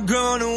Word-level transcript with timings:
not 0.00 0.08
gonna 0.08 0.49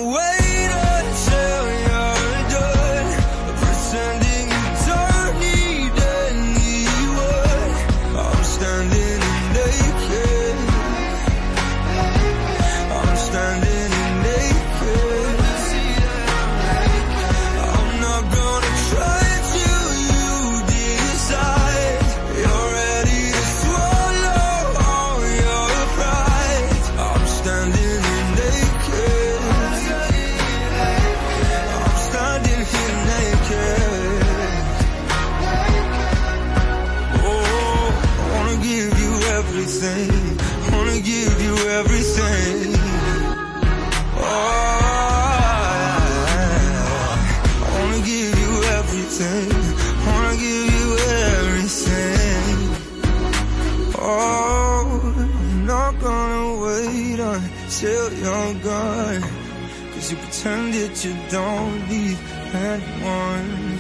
you 61.04 61.16
don't 61.30 61.90
need 61.90 62.18
anyone. 62.54 63.78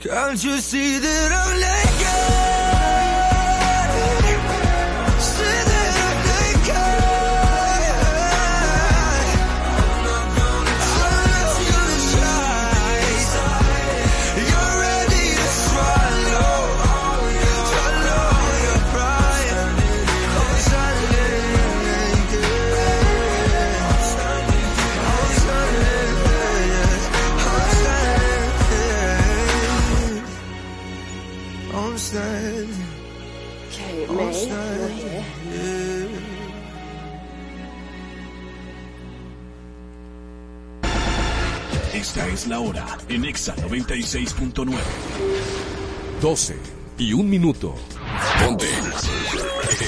Can't 0.00 0.44
you 0.44 0.58
see 0.58 0.98
that 0.98 1.32
I'm 1.32 1.60
naked? 1.60 1.89
Es 42.40 42.46
la 42.46 42.60
hora 42.60 42.86
en 43.08 43.26
Exa 43.26 43.54
96.9. 43.56 44.72
12 46.22 46.56
y 46.96 47.12
un 47.12 47.28
minuto. 47.28 47.74
Ponte. 48.42 48.66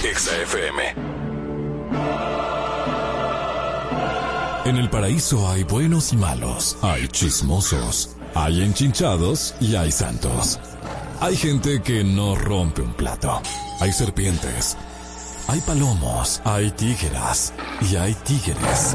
Exa 0.04 0.36
FM. 0.42 0.82
En 4.66 4.76
el 4.76 4.90
paraíso 4.90 5.48
hay 5.48 5.64
buenos 5.64 6.12
y 6.12 6.16
malos, 6.16 6.76
hay 6.82 7.08
chismosos, 7.08 8.16
hay 8.34 8.62
enchinchados 8.62 9.54
y 9.60 9.74
hay 9.76 9.90
santos. 9.90 10.60
Hay 11.20 11.36
gente 11.36 11.80
que 11.80 12.04
no 12.04 12.34
rompe 12.34 12.82
un 12.82 12.92
plato, 12.92 13.40
hay 13.80 13.92
serpientes, 13.92 14.76
hay 15.48 15.60
palomos, 15.62 16.42
hay 16.44 16.70
tígeras 16.72 17.54
y 17.90 17.96
hay 17.96 18.14
tigres. 18.14 18.94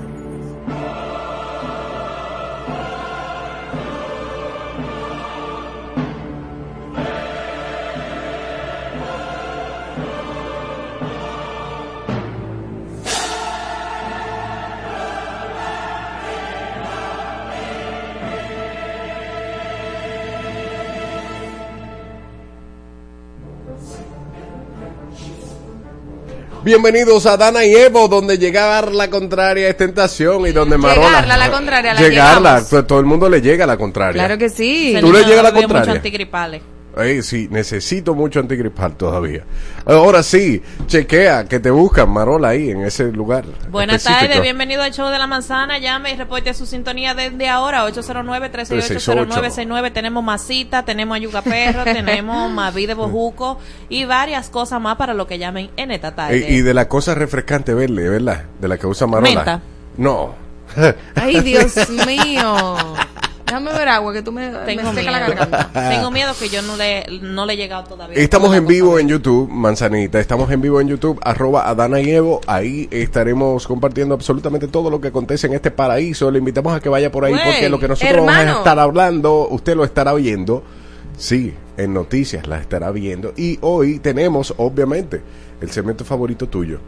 Bienvenidos 26.63 27.25
a 27.25 27.37
Dana 27.37 27.65
y 27.65 27.73
Evo, 27.73 28.07
donde 28.07 28.37
llegar 28.37 28.91
la 28.93 29.09
contraria 29.09 29.67
es 29.67 29.77
tentación 29.77 30.45
y 30.45 30.51
donde 30.51 30.77
Marola. 30.77 31.07
Llegarla, 31.07 31.37
la 31.37 31.51
contraria, 31.51 31.93
la 31.95 31.99
Llegarla, 32.01 32.59
llegamos. 32.61 32.87
todo 32.87 32.99
el 32.99 33.05
mundo 33.07 33.29
le 33.29 33.41
llega 33.41 33.63
a 33.63 33.67
la 33.67 33.77
contraria. 33.77 34.13
Claro 34.23 34.37
que 34.37 34.49
sí. 34.49 34.95
¿Tú 35.01 35.11
le 35.11 35.23
llegas 35.23 35.39
a 35.39 35.43
la 35.43 35.49
Bebió 35.49 35.67
mucho 35.67 35.73
contraria? 35.73 35.93
antigripales. 35.99 36.61
Sí, 37.21 37.47
necesito 37.49 38.13
mucho 38.13 38.39
antigripal 38.39 38.97
todavía. 38.97 39.43
Ahora 39.85 40.23
sí, 40.23 40.61
chequea 40.87 41.45
que 41.45 41.59
te 41.59 41.71
buscan, 41.71 42.09
Marola, 42.09 42.49
ahí 42.49 42.69
en 42.69 42.81
ese 42.81 43.09
lugar. 43.11 43.45
Buenas 43.69 44.03
tardes, 44.03 44.41
bienvenido 44.41 44.83
al 44.83 44.91
show 44.91 45.07
de 45.09 45.17
la 45.17 45.25
manzana. 45.25 45.79
Llame 45.79 46.11
y 46.11 46.17
reporte 46.17 46.53
su 46.53 46.65
sintonía 46.65 47.13
desde 47.13 47.47
ahora, 47.47 47.87
809-368-0969. 47.87 49.93
Tenemos 49.93 50.21
masita, 50.23 50.83
tenemos 50.83 51.15
ayuga 51.15 51.41
perro, 51.41 51.83
tenemos 51.85 52.51
maví 52.51 52.85
de 52.85 52.93
bojuco 52.93 53.57
y 53.87 54.03
varias 54.05 54.49
cosas 54.49 54.81
más 54.81 54.97
para 54.97 55.13
lo 55.13 55.27
que 55.27 55.39
llamen 55.39 55.69
en 55.77 55.91
esta 55.91 56.13
tarde. 56.13 56.45
Y 56.49 56.61
de 56.61 56.73
la 56.73 56.89
cosa 56.89 57.15
refrescante 57.15 57.73
verle, 57.73 58.09
¿verdad? 58.09 58.43
De 58.59 58.67
la 58.67 58.77
que 58.77 58.87
usa 58.87 59.07
Marola. 59.07 59.29
Menta. 59.29 59.61
No. 59.97 60.35
Ay, 61.15 61.39
Dios 61.41 61.89
mío. 62.05 62.75
Déjame 63.45 63.73
ver 63.73 63.89
agua, 63.89 64.13
que 64.13 64.21
tú 64.21 64.31
me, 64.31 64.49
Tengo 64.65 64.83
me 64.91 64.93
seca 64.99 65.11
la 65.11 65.19
miedo. 65.27 65.35
garganta. 65.35 65.89
Tengo 65.89 66.11
miedo 66.11 66.33
que 66.39 66.49
yo 66.49 66.61
no 66.61 66.77
le, 66.77 67.05
no 67.21 67.45
le 67.45 67.53
he 67.53 67.57
llegado 67.57 67.83
todavía. 67.83 68.17
Estamos 68.17 68.55
en 68.55 68.65
vivo 68.65 68.97
en 68.99 69.07
YouTube, 69.07 69.49
Manzanita. 69.49 70.19
Estamos 70.19 70.49
en 70.51 70.61
vivo 70.61 70.79
en 70.81 70.87
YouTube, 70.87 71.19
arroba 71.23 71.67
Adana 71.67 71.99
y 72.01 72.09
Evo. 72.11 72.41
Ahí 72.47 72.87
estaremos 72.91 73.67
compartiendo 73.67 74.15
absolutamente 74.15 74.67
todo 74.67 74.89
lo 74.89 75.01
que 75.01 75.09
acontece 75.09 75.47
en 75.47 75.53
este 75.53 75.71
paraíso. 75.71 76.31
Le 76.31 76.39
invitamos 76.39 76.73
a 76.75 76.79
que 76.79 76.89
vaya 76.89 77.11
por 77.11 77.25
ahí 77.25 77.35
porque 77.43 77.69
lo 77.69 77.79
que 77.79 77.87
nosotros 77.87 78.25
vamos 78.25 78.35
a 78.35 78.51
estar 78.57 78.79
hablando, 78.79 79.47
usted 79.49 79.75
lo 79.75 79.83
estará 79.83 80.13
viendo. 80.13 80.63
Sí, 81.17 81.53
en 81.77 81.93
noticias 81.93 82.47
la 82.47 82.57
estará 82.57 82.89
viendo. 82.91 83.33
Y 83.35 83.59
hoy 83.61 83.99
tenemos, 83.99 84.53
obviamente, 84.57 85.21
el 85.61 85.69
segmento 85.71 86.05
favorito 86.05 86.47
tuyo. 86.47 86.79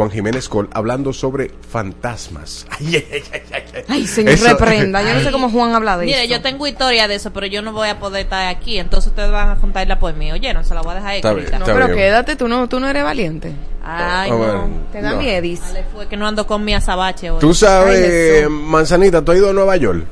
Juan 0.00 0.10
Jiménez 0.10 0.48
Col 0.48 0.70
hablando 0.72 1.12
sobre 1.12 1.50
fantasmas. 1.68 2.66
Ay, 2.70 3.04
ay, 3.12 3.12
ay, 3.12 3.22
ay, 3.52 3.62
ay. 3.74 3.84
Ay, 3.86 4.06
señor, 4.06 4.32
Eso- 4.32 4.48
reprenda. 4.56 5.02
Yo 5.02 5.12
no 5.12 5.20
sé 5.20 5.30
cómo 5.30 5.50
Juan 5.50 5.74
habla 5.74 5.98
de 5.98 6.06
Mire, 6.06 6.24
eso. 6.24 6.32
yo 6.32 6.40
tengo 6.40 6.66
historia 6.66 7.06
de 7.06 7.16
eso, 7.16 7.34
pero 7.34 7.44
yo 7.44 7.60
no 7.60 7.74
voy 7.74 7.90
a 7.90 7.98
poder 7.98 8.22
estar 8.24 8.48
aquí. 8.48 8.78
Entonces 8.78 9.08
ustedes 9.10 9.30
van 9.30 9.50
a 9.50 9.56
contarla 9.56 9.98
por 9.98 10.14
mí. 10.14 10.32
Oye, 10.32 10.54
no 10.54 10.64
se 10.64 10.74
la 10.74 10.80
voy 10.80 10.92
a 10.92 10.94
dejar 10.94 11.10
ahí. 11.10 11.20
Bien. 11.20 11.58
No, 11.58 11.66
pero 11.66 11.84
bien. 11.88 11.98
quédate, 11.98 12.34
tú 12.36 12.48
no, 12.48 12.66
tú 12.66 12.80
no 12.80 12.88
eres 12.88 13.04
valiente. 13.04 13.48
Ay, 13.84 13.84
Ah, 13.84 14.26
no. 14.30 14.38
bueno. 14.38 14.68
Te 14.90 15.02
da 15.02 15.10
No. 15.10 15.16
miedis. 15.18 15.60
Dale, 15.60 15.84
fue 15.92 16.06
que 16.08 16.16
no 16.16 16.26
ando 16.26 16.46
con 16.46 16.64
mi 16.64 16.72
azabache 16.72 17.30
hoy. 17.30 17.40
Tú 17.40 17.52
sabes, 17.52 18.00
Ay, 18.02 18.10
Jesús. 18.10 18.50
Manzanita, 18.52 19.22
¿tú 19.22 19.32
has 19.32 19.38
ido 19.38 19.50
a 19.50 19.52
Nueva 19.52 19.76
York? 19.76 20.06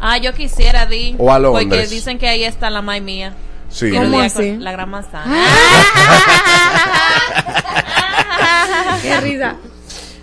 Ah, 0.00 0.18
yo 0.18 0.32
quisiera, 0.34 0.86
Di. 0.86 1.16
O 1.18 1.32
a 1.32 1.40
Londres. 1.40 1.66
Porque 1.68 1.86
dicen 1.88 2.16
que 2.18 2.28
ahí 2.28 2.44
está 2.44 2.70
la 2.70 2.80
mai 2.80 3.00
mía. 3.00 3.34
Sí. 3.70 3.90
¿Cómo 3.90 4.20
así? 4.20 4.56
La 4.58 4.70
gran 4.70 4.88
manzana. 4.88 5.26
Qué 9.02 9.20
risa. 9.20 9.56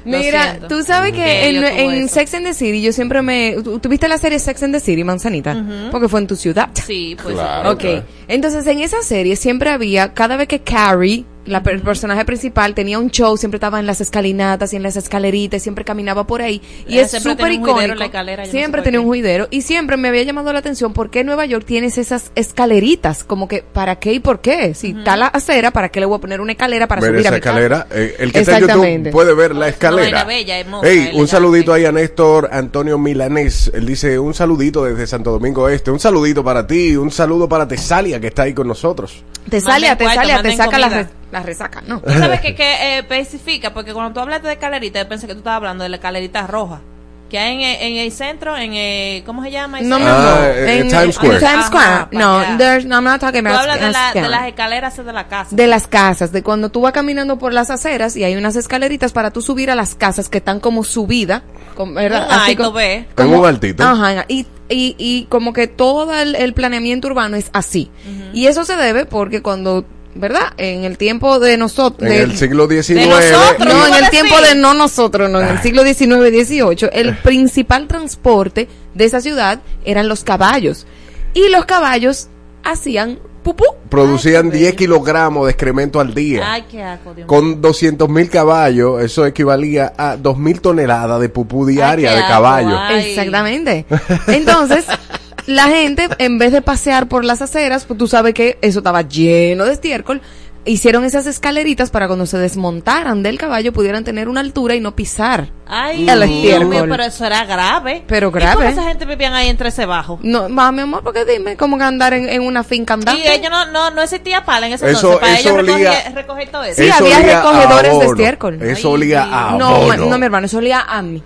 Mira, 0.05 0.59
tú 0.67 0.83
sabes 0.83 1.13
que 1.13 1.47
en. 1.47 2.09
Sex 2.09 2.33
and 2.33 2.45
the 2.45 2.53
City 2.53 2.81
yo 2.81 2.91
siempre 2.91 3.21
me... 3.21 3.55
¿tú- 3.63 3.79
¿Tuviste 3.79 4.07
la 4.09 4.17
serie 4.17 4.37
Sex 4.37 4.61
and 4.63 4.73
the 4.73 4.81
City, 4.81 5.01
Manzanita? 5.03 5.55
Porque 5.91 6.09
fue 6.09 6.19
en 6.19 6.27
tu 6.27 6.35
ciudad. 6.35 6.69
Sí, 6.73 7.15
pues 7.21 7.35
Claro. 7.35 7.71
Ok, 7.71 7.83
entonces 8.27 8.67
en 8.67 8.79
esa 8.79 9.01
serie 9.01 9.37
siempre 9.37 9.69
había, 9.69 10.13
cada 10.13 10.35
vez 10.35 10.49
que 10.49 10.59
Carrie, 10.59 11.23
la 11.45 11.61
per- 11.63 11.73
el 11.75 11.81
personaje 11.81 12.23
principal, 12.25 12.73
tenía 12.73 12.99
un 12.99 13.09
show, 13.09 13.35
siempre 13.37 13.57
estaba 13.57 13.79
en 13.79 13.85
las 13.85 13.99
escalinatas 14.01 14.71
y 14.73 14.77
en 14.77 14.83
las 14.83 14.95
escaleritas, 14.95 15.61
siempre 15.61 15.83
caminaba 15.83 16.25
por 16.25 16.41
ahí. 16.41 16.61
Y 16.87 16.99
es 16.99 17.11
súper 17.11 17.51
icónico. 17.51 17.95
la 17.95 18.05
escalera, 18.05 18.45
no 18.45 18.51
siempre 18.51 18.81
tenía 18.81 18.99
un 19.01 19.07
juidero. 19.07 19.47
Y 19.51 19.61
siempre 19.61 19.97
me 19.97 20.07
había 20.07 20.23
llamado 20.23 20.53
la 20.53 20.59
atención 20.59 20.93
por 20.93 21.09
qué 21.09 21.23
Nueva 21.23 21.45
York 21.45 21.65
tienes 21.65 21.97
esas 21.97 22.31
escaleritas. 22.35 23.23
Como 23.23 23.47
que, 23.47 23.63
¿para 23.63 23.97
qué 23.97 24.13
y 24.13 24.19
por 24.19 24.39
qué? 24.41 24.73
Si 24.73 24.91
está 24.97 25.17
la 25.17 25.27
acera, 25.27 25.71
¿para 25.71 25.89
qué 25.89 25.99
le 25.99 26.05
voy 26.05 26.17
a 26.17 26.21
poner 26.21 26.39
una 26.41 26.53
escalera 26.53 26.87
para 26.87 27.01
ver 27.01 27.11
subir 27.11 27.19
a 27.19 27.29
esa 27.29 27.35
mi 27.35 27.41
casa? 27.41 27.49
escalera. 27.59 27.87
Eh, 27.91 28.15
el 28.19 28.31
que 28.31 28.39
está 28.39 28.57
en. 28.57 28.67
YouTube 28.67 29.11
puede 29.11 29.33
ver 29.33 29.55
la 29.55 29.67
escalera. 29.67 30.03
vaina 30.03 30.23
bella, 30.23 30.59
hermosa, 30.59 30.87
Ey, 30.87 30.97
un 30.97 31.03
elegante. 31.05 31.27
saludito 31.27 31.73
ahí 31.73 31.85
a 31.85 31.91
Néstor 31.91 32.49
Antonio 32.51 32.97
Milanés. 32.97 33.71
Él 33.73 33.85
dice 33.85 34.17
un 34.19 34.33
saludito 34.33 34.85
desde 34.85 35.07
Santo 35.07 35.31
Domingo 35.31 35.67
Este. 35.69 35.91
Un 35.91 35.99
saludito 35.99 36.43
para 36.43 36.65
ti. 36.65 36.95
Un 36.95 37.11
saludo 37.11 37.49
para 37.49 37.67
Tesalia 37.67 38.19
que 38.19 38.27
está 38.27 38.43
ahí 38.43 38.53
con 38.53 38.67
nosotros. 38.67 39.23
Te 39.49 39.59
sale, 39.59 39.87
Manden 39.89 40.41
te 40.43 40.55
saca 40.55 40.79
la, 40.79 41.09
comida. 41.33 41.39
re- 41.39 41.39
la 41.39 41.43
resaca, 41.43 41.83
¿no? 41.87 41.99
Tú 42.01 42.11
sabes 42.11 42.41
que, 42.41 42.55
que 42.55 42.63
eh, 42.73 42.97
especifica, 42.99 43.73
porque 43.73 43.93
cuando 43.93 44.13
tú 44.13 44.19
hablaste 44.19 44.47
de 44.47 44.53
escalerita, 44.53 45.01
yo 45.01 45.07
pensé 45.09 45.27
que 45.27 45.33
tú 45.33 45.39
estabas 45.39 45.57
hablando 45.57 45.83
de 45.83 45.89
la 45.89 45.97
escalerita 45.97 46.47
roja. 46.47 46.81
Que 47.29 47.39
hay 47.39 47.55
en, 47.55 47.61
el- 47.61 47.81
en 47.81 47.97
el 47.97 48.11
centro, 48.11 48.55
en 48.55 48.73
el, 48.75 49.23
¿cómo 49.23 49.41
se 49.43 49.49
llama? 49.49 49.81
No, 49.81 49.97
no, 49.97 50.05
Ah, 50.07 50.37
no. 50.39 50.43
eh, 50.45 50.79
En, 50.81 50.87
Times 50.89 51.15
Square. 51.15 51.39
Times 51.39 51.65
Square. 51.65 52.07
No, 52.11 52.41
there's, 52.59 52.85
no, 52.85 52.95
I'm 52.97 53.03
not 53.05 53.19
talking 53.19 53.41
Tú 53.43 53.47
about 53.49 53.61
hablas 53.61 53.79
de, 53.79 53.91
la- 53.91 54.09
Square. 54.09 54.21
de 54.25 54.29
las 54.29 54.47
escaleras 54.49 54.97
de 55.05 55.13
la 55.13 55.27
casa. 55.27 55.55
de 55.55 55.65
las 55.67 55.87
casas, 55.87 56.31
de 56.31 56.43
cuando 56.43 56.69
tú 56.69 56.81
vas 56.81 56.91
caminando 56.93 57.39
por 57.39 57.51
las 57.51 57.71
aceras 57.71 58.15
y 58.17 58.23
hay 58.23 58.35
unas 58.35 58.55
escaleritas 58.55 59.13
para 59.13 59.31
tú 59.31 59.41
subir 59.41 59.71
a 59.71 59.75
las 59.75 59.95
casas 59.95 60.29
que 60.29 60.37
están 60.37 60.59
como 60.59 60.83
subida, 60.83 61.41
con- 61.75 61.95
¿verdad? 61.95 62.27
Un 62.27 62.33
alto, 62.33 62.63
co- 62.65 62.71
ve. 62.73 63.07
En 63.17 63.33
un 63.33 63.45
altito. 63.47 63.83
Ajá, 63.83 64.25
y, 64.27 64.45
y, 64.69 64.95
y 64.99 65.25
como 65.27 65.53
que 65.53 65.65
todo 65.67 66.13
el, 66.13 66.35
el 66.35 66.53
planeamiento 66.53 67.07
urbano 67.07 67.35
es 67.35 67.49
así. 67.53 67.89
Y 68.33 68.45
eso 68.45 68.63
se 68.63 68.75
debe 68.75 69.07
porque 69.07 69.41
cuando, 69.41 69.85
¿verdad? 70.15 70.53
En 70.57 70.83
el 70.83 70.97
tiempo 70.97 71.39
de 71.39 71.57
nosotros... 71.57 72.09
En 72.09 72.21
el 72.21 72.37
siglo 72.37 72.67
XIX. 72.67 73.07
nosotros, 73.07 73.59
No, 73.59 73.65
¿Cómo 73.81 73.87
en 73.87 74.03
el 74.03 74.09
tiempo 74.09 74.39
de 74.41 74.55
no 74.55 74.73
nosotros, 74.73 75.29
no, 75.29 75.39
en 75.41 75.47
el 75.47 75.57
Ah. 75.57 75.61
siglo 75.61 75.83
XIX 75.83 76.29
y 76.31 76.45
XVIII, 76.45 76.89
el 76.93 77.17
principal 77.17 77.87
transporte 77.87 78.67
de 78.93 79.05
esa 79.05 79.21
ciudad 79.21 79.59
eran 79.85 80.07
los 80.07 80.23
caballos. 80.23 80.85
Y 81.33 81.49
los 81.49 81.65
caballos 81.65 82.27
hacían 82.63 83.19
pupú. 83.43 83.65
producían 83.89 84.49
10 84.49 84.75
kilogramos 84.75 85.45
de 85.45 85.51
excremento 85.51 85.99
al 85.99 86.13
día. 86.13 86.41
Ay, 86.53 86.63
qué 86.71 86.81
asco, 86.81 87.13
Dios. 87.13 87.27
Con 87.27 87.59
200 87.61 88.07
mil 88.07 88.29
caballos, 88.29 89.01
eso 89.03 89.25
equivalía 89.25 89.93
a 89.97 90.15
2 90.15 90.37
mil 90.37 90.61
toneladas 90.61 91.19
de 91.19 91.27
pupú 91.29 91.65
diaria 91.65 92.13
de 92.15 92.21
caballo. 92.21 92.77
ay. 92.79 93.09
Exactamente. 93.09 93.85
Entonces, 94.27 94.85
la 95.45 95.63
gente, 95.67 96.07
en 96.19 96.37
vez 96.37 96.51
de 96.51 96.61
pasear 96.61 97.07
por 97.07 97.25
las 97.25 97.41
aceras, 97.41 97.85
pues 97.85 97.97
tú 97.97 98.07
sabes 98.07 98.33
que 98.33 98.57
eso 98.61 98.79
estaba 98.79 99.01
lleno 99.01 99.65
de 99.65 99.73
estiércol, 99.73 100.21
hicieron 100.65 101.03
esas 101.03 101.25
escaleritas 101.27 101.89
para 101.91 102.07
cuando 102.07 102.25
se 102.25 102.37
desmontaran 102.37 103.21
del 103.21 103.37
caballo 103.37 103.73
pudieran 103.73 104.05
tener 104.05 104.29
una 104.29 104.39
altura 104.39 104.75
y 104.75 104.79
no 104.79 104.95
pisar. 104.95 105.49
Ay, 105.67 106.07
El 106.07 106.21
Dios 106.41 106.65
mío, 106.65 106.85
pero 106.89 107.03
eso 107.03 107.25
era 107.25 107.43
grave. 107.43 108.03
Pero 108.07 108.29
¿Y 108.29 108.31
grave. 108.31 108.55
cómo 108.55 108.69
esa 108.69 108.83
gente 108.83 109.03
vivían 109.05 109.33
ahí 109.33 109.49
entre 109.49 109.67
ese 109.69 109.85
bajo? 109.85 110.19
No, 110.23 110.53
va, 110.55 110.71
mi 110.71 110.81
amor, 110.83 111.03
porque 111.03 111.25
dime, 111.25 111.57
¿cómo 111.57 111.77
que 111.77 111.83
andar 111.83 112.13
en, 112.13 112.29
en 112.29 112.41
una 112.43 112.63
finca 112.63 112.93
andando? 112.93 113.19
Y 113.21 113.27
ellos 113.27 113.49
no, 113.51 113.65
no, 113.73 113.91
no 113.91 114.01
existía 114.03 114.45
pala 114.45 114.67
en 114.67 114.73
ese 114.73 114.89
Eso- 114.89 115.13
entonces. 115.13 115.19
Para 115.19 115.39
eso 115.39 115.49
ellos 115.49 115.59
olía- 115.75 115.91
recoger, 115.91 116.15
recoger 116.15 116.49
todo 116.49 116.63
eso. 116.63 116.81
Sí, 116.81 116.87
Eso 116.87 117.03
había 117.03 117.19
recogedores 117.19 117.99
de 117.99 118.05
estiércol. 118.05 118.61
Eso 118.61 118.91
olía 118.91 119.23
a 119.23 119.57
no, 119.57 119.67
abono. 119.67 120.05
no, 120.05 120.17
mi 120.17 120.25
hermano, 120.25 120.45
eso 120.45 120.59
olía 120.59 120.79
a 120.87 121.01
mí. 121.01 121.21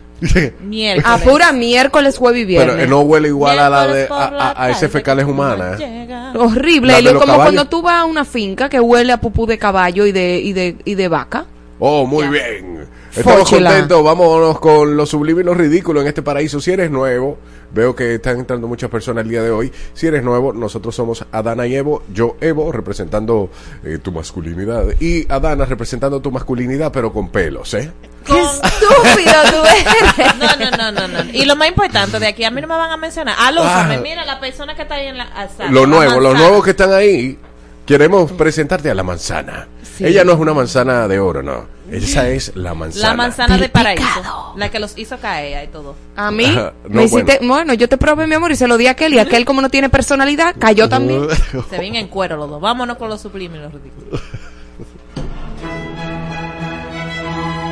Miércoles. 0.62 1.06
A 1.06 1.18
pura 1.18 1.52
miércoles, 1.52 2.18
jueves 2.18 2.42
y 2.42 2.46
viernes. 2.46 2.75
Pero 2.75 2.84
eh, 2.84 2.88
no 2.88 3.02
huele 3.02 3.28
igual 3.30 3.60
a 3.60 3.69
la 3.69 3.88
de 3.88 4.08
a, 4.10 4.16
a- 4.16 4.64
a 4.64 4.69
ese 4.69 4.90
fecales 4.90 5.25
humanas. 5.25 5.78
llega. 5.80 6.31
Horrible. 6.36 6.94
Como 7.14 7.19
caballos. 7.19 7.44
cuando 7.44 7.66
tú 7.66 7.81
vas 7.81 8.02
a 8.02 8.06
una 8.06 8.25
finca 8.25 8.69
que 8.69 8.80
huele 8.80 9.14
a 9.14 9.22
pupú 9.22 9.46
de 9.46 9.58
caballo 9.58 10.06
y 10.06 10.12
de, 10.12 10.40
y 10.44 10.54
de, 10.54 10.75
y 10.86 10.96
de 10.96 11.08
vaca. 11.08 11.46
Oh, 11.80 12.06
muy 12.06 12.24
Ya. 12.26 12.30
bien. 12.32 12.88
Estamos 13.16 13.50
contentos. 13.50 14.04
Vámonos 14.04 14.60
con 14.60 14.96
lo 14.96 15.06
sublime 15.06 15.42
y 15.42 15.44
lo 15.44 15.54
ridículo 15.54 16.02
en 16.02 16.08
este 16.08 16.22
paraíso. 16.22 16.60
Si 16.60 16.72
eres 16.72 16.92
nuevo, 16.92 17.38
veo 17.74 17.96
que 17.96 18.16
están 18.16 18.40
entrando 18.40 18.68
muchas 18.68 18.90
personas 18.92 19.24
el 19.24 19.30
día 19.32 19.42
de 19.42 19.50
hoy. 19.52 19.72
Si 19.94 20.06
eres 20.08 20.24
nuevo, 20.24 20.54
nosotros 20.54 20.96
somos 20.96 21.26
Adana 21.32 21.66
y 21.66 21.76
Evo. 21.76 22.04
Yo, 22.14 22.36
Evo, 22.42 22.72
representando 22.72 23.50
eh, 23.84 23.98
tu 24.02 24.12
masculinidad. 24.12 24.86
Y 25.00 25.32
Adana 25.32 25.66
representando 25.66 26.20
tu 26.20 26.32
masculinidad, 26.32 26.92
pero 26.92 27.12
con 27.12 27.30
pelos, 27.30 27.74
¿eh? 27.74 27.92
¡Qué 28.24 28.40
estúpido 28.40 29.34
tú 29.52 29.68
eres! 30.20 30.36
No, 30.38 30.48
no, 30.70 30.92
no, 30.92 31.08
no, 31.08 31.24
no. 31.24 31.30
Y 31.32 31.46
lo 31.46 31.56
más 31.56 31.70
importante 31.70 32.20
de 32.20 32.28
aquí, 32.28 32.44
a 32.44 32.52
mí 32.52 32.62
no 32.62 32.68
me 32.68 32.76
van 32.76 32.92
a 32.92 32.98
mencionar. 32.98 33.36
Alúzame, 33.40 33.96
Ah. 33.96 34.00
mira 34.02 34.26
la 34.26 34.40
persona 34.40 34.76
que 34.76 34.84
está 34.84 34.96
ahí 34.96 35.08
en 35.08 35.18
la. 35.18 35.28
ah, 35.36 35.46
está, 35.46 35.72
Los 35.72 35.88
nuevos 35.88 36.64
que 36.64 36.72
están 36.72 36.94
ahí. 36.94 37.38
Queremos 37.86 38.32
presentarte 38.34 38.90
a 38.92 38.94
la 38.96 39.04
manzana. 39.04 39.68
Ella 40.00 40.24
no 40.24 40.34
es 40.34 40.40
una 40.40 40.54
manzana 40.54 41.08
de 41.08 41.20
oro, 41.20 41.42
no. 41.44 41.66
Esa 41.92 42.28
es 42.30 42.52
la 42.56 42.74
manzana. 42.74 43.08
La 43.10 43.14
manzana 43.16 43.54
Del 43.54 43.62
de 43.62 43.70
paraíso. 43.70 44.04
pecado. 44.16 44.54
La 44.58 44.70
que 44.70 44.80
los 44.80 44.98
hizo 44.98 45.18
caer 45.20 45.64
y 45.64 45.68
todo. 45.72 45.96
A 46.16 46.32
mí, 46.32 46.46
Ajá, 46.46 46.74
no, 46.88 46.96
me 46.96 47.04
hiciste, 47.06 47.40
bueno. 47.44 47.74
yo 47.74 47.88
te 47.88 47.98
probé 47.98 48.28
mi 48.28 48.36
amor 48.36 48.52
y 48.52 48.56
se 48.56 48.68
lo 48.68 48.78
di 48.78 48.88
a 48.88 48.92
aquel 48.92 49.14
y 49.14 49.20
aquel 49.20 49.46
como 49.46 49.62
no 49.62 49.70
tiene 49.70 49.90
personalidad, 49.90 50.56
cayó 50.60 50.90
también. 50.90 51.28
Se 51.70 51.78
ven 51.78 51.96
en 51.96 52.08
cuero 52.08 52.36
los 52.38 52.50
dos. 52.50 52.60
Vámonos 52.62 52.98
con 52.98 53.10
los 53.10 53.22
sublimes 53.22 53.60
y 53.60 53.64
los 53.64 53.74
ridículos. 53.74 54.22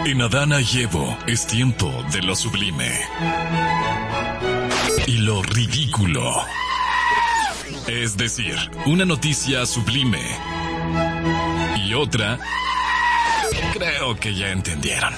En 0.06 0.22
Adana 0.22 0.60
y 0.62 0.82
Evo 0.84 1.18
es 1.26 1.48
tiempo 1.48 1.92
de 2.12 2.22
lo 2.22 2.36
sublime. 2.36 2.92
Y 5.08 5.18
lo 5.18 5.42
ridículo. 5.44 6.32
Es 7.88 8.16
decir, 8.16 8.56
una 8.86 9.04
noticia 9.06 9.66
sublime. 9.66 10.22
Y 11.86 11.94
otra... 11.94 12.40
Creo 13.74 14.16
que 14.16 14.34
ya 14.34 14.52
entendieron. 14.52 15.14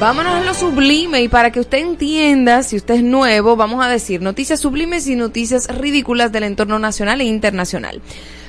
Vámonos 0.00 0.34
a 0.34 0.40
lo 0.40 0.52
sublime 0.52 1.22
y 1.22 1.28
para 1.28 1.52
que 1.52 1.60
usted 1.60 1.78
entienda, 1.78 2.62
si 2.62 2.76
usted 2.76 2.96
es 2.96 3.02
nuevo, 3.02 3.56
vamos 3.56 3.84
a 3.84 3.88
decir 3.88 4.20
noticias 4.20 4.60
sublimes 4.60 5.06
y 5.06 5.14
noticias 5.14 5.68
ridículas 5.68 6.32
del 6.32 6.42
entorno 6.42 6.78
nacional 6.78 7.20
e 7.20 7.24
internacional. 7.24 8.02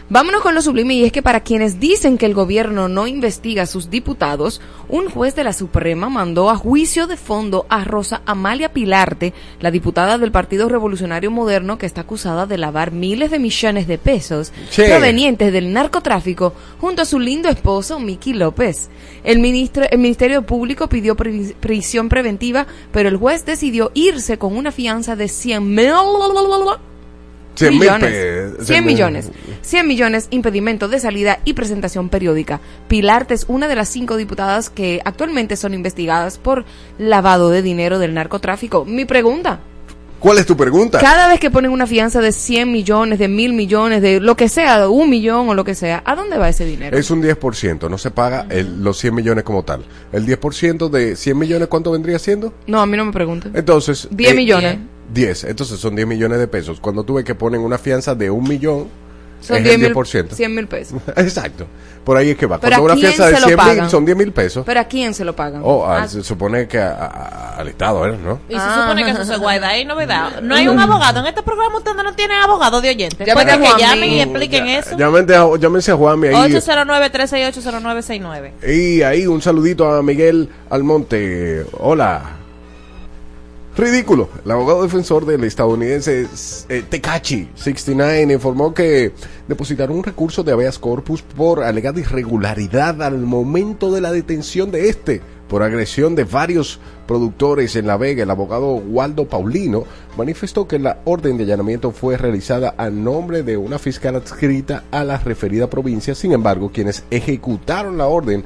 Vámonos 0.10 0.42
con 0.42 0.56
lo 0.56 0.62
sublime 0.62 0.94
y 0.94 1.04
es 1.04 1.12
que 1.12 1.22
para 1.22 1.42
quienes 1.42 1.82
dicen 1.82 2.18
que 2.18 2.26
el 2.26 2.34
gobierno 2.34 2.88
no 2.88 3.08
investiga 3.08 3.64
a 3.64 3.66
sus 3.66 3.90
diputados, 3.90 4.62
un 4.88 5.10
juez 5.10 5.36
de 5.36 5.44
la 5.44 5.52
Suprema 5.52 6.08
mandó 6.08 6.50
a 6.50 6.56
juicio 6.56 7.08
de 7.08 7.18
fondo 7.18 7.66
a 7.68 7.84
Rosa 7.84 8.22
Amalia 8.26 8.72
Pilarte, 8.72 9.34
la 9.60 9.70
diputada 9.70 10.18
del 10.18 10.32
Partido 10.32 10.70
Revolucionario 10.70 11.30
Moderno 11.30 11.78
que 11.78 11.86
está 11.86 12.02
acusada 12.02 12.46
de 12.46 12.58
lavar 12.58 12.92
miles 12.94 13.32
de 13.32 13.40
millones 13.40 13.86
de 13.86 13.98
pesos 13.98 14.54
Sí. 14.70 14.84
provenientes 14.88 15.52
del 15.52 15.74
narcotráfico 15.74 16.54
junto 16.80 17.02
a 17.02 17.06
su 17.06 17.20
lindo 17.20 17.50
esposo 17.50 18.00
Miki 18.00 18.34
López. 18.34 18.90
El, 19.26 19.40
ministro, 19.40 19.84
el 19.92 20.00
Ministerio 20.00 20.42
Público 20.46 20.88
pidió 20.88 21.18
pri- 21.18 21.54
prisión 21.60 22.08
preventiva, 22.08 22.66
pero 22.94 23.10
el 23.10 23.18
juez 23.18 23.46
decidió 23.46 23.92
irse 23.94 24.38
con 24.38 24.56
una 24.56 24.72
fianza 24.72 25.18
de 25.18 25.28
100 25.28 25.68
mil 25.76 25.92
100 27.58 27.72
mil 27.72 27.80
millones. 27.80 28.12
pe- 28.58 28.66
100 28.66 28.86
millones. 28.86 29.32
100 29.62 29.88
millones, 29.88 30.28
impedimento 30.30 30.88
de 30.88 31.00
salida 31.00 31.40
y 31.46 31.54
presentación 31.54 32.10
periódica. 32.10 32.60
Pilarte 32.88 33.34
es 33.34 33.46
una 33.48 33.68
de 33.68 33.76
las 33.76 33.90
cinco 33.90 34.18
diputadas 34.18 34.70
que 34.70 35.02
actualmente 35.06 35.56
son 35.58 35.74
investigadas 35.74 36.38
por 36.38 36.66
lavado 36.98 37.50
de 37.50 37.62
dinero 37.62 38.00
del 38.00 38.14
narcotráfico. 38.14 38.86
Mi 38.86 39.06
pregunta, 39.06 39.60
¿Cuál 40.20 40.40
es 40.40 40.48
tu 40.48 40.58
pregunta? 40.58 40.98
cada 41.00 41.28
vez 41.28 41.40
que 41.40 41.52
ponen 41.52 41.70
una 41.70 41.86
fianza 41.86 42.22
de 42.22 42.32
100 42.32 42.72
millones, 42.72 43.20
de 43.20 43.28
mil 43.28 43.54
millones, 43.54 44.02
de 44.02 44.20
lo 44.20 44.36
que 44.36 44.50
sea, 44.50 44.80
de 44.82 44.88
un 44.88 45.12
millón 45.12 45.48
o 45.50 45.54
lo 45.54 45.64
que 45.64 45.76
sea, 45.76 46.02
¿a 46.06 46.16
dónde 46.16 46.40
va 46.40 46.50
ese 46.50 46.66
dinero? 46.66 46.98
Es 46.98 47.12
un 47.12 47.22
10%, 47.22 47.88
no 47.88 47.98
se 48.00 48.10
paga 48.10 48.48
el- 48.50 48.84
los 48.84 48.98
100 48.98 49.14
millones 49.14 49.44
como 49.44 49.64
tal. 49.64 49.86
El 50.12 50.26
10% 50.26 50.90
de 50.90 51.16
100 51.16 51.38
millones, 51.38 51.68
¿cuánto 51.68 51.92
vendría 51.92 52.18
siendo? 52.18 52.52
No, 52.66 52.82
a 52.82 52.88
mí 52.88 52.98
no 52.98 53.06
me 53.06 53.12
pregunten. 53.12 53.52
Entonces... 53.56 54.08
10 54.10 54.32
eh, 54.32 54.36
millones. 54.36 54.78
10, 55.14 55.46
entonces 55.46 55.80
son 55.80 55.96
10 55.96 56.08
millones 56.08 56.40
de 56.40 56.48
pesos. 56.48 56.80
Cuando 56.80 57.04
tú 57.04 57.16
ves 57.16 57.26
que 57.26 57.36
ponen 57.36 57.62
una 57.62 57.78
fianza 57.78 58.14
de 58.16 58.30
un 58.30 58.44
millón, 58.48 58.88
Son 59.40 59.58
es 59.58 59.64
10 59.64 59.76
el 59.76 59.82
mil, 59.82 59.94
10%. 59.94 60.32
100 60.32 60.56
mil 60.56 60.68
pesos. 60.68 61.00
Exacto. 61.16 61.66
Por 62.04 62.16
ahí 62.18 62.30
es 62.32 62.38
que 62.38 62.46
va. 62.46 62.58
Pero 62.60 62.78
Cuando 62.78 62.92
¿a 62.92 62.94
una 62.94 63.00
quién 63.02 63.14
fianza 63.14 63.26
de 63.28 63.36
se 63.36 63.42
lo 63.42 63.48
100 63.64 63.80
mil 63.82 63.90
son 63.90 64.06
10 64.06 64.18
mil 64.18 64.32
pesos. 64.32 64.64
¿Pero 64.66 64.80
a 64.80 64.86
quién 64.86 65.14
se 65.14 65.24
lo 65.26 65.36
pagan? 65.36 65.62
Oh, 65.64 65.86
ah, 65.86 66.04
Ah, 66.04 66.08
se 66.08 66.24
supone 66.24 66.68
que 66.68 66.80
a- 66.80 66.92
a- 66.94 67.56
al 67.58 67.68
Estado, 67.68 68.08
¿eh? 68.08 68.18
¿no? 68.24 68.40
Y 68.50 68.54
se 68.54 68.60
Ah. 68.60 68.82
supone 68.84 69.04
que 69.06 69.12
eso 69.12 69.26
se 69.26 69.38
guarda 69.38 69.68
ahí, 69.70 69.84
novedad. 69.86 70.42
No 70.42 70.56
hay 70.56 70.68
un 70.70 70.80
abogado. 70.80 71.20
En 71.20 71.28
este 71.28 71.44
programa 71.44 71.78
ustedes 71.78 71.98
no 72.04 72.14
tienen 72.16 72.38
abogado 72.42 72.80
de 72.82 72.90
oyentes. 72.90 73.20
Llámate 73.28 73.58
Puede 73.58 73.68
a 73.68 73.76
que 73.76 73.82
llamen 73.82 74.10
y 74.12 74.22
expliquen 74.22 74.68
eso. 74.68 74.98
Llámense 74.98 75.36
a, 75.36 75.46
llámense 75.60 75.92
a 75.92 75.96
Juanmi 75.96 76.28
ahí. 76.30 76.54
809-368-0969. 76.54 78.52
Y 78.68 79.02
ahí 79.02 79.28
un 79.28 79.42
saludito 79.42 79.90
a 79.90 80.02
Miguel 80.02 80.50
Almonte. 80.70 81.66
Hola. 81.74 82.22
Ridículo. 83.78 84.28
El 84.44 84.50
abogado 84.50 84.82
defensor 84.82 85.28
del 85.28 85.44
estadounidense 85.44 86.28
eh, 86.68 86.84
Tekachi 86.90 87.48
69 87.54 88.34
informó 88.34 88.74
que 88.74 89.12
depositaron 89.48 89.98
un 89.98 90.04
recurso 90.04 90.44
de 90.44 90.52
habeas 90.52 90.80
corpus 90.80 91.22
por 91.22 91.64
alegada 91.64 92.00
irregularidad 92.00 93.04
al 93.04 93.20
momento 93.20 93.92
de 93.92 94.02
la 94.02 94.12
detención 94.12 94.72
de 94.72 94.90
este 94.90 95.22
por 95.48 95.62
agresión 95.62 96.16
de 96.16 96.24
varios 96.24 96.80
productores 97.06 97.76
en 97.76 97.86
La 97.86 97.98
Vega. 97.98 98.24
El 98.24 98.32
abogado 98.32 98.74
Waldo 98.74 99.28
Paulino 99.28 99.84
manifestó 100.18 100.68
que 100.68 100.80
la 100.80 101.02
orden 101.06 101.38
de 101.38 101.44
allanamiento 101.44 101.92
fue 101.92 102.18
realizada 102.18 102.74
a 102.80 102.90
nombre 102.90 103.44
de 103.44 103.58
una 103.58 103.78
fiscal 103.78 104.16
adscrita 104.16 104.86
a 104.90 105.04
la 105.04 105.20
referida 105.20 105.70
provincia. 105.70 106.16
Sin 106.16 106.32
embargo, 106.32 106.72
quienes 106.74 107.04
ejecutaron 107.12 108.00
la 108.00 108.08
orden 108.08 108.44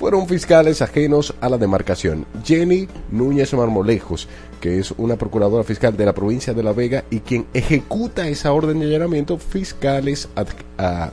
fueron 0.00 0.26
fiscales 0.26 0.80
ajenos 0.80 1.34
a 1.42 1.50
la 1.50 1.58
demarcación. 1.58 2.24
Jenny 2.42 2.88
Núñez 3.10 3.52
Marmolejos, 3.52 4.28
que 4.60 4.78
es 4.78 4.92
una 4.92 5.16
procuradora 5.16 5.64
fiscal 5.64 5.96
de 5.96 6.04
la 6.04 6.12
provincia 6.12 6.54
de 6.54 6.62
La 6.62 6.72
Vega 6.72 7.04
y 7.10 7.20
quien 7.20 7.46
ejecuta 7.54 8.28
esa 8.28 8.52
orden 8.52 8.78
de 8.78 8.86
allanamiento, 8.86 9.38
fiscales 9.38 10.28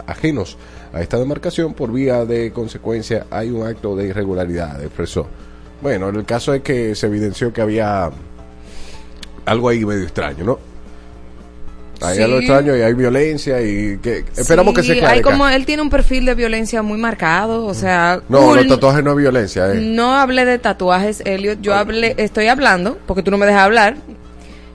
ajenos 0.06 0.58
a 0.94 1.02
esta 1.02 1.18
demarcación, 1.18 1.74
por 1.74 1.92
vía 1.92 2.26
de 2.26 2.52
consecuencia 2.52 3.26
hay 3.32 3.50
un 3.50 3.66
acto 3.66 3.96
de 3.96 4.08
irregularidad, 4.08 4.84
expresó. 4.84 5.28
Bueno, 5.82 6.10
el 6.10 6.26
caso 6.26 6.54
es 6.54 6.62
que 6.62 6.96
se 6.96 7.08
evidenció 7.08 7.54
que 7.54 7.62
había 7.62 8.12
algo 9.46 9.70
ahí 9.70 9.86
medio 9.86 10.04
extraño, 10.04 10.44
¿no? 10.44 10.60
Hay 12.02 12.18
Sí. 12.18 12.22
algo 12.24 12.38
extraño 12.38 12.76
y 12.78 12.82
hay 12.82 12.94
violencia 12.94 13.60
y 13.62 13.98
que 13.98 14.24
esperamos 14.36 14.74
que 14.76 14.84
se 14.84 14.92
hay 14.94 14.98
aclare. 15.00 15.22
como 15.24 15.48
él 15.48 15.66
tiene 15.66 15.82
un 15.82 15.90
perfil 15.90 16.26
de 16.26 16.36
violencia 16.36 16.82
muy 16.84 16.98
marcado, 17.00 17.66
o 17.66 17.74
sea, 17.74 18.22
No, 18.30 18.40
cool. 18.40 18.58
los 18.58 18.68
tatuajes 18.68 19.04
no 19.04 19.12
es 19.12 19.18
violencia, 19.18 19.72
eh. 19.74 19.80
No 19.82 20.16
hablé 20.16 20.46
de 20.46 20.60
tatuajes, 20.60 21.22
Elliot. 21.26 21.60
Yo 21.62 21.74
hablé, 21.74 22.14
estoy 22.18 22.48
hablando, 22.48 23.00
porque 23.08 23.24
tú 23.24 23.32
no 23.32 23.38
me 23.38 23.46
dejas 23.48 23.62
hablar. 23.64 23.96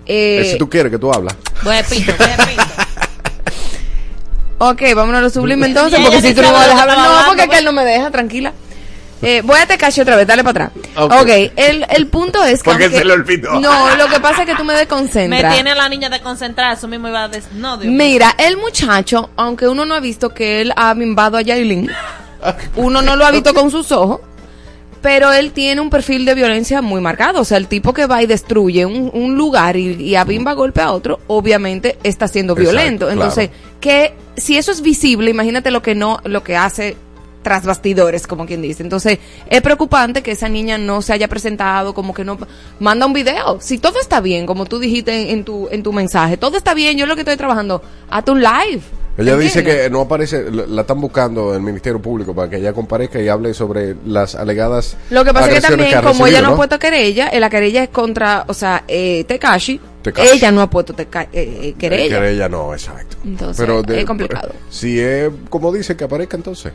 Eh, 0.07 0.41
Eh, 0.43 0.49
si 0.53 0.59
tú 0.59 0.69
quieres 0.69 0.91
que 0.91 0.99
tú 0.99 1.13
hablas. 1.13 1.37
Voy 1.63 1.77
de 1.77 1.85
pinto, 1.85 2.13
voy 2.19 2.27
de 2.27 2.37
pinto. 2.45 2.63
Ok, 4.59 4.81
vámonos 4.95 5.19
a 5.19 5.23
lo 5.23 5.31
sublime 5.31 5.67
entonces, 5.67 5.99
porque 6.01 6.21
si 6.21 6.35
tú 6.35 6.43
no 6.43 6.53
me 6.53 6.59
dejas 6.59 6.81
hablar, 6.81 6.99
no, 6.99 7.27
porque 7.27 7.43
es 7.43 7.47
que 7.47 7.49
pues. 7.49 7.59
él 7.61 7.65
no 7.65 7.73
me 7.73 7.85
deja, 7.85 8.11
tranquila. 8.11 8.53
Eh, 9.23 9.41
voy 9.45 9.59
a 9.61 9.67
te 9.67 9.79
cacho 9.79 10.03
otra 10.03 10.17
vez, 10.17 10.27
dale 10.27 10.43
para 10.43 10.67
atrás. 10.67 10.85
Ok. 10.97 11.13
Ok, 11.23 11.29
el, 11.57 11.87
el 11.89 12.07
punto 12.09 12.43
es 12.45 12.61
que... 12.63 12.71
Porque 12.71 12.85
aunque- 12.85 12.99
se 12.99 13.05
le 13.05 13.13
olvidó. 13.13 13.53
No, 13.61 13.95
lo 13.97 14.09
que 14.09 14.19
pasa 14.21 14.43
es 14.43 14.49
que 14.49 14.55
tú 14.57 14.65
me 14.65 14.73
Me 14.73 14.81
desconcentras. 14.81 15.55
tiene 15.55 15.71
a 15.71 15.75
la 15.77 15.89
niña 15.89 16.09
de 16.11 16.21
concentrar, 16.21 16.77
eso 16.77 16.89
mismo 16.89 17.07
iba 17.09 17.23
a 17.25 17.29
decir. 17.29 17.49
No, 17.55 17.77
Dios 17.77 17.93
mío. 17.93 17.97
Mira, 18.05 18.35
el 18.37 18.57
muchacho, 18.57 19.31
aunque 19.37 19.69
uno 19.69 19.85
no 19.85 19.95
ha 19.95 20.01
visto 20.01 20.31
que 20.31 20.61
él 20.61 20.73
ha 20.75 20.93
bimbado 20.95 21.37
a 21.37 21.43
Yailin, 21.43 21.89
uno 22.77 23.01
no 23.03 23.15
lo 23.17 23.25
ha 23.25 23.31
visto 23.31 23.55
con 23.55 23.71
sus 23.71 23.93
ojos, 23.93 24.21
pero 25.01 25.33
él 25.33 25.53
tiene 25.53 25.81
un 25.81 25.91
perfil 25.91 26.25
de 26.25 26.35
violencia 26.35 26.83
muy 26.83 27.01
marcado. 27.01 27.41
O 27.41 27.45
sea, 27.45 27.59
el 27.59 27.69
tipo 27.69 27.93
que 27.93 28.07
va 28.07 28.23
y 28.23 28.27
destruye 28.27 28.87
un, 28.87 29.11
un 29.13 29.37
lugar 29.37 29.77
y, 29.77 29.93
y 30.03 30.17
abimba 30.17 30.53
golpe 30.55 30.81
a 30.81 30.91
otro, 30.93 31.21
obviamente 31.29 31.99
está 32.03 32.27
siendo 32.29 32.55
Exacto, 32.55 32.71
violento. 32.73 33.11
Entonces, 33.11 33.51
que 33.81 34.15
si 34.37 34.57
eso 34.57 34.73
es 34.73 34.81
visible, 34.81 35.31
imagínate 35.31 35.71
lo 35.71 35.83
que 35.83 35.95
no, 35.95 36.19
lo 36.25 36.43
que 36.43 36.57
hace 36.57 36.97
tras 37.43 37.65
bastidores, 37.67 38.27
como 38.27 38.47
quien 38.47 38.63
dice. 38.63 38.83
Entonces, 38.83 39.19
es 39.49 39.61
preocupante 39.63 40.23
que 40.23 40.31
esa 40.33 40.49
niña 40.49 40.79
no 40.79 41.03
se 41.03 41.13
haya 41.13 41.29
presentado, 41.29 41.93
como 41.95 42.15
que 42.15 42.25
no 42.25 42.39
manda 42.81 43.07
un 43.07 43.13
video. 43.13 43.59
Si 43.61 43.79
todo 43.79 44.01
está 44.01 44.21
bien, 44.21 44.47
como 44.47 44.65
tú 44.67 44.79
dijiste 44.79 45.23
en, 45.23 45.29
en 45.39 45.45
tu 45.45 45.69
en 45.71 45.83
tu 45.83 45.93
mensaje, 45.93 46.37
todo 46.37 46.57
está 46.57 46.75
bien, 46.75 46.97
yo 46.97 47.07
lo 47.07 47.15
que 47.15 47.23
estoy 47.23 47.37
trabajando, 47.37 47.83
hazte 48.11 48.31
un 48.31 48.41
live. 48.41 48.83
Ella 49.19 49.37
dice 49.37 49.63
que 49.63 49.91
no 49.91 50.01
aparece, 50.01 50.51
la 50.51 50.81
están 50.81 50.99
buscando 50.99 51.55
el 51.55 51.61
Ministerio 51.61 52.01
Público 52.01 52.35
para 52.35 52.49
que 52.49 52.57
ella 52.57 52.73
comparezca 52.73 53.21
y 53.21 53.29
hable 53.29 53.53
sobre 53.53 53.95
las 54.07 54.35
alegadas 54.35 54.97
Lo 55.11 55.23
que 55.23 55.35
pasa 55.35 55.51
es 55.51 55.55
que 55.57 55.61
también, 55.61 56.01
como 56.03 56.27
ella 56.27 56.41
no 56.41 56.55
ha 56.55 56.57
puesto 56.57 56.79
querella, 56.79 57.29
eh, 57.29 57.39
la 57.39 57.51
querella 57.51 57.83
es 57.83 57.91
contra, 57.91 58.47
o 58.49 58.55
sea, 58.55 58.85
eh, 58.89 59.25
Tekashi, 59.29 59.79
ella 60.17 60.51
no 60.51 60.63
ha 60.63 60.71
puesto 60.71 60.95
teca- 60.95 61.29
eh, 61.31 61.59
eh, 61.63 61.75
querella. 61.79 62.21
Querella 62.21 62.49
no, 62.49 62.73
exacto. 62.73 63.19
Entonces, 63.23 63.69
es 63.91 64.05
complicado. 64.07 64.53
Si 64.71 64.99
es 64.99 65.31
como 65.51 65.71
dice 65.73 65.95
que 65.95 66.05
aparezca 66.05 66.39
entonces. 66.39 66.73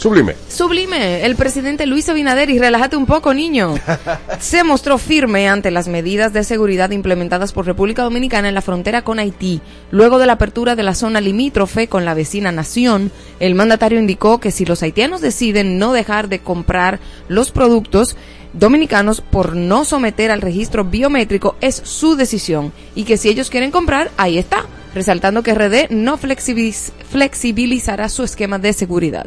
Sublime. 0.00 0.34
Sublime, 0.48 1.26
el 1.26 1.36
presidente 1.36 1.84
Luis 1.84 2.08
Abinader, 2.08 2.48
y 2.48 2.58
relájate 2.58 2.96
un 2.96 3.04
poco, 3.04 3.34
niño, 3.34 3.74
se 4.40 4.64
mostró 4.64 4.96
firme 4.96 5.46
ante 5.46 5.70
las 5.70 5.88
medidas 5.88 6.32
de 6.32 6.42
seguridad 6.42 6.90
implementadas 6.90 7.52
por 7.52 7.66
República 7.66 8.02
Dominicana 8.02 8.48
en 8.48 8.54
la 8.54 8.62
frontera 8.62 9.02
con 9.02 9.18
Haití. 9.18 9.60
Luego 9.90 10.18
de 10.18 10.24
la 10.24 10.32
apertura 10.32 10.74
de 10.74 10.84
la 10.84 10.94
zona 10.94 11.20
limítrofe 11.20 11.86
con 11.86 12.06
la 12.06 12.14
vecina 12.14 12.50
nación, 12.50 13.12
el 13.40 13.54
mandatario 13.54 14.00
indicó 14.00 14.40
que 14.40 14.52
si 14.52 14.64
los 14.64 14.82
haitianos 14.82 15.20
deciden 15.20 15.76
no 15.78 15.92
dejar 15.92 16.30
de 16.30 16.38
comprar 16.38 16.98
los 17.28 17.50
productos 17.50 18.16
dominicanos 18.54 19.20
por 19.20 19.54
no 19.54 19.84
someter 19.84 20.30
al 20.30 20.40
registro 20.40 20.82
biométrico, 20.82 21.56
es 21.60 21.74
su 21.76 22.16
decisión 22.16 22.72
y 22.94 23.04
que 23.04 23.18
si 23.18 23.28
ellos 23.28 23.50
quieren 23.50 23.70
comprar, 23.70 24.10
ahí 24.16 24.38
está, 24.38 24.64
resaltando 24.94 25.42
que 25.42 25.52
RD 25.54 25.90
no 25.90 26.16
flexibiliz- 26.16 26.90
flexibilizará 27.10 28.08
su 28.08 28.22
esquema 28.22 28.58
de 28.58 28.72
seguridad. 28.72 29.26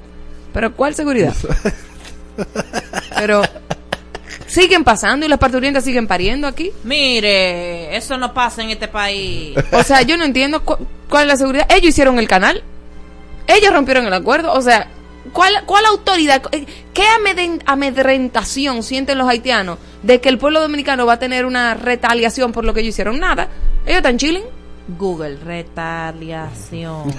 ¿Pero 0.53 0.74
cuál 0.75 0.93
seguridad? 0.95 1.33
Pero 3.15 3.41
siguen 4.48 4.83
pasando 4.83 5.25
y 5.25 5.29
las 5.29 5.39
parturientas 5.39 5.83
siguen 5.83 6.07
pariendo 6.07 6.48
aquí. 6.48 6.72
Mire, 6.83 7.95
eso 7.95 8.17
no 8.17 8.33
pasa 8.33 8.62
en 8.63 8.69
este 8.69 8.88
país. 8.88 9.55
O 9.72 9.83
sea, 9.83 10.01
yo 10.03 10.17
no 10.17 10.24
entiendo 10.25 10.63
cu- 10.63 10.77
cuál 11.10 11.24
es 11.24 11.27
la 11.29 11.38
seguridad. 11.38 11.65
Ellos 11.69 11.89
hicieron 11.89 12.19
el 12.19 12.27
canal. 12.27 12.63
Ellos 13.48 13.74
rompieron 13.74 14.05
el 14.05 14.13
acuerdo. 14.13 14.53
O 14.53 14.62
sea, 14.62 14.88
¿cuál, 15.31 15.63
cuál 15.65 15.86
autoridad, 15.86 16.41
eh, 16.51 16.65
qué 16.93 17.03
amedren- 17.03 17.62
amedrentación 17.65 18.83
sienten 18.83 19.17
los 19.17 19.27
haitianos 19.27 19.77
de 20.01 20.22
que 20.22 20.29
el 20.29 20.38
pueblo 20.38 20.62
dominicano 20.62 21.05
va 21.05 21.13
a 21.13 21.19
tener 21.19 21.45
una 21.45 21.74
retaliación 21.74 22.51
por 22.51 22.63
lo 22.65 22.74
que 22.74 22.81
ellos 22.81 22.93
hicieron? 22.93 23.19
Nada. 23.19 23.48
Ellos 23.86 23.98
están 23.98 24.17
chilling. 24.17 24.43
Google, 24.88 25.38
retaliación. 25.38 27.04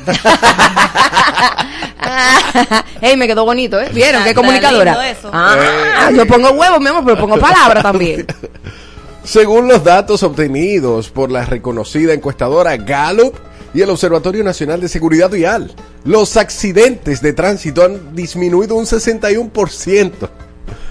Ey, 3.00 3.16
me 3.16 3.26
quedó 3.26 3.44
bonito, 3.44 3.80
¿eh? 3.80 3.88
¿Vieron? 3.92 4.22
¿Qué 4.22 4.34
comunicadora? 4.34 5.10
eso. 5.10 5.30
Ah, 5.32 6.10
yo 6.14 6.26
pongo 6.26 6.50
huevos, 6.50 6.80
mi 6.80 6.88
amor, 6.88 7.04
pero 7.04 7.18
pongo 7.18 7.38
palabras 7.38 7.82
también. 7.82 8.26
Según 9.24 9.68
los 9.68 9.82
datos 9.82 10.22
obtenidos 10.22 11.08
por 11.08 11.30
la 11.30 11.46
reconocida 11.46 12.12
encuestadora 12.12 12.76
Gallup 12.76 13.34
y 13.72 13.80
el 13.80 13.88
Observatorio 13.88 14.44
Nacional 14.44 14.82
de 14.82 14.88
Seguridad 14.88 15.30
Vial, 15.30 15.74
los 16.04 16.36
accidentes 16.36 17.22
de 17.22 17.32
tránsito 17.32 17.82
han 17.82 18.14
disminuido 18.14 18.76
un 18.76 18.84
61% 18.84 20.12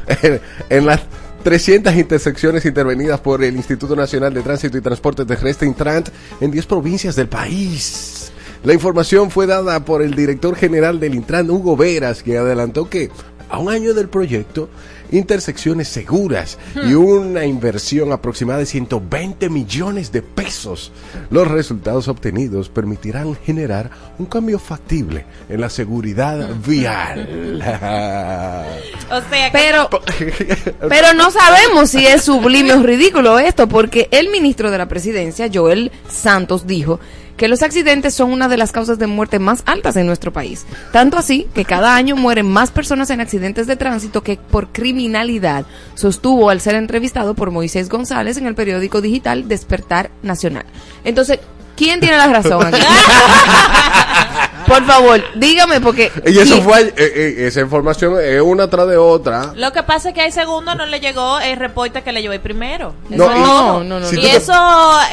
en, 0.23 0.41
en 0.69 0.85
las 0.87 1.01
300 1.43 1.93
intersecciones 1.97 2.65
intervenidas 2.65 3.19
por 3.19 3.43
el 3.43 3.55
Instituto 3.57 3.97
Nacional 3.97 4.33
de 4.33 4.41
Tránsito 4.41 4.77
y 4.77 4.81
Transporte 4.81 5.25
Terrestre 5.25 5.67
Intrant 5.67 6.07
en 6.39 6.51
10 6.51 6.65
provincias 6.65 7.17
del 7.17 7.27
país. 7.27 8.31
La 8.63 8.73
información 8.73 9.29
fue 9.29 9.45
dada 9.45 9.83
por 9.83 10.01
el 10.01 10.15
director 10.15 10.55
general 10.55 11.01
del 11.01 11.15
Intran, 11.15 11.49
Hugo 11.49 11.75
Veras, 11.75 12.23
que 12.23 12.37
adelantó 12.37 12.89
que 12.89 13.11
a 13.49 13.59
un 13.59 13.69
año 13.69 13.93
del 13.93 14.07
proyecto, 14.07 14.69
intersecciones 15.13 15.87
seguras 15.87 16.57
y 16.87 16.93
una 16.93 17.45
inversión 17.45 18.11
aproximada 18.11 18.59
de 18.59 18.65
120 18.65 19.49
millones 19.49 20.11
de 20.11 20.21
pesos. 20.21 20.91
Los 21.29 21.47
resultados 21.47 22.07
obtenidos 22.07 22.69
permitirán 22.69 23.35
generar 23.35 23.91
un 24.17 24.25
cambio 24.25 24.59
factible 24.59 25.25
en 25.49 25.61
la 25.61 25.69
seguridad 25.69 26.49
vial. 26.65 27.61
O 29.11 29.21
sea, 29.29 29.51
que 29.51 29.57
Pero, 29.57 29.89
pero 30.89 31.13
no 31.13 31.29
sabemos 31.29 31.91
si 31.91 32.05
es 32.05 32.23
sublime 32.23 32.73
o 32.73 32.81
ridículo 32.81 33.37
esto, 33.37 33.67
porque 33.67 34.07
el 34.11 34.29
ministro 34.29 34.71
de 34.71 34.77
la 34.77 34.87
presidencia, 34.87 35.49
Joel 35.53 35.91
Santos, 36.09 36.65
dijo 36.65 36.99
que 37.37 37.47
los 37.47 37.63
accidentes 37.63 38.13
son 38.13 38.31
una 38.31 38.47
de 38.47 38.57
las 38.57 38.71
causas 38.71 38.99
de 38.99 39.07
muerte 39.07 39.39
más 39.39 39.63
altas 39.65 39.95
en 39.95 40.05
nuestro 40.05 40.31
país. 40.31 40.65
Tanto 40.91 41.17
así 41.17 41.47
que 41.53 41.65
cada 41.65 41.95
año 41.95 42.15
mueren 42.15 42.49
más 42.49 42.71
personas 42.71 43.09
en 43.09 43.21
accidentes 43.21 43.67
de 43.67 43.75
tránsito 43.75 44.23
que 44.23 44.37
por 44.37 44.69
criminalidad, 44.69 45.65
sostuvo 45.95 46.49
al 46.49 46.61
ser 46.61 46.75
entrevistado 46.75 47.33
por 47.33 47.51
Moisés 47.51 47.89
González 47.89 48.37
en 48.37 48.47
el 48.47 48.55
periódico 48.55 49.01
digital 49.01 49.47
Despertar 49.47 50.11
Nacional. 50.21 50.65
Entonces, 51.03 51.39
¿quién 51.75 51.99
tiene 51.99 52.17
la 52.17 52.27
razón 52.27 52.65
aquí? 52.65 52.81
por 54.67 54.83
favor, 54.85 55.21
dígame, 55.35 55.81
porque... 55.81 56.11
y 56.25 56.37
eso 56.39 56.61
fue, 56.61 56.81
eh, 56.81 56.93
eh, 56.97 57.35
esa 57.47 57.61
información 57.61 58.15
es 58.21 58.41
una 58.41 58.69
tras 58.69 58.87
de 58.87 58.97
otra. 58.97 59.53
Lo 59.55 59.71
que 59.71 59.83
pasa 59.83 60.09
es 60.09 60.15
que 60.15 60.21
hay 60.21 60.31
segundo 60.31 60.75
no 60.75 60.85
le 60.85 60.99
llegó 60.99 61.39
el 61.39 61.57
reporte 61.57 62.01
que 62.01 62.11
le 62.11 62.21
llevé 62.21 62.39
primero. 62.39 62.93
No, 63.09 63.25
Eso 63.25 63.35
y- 63.35 63.39
no, 63.39 63.83
no, 63.83 63.99
no, 63.99 64.05
si 64.07 64.15
no. 64.15 64.21
y 64.21 64.25
te- 64.25 64.37
eso, 64.37 64.53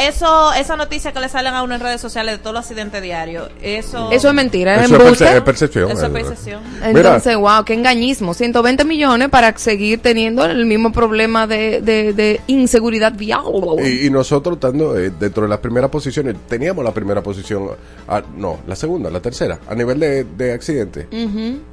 eso, 0.00 0.52
esa 0.54 0.76
noticia 0.76 1.12
que 1.12 1.20
le 1.20 1.28
salen 1.28 1.54
a 1.54 1.62
uno 1.62 1.74
en 1.74 1.80
redes 1.80 2.00
sociales 2.00 2.34
de 2.36 2.38
todos 2.38 2.54
los 2.54 2.64
accidentes 2.64 3.02
diarios, 3.02 3.48
eso, 3.62 4.10
Eso 4.12 4.28
es 4.28 4.34
mentira, 4.34 4.76
es 4.76 4.84
Eso 4.84 4.94
es, 4.96 5.00
embuste. 5.02 5.24
perce- 5.24 5.36
es 5.36 5.42
percepción. 5.42 5.90
Eso 5.90 6.06
es 6.06 6.12
percepción. 6.12 6.60
Entonces, 6.82 7.36
wow, 7.36 7.64
qué 7.64 7.74
engañismo. 7.74 8.34
120 8.34 8.84
millones 8.84 9.28
para 9.28 9.56
seguir 9.56 10.00
teniendo 10.02 10.44
el 10.44 10.66
mismo 10.66 10.92
problema 10.92 11.46
de, 11.46 11.80
de, 11.80 12.12
de 12.12 12.40
inseguridad 12.46 13.12
vial. 13.12 13.40
Y, 13.84 14.06
y 14.06 14.10
nosotros 14.10 14.56
estando 14.56 14.98
eh, 14.98 15.10
dentro 15.18 15.42
de 15.44 15.48
las 15.48 15.58
primeras 15.58 15.90
posiciones, 15.90 16.36
teníamos 16.48 16.84
la 16.84 16.92
primera 16.92 17.22
posición, 17.22 17.70
ah, 18.08 18.22
no, 18.36 18.58
la 18.66 18.76
segunda, 18.76 19.10
la 19.10 19.20
tercera, 19.20 19.39
a 19.68 19.74
nivel 19.74 19.98
de, 20.00 20.24
de 20.24 20.52
accidente. 20.52 21.08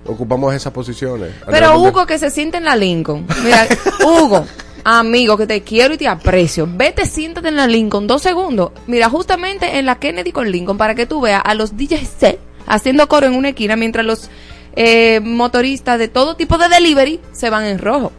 Ocupamos 0.05 0.53
esas 0.53 0.71
posiciones. 0.73 1.31
Pero 1.45 1.71
de- 1.71 1.77
Hugo 1.77 2.05
que 2.05 2.17
se 2.19 2.29
siente 2.29 2.57
en 2.57 2.65
la 2.65 2.75
Lincoln. 2.75 3.25
Mira, 3.43 3.67
Hugo, 4.05 4.45
Amigo, 4.83 5.35
que 5.37 5.47
te 5.47 5.61
quiero 5.63 5.93
y 5.93 5.97
te 5.97 6.07
aprecio. 6.07 6.67
Vete, 6.71 7.05
siéntate 7.05 7.49
en 7.49 7.57
la 7.57 7.67
Lincoln 7.67 8.07
dos 8.07 8.21
segundos. 8.21 8.71
Mira, 8.87 9.09
justamente 9.09 9.77
en 9.79 9.85
la 9.85 9.95
Kennedy 9.99 10.31
con 10.31 10.49
Lincoln 10.49 10.77
para 10.77 10.95
que 10.95 11.05
tú 11.05 11.19
veas 11.21 11.41
a 11.43 11.53
los 11.55 11.75
DJs 11.75 12.37
haciendo 12.67 13.07
coro 13.07 13.27
en 13.27 13.33
una 13.35 13.49
esquina 13.49 13.75
mientras 13.75 14.05
los 14.05 14.29
eh, 14.75 15.19
motoristas 15.21 15.97
de 15.99 16.07
todo 16.07 16.35
tipo 16.35 16.57
de 16.57 16.69
delivery 16.69 17.19
se 17.33 17.49
van 17.49 17.65
en 17.65 17.79
rojo. 17.79 18.11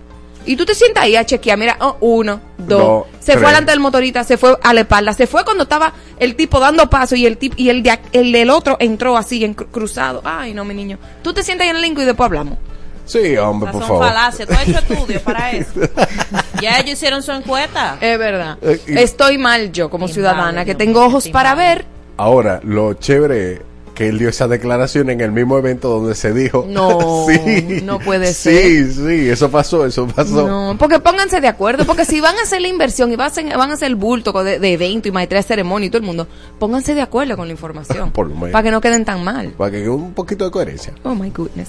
Y 0.49 0.57
tú 0.57 0.65
te 0.65 0.75
sientas 0.75 1.05
ahí 1.05 1.15
a 1.15 1.25
chequear, 1.25 1.59
mira, 1.59 1.77
oh, 1.81 1.97
uno, 2.01 2.41
dos, 2.59 2.69
Dos, 2.81 3.05
se 3.21 3.33
tres. 3.33 3.39
fue 3.39 3.47
delante 3.49 3.71
del 3.71 3.81
motorista, 3.81 4.25
se 4.25 4.37
fue 4.39 4.59
a 4.63 4.73
la 4.75 4.81
espalda, 4.81 5.13
se 5.13 5.27
fue 5.27 5.45
cuando 5.45 5.65
estaba 5.65 5.93
el 6.19 6.35
tipo 6.37 6.59
dando 6.59 6.89
paso 6.91 7.15
y 7.17 7.27
el 7.27 7.37
tip, 7.37 7.53
y 7.57 7.69
el, 7.69 7.83
de, 7.83 7.99
el 8.13 8.33
del 8.33 8.51
otro 8.51 8.77
entró 8.81 9.17
así 9.17 9.45
en 9.45 9.55
cru- 9.55 9.67
cruzado. 9.71 10.23
Ay, 10.25 10.55
no, 10.55 10.65
mi 10.65 10.75
niño. 10.75 10.99
Tú 11.23 11.33
te 11.33 11.43
sientas 11.43 11.65
ahí 11.65 11.71
en 11.71 11.77
el 11.77 11.83
Lincoln 11.83 12.03
y 12.05 12.07
después 12.07 12.25
hablamos. 12.27 12.59
Sí, 13.05 13.37
hombre, 13.39 13.71
por 13.73 13.81
son 13.83 13.89
favor. 13.89 14.07
falacias. 14.09 14.49
Tú 14.49 14.55
has 14.55 14.69
hecho 14.69 14.79
estudios 14.79 15.23
para 15.23 15.51
eso. 15.53 15.81
ya 16.61 16.79
ellos 16.79 16.93
hicieron 16.93 17.23
su 17.23 17.33
encuesta. 17.33 17.97
Es 18.01 18.19
verdad. 18.19 18.59
Eh, 18.63 18.81
y- 18.87 18.99
Estoy 18.99 19.39
mal 19.39 19.71
yo 19.73 19.89
como 19.91 20.09
ciudadana, 20.09 20.65
que 20.65 20.75
tengo 20.75 21.05
ojos 21.05 21.29
para 21.29 21.55
ver. 21.55 21.85
Ahora, 22.17 22.61
lo 22.65 22.95
chévere 22.95 23.63
que 23.99 24.09
él 24.09 24.17
dio 24.17 24.29
esa 24.29 24.47
declaración 24.47 25.11
en 25.11 25.21
el 25.21 25.33
mismo 25.33 25.59
evento 25.59 25.89
donde 25.89 26.15
se 26.15 26.33
dijo. 26.33 26.65
No, 26.69 27.27
sí, 27.29 27.81
no 27.83 27.99
puede 27.99 28.33
Sí, 28.33 28.93
sí, 28.93 29.29
eso 29.29 29.51
pasó, 29.51 29.85
eso 29.85 30.07
pasó. 30.07 30.47
No, 30.47 30.77
porque 30.79 31.01
pónganse 31.01 31.41
de 31.41 31.49
acuerdo, 31.49 31.85
porque 31.85 32.05
si 32.05 32.21
van 32.21 32.37
a 32.37 32.43
hacer 32.43 32.61
la 32.61 32.69
inversión 32.69 33.11
y 33.11 33.17
van 33.17 33.25
a 33.25 33.31
hacer, 33.31 33.57
van 33.57 33.73
a 33.73 33.75
hacer 33.75 33.89
el 33.89 33.97
bulto 33.97 34.33
de, 34.45 34.61
de 34.61 34.73
evento 34.73 35.09
y 35.09 35.11
maestría 35.11 35.41
de 35.41 35.49
ceremonia 35.49 35.89
y 35.89 35.91
todo 35.91 35.99
el 35.99 36.07
mundo, 36.07 36.29
pónganse 36.61 36.95
de 36.95 37.03
acuerdo 37.03 37.37
con 37.37 37.49
la 37.49 37.53
información. 37.53 38.13
Por 38.13 38.29
lo 38.29 38.37
menos. 38.37 38.53
Para 38.53 38.63
que 38.63 38.71
no 38.71 38.81
queden 38.81 39.05
tan 39.05 39.25
mal. 39.25 39.49
Para 39.59 39.73
que 39.73 39.89
un 39.89 40.15
poquito 40.15 40.45
de 40.45 40.53
coherencia. 40.53 40.93
Oh 41.03 41.17
my 41.17 41.31
goodness. 41.31 41.67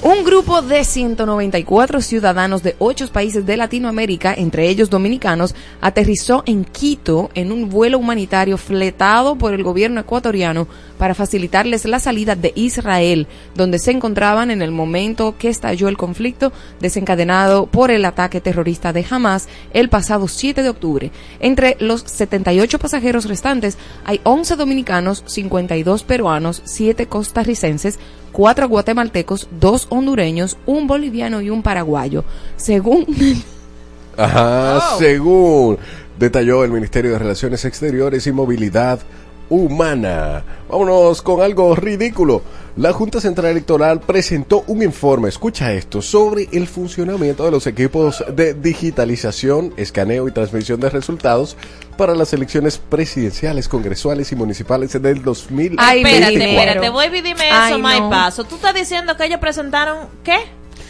Un 0.00 0.22
grupo 0.22 0.62
de 0.62 0.84
194 0.84 2.00
ciudadanos 2.00 2.62
de 2.62 2.76
ocho 2.78 3.08
países 3.08 3.44
de 3.44 3.56
Latinoamérica, 3.56 4.32
entre 4.32 4.68
ellos 4.68 4.90
dominicanos, 4.90 5.56
aterrizó 5.80 6.44
en 6.46 6.64
Quito 6.64 7.30
en 7.34 7.50
un 7.50 7.68
vuelo 7.68 7.98
humanitario 7.98 8.58
fletado 8.58 9.34
por 9.34 9.54
el 9.54 9.64
gobierno 9.64 10.00
ecuatoriano 10.00 10.68
para 10.98 11.16
facilitarles 11.16 11.84
la 11.84 11.98
salida 11.98 12.36
de 12.36 12.52
Israel, 12.54 13.26
donde 13.56 13.80
se 13.80 13.90
encontraban 13.90 14.52
en 14.52 14.62
el 14.62 14.70
momento 14.70 15.34
que 15.36 15.48
estalló 15.48 15.88
el 15.88 15.96
conflicto 15.96 16.52
desencadenado 16.78 17.66
por 17.66 17.90
el 17.90 18.04
ataque 18.04 18.40
terrorista 18.40 18.92
de 18.92 19.04
Hamas 19.10 19.48
el 19.72 19.88
pasado 19.88 20.28
7 20.28 20.62
de 20.62 20.68
octubre. 20.68 21.10
Entre 21.40 21.76
los 21.80 22.02
78 22.02 22.78
pasajeros 22.78 23.24
restantes 23.24 23.76
hay 24.04 24.20
11 24.22 24.54
dominicanos, 24.54 25.24
52 25.26 26.04
peruanos, 26.04 26.62
7 26.64 27.06
costarricenses, 27.06 27.98
cuatro 28.32 28.68
guatemaltecos, 28.68 29.48
dos 29.50 29.87
hondureños, 29.90 30.56
un 30.66 30.86
boliviano 30.86 31.40
y 31.40 31.50
un 31.50 31.62
paraguayo. 31.62 32.24
Según 32.56 33.06
Ajá, 34.16 34.96
según 34.98 35.78
detalló 36.18 36.64
el 36.64 36.72
Ministerio 36.72 37.12
de 37.12 37.18
Relaciones 37.18 37.64
Exteriores 37.64 38.26
y 38.26 38.32
Movilidad 38.32 39.00
Humana. 39.48 40.44
Vámonos 40.68 41.22
con 41.22 41.40
algo 41.40 41.74
ridículo. 41.74 42.42
La 42.76 42.92
Junta 42.92 43.20
Central 43.20 43.50
Electoral 43.50 44.00
presentó 44.00 44.62
un 44.68 44.82
informe, 44.84 45.28
escucha 45.28 45.72
esto, 45.72 46.00
sobre 46.00 46.48
el 46.52 46.68
funcionamiento 46.68 47.44
de 47.44 47.50
los 47.50 47.66
equipos 47.66 48.24
de 48.32 48.54
digitalización, 48.54 49.74
escaneo 49.76 50.28
y 50.28 50.32
transmisión 50.32 50.78
de 50.78 50.88
resultados 50.90 51.56
para 51.96 52.14
las 52.14 52.32
elecciones 52.32 52.78
presidenciales, 52.78 53.66
congresuales 53.68 54.30
y 54.30 54.36
municipales 54.36 54.92
del 54.92 55.22
2024. 55.22 55.76
Ay, 55.84 56.02
espérate, 56.04 56.50
espérate. 56.54 56.88
Voy 56.90 57.06
y 57.06 57.20
dime 57.20 57.50
Ay, 57.50 57.72
eso, 57.72 57.78
my 57.82 58.00
no. 58.00 58.10
paso. 58.10 58.44
Tú 58.44 58.54
estás 58.54 58.74
diciendo 58.74 59.16
que 59.16 59.24
ellos 59.24 59.40
presentaron. 59.40 60.06
¿Qué? 60.22 60.38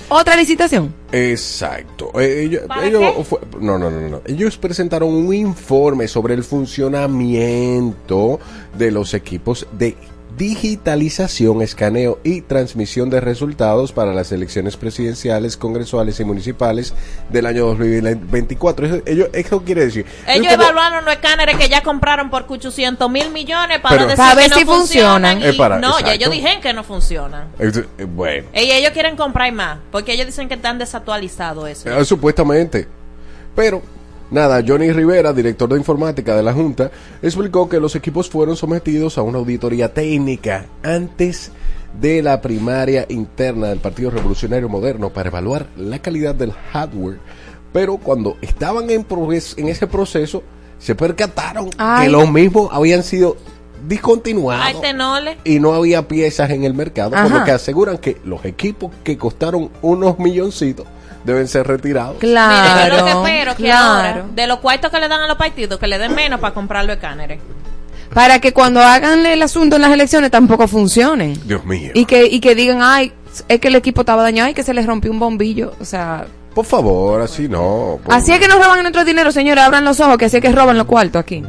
Otra 0.09 0.37
licitación. 0.37 0.95
Exacto. 1.13 2.11
Eh, 2.21 2.43
ellos, 2.47 2.63
¿Para 2.67 2.87
ellos 2.87 3.15
qué? 3.17 3.25
fue- 3.25 3.41
no, 3.61 3.79
no, 3.79 3.91
no, 3.91 4.09
no. 4.09 4.21
Ellos 4.27 4.57
presentaron 4.57 5.11
un 5.13 5.33
informe 5.35 6.09
sobre 6.09 6.35
el 6.35 6.45
funcionamiento 6.45 8.41
de 8.77 8.91
los 8.91 9.15
equipos 9.15 9.67
de 9.73 9.97
digitalización, 10.39 11.61
escaneo 11.63 12.19
y 12.25 12.41
transmisión 12.43 13.11
de 13.11 13.21
resultados 13.21 13.93
para 13.93 14.13
las 14.15 14.33
elecciones 14.33 14.77
presidenciales, 14.77 15.57
congresuales 15.57 16.19
y 16.21 16.25
municipales 16.25 16.95
del 17.29 17.47
año 17.47 17.67
2024. 17.67 18.87
Eso, 18.87 19.03
ello- 19.07 19.29
eso 19.33 19.63
quiere 19.63 19.85
decir... 19.87 20.07
Ellos 20.27 20.47
como- 20.53 20.63
evaluaron 20.63 21.05
los 21.05 21.15
escáneres 21.15 21.57
que 21.57 21.69
ya 21.69 21.83
compraron 21.83 22.31
por 22.31 22.45
800 22.49 23.11
mil 23.11 23.31
millones 23.31 23.81
para 23.81 23.97
Pero- 23.97 24.05
decir 24.09 24.17
Para 24.17 24.35
ver 24.35 24.45
que 24.45 24.51
no 24.51 24.57
si 24.57 24.65
funcionan. 24.65 25.23
funcionan. 25.35 25.43
Eh, 25.43 25.55
y 25.55 25.59
para- 25.59 25.79
no, 25.79 26.01
ya 26.01 26.15
ellos 26.15 26.31
dijeron 26.31 26.61
que 26.63 26.73
no 26.73 26.85
funcionan. 26.85 27.49
Eh, 27.59 27.73
bueno. 28.05 28.47
Y 28.55 28.71
ellos 28.71 28.93
quieren 28.93 29.17
comprar 29.17 29.53
más, 29.53 29.79
porque 29.91 30.13
ellos 30.13 30.27
dicen 30.27 30.49
que 30.49 30.55
están 30.55 30.79
desactualizados 30.79 31.69
eso. 31.69 31.91
Eh, 31.91 32.05
supuestamente. 32.05 32.87
Pero, 33.57 33.83
nada, 34.31 34.63
Johnny 34.67 34.93
Rivera, 34.93 35.33
director 35.33 35.69
de 35.69 35.79
informática 35.79 36.37
de 36.37 36.43
la 36.43 36.53
Junta, 36.53 36.91
explicó 37.23 37.69
que 37.69 37.81
los 37.81 37.95
equipos 37.97 38.29
fueron 38.29 38.57
sometidos 38.57 39.19
a 39.19 39.23
una 39.23 39.39
auditoría 39.39 39.93
técnica 39.93 40.67
antes 40.83 41.53
de 42.01 42.23
la 42.23 42.41
primaria 42.41 43.07
interna 43.09 43.69
del 43.69 43.79
Partido 43.79 44.11
Revolucionario 44.11 44.69
Moderno 44.69 45.11
para 45.11 45.29
evaluar 45.29 45.67
la 45.77 45.99
calidad 45.99 46.35
del 46.35 46.53
hardware. 46.53 47.19
Pero 47.73 47.97
cuando 47.97 48.37
estaban 48.41 48.91
en, 48.91 49.07
en 49.57 49.69
ese 49.69 49.87
proceso, 49.87 50.43
se 50.79 50.95
percataron 50.95 51.71
Ay. 51.77 52.07
que 52.07 52.13
los 52.13 52.31
mismos 52.31 52.69
habían 52.73 53.03
sido 53.03 53.37
discontinuados 53.87 54.83
y 55.45 55.61
no 55.61 55.75
había 55.75 56.09
piezas 56.09 56.51
en 56.51 56.65
el 56.65 56.75
mercado, 56.75 57.11
por 57.11 57.19
Ajá. 57.19 57.39
lo 57.39 57.45
que 57.45 57.53
aseguran 57.53 57.99
que 57.99 58.17
los 58.25 58.45
equipos 58.45 58.91
que 59.05 59.17
costaron 59.17 59.71
unos 59.83 60.19
milloncitos 60.19 60.87
deben 61.29 61.47
ser 61.49 61.67
retirados. 61.67 62.17
Mira, 62.21 62.51
Claro. 62.51 62.97
yo 62.97 62.99
lo 62.99 63.05
que 63.05 63.11
espero 63.31 63.57
que 63.57 63.63
claro. 63.65 63.87
ahora, 64.21 64.25
de 64.35 64.47
los 64.47 64.59
cuartos 64.59 64.91
que 64.91 64.99
le 64.99 65.09
dan 65.09 65.21
a 65.23 65.27
los 65.29 65.37
partidos, 65.37 65.79
que 65.79 65.87
le 65.87 65.99
den 65.99 66.15
menos 66.15 66.41
para 66.41 66.53
comprar 66.55 66.85
los 66.85 66.97
escáneres. 66.97 67.39
Para 68.13 68.41
que 68.41 68.53
cuando 68.53 68.81
hagan 68.81 69.25
el 69.27 69.43
asunto 69.43 69.77
en 69.77 69.83
las 69.83 69.93
elecciones 69.93 70.31
tampoco 70.31 70.67
funcionen. 70.67 71.39
Dios 71.47 71.65
mío. 71.65 71.91
Y 71.95 72.05
que, 72.07 72.25
y 72.27 72.41
que 72.41 72.55
digan, 72.55 72.79
ay, 72.83 73.13
es 73.49 73.61
que 73.61 73.69
el 73.69 73.77
equipo 73.77 74.01
estaba 74.01 74.23
dañado 74.23 74.49
y 74.49 74.55
que 74.55 74.63
se 74.63 74.73
les 74.75 74.87
rompió 74.87 75.11
un 75.11 75.19
bombillo. 75.19 75.75
O 75.81 75.85
sea, 75.85 76.25
Por 76.55 76.65
favor, 76.65 77.21
así 77.21 77.49
no. 77.49 77.99
por- 78.03 78.15
así 78.15 78.33
es 78.33 78.41
que 78.41 78.49
nos 78.49 78.59
roban 78.65 78.81
nuestro 78.83 79.05
dinero, 79.05 79.31
señores. 79.31 79.63
Abran 79.63 79.85
los 79.85 80.01
ojos, 80.01 80.17
que 80.17 80.25
así 80.25 80.39
es 80.39 80.43
que 80.43 80.51
roban 80.51 80.79
los 80.79 80.87
cuartos 80.87 81.21
aquí. 81.21 81.45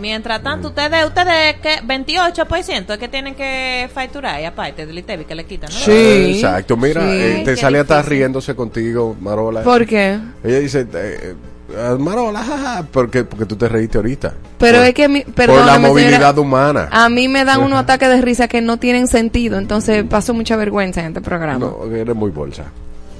Mientras 0.00 0.42
tanto, 0.42 0.68
ustedes, 0.68 1.04
ustedes, 1.06 1.56
que 1.56 1.80
28% 1.86 2.92
es 2.92 2.98
que 2.98 3.08
tienen 3.08 3.34
que 3.34 3.88
facturar, 3.92 4.40
y 4.40 4.44
aparte 4.44 4.86
del 4.86 4.98
ITEVI 4.98 5.24
que 5.24 5.34
le 5.34 5.44
quitan, 5.44 5.70
¿no? 5.70 5.78
Sí. 5.78 6.34
Exacto, 6.36 6.76
mira, 6.76 7.02
Sí. 7.02 7.08
eh, 7.10 7.42
te 7.44 7.56
sale 7.56 7.78
hasta 7.78 8.00
riéndose 8.02 8.54
contigo, 8.54 9.16
Marola. 9.20 9.62
¿Por 9.62 9.86
qué? 9.86 10.18
Ella 10.42 10.58
dice, 10.60 10.86
eh, 10.94 11.34
eh, 11.72 11.96
Marola, 11.98 12.42
jaja, 12.42 12.86
porque, 12.90 13.24
porque 13.24 13.44
tú 13.46 13.56
te 13.56 13.68
reíste 13.68 13.98
ahorita. 13.98 14.34
Pero 14.58 14.78
Por- 14.78 14.86
es 14.86 14.94
que, 14.94 15.08
mi, 15.08 15.20
Por 15.22 15.48
la 15.50 15.78
movilidad 15.78 16.34
señora, 16.34 16.40
humana. 16.40 16.88
a 16.90 17.08
mí 17.08 17.28
me 17.28 17.44
dan 17.44 17.60
unos 17.62 17.78
ataques 17.78 18.08
de 18.08 18.20
risa 18.22 18.48
que 18.48 18.60
no 18.60 18.78
tienen 18.78 19.06
sentido, 19.06 19.58
entonces 19.58 20.04
paso 20.04 20.34
mucha 20.34 20.56
vergüenza 20.56 21.00
en 21.00 21.08
este 21.08 21.20
programa. 21.20 21.58
No, 21.58 21.94
eres 21.94 22.16
muy 22.16 22.30
bolsa. 22.30 22.64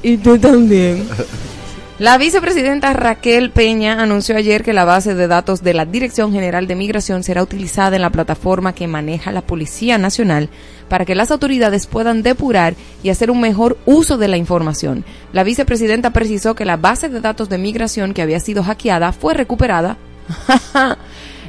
Y 0.02 0.16
tú 0.16 0.38
también. 0.38 1.06
La 2.00 2.16
vicepresidenta 2.16 2.94
Raquel 2.94 3.50
Peña 3.50 4.00
anunció 4.02 4.34
ayer 4.34 4.64
que 4.64 4.72
la 4.72 4.86
base 4.86 5.14
de 5.14 5.26
datos 5.28 5.62
de 5.62 5.74
la 5.74 5.84
Dirección 5.84 6.32
General 6.32 6.66
de 6.66 6.74
Migración 6.74 7.22
será 7.22 7.42
utilizada 7.42 7.94
en 7.94 8.00
la 8.00 8.08
plataforma 8.08 8.74
que 8.74 8.88
maneja 8.88 9.32
la 9.32 9.42
Policía 9.42 9.98
Nacional 9.98 10.48
para 10.88 11.04
que 11.04 11.14
las 11.14 11.30
autoridades 11.30 11.86
puedan 11.86 12.22
depurar 12.22 12.74
y 13.02 13.10
hacer 13.10 13.30
un 13.30 13.42
mejor 13.42 13.76
uso 13.84 14.16
de 14.16 14.28
la 14.28 14.38
información. 14.38 15.04
La 15.34 15.44
vicepresidenta 15.44 16.08
precisó 16.10 16.54
que 16.54 16.64
la 16.64 16.78
base 16.78 17.10
de 17.10 17.20
datos 17.20 17.50
de 17.50 17.58
migración 17.58 18.14
que 18.14 18.22
había 18.22 18.40
sido 18.40 18.62
hackeada 18.64 19.12
fue 19.12 19.34
recuperada 19.34 19.98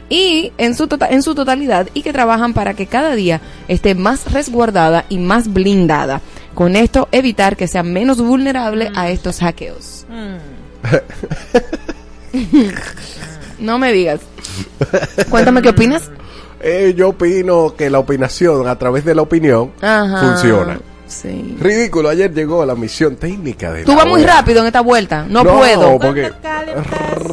y 0.10 0.52
en 0.58 0.76
su, 0.76 0.88
tota- 0.88 1.08
en 1.12 1.24
su 1.24 1.34
totalidad 1.34 1.88
y 1.94 2.02
que 2.02 2.12
trabajan 2.12 2.54
para 2.54 2.74
que 2.74 2.88
cada 2.88 3.16
día 3.16 3.40
esté 3.70 3.96
más 3.96 4.30
resguardada 4.34 5.06
y 5.08 5.18
más 5.18 5.54
blindada. 5.54 6.20
Con 6.54 6.76
esto 6.76 7.08
evitar 7.12 7.56
que 7.56 7.68
sea 7.68 7.84
menos 7.84 8.22
vulnerable 8.22 8.92
a 8.96 9.10
estos 9.10 9.40
hackeos. 9.40 10.06
no 13.60 13.80
me 13.80 13.94
digas. 13.94 14.20
Cuéntame 15.30 15.62
qué 15.62 15.70
opinas. 15.70 16.10
Eh, 16.62 16.94
yo 16.96 17.10
opino 17.10 17.74
que 17.76 17.90
la 17.90 18.00
opinación 18.00 18.68
a 18.68 18.78
través 18.78 19.04
de 19.04 19.16
la 19.16 19.24
opinión 19.24 19.72
Ajá. 19.82 20.20
funciona. 20.20 20.80
Sí. 21.08 21.58
Ridículo, 21.60 22.08
ayer 22.08 22.34
llegó 22.34 22.66
la 22.66 22.76
misión 22.76 23.18
técnica 23.18 23.72
de 23.72 23.84
Tú 23.84 23.96
vas 23.96 24.08
muy 24.08 24.24
rápido 24.24 24.62
en 24.62 24.68
esta 24.68 24.82
vuelta. 24.82 25.26
No, 25.28 25.44
puedo. 25.44 26.00
porque 26.00 26.32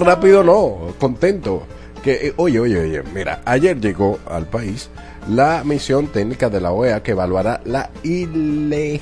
rápido 0.00 0.42
no, 0.42 0.94
contento. 0.98 1.64
Que, 2.02 2.28
eh, 2.28 2.35
oye, 2.37 2.59
oye, 2.61 2.81
oye, 2.81 3.02
mira, 3.14 3.40
ayer 3.44 3.78
llegó 3.81 4.18
al 4.28 4.46
país 4.46 4.88
la 5.28 5.62
misión 5.64 6.06
técnica 6.08 6.48
de 6.48 6.60
la 6.60 6.72
OEA 6.72 7.02
que 7.02 7.12
evaluará 7.12 7.60
la 7.64 7.90
ilegalidad. 8.02 9.00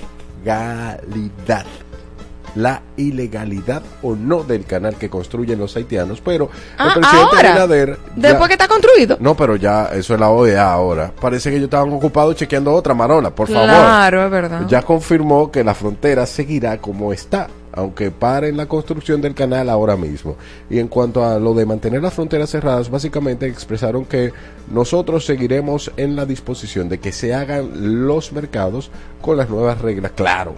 La 2.54 2.80
ilegalidad 2.96 3.82
o 4.02 4.16
no 4.16 4.42
del 4.42 4.64
canal 4.64 4.96
que 4.96 5.10
construyen 5.10 5.58
los 5.58 5.76
haitianos, 5.76 6.22
pero 6.22 6.48
Ah, 6.78 6.86
el 6.86 6.92
presidente 7.00 7.36
ahora. 7.36 7.48
Abinader 7.50 7.98
ya- 8.16 8.28
Después 8.30 8.48
que 8.48 8.54
está 8.54 8.66
construido. 8.66 9.18
No, 9.20 9.36
pero 9.36 9.56
ya, 9.56 9.90
eso 9.92 10.14
es 10.14 10.20
la 10.20 10.30
OEA 10.30 10.72
ahora. 10.72 11.12
Parece 11.20 11.50
que 11.50 11.56
ellos 11.56 11.66
estaban 11.66 11.92
ocupados 11.92 12.34
chequeando 12.36 12.72
otra, 12.72 12.94
Marola, 12.94 13.28
por 13.34 13.48
favor. 13.48 13.68
Claro, 13.68 14.24
es 14.24 14.30
verdad. 14.30 14.62
Ya 14.68 14.80
confirmó 14.80 15.50
que 15.52 15.62
la 15.62 15.74
frontera 15.74 16.24
seguirá 16.24 16.78
como 16.78 17.12
está 17.12 17.48
aunque 17.76 18.10
paren 18.10 18.56
la 18.56 18.66
construcción 18.66 19.20
del 19.20 19.34
canal 19.34 19.70
ahora 19.70 19.96
mismo. 19.96 20.36
Y 20.68 20.78
en 20.78 20.88
cuanto 20.88 21.24
a 21.24 21.38
lo 21.38 21.54
de 21.54 21.66
mantener 21.66 22.02
las 22.02 22.14
fronteras 22.14 22.50
cerradas, 22.50 22.90
básicamente 22.90 23.46
expresaron 23.46 24.04
que 24.06 24.32
nosotros 24.70 25.24
seguiremos 25.24 25.92
en 25.96 26.16
la 26.16 26.26
disposición 26.26 26.88
de 26.88 26.98
que 26.98 27.12
se 27.12 27.34
hagan 27.34 28.06
los 28.06 28.32
mercados 28.32 28.90
con 29.20 29.36
las 29.36 29.48
nuevas 29.48 29.80
reglas, 29.80 30.12
claro. 30.16 30.54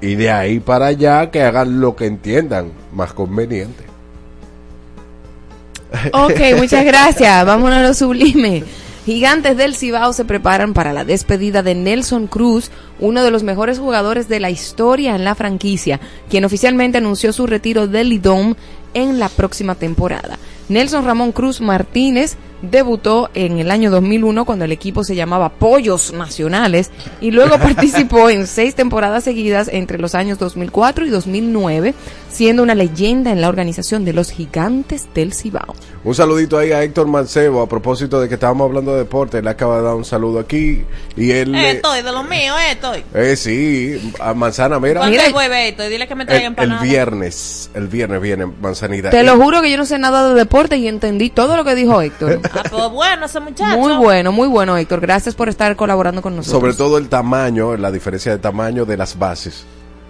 Y 0.00 0.14
de 0.14 0.30
ahí 0.30 0.60
para 0.60 0.86
allá 0.86 1.30
que 1.30 1.42
hagan 1.42 1.80
lo 1.80 1.94
que 1.94 2.06
entiendan 2.06 2.72
más 2.92 3.12
conveniente. 3.12 3.84
Ok, 6.12 6.56
muchas 6.56 6.84
gracias. 6.84 7.44
Vámonos 7.44 7.78
a 7.78 7.82
lo 7.82 7.94
sublime. 7.94 8.62
Gigantes 9.06 9.56
del 9.56 9.74
Cibao 9.74 10.12
se 10.12 10.26
preparan 10.26 10.74
para 10.74 10.92
la 10.92 11.04
despedida 11.04 11.62
de 11.62 11.74
Nelson 11.74 12.26
Cruz, 12.26 12.70
uno 12.98 13.24
de 13.24 13.30
los 13.30 13.42
mejores 13.42 13.78
jugadores 13.78 14.28
de 14.28 14.40
la 14.40 14.50
historia 14.50 15.16
en 15.16 15.24
la 15.24 15.34
franquicia, 15.34 16.00
quien 16.28 16.44
oficialmente 16.44 16.98
anunció 16.98 17.32
su 17.32 17.46
retiro 17.46 17.86
del 17.86 18.10
Lidom 18.10 18.54
en 18.92 19.18
la 19.18 19.30
próxima 19.30 19.74
temporada. 19.74 20.38
Nelson 20.70 21.04
Ramón 21.04 21.32
Cruz 21.32 21.60
Martínez 21.60 22.36
debutó 22.62 23.30
en 23.34 23.58
el 23.58 23.70
año 23.70 23.90
2001 23.90 24.44
cuando 24.44 24.66
el 24.66 24.72
equipo 24.72 25.02
se 25.02 25.14
llamaba 25.16 25.48
Pollos 25.48 26.12
Nacionales 26.12 26.90
y 27.20 27.30
luego 27.30 27.58
participó 27.58 28.28
en 28.30 28.46
seis 28.46 28.74
temporadas 28.74 29.24
seguidas 29.24 29.68
entre 29.72 29.98
los 29.98 30.14
años 30.14 30.38
2004 30.38 31.06
y 31.06 31.10
2009, 31.10 31.94
siendo 32.30 32.62
una 32.62 32.74
leyenda 32.74 33.32
en 33.32 33.40
la 33.40 33.48
organización 33.48 34.04
de 34.04 34.12
los 34.12 34.30
Gigantes 34.30 35.08
del 35.14 35.32
Cibao. 35.32 35.74
Un 36.04 36.14
saludito 36.14 36.56
ahí 36.58 36.70
a 36.72 36.82
Héctor 36.82 37.06
Mancebo 37.08 37.62
a 37.62 37.68
propósito 37.68 38.20
de 38.20 38.28
que 38.28 38.34
estábamos 38.34 38.66
hablando 38.66 38.92
de 38.92 38.98
deporte. 38.98 39.38
Él 39.38 39.48
acaba 39.48 39.78
de 39.78 39.82
dar 39.82 39.94
un 39.94 40.04
saludo 40.04 40.38
aquí 40.38 40.84
y 41.16 41.30
él. 41.32 41.54
Eh, 41.54 41.72
estoy, 41.72 42.02
de 42.02 42.12
lo 42.12 42.22
mío, 42.22 42.54
eh, 42.58 42.72
estoy. 42.72 43.04
eh, 43.14 43.36
sí, 43.36 44.12
a 44.20 44.34
Manzana, 44.34 44.78
mira. 44.78 45.00
¿Cuándo 45.00 45.10
Mira, 45.12 45.26
el 45.26 45.32
jueves 45.32 45.70
estoy? 45.70 45.88
Dile 45.88 46.06
que 46.06 46.14
me 46.14 46.26
traiga 46.26 46.54
El, 46.56 46.72
el 46.72 46.78
viernes, 46.78 47.70
el 47.74 47.88
viernes 47.88 48.20
viene 48.20 48.46
Manzanita. 48.46 49.10
Te 49.10 49.22
lo 49.22 49.36
juro 49.36 49.62
que 49.62 49.70
yo 49.70 49.78
no 49.78 49.86
sé 49.86 49.98
nada 49.98 50.28
de 50.28 50.34
deporte 50.34 50.59
y 50.76 50.88
entendí 50.88 51.30
todo 51.30 51.56
lo 51.56 51.64
que 51.64 51.74
dijo 51.74 52.00
Héctor. 52.00 52.40
Ah, 52.52 52.62
pues 52.68 52.90
bueno, 52.90 53.26
ese 53.26 53.40
muchacho. 53.40 53.78
Muy 53.78 53.94
bueno, 53.96 54.32
muy 54.32 54.48
bueno, 54.48 54.76
Héctor. 54.76 55.00
Gracias 55.00 55.34
por 55.34 55.48
estar 55.48 55.76
colaborando 55.76 56.20
con 56.20 56.36
nosotros. 56.36 56.60
Sobre 56.60 56.74
todo 56.74 56.98
el 56.98 57.08
tamaño, 57.08 57.76
la 57.76 57.90
diferencia 57.90 58.32
de 58.32 58.38
tamaño 58.38 58.84
de 58.84 58.96
las 58.96 59.18
bases. 59.18 59.64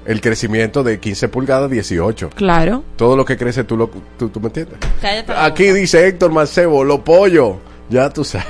El 0.06 0.20
crecimiento 0.20 0.82
de 0.82 0.98
15 0.98 1.28
pulgadas 1.28 1.66
a 1.66 1.68
18. 1.68 2.30
Claro. 2.30 2.82
Todo 2.96 3.16
lo 3.16 3.24
que 3.24 3.36
crece, 3.36 3.64
tú, 3.64 3.76
lo, 3.76 3.90
tú, 4.18 4.30
tú 4.30 4.40
me 4.40 4.46
entiendes. 4.46 4.78
Cállate 5.00 5.32
Aquí 5.36 5.68
boca. 5.68 5.74
dice 5.74 6.06
Héctor 6.08 6.32
Mancebo, 6.32 6.82
lo 6.84 7.04
pollo. 7.04 7.58
Ya 7.90 8.10
tú 8.10 8.24
sabes. 8.24 8.46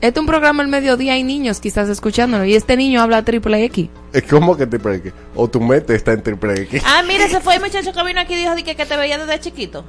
Este 0.00 0.18
es 0.18 0.20
un 0.22 0.26
programa 0.26 0.62
al 0.62 0.68
mediodía, 0.68 1.12
hay 1.12 1.22
niños 1.22 1.60
quizás 1.60 1.90
escuchándolo 1.90 2.46
y 2.46 2.54
este 2.54 2.74
niño 2.74 3.02
habla 3.02 3.22
triple 3.22 3.62
X. 3.64 3.90
Es 4.14 4.22
como 4.22 4.56
que 4.56 4.66
triple 4.66 4.96
X. 4.96 5.12
O 5.34 5.46
tu 5.48 5.60
mente 5.60 5.94
está 5.94 6.12
en 6.12 6.22
triple 6.22 6.54
X. 6.62 6.82
Ah, 6.86 7.02
mira, 7.06 7.26
ese 7.26 7.40
fue 7.40 7.56
el 7.56 7.60
muchacho 7.60 7.92
que 7.92 8.02
vino 8.04 8.18
aquí 8.18 8.32
y 8.32 8.38
dijo 8.38 8.54
di 8.54 8.62
que, 8.62 8.74
que 8.74 8.86
te 8.86 8.96
veía 8.96 9.18
desde 9.18 9.38
chiquito. 9.40 9.84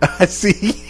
Así. 0.18 0.82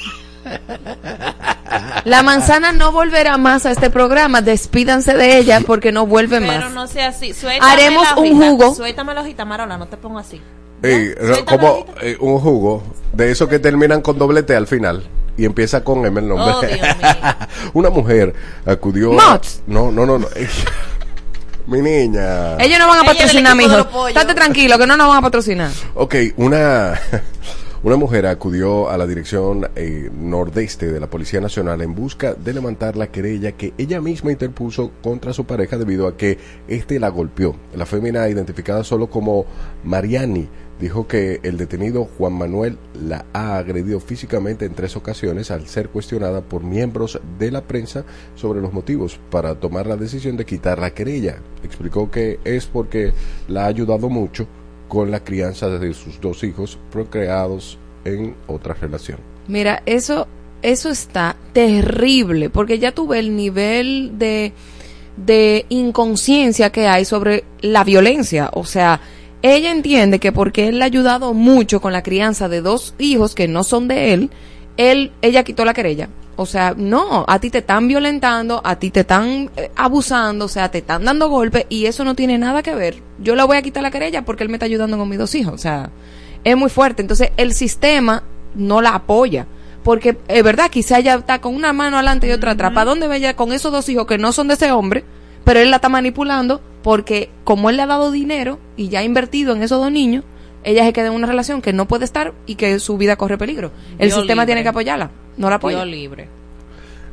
La 2.05 2.23
manzana 2.23 2.73
no 2.73 2.93
volverá 2.93 3.37
más 3.37 3.67
a 3.67 3.71
este 3.71 3.91
programa, 3.91 4.41
despídanse 4.41 5.15
de 5.15 5.37
ella 5.39 5.61
porque 5.67 5.93
no 5.93 6.07
vuelve 6.07 6.41
Pero 6.41 6.53
más. 6.53 6.73
no 6.73 6.87
sea 6.87 7.09
así. 7.09 7.35
Suéltame 7.35 7.71
Haremos 7.71 8.05
la 8.05 8.17
un 8.17 8.37
jugo. 8.37 8.75
Suéltame 8.75 9.15
la 9.15 9.21
hojita, 9.21 9.45
Marola, 9.45 9.77
no 9.77 9.87
te 9.87 9.97
pongo 9.99 10.19
así. 10.19 10.41
Ey, 10.83 11.15
como 11.45 11.85
eh, 12.01 12.17
un 12.21 12.39
jugo 12.39 12.83
de 13.13 13.31
esos 13.31 13.49
que 13.49 13.59
terminan 13.59 14.01
con 14.01 14.17
doble 14.17 14.43
T 14.43 14.55
al 14.55 14.67
final 14.67 15.05
y 15.37 15.45
empieza 15.45 15.85
con 15.85 16.07
M 16.07 16.21
el 16.21 16.29
nombre. 16.29 16.55
Oh, 16.55 16.61
Dios 16.61 16.81
mío. 16.81 17.35
Una 17.75 17.91
mujer 17.91 18.35
acudió. 18.65 19.13
Mots. 19.13 19.63
No, 19.67 19.91
no, 19.91 20.07
no. 20.07 20.19
no. 20.19 20.29
Mi 21.67 21.83
niña. 21.83 22.57
Ellos 22.57 22.79
no 22.79 22.89
van 22.89 23.01
a 23.01 23.05
patrocinar, 23.05 23.55
mijo. 23.55 24.09
Estate 24.09 24.35
tranquilo, 24.35 24.79
que 24.79 24.87
no 24.87 24.97
nos 24.97 25.09
van 25.09 25.19
a 25.19 25.23
patrocinar. 25.23 25.71
Ok, 25.95 26.15
una, 26.39 26.99
una 27.85 27.97
mujer 27.97 28.27
acudió 28.27 28.91
a 28.91 28.99
la 28.99 29.07
dirección 29.07 29.69
eh, 29.77 30.11
nordeste 30.13 30.91
de 30.91 30.99
la 30.99 31.09
Policía 31.09 31.41
Nacional 31.41 31.81
en 31.81 31.95
busca 31.95 32.35
de 32.35 32.53
levantar 32.53 32.97
la 32.97 33.13
querella 33.13 33.53
que 33.53 33.73
ella 33.79 34.01
misma 34.01 34.33
interpuso 34.33 34.91
contra 35.01 35.33
su 35.33 35.45
pareja 35.45 35.79
debido 35.79 36.09
a 36.09 36.17
que 36.17 36.39
éste 36.67 36.99
la 36.99 37.09
golpeó. 37.09 37.55
La 37.77 37.87
fémina, 37.87 38.29
identificada 38.29 38.83
solo 38.83 39.09
como 39.09 39.47
Mariani, 39.85 40.49
dijo 40.81 41.07
que 41.07 41.39
el 41.45 41.57
detenido 41.57 42.05
Juan 42.05 42.33
Manuel 42.33 42.79
la 43.01 43.27
ha 43.33 43.59
agredido 43.59 44.01
físicamente 44.01 44.65
en 44.65 44.75
tres 44.75 44.97
ocasiones 44.97 45.53
al 45.53 45.69
ser 45.69 45.89
cuestionada 45.89 46.41
por 46.41 46.65
miembros 46.65 47.21
de 47.39 47.53
la 47.53 47.63
prensa 47.63 48.05
sobre 48.35 48.61
los 48.61 48.73
motivos 48.73 49.21
para 49.31 49.55
tomar 49.55 49.87
la 49.87 49.97
decisión 49.97 50.37
de 50.37 50.47
quitar 50.47 50.81
la 50.81 50.95
querella. 50.95 51.39
Explicó 51.63 52.11
que 52.11 52.41
es 52.45 52.67
porque 52.67 53.13
la 53.47 53.65
ha 53.65 53.67
ayudado 53.67 54.09
mucho 54.09 54.49
con 54.89 55.11
la 55.11 55.23
crianza 55.23 55.69
de 55.69 55.95
sus 55.95 56.21
dos 56.21 56.43
hijos 56.43 56.79
procreados 56.91 57.79
en 58.05 58.35
otra 58.47 58.75
relación. 58.75 59.19
Mira, 59.47 59.83
eso, 59.87 60.27
eso 60.63 60.91
está 60.91 61.37
terrible, 61.53 62.51
porque 62.51 62.79
ya 62.79 62.93
tuve 62.93 63.19
el 63.19 63.37
nivel 63.37 64.19
de, 64.19 64.53
de 65.17 65.67
inconsciencia 65.69 66.71
que 66.71 66.87
hay 66.87 67.05
sobre 67.05 67.45
la 67.61 67.85
violencia. 67.85 68.51
O 68.55 68.65
sea, 68.65 69.01
ella 69.43 69.71
entiende 69.71 70.19
que 70.19 70.33
porque 70.33 70.69
él 70.69 70.79
le 70.79 70.85
ha 70.85 70.87
ayudado 70.87 71.33
mucho 71.35 71.81
con 71.81 71.93
la 71.93 72.03
crianza 72.03 72.49
de 72.49 72.61
dos 72.61 72.95
hijos 72.99 73.35
que 73.35 73.49
no 73.49 73.65
son 73.65 73.89
de 73.89 74.13
él, 74.13 74.31
él, 74.79 75.13
ella 75.21 75.45
quitó 75.45 75.67
la 75.67 75.75
querella. 75.75 76.09
O 76.37 76.47
sea, 76.47 76.73
no, 76.77 77.25
a 77.27 77.41
ti 77.41 77.51
te 77.51 77.59
están 77.59 77.89
violentando, 77.89 78.63
a 78.65 78.77
ti 78.77 78.91
te 78.91 79.01
están 79.01 79.51
eh, 79.57 79.71
abusando, 79.75 80.45
o 80.45 80.49
sea, 80.49 80.71
te 80.71 80.79
están 80.79 81.05
dando 81.05 81.29
golpes 81.29 81.67
y 81.69 81.87
eso 81.87 82.05
no 82.05 82.15
tiene 82.15 82.39
nada 82.39 82.63
que 82.63 82.77
ver. 82.77 83.03
Yo 83.19 83.35
le 83.35 83.43
voy 83.43 83.57
a 83.57 83.63
quitar 83.63 83.83
la 83.83 83.91
querella 83.91 84.25
porque 84.25 84.45
él 84.45 84.49
me 84.49 84.55
está 84.55 84.67
ayudando 84.67 84.97
con 84.97 85.09
mis 85.09 85.19
dos 85.19 85.35
hijos. 85.35 85.53
O 85.53 85.59
sea, 85.59 85.91
es 86.45 86.57
muy 86.57 86.71
fuerte. 86.71 87.03
Entonces, 87.03 87.33
el 87.37 87.53
sistema 87.53 88.23
no 88.55 88.81
la 88.81 88.95
apoya. 88.95 89.49
Porque 89.83 90.17
es 90.29 90.45
verdad, 90.45 90.71
quizá 90.71 90.99
ella 90.99 91.15
está 91.15 91.41
con 91.41 91.57
una 91.57 91.73
mano 91.73 91.97
adelante 91.97 92.29
y 92.29 92.33
otra 92.33 92.53
atrás. 92.53 92.73
¿Para 92.73 92.85
dónde 92.85 93.15
ella 93.17 93.35
con 93.35 93.53
esos 93.53 93.73
dos 93.73 93.89
hijos 93.89 94.07
que 94.07 94.19
no 94.19 94.33
son 94.33 94.47
de 94.47 94.55
ese 94.55 94.71
hombre? 94.71 95.05
Pero 95.45 95.59
él 95.59 95.71
la 95.71 95.77
está 95.77 95.89
manipulando 95.89 96.61
porque 96.83 97.31
como 97.43 97.69
él 97.69 97.77
le 97.77 97.83
ha 97.83 97.87
dado 97.87 98.13
dinero 98.13 98.61
y 98.77 98.91
ya 98.91 99.01
ha 99.01 99.05
invertido 99.05 99.57
en 99.57 99.63
esos 99.63 99.81
dos 99.83 99.91
niños, 99.91 100.25
ella 100.69 100.85
se 100.85 100.93
queda 100.93 101.07
en 101.09 101.15
una 101.15 101.27
relación 101.27 101.63
que 101.63 101.73
no 101.73 101.89
puede 101.89 102.05
estar 102.05 102.35
y 102.47 102.55
que 102.57 102.79
su 102.79 102.97
vida 102.99 103.17
corre 103.17 103.39
peligro. 103.39 103.71
El 103.99 104.09
Dios 104.09 104.15
sistema 104.19 104.43
libre. 104.43 104.47
tiene 104.47 104.63
que 104.63 104.69
apoyarla, 104.69 105.11
no 105.37 105.49
la 105.49 105.57
apoya. 105.57 105.77
Dios 105.79 105.89
libre. 105.89 106.29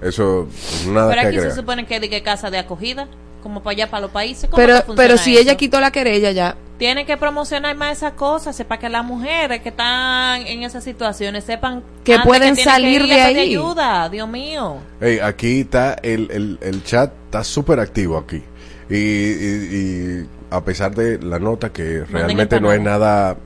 Eso, 0.02 0.48
nada 0.88 1.10
Pero 1.10 1.22
que 1.22 1.28
aquí 1.28 1.40
se 1.40 1.52
supone 1.56 1.86
que 1.86 2.00
de 2.00 2.10
que 2.10 2.22
casa 2.22 2.50
de 2.52 2.58
acogida, 2.58 3.08
como 3.42 3.64
para 3.64 3.72
allá, 3.74 3.90
para 3.90 4.02
los 4.02 4.12
países. 4.12 4.50
¿Cómo 4.50 4.58
Pero, 4.58 4.76
funciona 4.78 4.96
pero 4.98 5.18
si 5.18 5.34
eso? 5.34 5.42
ella 5.42 5.56
quitó 5.56 5.80
la 5.80 5.92
querella 5.92 6.32
ya, 6.32 6.56
Tiene 6.78 7.06
que 7.06 7.16
promocionar 7.16 7.76
más 7.78 7.98
esas 7.98 8.14
cosas, 8.14 8.56
sepa 8.56 8.78
que 8.78 8.90
las 8.90 9.06
mujeres 9.06 9.62
que 9.62 9.70
están 9.70 10.46
en 10.46 10.64
esas 10.64 10.84
situaciones 10.84 11.46
sepan 11.46 11.84
Que 12.04 12.20
pueden 12.20 12.56
tienen 12.56 12.64
salir 12.74 13.02
que 13.04 13.14
de 13.14 13.22
ahí. 13.22 13.38
ayuda, 13.40 14.10
Dios 14.10 14.28
mío. 14.28 14.78
Aquí 15.24 15.62
está 15.62 15.94
el, 16.04 16.30
el, 16.32 16.60
el 16.62 16.84
chat, 16.84 17.12
está 17.26 17.44
súper 17.46 17.80
activo 17.80 18.18
aquí. 18.18 18.44
Y, 18.90 18.96
y- 18.96 19.70
y 20.22 20.30
a 20.52 20.64
pesar 20.64 20.94
de 20.94 21.18
la 21.20 21.40
nota 21.40 21.72
que 21.72 22.04
realmente 22.06 22.60
no 22.60 22.72
es 22.72 22.82
nada 22.82 23.38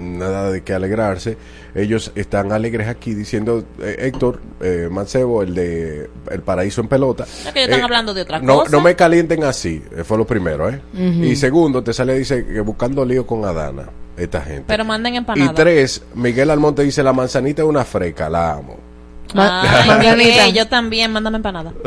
nada 0.00 0.50
de 0.50 0.62
qué 0.62 0.72
alegrarse, 0.72 1.36
ellos 1.74 2.12
están 2.14 2.52
alegres 2.52 2.88
aquí 2.88 3.14
diciendo, 3.14 3.64
eh, 3.80 3.96
Héctor 4.00 4.40
eh, 4.60 4.88
Mancebo, 4.90 5.42
el 5.42 5.54
de 5.54 6.10
El 6.30 6.40
Paraíso 6.42 6.80
en 6.80 6.88
Pelota. 6.88 7.24
Es 7.24 7.52
que 7.52 7.60
ellos 7.60 7.70
están 7.70 7.84
hablando 7.84 8.14
de 8.14 8.22
otra 8.22 8.40
no, 8.40 8.60
cosa. 8.60 8.70
No 8.70 8.80
me 8.80 8.96
calienten 8.96 9.44
así, 9.44 9.82
eh, 9.96 10.04
fue 10.04 10.18
lo 10.18 10.26
primero, 10.26 10.68
¿eh? 10.68 10.80
Y 10.94 11.36
segundo, 11.36 11.82
te 11.82 11.92
sale, 11.92 12.18
dice, 12.18 12.44
que 12.44 12.60
buscando 12.60 13.04
lío 13.04 13.26
con 13.26 13.44
Adana, 13.44 13.88
esta 14.16 14.40
gente. 14.40 14.64
Pero 14.66 14.84
manden 14.84 15.14
y 15.14 15.16
empanadas. 15.18 15.54
tres, 15.54 16.02
Miguel 16.14 16.50
Almonte 16.50 16.82
dice, 16.82 17.02
la 17.02 17.12
manzanita 17.12 17.62
es 17.62 17.68
una 17.68 17.84
freca, 17.84 18.28
la 18.28 18.52
amo. 18.54 18.89
Miguel, 20.16 20.52
yo 20.54 20.66
también, 20.68 21.12
mándame 21.12 21.36
empanada. 21.36 21.72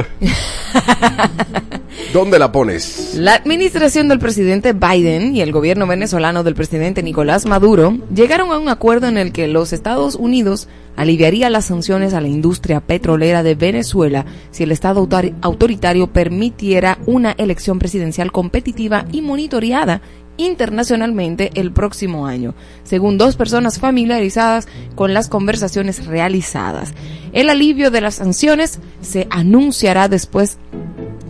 ¿Dónde 2.12 2.38
la 2.40 2.52
pones? 2.52 3.16
La 3.16 3.36
administración 3.36 4.08
del 4.08 4.20
presidente 4.20 4.74
Biden 4.74 5.36
y 5.36 5.42
el 5.42 5.52
gobierno 5.52 5.88
venezolano 5.88 6.44
del 6.44 6.54
presidente 6.56 7.02
Nicolás 7.04 7.46
Maduro 7.46 7.98
llegaron 8.14 8.52
a 8.52 8.58
un 8.60 8.70
acuerdo 8.70 9.08
en 9.08 9.18
el 9.18 9.32
que 9.32 9.48
los 9.48 9.74
Estados 9.74 10.16
Unidos 10.16 10.68
aliviaría 10.96 11.50
las 11.50 11.66
sanciones 11.66 12.14
a 12.14 12.22
la 12.22 12.28
industria 12.28 12.82
petrolera 12.82 13.42
de 13.42 13.56
Venezuela 13.56 14.26
si 14.52 14.64
el 14.64 14.72
Estado 14.72 15.02
autor- 15.02 15.34
autoritario 15.42 16.08
permitiera 16.08 17.00
una 17.08 17.32
elección 17.32 17.80
presidencial 17.80 18.32
competitiva 18.32 19.06
y 19.12 19.22
monitoreada 19.22 20.02
internacionalmente 20.38 21.52
el 21.56 21.72
próximo 21.72 22.26
año, 22.26 22.54
según 22.84 23.18
dos 23.18 23.36
personas 23.36 23.80
familiarizadas 23.80 24.68
con 24.96 25.14
las 25.14 25.30
conversaciones 25.30 26.06
realizadas. 26.06 26.94
El 27.34 27.50
alivio 27.50 27.92
de 27.92 28.02
las 28.02 28.16
sanciones 28.16 28.80
se 29.02 29.28
anunciará 29.30 30.08
después 30.08 30.58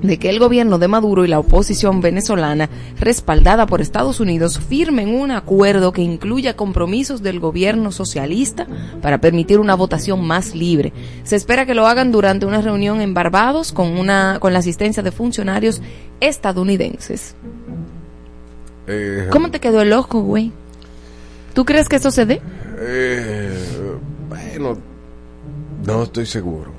de 0.04 0.20
que 0.20 0.30
el 0.30 0.38
gobierno 0.38 0.78
de 0.78 0.88
Maduro 0.88 1.26
y 1.26 1.30
la 1.30 1.40
oposición 1.40 2.02
venezolana, 2.02 2.70
respaldada 3.00 3.66
por 3.66 3.82
Estados 3.82 4.20
Unidos, 4.20 4.60
firmen 4.60 5.16
un 5.16 5.32
acuerdo 5.32 5.94
que 5.94 6.02
incluya 6.02 6.56
compromisos 6.56 7.24
del 7.24 7.40
gobierno 7.40 7.92
socialista 7.92 8.68
para 9.02 9.20
permitir 9.20 9.60
una 9.60 9.76
votación 9.76 10.26
más 10.26 10.54
libre. 10.54 10.94
Se 11.24 11.38
espera 11.38 11.66
que 11.66 11.74
lo 11.74 11.88
hagan 11.88 12.12
durante 12.12 12.46
una 12.46 12.62
reunión 12.62 13.02
en 13.02 13.14
Barbados 13.14 13.72
con 13.72 13.98
una 13.98 14.38
con 14.40 14.54
la 14.54 14.60
asistencia 14.60 15.02
de 15.02 15.12
funcionarios 15.12 15.82
estadounidenses. 16.20 17.36
Eh, 18.88 19.28
¿Cómo 19.32 19.52
te 19.52 19.60
quedó 19.60 19.82
el 19.82 19.94
ojo, 19.94 20.22
güey? 20.22 20.52
¿Tú 21.54 21.66
crees 21.66 21.88
que 21.88 21.98
eso 21.98 22.12
se 22.12 22.26
dé? 22.26 22.42
Eh, 22.80 23.54
bueno, 24.30 24.78
no 25.86 26.04
estoy 26.04 26.26
seguro. 26.26 26.72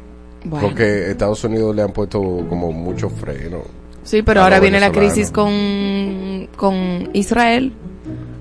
Bueno. 0.44 0.68
Porque 0.68 1.10
Estados 1.10 1.42
Unidos 1.44 1.74
le 1.74 1.82
han 1.82 1.92
puesto 1.92 2.20
como 2.48 2.72
mucho 2.72 3.08
freno. 3.08 3.62
Sí, 4.02 4.22
pero 4.22 4.42
ahora 4.42 4.60
viene 4.60 4.78
la 4.80 4.92
crisis 4.92 5.30
con, 5.30 6.48
con 6.56 7.08
Israel. 7.14 7.72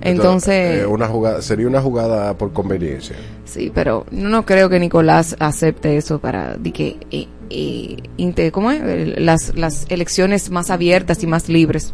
Entonces, 0.02 0.82
eh, 0.82 0.86
una 0.86 1.08
jugada, 1.08 1.42
sería 1.42 1.66
una 1.68 1.82
jugada 1.82 2.38
por 2.38 2.52
conveniencia. 2.52 3.16
sí, 3.46 3.72
pero 3.74 4.06
no, 4.12 4.46
creo 4.46 4.68
que 4.68 4.78
Nicolás 4.78 5.38
acepte 5.40 5.96
eso 5.96 6.20
para 6.20 6.58
que 6.74 6.98
eh, 7.10 7.28
eh, 7.50 8.52
¿cómo 8.52 8.72
es? 8.72 9.18
Las, 9.18 9.56
las 9.56 9.86
elecciones 9.90 10.50
más 10.50 10.70
abiertas 10.70 11.24
y 11.24 11.28
más 11.28 11.48
libres. 11.48 11.94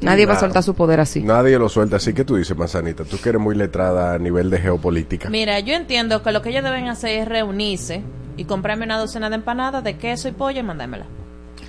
Nadie 0.00 0.26
va 0.26 0.34
a 0.34 0.40
soltar 0.40 0.62
su 0.62 0.74
poder 0.74 1.00
así. 1.00 1.20
Nadie 1.22 1.58
lo 1.58 1.68
suelta. 1.68 1.96
Así 1.96 2.12
que 2.14 2.24
tú 2.24 2.36
dices, 2.36 2.56
Manzanita, 2.56 3.04
tú 3.04 3.18
que 3.22 3.28
eres 3.28 3.40
muy 3.40 3.54
letrada 3.54 4.14
a 4.14 4.18
nivel 4.18 4.48
de 4.50 4.58
geopolítica. 4.58 5.28
Mira, 5.30 5.60
yo 5.60 5.74
entiendo 5.74 6.22
que 6.22 6.32
lo 6.32 6.40
que 6.42 6.50
ellos 6.50 6.64
deben 6.64 6.88
hacer 6.88 7.20
es 7.22 7.28
reunirse 7.28 8.02
y 8.36 8.44
comprarme 8.44 8.84
una 8.84 8.98
docena 8.98 9.28
de 9.28 9.36
empanadas 9.36 9.84
de 9.84 9.96
queso 9.98 10.28
y 10.28 10.32
pollo 10.32 10.60
y 10.60 10.62
mandármela. 10.62 11.06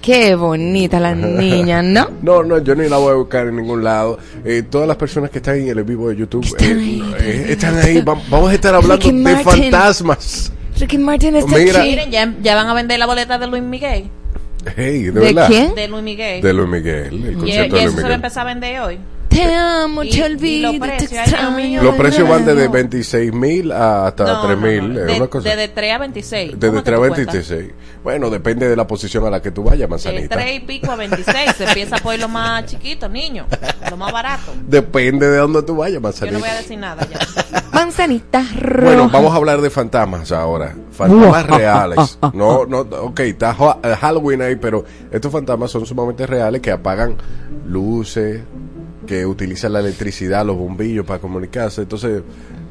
Qué 0.02 0.34
bonita 0.36 1.00
la 1.00 1.14
niña, 1.16 1.82
¿no? 1.84 2.08
No, 2.22 2.42
no, 2.44 2.58
yo 2.60 2.74
ni 2.74 2.88
la 2.90 2.98
voy 2.98 3.12
a 3.12 3.16
buscar 3.16 3.48
en 3.48 3.58
ningún 3.58 3.84
lado. 3.84 4.18
Eh, 4.46 4.64
todas 4.64 4.88
las 4.88 4.98
personas 4.98 5.30
que 5.30 5.38
están 5.40 5.58
en 5.58 5.68
el 5.78 5.84
vivo 5.84 6.10
de 6.10 6.16
YouTube 6.16 6.44
Están 6.46 6.70
eh, 6.70 6.74
ahí. 6.74 7.14
eh, 7.20 7.46
están 7.50 7.78
ahí. 7.78 8.02
Va- 8.02 8.20
Vamos 8.30 8.50
a 8.50 8.54
estar 8.54 8.74
hablando 8.74 8.96
Ricky 9.06 9.12
de 9.18 9.24
Martin. 9.24 9.64
fantasmas. 9.72 10.52
Ricky 10.80 10.98
Martin 10.98 11.36
está 11.36 11.56
Mira. 11.58 11.80
aquí. 11.82 11.90
Miren, 11.90 12.10
ya, 12.12 12.34
ya 12.42 12.56
van 12.56 12.68
a 12.68 12.74
vender 12.74 12.98
la 12.98 13.06
boleta 13.06 13.38
de 13.38 13.46
Luis 13.48 13.62
Miguel. 13.62 14.10
Hey, 14.76 15.04
de, 15.04 15.12
¿De 15.12 15.20
verdad. 15.20 15.48
quién? 15.48 15.76
De 15.76 15.88
Luis 15.88 16.04
Miguel. 16.04 16.42
De 16.42 16.54
Luis 16.54 16.70
Miguel, 16.70 17.08
el 17.26 17.26
y, 17.26 17.30
y 17.30 17.34
concierto 17.36 17.76
de 17.76 17.82
eso 17.82 17.92
Luis 17.92 17.96
se 17.96 18.08
va 18.08 18.08
a 18.08 18.10
Miguel. 18.10 18.12
empezar 18.14 18.42
a 18.48 18.50
vender 18.54 18.80
hoy. 18.82 19.00
Te 19.32 19.56
amo, 19.56 20.04
Y- 20.04 20.10
te 20.12 20.24
olvido, 20.26 20.74
los 20.74 20.82
te 20.98 21.06
extraño. 21.06 21.82
Los 21.82 21.96
precios 21.96 22.28
van 22.28 22.46
desde 22.46 22.66
No. 22.66 22.72
26 22.72 23.32
mil 23.34 23.72
hasta 23.72 24.26
No, 24.26 24.42
3 24.46 24.58
no, 24.58 24.68
mil. 24.68 24.94
no, 24.94 25.00
es 25.00 25.08
de- 25.08 25.16
una 25.18 25.28
cosa. 25.28 25.50
Desde 25.50 25.68
3 25.70 25.94
a 25.94 25.98
26. 26.00 26.52
Desde 26.54 26.68
¿Cómo 26.68 26.80
que 26.80 26.84
3 26.84 26.94
a 26.94 27.02
tú 27.02 27.14
cuentas? 27.14 27.34
26. 27.50 27.72
Bueno, 28.04 28.30
depende 28.30 28.68
de 28.68 28.76
la 28.76 28.86
posición 28.86 29.26
a 29.26 29.30
la 29.30 29.42
que 29.42 29.52
tú 29.52 29.64
vayas, 29.64 29.80
De 29.82 29.88
manzanita. 29.88 30.36
3 30.36 30.58
y 30.58 30.60
pico 30.66 30.92
a 30.92 30.96
26. 30.98 31.56
Se 31.56 31.64
empieza 31.64 31.98
por 31.98 32.20
lo 32.20 32.28
más 32.28 32.66
chiquito, 32.66 33.08
niño. 33.08 33.46
Lo 33.90 33.96
más 33.96 34.12
barato. 34.12 34.52
Depende 34.68 35.30
de 35.30 35.38
dónde 35.38 35.64
tú 35.64 35.78
vayas, 35.78 35.96
Yo 35.96 36.02
manzanita. 36.02 36.34
no 36.38 36.40
voy 36.44 36.50
a 36.50 36.56
decir 36.56 36.78
nada 36.78 37.08
ya. 37.10 37.20
Manzanita 37.74 38.44
roja. 38.60 38.84
Bueno, 38.84 39.10
vamos 39.10 39.32
a 39.34 39.38
hablar 39.38 39.62
de 39.62 39.70
fantasmas 39.70 40.32
ahora. 40.34 40.76
Fantasmas 40.92 41.46
reales. 41.58 42.20
No, 42.34 42.66
no, 42.66 42.80
ok, 42.82 43.20
está 43.22 43.56
Ha- 43.58 43.96
Halloween 43.96 44.42
ahí, 44.42 44.56
pero 44.58 44.84
estos 45.10 45.32
fantasmas 45.32 45.72
son 45.72 45.86
sumamente 45.86 46.28
reales 46.28 46.62
que 46.62 46.70
apagan 46.72 47.16
luces, 47.66 48.42
que 49.08 49.26
utilizan 49.26 49.74
la 49.74 49.80
electricidad, 49.80 50.46
los 50.46 50.56
bombillos 50.58 51.06
para 51.06 51.20
comunicarse. 51.20 51.82
Entonces, 51.82 52.22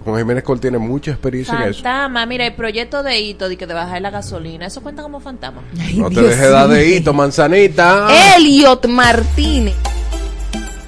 Juan 0.04 0.18
Jiménez 0.18 0.44
Col 0.44 0.60
tiene 0.60 0.78
mucha 0.78 1.10
experiencia 1.10 1.54
en 1.56 1.70
eso. 1.70 1.82
Fantasma, 1.82 2.24
mira, 2.26 2.46
el 2.46 2.54
proyecto 2.54 3.02
de 3.02 3.20
hito 3.20 3.48
de 3.48 3.56
que 3.56 3.66
de 3.66 3.74
bajar 3.74 4.00
la 4.00 4.10
gasolina, 4.10 4.66
eso 4.66 4.80
cuenta 4.80 5.02
como 5.02 5.20
fantasma. 5.20 5.62
Ay, 5.78 5.98
No 5.98 6.08
te 6.08 6.20
Dios 6.20 6.30
dejes 6.30 6.50
dar 6.50 6.68
de 6.68 6.88
hito, 6.96 7.12
manzanita. 7.12 8.08
Elliot 8.36 8.86
Martínez. 8.86 9.74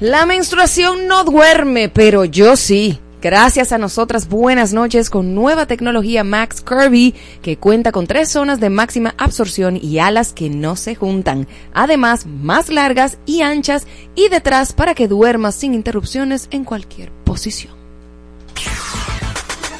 La 0.00 0.24
menstruación 0.24 1.08
no 1.08 1.24
duerme, 1.24 1.90
pero 1.90 2.24
yo 2.24 2.56
sí. 2.56 2.98
Gracias 3.20 3.70
a 3.70 3.76
nosotras, 3.76 4.30
buenas 4.30 4.72
noches 4.72 5.10
con 5.10 5.34
nueva 5.34 5.66
tecnología 5.66 6.24
Max 6.24 6.62
Kirby 6.62 7.14
que 7.42 7.58
cuenta 7.58 7.92
con 7.92 8.06
tres 8.06 8.30
zonas 8.30 8.60
de 8.60 8.70
máxima 8.70 9.14
absorción 9.18 9.76
y 9.76 9.98
alas 9.98 10.32
que 10.32 10.48
no 10.48 10.74
se 10.76 10.94
juntan. 10.94 11.46
Además, 11.74 12.24
más 12.24 12.70
largas 12.70 13.18
y 13.26 13.42
anchas 13.42 13.86
y 14.14 14.30
detrás 14.30 14.72
para 14.72 14.94
que 14.94 15.06
duermas 15.06 15.54
sin 15.54 15.74
interrupciones 15.74 16.48
en 16.50 16.64
cualquier 16.64 17.12
posición. 17.12 17.74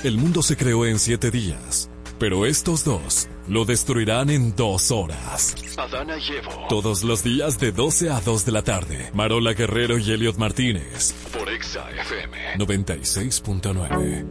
El 0.04 0.18
mundo 0.18 0.42
se 0.42 0.54
creó 0.54 0.84
en 0.84 0.98
siete 0.98 1.30
días, 1.30 1.88
pero 2.20 2.44
estos 2.46 2.84
dos 2.84 3.26
lo 3.48 3.64
destruirán 3.64 4.30
en 4.30 4.54
dos 4.54 4.90
horas. 4.92 5.56
Adana 5.76 6.16
y 6.18 6.36
Evo. 6.36 6.52
Todos 6.68 7.02
los 7.02 7.24
días 7.24 7.58
de 7.58 7.72
12 7.72 8.10
a 8.10 8.20
2 8.20 8.44
de 8.44 8.52
la 8.52 8.62
tarde. 8.62 9.10
Marola 9.14 9.54
Guerrero 9.54 9.98
y 9.98 10.12
Elliot 10.12 10.36
Martínez. 10.36 11.12
Por 11.36 11.48
Exa 11.48 11.90
FM. 11.90 12.36
96.9. 12.58 14.26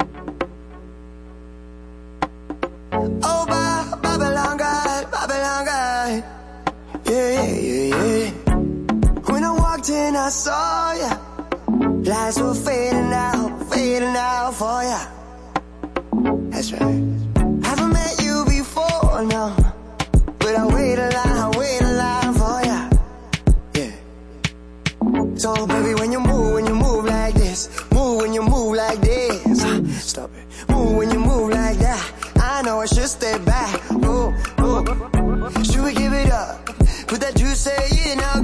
Oh, 3.23 3.45
Ba- 3.47 3.99
Babylon 4.01 4.57
guy, 4.57 5.05
Babylon 5.11 5.65
guy. 5.65 6.23
Yeah, 7.05 7.43
yeah, 7.43 7.95
yeah. 7.95 8.31
When 9.31 9.43
I 9.43 9.51
walked 9.51 9.89
in, 9.89 10.15
I 10.15 10.29
saw 10.29 10.93
ya. 10.93 11.17
Lights 12.03 12.39
were 12.39 12.53
fading 12.55 13.11
out, 13.13 13.73
fading 13.73 14.15
out 14.15 14.53
for 14.53 14.83
ya. 14.83 14.99
That's 16.51 16.71
right. 16.73 17.18
Before, 19.19 19.33
no. 19.33 19.73
But 20.39 20.55
I 20.55 20.65
wait 20.67 20.97
a 20.97 21.09
line, 21.09 21.37
I 21.37 21.51
wait 21.57 21.81
a 21.81 21.91
line 21.91 22.33
for 22.39 22.61
ya. 22.63 22.89
Yeah. 23.75 25.35
So 25.35 25.67
baby, 25.67 25.93
when 25.95 26.11
you 26.11 26.19
move, 26.21 26.53
when 26.53 26.65
you 26.65 26.75
move 26.75 27.05
like 27.05 27.33
this, 27.33 27.69
move 27.91 28.21
when 28.21 28.33
you 28.33 28.41
move 28.41 28.75
like 28.75 29.01
this. 29.01 29.63
Uh, 29.63 29.85
Stop 29.87 30.31
it. 30.35 30.69
Move 30.69 30.95
when 30.97 31.11
you 31.11 31.19
move 31.19 31.49
like 31.51 31.77
that. 31.79 32.13
I 32.37 32.61
know 32.61 32.79
I 32.79 32.85
should 32.85 33.09
stay 33.09 33.37
back. 33.39 33.81
Oh, 33.91 34.33
oh. 34.59 35.63
Should 35.63 35.83
we 35.83 35.93
give 35.93 36.13
it 36.13 36.31
up? 36.31 36.65
Put 37.07 37.19
that 37.19 37.35
juice 37.35 37.67
in 37.67 38.19
our 38.21 38.41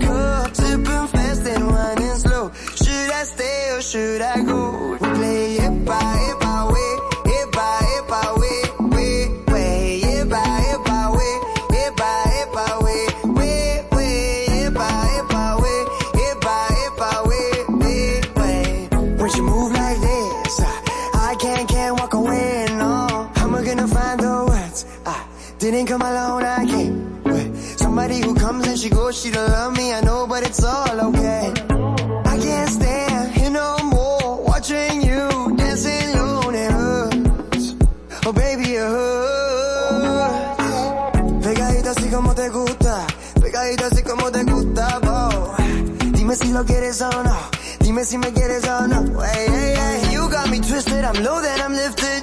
Si 46.35 46.51
lo 46.51 46.65
quieres 46.65 47.01
o 47.01 47.23
no, 47.23 47.37
dime 47.79 48.03
si 48.03 48.17
me 48.17 48.33
quieres 48.33 48.67
o 48.67 48.87
no. 48.87 49.23
Hey, 49.23 49.45
hey, 49.47 49.75
hey, 49.77 50.13
you 50.13 50.29
got 50.29 50.49
me 50.49 50.59
twisted, 50.59 51.05
I'm 51.05 51.23
loaded, 51.23 51.61
I'm 51.61 51.73
lifted, 51.73 52.14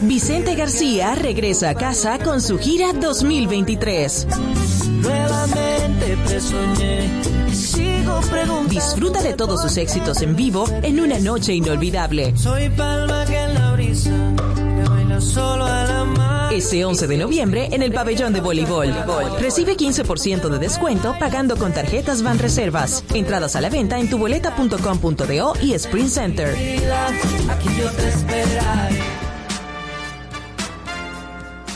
Vicente 0.00 0.54
García 0.54 1.14
regresa 1.14 1.68
a 1.68 1.74
casa 1.74 2.18
con 2.18 2.40
su 2.40 2.58
gira 2.58 2.94
2023. 2.94 4.26
Nuevamente 5.02 6.16
te 6.26 6.40
soñé 6.40 7.10
y 7.50 7.54
sigo 7.54 8.18
preguntando. 8.30 8.70
Disfruta 8.70 9.20
de 9.20 9.34
todos 9.34 9.60
sus 9.60 9.76
éxitos 9.76 10.22
en 10.22 10.36
vivo 10.36 10.64
en 10.82 11.00
una 11.00 11.18
noche 11.18 11.52
inolvidable. 11.52 12.34
Soy 12.34 12.70
palma 12.70 13.26
que 13.26 13.36
en 13.36 13.52
la 13.52 13.72
brisa, 13.72 14.34
que 14.56 14.88
baila 14.88 15.20
solo 15.20 15.66
a 15.66 15.84
la 15.84 15.99
Ese 16.50 16.84
11 16.84 17.06
de 17.06 17.16
noviembre 17.16 17.68
en 17.70 17.82
el 17.82 17.92
pabellón 17.92 18.32
de 18.32 18.40
voleibol. 18.40 18.92
Recibe 19.38 19.76
15% 19.76 20.48
de 20.48 20.58
descuento 20.58 21.14
pagando 21.18 21.56
con 21.56 21.72
tarjetas 21.72 22.22
Van 22.22 22.38
Reservas. 22.38 23.04
Entradas 23.14 23.54
a 23.54 23.60
la 23.60 23.70
venta 23.70 23.98
en 24.00 24.10
tuboleta.com.do 24.10 25.52
y 25.62 25.74
Sprint 25.74 26.08
Center. 26.08 26.56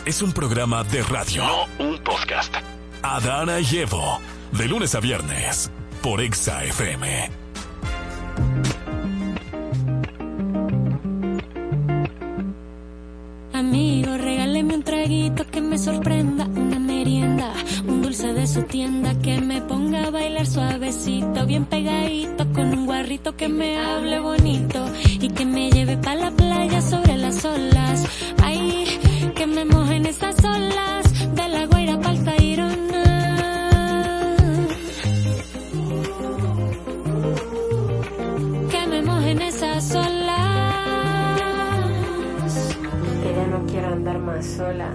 Es 0.04 0.22
un 0.22 0.32
programa 0.32 0.82
de 0.84 1.02
radio. 1.02 1.44
No 1.44 1.86
un 1.86 1.98
podcast. 2.02 2.54
Adana 3.02 3.60
y 3.60 3.78
Evo. 3.78 4.20
De 4.52 4.66
lunes 4.66 4.94
a 4.94 5.00
viernes. 5.00 5.70
Por 6.02 6.20
Exa 6.20 6.64
FM. 6.64 7.43
Sorprenda, 15.84 16.46
una 16.46 16.78
merienda, 16.78 17.52
un 17.86 18.00
dulce 18.00 18.32
de 18.32 18.46
su 18.46 18.62
tienda 18.62 19.18
que 19.18 19.38
me 19.42 19.60
ponga 19.60 20.06
a 20.06 20.10
bailar 20.10 20.46
suavecito, 20.46 21.44
bien 21.44 21.66
pegadito, 21.66 22.50
con 22.54 22.72
un 22.72 22.86
guarrito 22.86 23.36
que 23.36 23.48
me 23.48 23.76
hable 23.76 24.18
bonito 24.18 24.86
y 25.20 25.28
que 25.28 25.44
me 25.44 25.70
lleve 25.70 25.98
pa' 25.98 26.14
la 26.14 26.30
playa 26.30 26.80
sobre 26.80 27.18
las 27.18 27.44
olas. 27.44 27.83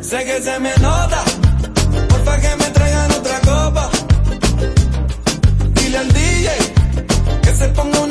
Sé 0.02 0.26
que 0.26 0.42
se 0.42 0.60
me 0.60 0.74
nota, 0.82 1.24
porfa 2.10 2.38
que 2.42 2.56
me 2.58 2.70
traigan 2.72 3.12
otra 3.12 3.40
copa. 3.40 3.90
Dile 5.74 5.98
al 5.98 6.08
DJ 6.12 6.50
que 7.44 7.56
se 7.56 7.68
ponga 7.70 8.00
una 8.02 8.09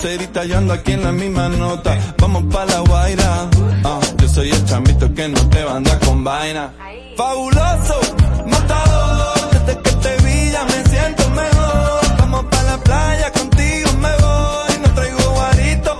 Parcerita, 0.00 0.44
yo 0.44 0.58
ando 0.58 0.74
aquí 0.74 0.92
en 0.92 1.02
la 1.02 1.10
misma 1.10 1.48
nota. 1.48 1.98
Vamos 2.18 2.44
pa' 2.52 2.64
la 2.66 2.78
guaira. 2.82 3.48
Ah, 3.82 3.98
yo 4.18 4.28
soy 4.28 4.48
el 4.50 4.64
chamito 4.64 5.12
que 5.12 5.26
no 5.26 5.40
te 5.48 5.64
banda 5.64 5.98
con 5.98 6.22
vaina. 6.22 6.70
Fabuloso, 7.16 7.98
matador. 8.46 9.50
Desde 9.50 9.82
que 9.82 9.90
te 9.90 10.16
vi 10.22 10.52
ya 10.52 10.64
me 10.66 10.84
siento 10.88 11.28
mejor. 11.30 12.16
Vamos 12.16 12.44
pa' 12.44 12.62
la 12.62 12.78
playa, 12.78 13.32
contigo 13.32 13.90
me 13.94 14.12
voy. 14.22 14.78
No 14.82 14.94
traigo 14.94 15.30
guarito, 15.32 15.98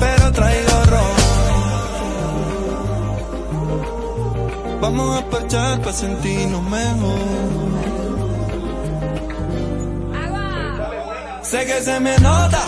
pero 0.00 0.32
traigo 0.32 0.84
ron. 0.86 1.14
Vamos 4.80 5.18
a 5.18 5.24
parchar 5.30 5.80
pa' 5.82 5.92
sentirnos 5.92 6.62
mejor. 6.64 7.60
Sé 11.42 11.64
que 11.66 11.80
se 11.80 11.98
me 12.00 12.16
nota, 12.18 12.64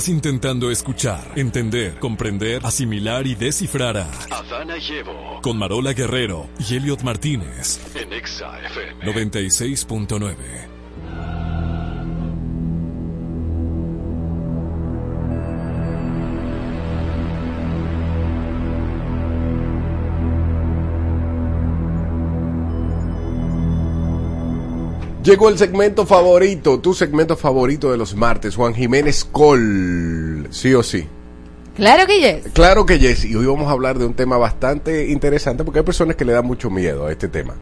Estás 0.00 0.14
intentando 0.14 0.70
escuchar, 0.70 1.32
entender, 1.36 1.98
comprender, 1.98 2.64
asimilar 2.64 3.26
y 3.26 3.34
descifrar 3.34 3.98
a 3.98 4.10
Adana 4.30 4.78
y 4.78 4.92
Evo 4.94 5.42
con 5.42 5.58
Marola 5.58 5.92
Guerrero 5.92 6.48
y 6.58 6.76
Elliot 6.76 7.02
Martínez. 7.02 7.78
en 7.94 8.10
Exa 8.10 8.58
FM. 8.60 9.04
96.9. 9.04 10.59
Llegó 25.22 25.50
el 25.50 25.58
segmento 25.58 26.06
favorito, 26.06 26.80
tu 26.80 26.94
segmento 26.94 27.36
favorito 27.36 27.90
de 27.90 27.98
los 27.98 28.14
martes, 28.14 28.56
Juan 28.56 28.74
Jiménez 28.74 29.24
Col. 29.30 30.48
Sí 30.50 30.72
o 30.74 30.82
sí. 30.82 31.06
Claro 31.76 32.06
que 32.06 32.20
yes. 32.20 32.52
Claro 32.52 32.86
que 32.86 32.98
yes. 32.98 33.24
Y 33.26 33.34
hoy 33.34 33.44
vamos 33.46 33.68
a 33.68 33.72
hablar 33.72 33.98
de 33.98 34.06
un 34.06 34.14
tema 34.14 34.38
bastante 34.38 35.08
interesante 35.08 35.62
porque 35.62 35.80
hay 35.80 35.84
personas 35.84 36.16
que 36.16 36.24
le 36.24 36.32
dan 36.32 36.46
mucho 36.46 36.70
miedo 36.70 37.06
a 37.06 37.12
este 37.12 37.28
tema. 37.28 37.54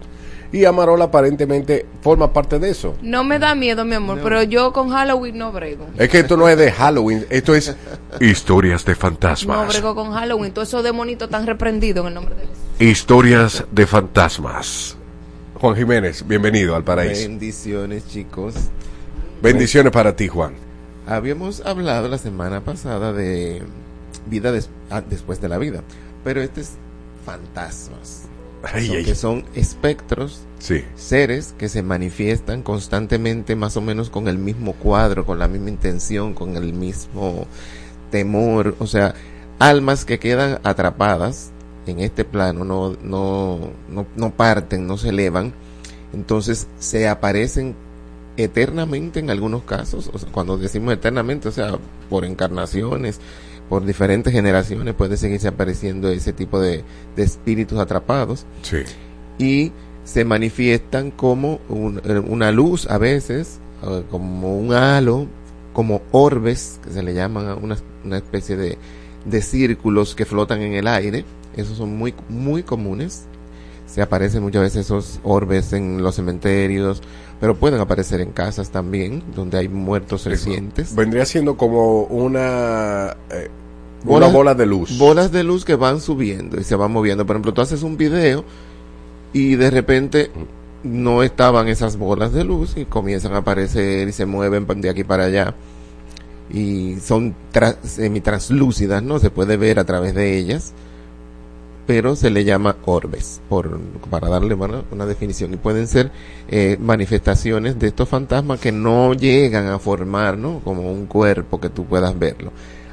Y 0.53 0.65
Amarola 0.65 1.07
aparentemente 1.07 1.85
forma 2.01 2.33
parte 2.33 2.59
de 2.59 2.71
eso. 2.71 2.95
No 3.03 3.23
me 3.23 3.39
da 3.39 3.55
miedo, 3.55 3.85
mi 3.85 3.97
amor, 3.97 4.21
pero 4.23 4.43
yo 4.45 4.73
con 4.73 4.89
Halloween 4.91 5.37
no 5.37 5.53
brego. 5.53 5.87
Es 5.99 6.09
que 6.09 6.21
esto 6.21 6.37
no 6.37 6.49
es 6.49 6.57
de 6.57 6.73
Halloween, 6.73 7.27
esto 7.29 7.55
es 7.55 7.77
historias 8.21 8.85
de 8.85 8.93
No 8.93 8.99
fantasmas. 8.99 9.69
brego 9.69 9.95
con 9.95 10.13
Halloween. 10.13 10.53
Todo 10.53 10.65
eso 10.65 10.83
demonito 10.83 11.29
tan 11.29 11.47
reprendido 11.47 12.03
en 12.03 12.09
el 12.09 12.15
nombre 12.15 12.35
de 12.37 12.43
Dios. 12.43 12.57
Historias 12.97 13.65
de 13.73 13.87
fantasmas. 13.87 14.97
Juan 15.61 15.75
Jiménez, 15.77 16.25
bienvenido 16.27 16.77
al 16.77 16.85
paraíso. 16.85 17.23
Bendiciones, 17.23 18.07
chicos. 18.09 18.55
Bendiciones 19.43 19.93
para 19.93 20.15
ti, 20.15 20.29
Juan. 20.29 20.55
Habíamos 21.07 21.61
hablado 21.65 22.09
la 22.09 22.19
semana 22.19 22.61
pasada 22.63 23.13
de 23.13 23.63
vida 24.27 24.53
des- 24.53 24.69
ah, 24.91 25.01
después 25.01 25.41
de 25.41 25.49
la 25.49 25.59
vida, 25.59 25.83
pero 26.23 26.41
este 26.43 26.61
es 26.61 26.73
fantasmas. 27.25 28.23
Ay, 28.63 28.87
Son- 28.89 28.97
ay. 28.97 29.05
que 29.05 29.15
son 29.15 29.45
espectros, 29.55 30.41
Sí. 30.59 30.85
seres 30.97 31.55
que 31.59 31.69
se 31.69 31.83
manifiestan 31.83 32.63
constantemente 32.63 33.55
más 33.57 33.77
o 33.77 33.81
menos 33.81 34.11
con 34.11 34.29
el 34.29 34.39
mismo 34.39 34.75
cuadro, 34.75 35.25
con 35.25 35.39
la 35.39 35.49
misma 35.49 35.71
intención, 35.71 36.35
con 36.35 36.57
el 36.57 36.73
mismo 36.73 37.47
temor, 38.11 38.75
o 38.81 38.87
sea, 38.87 39.15
almas 39.59 40.05
que 40.05 40.19
quedan 40.19 40.59
atrapadas 40.65 41.51
en 41.89 42.01
este 42.01 42.25
plano, 42.25 42.65
no, 42.65 42.97
no, 43.03 43.71
no, 43.91 44.07
no 44.17 44.31
parten, 44.31 44.87
no 44.87 44.97
se 44.99 45.09
elevan, 45.11 45.53
entonces 46.13 46.67
se 46.79 47.09
aparecen 47.09 47.75
eternamente 48.37 49.21
en 49.21 49.31
algunos 49.31 49.63
casos, 49.65 50.11
o 50.13 50.19
sea, 50.19 50.31
cuando 50.31 50.57
decimos 50.59 50.95
eternamente, 50.95 51.49
o 51.49 51.53
sea, 51.53 51.77
por 52.09 52.25
encarnaciones, 52.25 53.21
por 53.69 53.85
diferentes 53.85 54.33
generaciones 54.33 54.95
puede 54.95 55.17
seguirse 55.17 55.49
apareciendo 55.49 56.09
ese 56.09 56.33
tipo 56.33 56.61
de, 56.61 56.85
de 57.17 57.23
espíritus 57.23 57.79
atrapados 57.79 58.47
Sí. 58.63 58.79
y 59.39 59.73
se 60.05 60.25
manifiestan 60.25 61.11
como 61.11 61.61
un- 61.69 62.01
una 62.29 62.51
luz 62.53 62.89
a 62.89 62.97
veces, 62.99 63.59
eh, 63.83 64.05
como 64.11 64.57
un 64.57 64.73
halo, 64.73 65.27
como 65.73 66.01
orbes, 66.13 66.81
que 66.83 66.91
se 66.93 67.03
le 67.03 67.13
llaman 67.15 67.49
a 67.49 67.55
una, 67.57 67.77
una 68.05 68.17
especie 68.17 68.57
de, 68.57 68.79
de 69.27 69.43
círculos 69.43 70.15
que 70.15 70.25
flotan 70.25 70.63
en 70.63 70.73
el 70.73 70.87
aire. 70.87 71.25
Esos 71.59 71.77
son 71.77 71.97
muy, 71.97 72.15
muy 72.29 72.63
comunes. 72.63 73.25
Se 73.87 74.03
aparecen 74.03 74.43
muchas 74.43 74.63
veces 74.63 74.87
esos 74.87 75.19
orbes 75.25 75.73
en 75.73 76.03
los 76.03 76.15
cementerios, 76.15 77.03
pero 77.41 77.55
pueden 77.57 77.81
aparecer 77.81 78.21
en 78.21 78.31
casas 78.33 78.71
también, 78.71 79.23
donde 79.35 79.59
hay 79.59 79.69
muertos 79.69 80.25
recientes. 80.27 80.95
Vendría 80.95 81.25
siendo 81.25 81.57
como 81.57 82.03
una, 82.03 83.17
eh, 83.31 83.49
una 84.05 84.13
Bolas- 84.13 84.33
bola 84.33 84.55
de 84.55 84.67
luz. 84.67 84.99
Bolas 84.99 85.33
de 85.33 85.43
luz 85.43 85.65
que 85.65 85.75
van 85.75 86.01
subiendo 86.01 86.61
y 86.61 86.65
se 86.65 86.77
van 86.77 86.93
moviendo. 86.93 87.25
Por 87.27 87.37
ejemplo, 87.37 87.55
tú 87.55 87.61
haces 87.63 87.83
un 87.83 87.97
video 87.97 88.45
y 89.33 89.57
de 89.57 89.71
repente 89.71 90.31
no 90.85 91.23
estaban 91.23 91.67
esas 91.69 91.97
bolas 91.97 92.33
de 92.33 92.45
luz 92.45 92.77
y 92.77 92.85
comienzan 92.85 93.33
a 93.33 93.39
aparecer 93.39 94.07
y 94.09 94.13
se 94.13 94.27
mueven 94.27 94.67
de 94.81 94.91
aquí 94.91 95.03
para 95.03 95.25
allá. 95.25 95.55
Y 96.53 96.97
son 97.01 97.35
tra- 97.53 97.77
semitranslúcidas, 97.83 99.03
¿no? 99.03 99.19
Se 99.19 99.31
puede 99.31 99.57
ver 99.57 99.79
a 99.79 99.85
través 99.85 100.15
de 100.15 100.37
ellas. 100.39 100.73
Pero 101.89 102.17
se 102.17 102.29
le 102.29 102.45
llama 102.45 102.77
orbes, 102.85 103.41
por, 103.49 103.81
para 104.11 104.29
darle 104.29 104.53
una, 104.53 104.83
una 104.91 105.07
definición. 105.07 105.55
Y 105.55 105.57
pueden 105.57 105.89
ser 105.89 106.13
eh, 106.49 106.77
manifestaciones 106.79 107.79
de 107.79 107.87
estos 107.87 108.11
fantasmas 108.11 108.61
que 108.61 108.73
no 108.73 109.15
llegan 109.15 109.69
a 109.69 109.79
formar, 109.79 110.37
¿no? 110.37 110.61
Como 110.61 110.93
un 110.93 111.07
cuerpo 111.07 111.59
que 111.59 111.71
tú 111.71 111.87
puedas 111.87 112.19
verlo. 112.19 112.53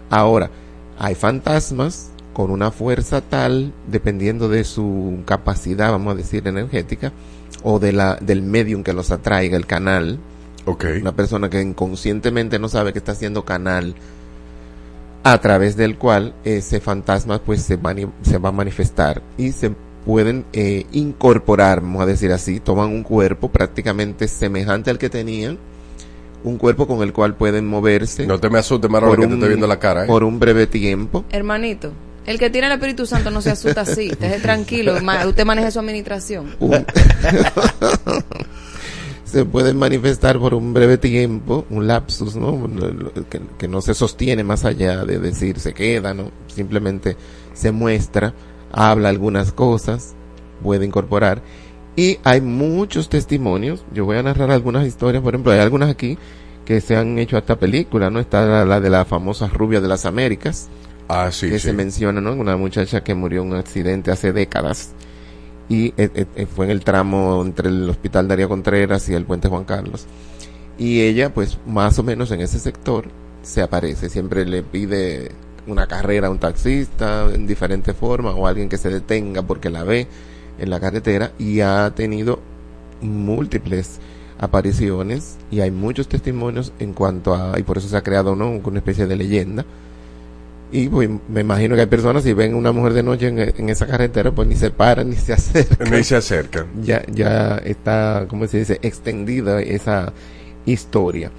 Ahora, 0.09 0.49
hay 0.97 1.13
fantasmas 1.13 2.11
con 2.31 2.51
una 2.51 2.71
fuerza 2.71 3.19
tal, 3.19 3.73
dependiendo 3.85 4.47
de 4.47 4.63
su 4.63 5.23
capacidad, 5.25 5.91
vamos 5.91 6.13
a 6.13 6.17
decir, 6.17 6.47
energética, 6.47 7.11
o 7.63 7.79
de 7.79 7.91
la, 7.91 8.15
del 8.15 8.43
medium 8.43 8.81
que 8.81 8.93
los 8.93 9.11
atraiga, 9.11 9.57
el 9.57 9.65
canal. 9.65 10.19
Una 11.01 11.11
persona 11.11 11.49
que 11.49 11.61
inconscientemente 11.61 12.59
no 12.59 12.69
sabe 12.69 12.93
que 12.93 12.99
está 12.99 13.11
haciendo 13.11 13.43
canal, 13.43 13.93
a 15.25 15.37
través 15.39 15.75
del 15.75 15.97
cual 15.97 16.35
ese 16.43 16.79
fantasma 16.79 17.39
pues 17.41 17.61
se, 17.63 17.79
mani- 17.79 18.11
se 18.21 18.37
va 18.37 18.49
a 18.49 18.51
manifestar 18.51 19.21
y 19.37 19.51
se 19.53 19.71
pueden 20.05 20.45
eh, 20.53 20.85
incorporar, 20.91 21.81
vamos 21.81 22.03
a 22.03 22.05
decir 22.05 22.31
así, 22.31 22.59
toman 22.59 22.89
un 22.91 23.01
cuerpo 23.01 23.49
prácticamente 23.49 24.27
semejante 24.27 24.91
al 24.91 24.99
que 24.99 25.09
tenían, 25.09 25.57
un 26.43 26.57
cuerpo 26.59 26.85
con 26.85 27.01
el 27.01 27.11
cual 27.11 27.33
pueden 27.35 27.65
moverse. 27.65 28.27
No 28.27 28.39
te 28.39 28.51
me 28.51 28.59
asustes, 28.59 28.87
Marola, 28.89 29.15
que 29.19 29.25
te 29.27 29.33
estoy 29.33 29.47
viendo 29.49 29.65
la 29.65 29.79
cara, 29.79 30.03
¿eh? 30.03 30.07
Por 30.07 30.23
un 30.23 30.39
breve 30.39 30.67
tiempo. 30.67 31.25
Hermanito, 31.31 31.91
el 32.27 32.37
que 32.37 32.51
tiene 32.51 32.67
el 32.67 32.73
Espíritu 32.73 33.07
Santo 33.07 33.31
no 33.31 33.41
se 33.41 33.49
asusta 33.49 33.81
así. 33.81 34.09
Esté 34.11 34.39
tranquilo. 34.39 35.01
ma- 35.01 35.25
Usted 35.25 35.43
maneje 35.43 35.71
su 35.71 35.79
administración. 35.79 36.55
Un- 36.59 36.85
se 39.25 39.43
pueden 39.43 39.77
manifestar 39.77 40.39
por 40.39 40.53
un 40.53 40.73
breve 40.73 40.97
tiempo, 40.97 41.65
un 41.69 41.87
lapsus, 41.87 42.35
¿no? 42.35 42.69
Que, 43.29 43.41
que 43.57 43.67
no 43.67 43.81
se 43.81 43.93
sostiene 43.93 44.43
más 44.43 44.63
allá 44.65 45.03
de 45.03 45.19
decir 45.19 45.59
se 45.59 45.73
queda, 45.73 46.13
¿no? 46.13 46.31
Simplemente 46.47 47.17
se 47.53 47.71
muestra, 47.71 48.33
habla 48.71 49.09
algunas 49.09 49.51
cosas, 49.51 50.15
puede 50.63 50.85
incorporar. 50.85 51.41
Y 51.97 52.19
hay 52.23 52.39
muchos 52.41 53.09
testimonios, 53.09 53.83
yo 53.93 54.05
voy 54.05 54.17
a 54.17 54.23
narrar 54.23 54.51
algunas 54.51 54.85
historias, 54.87 55.21
por 55.23 55.33
ejemplo, 55.33 55.51
hay 55.51 55.59
algunas 55.59 55.89
aquí 55.89 56.17
que 56.65 56.81
se 56.81 56.95
han 56.95 57.17
hecho 57.19 57.37
hasta 57.37 57.57
película, 57.57 58.09
¿no? 58.09 58.19
Está 58.19 58.45
la, 58.45 58.65
la 58.65 58.79
de 58.79 58.89
la 58.89 59.05
famosa 59.05 59.47
rubia 59.47 59.81
de 59.81 59.87
las 59.87 60.05
Américas, 60.05 60.69
Ah, 61.07 61.29
sí, 61.31 61.49
que 61.49 61.59
sí. 61.59 61.67
se 61.67 61.73
menciona, 61.73 62.21
¿no? 62.21 62.33
Una 62.33 62.57
muchacha 62.57 63.03
que 63.03 63.13
murió 63.13 63.41
en 63.43 63.49
un 63.51 63.55
accidente 63.57 64.11
hace 64.11 64.33
décadas 64.33 64.93
y 65.67 65.87
eh, 65.87 65.93
eh, 65.97 66.25
eh, 66.35 66.45
fue 66.45 66.65
en 66.65 66.71
el 66.71 66.83
tramo 66.83 67.41
entre 67.43 67.69
el 67.69 67.89
Hospital 67.89 68.27
Darío 68.27 68.49
Contreras 68.49 69.09
y 69.09 69.13
el 69.13 69.25
Puente 69.25 69.47
Juan 69.47 69.63
Carlos. 69.63 70.05
Y 70.77 71.01
ella, 71.01 71.33
pues, 71.33 71.57
más 71.65 71.97
o 71.99 72.03
menos 72.03 72.31
en 72.31 72.41
ese 72.41 72.59
sector 72.59 73.05
se 73.41 73.61
aparece, 73.61 74.09
siempre 74.09 74.45
le 74.45 74.63
pide 74.63 75.31
una 75.67 75.87
carrera 75.87 76.27
a 76.27 76.31
un 76.31 76.39
taxista 76.39 77.27
en 77.33 77.47
diferente 77.47 77.93
forma 77.93 78.31
o 78.31 78.47
alguien 78.47 78.69
que 78.69 78.77
se 78.77 78.89
detenga 78.89 79.41
porque 79.41 79.69
la 79.69 79.83
ve 79.83 80.07
en 80.59 80.69
la 80.69 80.79
carretera 80.79 81.31
y 81.39 81.61
ha 81.61 81.91
tenido 81.95 82.39
múltiples 83.01 83.99
apariciones 84.37 85.37
y 85.49 85.61
hay 85.61 85.71
muchos 85.71 86.07
testimonios 86.07 86.71
en 86.79 86.93
cuanto 86.93 87.33
a 87.35 87.57
y 87.59 87.63
por 87.63 87.77
eso 87.77 87.87
se 87.87 87.97
ha 87.97 88.03
creado 88.03 88.35
¿no? 88.35 88.49
una 88.51 88.79
especie 88.79 89.07
de 89.07 89.15
leyenda 89.15 89.65
y 90.71 90.89
pues 90.89 91.09
me 91.29 91.41
imagino 91.41 91.75
que 91.75 91.81
hay 91.81 91.87
personas 91.87 92.23
si 92.23 92.33
ven 92.33 92.55
una 92.55 92.71
mujer 92.71 92.93
de 92.93 93.03
noche 93.03 93.27
en, 93.27 93.39
en 93.39 93.69
esa 93.69 93.87
carretera 93.87 94.31
pues 94.31 94.47
ni 94.47 94.55
se 94.55 94.71
paran 94.71 95.09
ni 95.11 95.15
se 95.15 95.33
acercan. 95.33 95.91
Ni 95.91 96.03
se 96.03 96.15
acercan. 96.15 96.67
ya 96.81 97.03
ya 97.11 97.57
está 97.57 98.25
como 98.29 98.47
se 98.47 98.59
dice 98.59 98.79
extendida 98.81 99.61
esa 99.61 100.13
historia. 100.65 101.31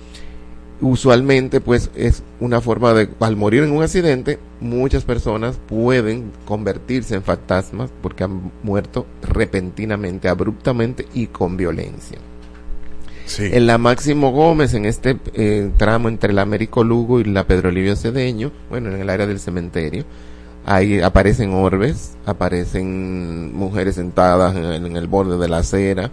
Usualmente 0.81 1.61
pues 1.61 1.91
es 1.95 2.23
una 2.39 2.61
forma 2.61 2.93
de 2.93 3.09
al 3.21 3.37
morir 3.37 3.63
en 3.63 3.73
un 3.73 3.83
accidente 3.83 4.39
muchas 4.61 5.05
personas 5.05 5.59
pueden 5.69 6.33
convertirse 6.45 7.15
en 7.15 7.23
fantasmas 7.23 7.91
porque 8.03 8.25
han 8.25 8.53
muerto 8.63 9.07
repentinamente 9.23 10.29
abruptamente 10.29 11.07
y 11.15 11.29
con 11.29 11.57
violencia 11.57 12.19
En 13.39 13.67
la 13.67 13.77
Máximo 13.77 14.31
Gómez, 14.31 14.75
en 14.75 14.85
este 14.85 15.19
eh, 15.35 15.71
tramo 15.77 16.09
entre 16.09 16.33
el 16.33 16.39
Américo 16.39 16.85
Lugo 16.85 17.21
y 17.21 17.25
la 17.25 17.47
Pedro 17.47 17.71
Livio 17.71 17.97
Cedeño, 17.97 18.53
bueno, 18.71 18.91
en 18.91 19.01
el 19.01 19.11
área 19.11 19.27
del 19.27 19.41
cementerio, 19.41 20.05
ahí 20.65 21.01
aparecen 21.01 21.53
orbes, 21.53 22.17
aparecen 22.25 23.55
mujeres 23.55 23.97
sentadas 23.97 24.55
en 24.57 24.65
el, 24.65 24.87
en 24.87 24.97
el 24.97 25.09
borde 25.09 25.39
de 25.39 25.49
la 25.49 25.59
acera. 25.59 26.11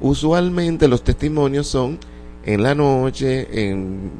Usualmente 0.00 0.88
los 0.88 1.04
testimonios 1.04 1.66
son 1.66 1.98
en 2.44 2.62
la 2.62 2.74
noche, 2.74 3.70
en, 3.70 4.10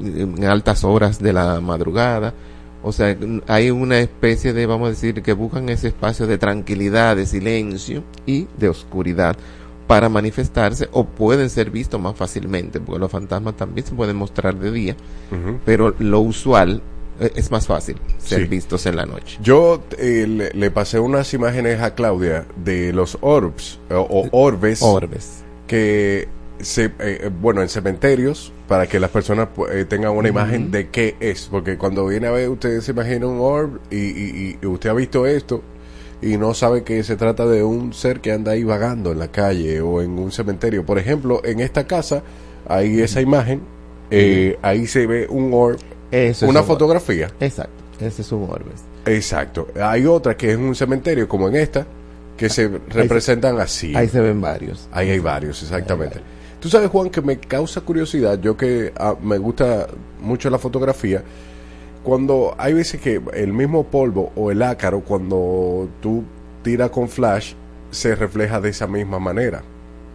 en 0.00 0.44
altas 0.44 0.84
horas 0.84 1.20
de 1.20 1.32
la 1.32 1.60
madrugada. 1.60 2.34
O 2.82 2.90
sea, 2.90 3.16
hay 3.46 3.70
una 3.70 4.00
especie 4.00 4.52
de, 4.52 4.66
vamos 4.66 4.88
a 4.88 4.90
decir, 4.90 5.22
que 5.22 5.32
buscan 5.34 5.68
ese 5.68 5.88
espacio 5.88 6.26
de 6.26 6.36
tranquilidad, 6.36 7.14
de 7.14 7.26
silencio 7.26 8.02
y 8.26 8.48
de 8.58 8.68
oscuridad 8.68 9.36
para 9.86 10.08
manifestarse 10.08 10.88
o 10.92 11.04
pueden 11.04 11.50
ser 11.50 11.70
vistos 11.70 12.00
más 12.00 12.16
fácilmente, 12.16 12.80
porque 12.80 12.98
los 13.00 13.10
fantasmas 13.10 13.56
también 13.56 13.86
se 13.86 13.94
pueden 13.94 14.16
mostrar 14.16 14.56
de 14.58 14.70
día, 14.70 14.96
pero 15.64 15.94
lo 15.98 16.20
usual 16.20 16.82
eh, 17.20 17.30
es 17.36 17.50
más 17.50 17.66
fácil 17.66 17.96
ser 18.18 18.40
Sí. 18.42 18.46
vistos 18.48 18.86
en 18.86 18.96
la 18.96 19.04
noche. 19.06 19.38
Yo 19.42 19.82
eh, 19.98 20.26
le, 20.26 20.50
le 20.50 20.70
pasé 20.70 20.98
unas 20.98 21.32
imágenes 21.34 21.80
a 21.82 21.94
Claudia 21.94 22.46
de 22.64 22.92
los 22.92 23.18
orbs 23.20 23.78
o, 23.90 23.96
o 23.98 24.28
orbes, 24.32 24.80
Orbes. 24.82 25.42
que 25.66 26.28
se, 26.60 26.84
eh, 26.86 26.92
eh, 26.98 27.30
bueno, 27.40 27.60
en 27.60 27.68
cementerios 27.68 28.52
para 28.68 28.86
que 28.86 29.00
las 29.00 29.10
personas 29.10 29.48
eh, 29.70 29.84
tengan 29.86 30.12
una 30.12 30.28
imagen 30.28 30.70
de 30.70 30.88
qué 30.88 31.16
es, 31.20 31.48
porque 31.50 31.76
cuando 31.76 32.06
viene 32.06 32.28
a 32.28 32.30
ver 32.30 32.48
usted 32.48 32.80
se 32.80 32.92
imagina 32.92 33.26
un 33.26 33.40
orb 33.40 33.80
y, 33.90 33.96
y- 33.96 34.58
y 34.62 34.66
usted 34.66 34.90
ha 34.90 34.94
visto 34.94 35.26
esto 35.26 35.62
y 36.22 36.36
no 36.38 36.54
sabe 36.54 36.84
que 36.84 37.02
se 37.02 37.16
trata 37.16 37.46
de 37.46 37.62
un 37.64 37.92
ser 37.92 38.20
que 38.20 38.32
anda 38.32 38.52
ahí 38.52 38.64
vagando 38.64 39.12
en 39.12 39.18
la 39.18 39.28
calle 39.28 39.80
o 39.80 40.00
en 40.00 40.18
un 40.18 40.30
cementerio. 40.32 40.86
Por 40.86 40.98
ejemplo, 40.98 41.42
en 41.44 41.60
esta 41.60 41.86
casa 41.86 42.22
hay 42.68 43.00
esa 43.00 43.20
imagen, 43.20 43.60
eh, 44.10 44.56
ahí 44.62 44.86
se 44.86 45.06
ve 45.06 45.26
un 45.28 45.50
orb, 45.52 45.78
Eso 46.10 46.46
una 46.46 46.60
un- 46.60 46.66
fotografía. 46.66 47.30
Exacto, 47.40 47.82
ese 48.00 48.22
es 48.22 48.30
un 48.32 48.44
orbes. 48.44 48.82
Exacto. 49.06 49.68
Hay 49.82 50.06
otra 50.06 50.36
que 50.36 50.52
es 50.52 50.56
un 50.56 50.74
cementerio 50.74 51.26
como 51.28 51.48
en 51.48 51.56
esta, 51.56 51.86
que 52.36 52.48
se 52.48 52.68
representan 52.88 53.58
así. 53.60 53.94
Ahí 53.96 54.08
se 54.08 54.20
ven 54.20 54.40
varios. 54.40 54.88
Ahí 54.92 55.10
hay 55.10 55.18
varios, 55.18 55.60
exactamente. 55.62 56.20
Tú 56.60 56.68
sabes, 56.68 56.88
Juan, 56.90 57.10
que 57.10 57.20
me 57.20 57.38
causa 57.38 57.80
curiosidad, 57.80 58.38
yo 58.40 58.56
que 58.56 58.92
ah, 58.96 59.16
me 59.20 59.38
gusta 59.38 59.88
mucho 60.20 60.48
la 60.50 60.58
fotografía, 60.58 61.22
cuando 62.02 62.54
hay 62.58 62.74
veces 62.74 63.00
que 63.00 63.20
el 63.34 63.52
mismo 63.52 63.84
polvo 63.84 64.32
o 64.36 64.50
el 64.50 64.62
ácaro, 64.62 65.00
cuando 65.00 65.88
tú 66.00 66.24
tiras 66.62 66.90
con 66.90 67.08
flash, 67.08 67.54
se 67.90 68.14
refleja 68.14 68.60
de 68.60 68.70
esa 68.70 68.86
misma 68.86 69.18
manera. 69.18 69.62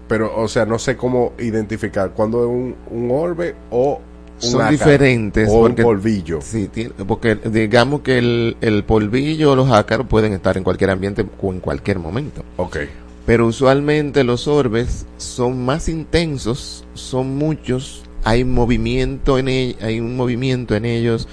Pero, 0.08 0.34
o 0.36 0.48
sea, 0.48 0.66
no 0.66 0.80
sé 0.80 0.96
cómo 0.96 1.34
identificar 1.38 2.12
cuando 2.12 2.44
es 2.44 2.50
un, 2.50 2.76
un 2.92 3.12
orbe 3.12 3.56
o 3.72 4.00
un 4.42 4.42
Son 4.42 4.62
ácaro, 4.62 4.72
diferentes. 4.72 5.50
o 5.52 5.60
porque- 5.62 5.82
un 5.82 5.86
polvillo. 5.88 6.40
Sí, 6.42 6.70
porque 7.08 7.36
digamos 7.36 8.02
que 8.02 8.18
el, 8.18 8.58
el 8.62 8.84
polvillo 8.84 9.52
o 9.52 9.56
los 9.56 9.70
ácaros 9.72 10.08
pueden 10.08 10.34
estar 10.34 10.56
en 10.58 10.64
cualquier 10.64 10.92
ambiente 10.92 11.26
o 11.42 11.52
en 11.54 11.60
cualquier 11.60 12.00
momento. 12.00 12.44
Ok. 12.58 12.78
Pero 13.26 13.48
usualmente 13.48 14.24
los 14.24 14.48
orbes 14.48 15.06
son 15.18 15.66
más 15.66 15.90
intensos, 15.90 16.86
son 16.94 17.36
muchos, 17.36 18.04
hay 18.24 18.46
movimiento 18.46 19.38
en 19.38 19.48
ell- 19.48 19.76
hay 19.82 20.00
un 20.00 20.16
movimiento 20.16 20.76
en 20.76 20.86
ellos 20.86 21.28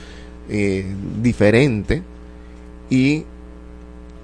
eh, 0.48 0.84
diferente 1.22 2.02
y 2.90 3.24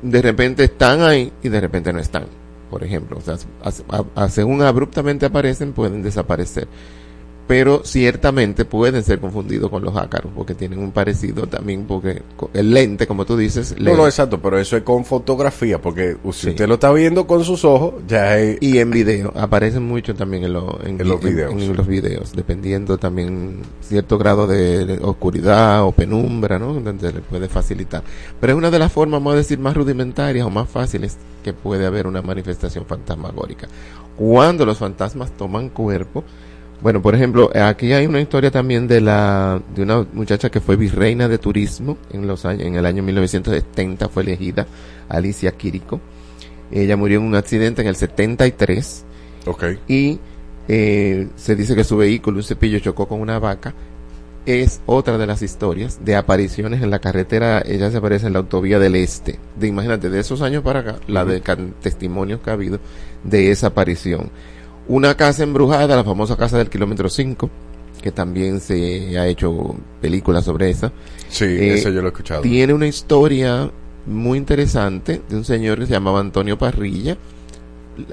de 0.03 0.23
repente 0.23 0.65
están 0.65 1.03
ahí 1.03 1.33
y 1.43 1.49
de 1.49 1.61
repente 1.61 1.93
no 1.93 1.99
están. 1.99 2.27
Por 2.71 2.85
ejemplo, 2.85 3.19
o 3.19 3.21
sea, 3.21 4.29
según 4.29 4.63
abruptamente 4.63 5.27
aparecen 5.27 5.73
pueden 5.73 6.03
desaparecer. 6.03 6.69
Pero 7.51 7.81
ciertamente 7.85 8.65
pueden 8.65 9.03
ser 9.03 9.19
confundidos 9.19 9.71
con 9.71 9.83
los 9.83 9.97
ácaros 9.97 10.31
porque 10.37 10.55
tienen 10.55 10.79
un 10.79 10.93
parecido 10.93 11.49
también 11.49 11.85
porque 11.85 12.23
el 12.55 12.73
lente, 12.73 13.09
como 13.09 13.25
tú 13.25 13.37
dices, 13.37 13.75
No, 13.77 13.91
le- 13.91 13.97
no, 13.97 14.07
exacto, 14.07 14.41
pero 14.41 14.57
eso 14.57 14.77
es 14.77 14.85
con 14.85 15.05
fotografía, 15.05 15.83
porque 15.83 16.17
si 16.33 16.33
Sí. 16.43 16.49
usted 16.51 16.69
lo 16.69 16.75
está 16.75 16.93
viendo 16.93 17.27
con 17.27 17.43
sus 17.43 17.65
ojos, 17.65 17.95
ya 18.07 18.39
es... 18.39 18.57
y 18.61 18.79
en 18.79 18.93
video 18.93 19.33
aparecen 19.37 19.83
mucho 19.83 20.15
también 20.15 20.45
en, 20.45 20.53
lo- 20.53 20.79
En 20.85 20.97
los 21.09 21.21
videos. 21.21 21.53
en 21.53 21.77
los 21.77 21.87
videos 21.89 22.33
dependiendo 22.37 22.99
también 22.99 23.63
cierto 23.81 24.17
grado 24.17 24.47
de 24.47 25.01
oscuridad 25.03 25.83
o 25.83 25.91
penumbra 25.91 26.57
no 26.57 26.73
donde 26.75 27.13
le 27.13 27.21
puede 27.21 27.49
facilitar 27.49 28.05
pero 28.41 28.53
es 28.53 28.57
una 28.59 28.71
de 28.71 28.79
las 28.79 28.93
formas 28.93 29.19
vamos 29.21 29.33
a 29.35 29.39
decir 29.39 29.59
más 29.59 29.75
rudimentarias 29.77 30.47
o 30.47 30.51
más 30.51 30.69
fáciles 30.69 31.17
que 31.43 31.53
puede 31.53 31.85
haber 31.85 32.07
una 32.07 32.23
manifestación 32.23 32.85
fantasmagórica 32.87 33.67
cuando 34.17 34.65
los 34.65 34.79
fantasmas 34.79 35.33
toman 35.37 35.71
cuerpo 35.71 36.23
bueno, 36.83 37.03
por 37.03 37.15
ejemplo, 37.15 37.51
aquí 37.55 37.93
hay 37.93 38.07
una 38.07 38.21
historia 38.21 38.51
también 38.51 38.89
de 38.89 39.01
la 39.01 39.61
de 39.75 39.83
una 39.83 40.07
muchacha 40.13 40.51
que 40.51 40.61
fue 40.61 40.77
virreina 40.77 41.29
de 41.29 41.39
turismo 41.39 41.99
en 42.11 42.27
los 42.27 42.45
años 42.45 42.67
en 42.67 42.75
el 42.77 42.87
año 42.87 43.03
1970 43.03 44.09
fue 44.09 44.23
elegida 44.23 44.67
Alicia 45.09 45.53
Quirico. 45.53 46.01
Ella 46.71 46.97
murió 46.97 47.19
en 47.19 47.25
un 47.27 47.35
accidente 47.35 47.83
en 47.83 47.89
el 47.89 47.97
73 47.97 49.05
Ok. 49.47 49.65
y 49.89 50.19
eh, 50.69 51.29
se 51.35 51.57
dice 51.57 51.75
que 51.75 51.83
su 51.83 51.97
vehículo, 51.97 52.39
un 52.39 52.45
cepillo, 52.45 52.79
chocó 52.79 53.09
con 53.09 53.21
una 53.21 53.39
vaca. 53.39 53.75
Es 54.47 54.81
otra 54.87 55.19
de 55.19 55.27
las 55.27 55.43
historias 55.43 56.03
de 56.03 56.17
apariciones 56.17 56.81
en 56.83 56.91
la 56.91 57.01
carretera. 57.01 57.61
Ella 57.61 57.91
se 57.91 57.99
aparece 57.99 58.29
en 58.29 58.33
la 58.33 58.39
autovía 58.39 58.79
del 58.79 58.95
Este. 58.95 59.39
De 59.59 59.67
imagínate, 59.67 60.09
de 60.09 60.21
esos 60.21 60.41
años 60.41 60.63
para 60.63 60.81
acá, 60.81 60.97
la 61.09 61.25
de 61.25 61.41
testimonios 61.83 62.41
que 62.41 62.51
ha 62.51 62.55
habido 62.55 62.79
de 63.23 63.51
esa 63.51 63.69
aparición. 63.69 64.31
Una 64.91 65.17
casa 65.17 65.45
embrujada, 65.45 65.95
la 65.95 66.03
famosa 66.03 66.37
casa 66.37 66.59
del 66.59 66.69
kilómetro 66.69 67.09
5, 67.09 67.49
que 68.03 68.11
también 68.11 68.59
se 68.59 69.17
ha 69.17 69.29
hecho 69.29 69.77
películas 70.01 70.45
sobre 70.45 70.69
esa. 70.69 70.91
Sí, 71.29 71.45
Eh, 71.45 71.75
eso 71.75 71.91
yo 71.91 72.01
lo 72.01 72.09
he 72.09 72.11
escuchado. 72.11 72.43
Tiene 72.43 72.75
una 72.75 72.89
historia 72.89 73.71
muy 74.05 74.37
interesante 74.37 75.23
de 75.29 75.37
un 75.37 75.45
señor 75.45 75.79
que 75.79 75.87
se 75.87 75.93
llamaba 75.93 76.19
Antonio 76.19 76.59
Parrilla, 76.59 77.17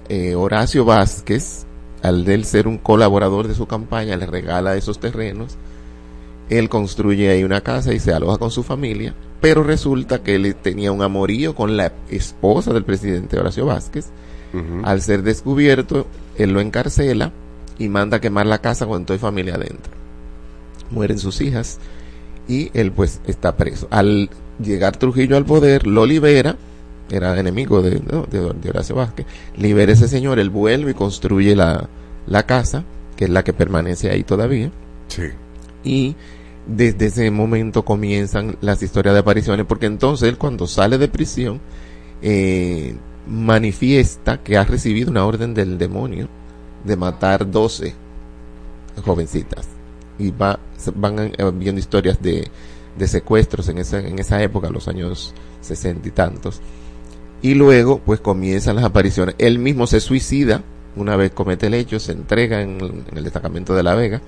eh, 0.08 0.36
Horacio 0.36 0.86
Vázquez, 0.86 1.66
al 2.04 2.26
de 2.26 2.36
él 2.36 2.46
ser 2.46 2.68
un 2.68 2.78
colaborador 2.78 3.48
de 3.48 3.56
su 3.56 3.66
campaña, 3.66 4.16
le 4.16 4.28
regala 4.28 4.76
esos 4.76 5.00
terrenos. 5.00 5.58
Él 6.48 6.70
construye 6.70 7.30
ahí 7.30 7.44
una 7.44 7.62
casa 7.62 7.92
y 7.92 8.00
se 8.00 8.14
aloja 8.14 8.38
con 8.38 8.52
su 8.52 8.62
familia, 8.62 9.16
pero 9.42 9.64
resulta 9.64 10.22
que 10.22 10.36
él 10.36 10.56
tenía 10.56 10.92
un 10.92 11.02
amorío 11.02 11.56
con 11.56 11.76
la 11.76 11.92
esposa 12.12 12.72
del 12.72 12.84
presidente 12.84 13.40
Horacio 13.40 13.66
Vázquez. 13.66 14.12
Al 14.84 15.02
ser 15.02 15.24
descubierto, 15.24 16.08
él 16.38 16.52
lo 16.52 16.62
encarcela 16.62 17.32
y 17.78 17.90
manda 17.90 18.18
a 18.18 18.22
quemar 18.22 18.46
la 18.46 18.60
casa 18.60 18.86
con 18.86 19.06
toda 19.06 19.20
familia 19.20 19.56
adentro. 19.56 19.92
Mueren 20.90 21.20
sus 21.20 21.42
hijas 21.42 21.80
y 22.48 22.72
él 22.74 22.92
pues 22.92 23.20
está 23.28 23.56
preso. 23.58 23.88
Al 23.92 24.30
llegar 24.64 24.98
Trujillo 24.98 25.38
al 25.38 25.46
poder, 25.46 25.86
lo 25.86 26.06
libera, 26.06 26.56
era 27.12 27.38
enemigo 27.40 27.82
de, 27.82 28.00
¿no? 28.12 28.24
de, 28.24 28.54
de 28.54 28.70
Horacio 28.70 28.96
Vázquez, 28.96 29.26
libera 29.58 29.92
a 29.92 29.96
ese 29.96 30.08
señor, 30.08 30.40
él 30.40 30.50
vuelve 30.50 30.92
y 30.92 30.94
construye 30.96 31.56
la, 31.56 31.88
la 32.26 32.46
casa, 32.46 32.84
que 33.16 33.26
es 33.26 33.30
la 33.30 33.44
que 33.44 33.54
permanece 33.54 34.10
ahí 34.10 34.24
todavía, 34.24 34.72
Sí. 35.08 35.24
y 35.84 36.16
desde 36.66 37.06
ese 37.06 37.32
momento 37.32 37.86
comienzan 37.86 38.58
las 38.62 38.82
historias 38.84 39.14
de 39.14 39.20
apariciones, 39.22 39.66
porque 39.66 39.86
entonces 39.86 40.28
él 40.28 40.38
cuando 40.38 40.68
sale 40.68 40.98
de 40.98 41.08
prisión, 41.08 41.62
eh, 42.22 42.96
manifiesta 43.30 44.42
que 44.42 44.58
ha 44.58 44.64
recibido 44.64 45.12
una 45.12 45.26
orden 45.26 45.54
del 45.54 45.78
demonio 45.78 46.28
de 46.84 46.96
matar 46.96 47.50
12 47.50 47.94
jovencitas 49.04 49.68
y 50.18 50.32
va, 50.32 50.60
van 50.96 51.20
eh, 51.20 51.52
viendo 51.54 51.80
historias 51.80 52.22
de, 52.22 52.50
de 52.98 53.08
secuestros 53.08 53.70
en 53.70 53.78
esa, 53.78 54.00
en 54.00 54.20
esa 54.20 54.42
época, 54.42 54.70
los 54.70 54.88
años 54.88 55.34
sesenta 55.62 56.08
y 56.08 56.12
tantos. 56.12 56.62
Y 57.42 57.54
luego, 57.54 58.00
pues 58.00 58.20
comienzan 58.20 58.78
las 58.78 58.86
apariciones. 58.86 59.36
Él 59.38 59.60
mismo 59.60 59.86
se 59.86 60.00
suicida 60.00 60.64
una 60.96 61.16
vez 61.16 61.32
comete 61.32 61.68
el 61.68 61.76
hecho, 61.76 62.00
se 62.00 62.12
entrega 62.12 62.62
en, 62.62 62.82
en 62.82 63.18
el 63.18 63.24
destacamento 63.24 63.76
de 63.76 63.84
La 63.84 63.94
Vega 63.94 64.22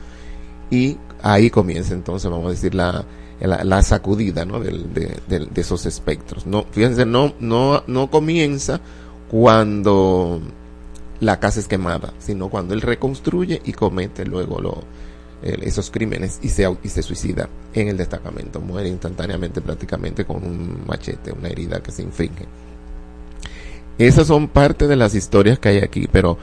y 0.69 0.97
ahí 1.21 1.49
comienza 1.49 1.93
entonces, 1.93 2.29
vamos 2.29 2.47
a 2.47 2.51
decir, 2.51 2.75
la, 2.75 3.03
la, 3.47 3.81
sacudida 3.83 4.45
¿no? 4.45 4.59
De, 4.59 4.71
de- 5.27 5.45
de 5.45 5.61
esos 5.61 5.85
espectros. 5.85 6.45
No, 6.45 6.65
fíjense, 6.71 7.05
no, 7.05 7.33
no, 7.39 7.83
no 7.87 8.09
comienza 8.11 8.81
cuando 9.29 10.41
la 11.19 11.39
casa 11.39 11.59
es 11.59 11.67
quemada, 11.67 12.13
sino 12.19 12.49
cuando 12.49 12.73
él 12.73 12.81
reconstruye 12.81 13.61
y 13.65 13.73
comete 13.73 14.25
luego 14.25 14.59
lo, 14.61 14.83
esos 15.41 15.89
crímenes 15.91 16.39
y 16.41 16.49
se, 16.49 16.67
y 16.83 16.89
se 16.89 17.01
suicida 17.03 17.47
en 17.73 17.87
el 17.87 17.97
destacamento. 17.97 18.59
Muere 18.59 18.89
instantáneamente 18.89 19.61
prácticamente 19.61 20.25
con 20.25 20.37
un 20.37 20.83
machete, 20.87 21.31
una 21.31 21.47
herida 21.49 21.81
que 21.81 21.91
se 21.91 22.03
infringe. 22.03 22.45
Esas 23.97 24.27
son 24.27 24.47
parte 24.47 24.87
de 24.87 24.95
las 24.95 25.13
historias 25.13 25.59
que 25.59 25.69
hay 25.69 25.77
aquí, 25.79 26.07
pero 26.11 26.37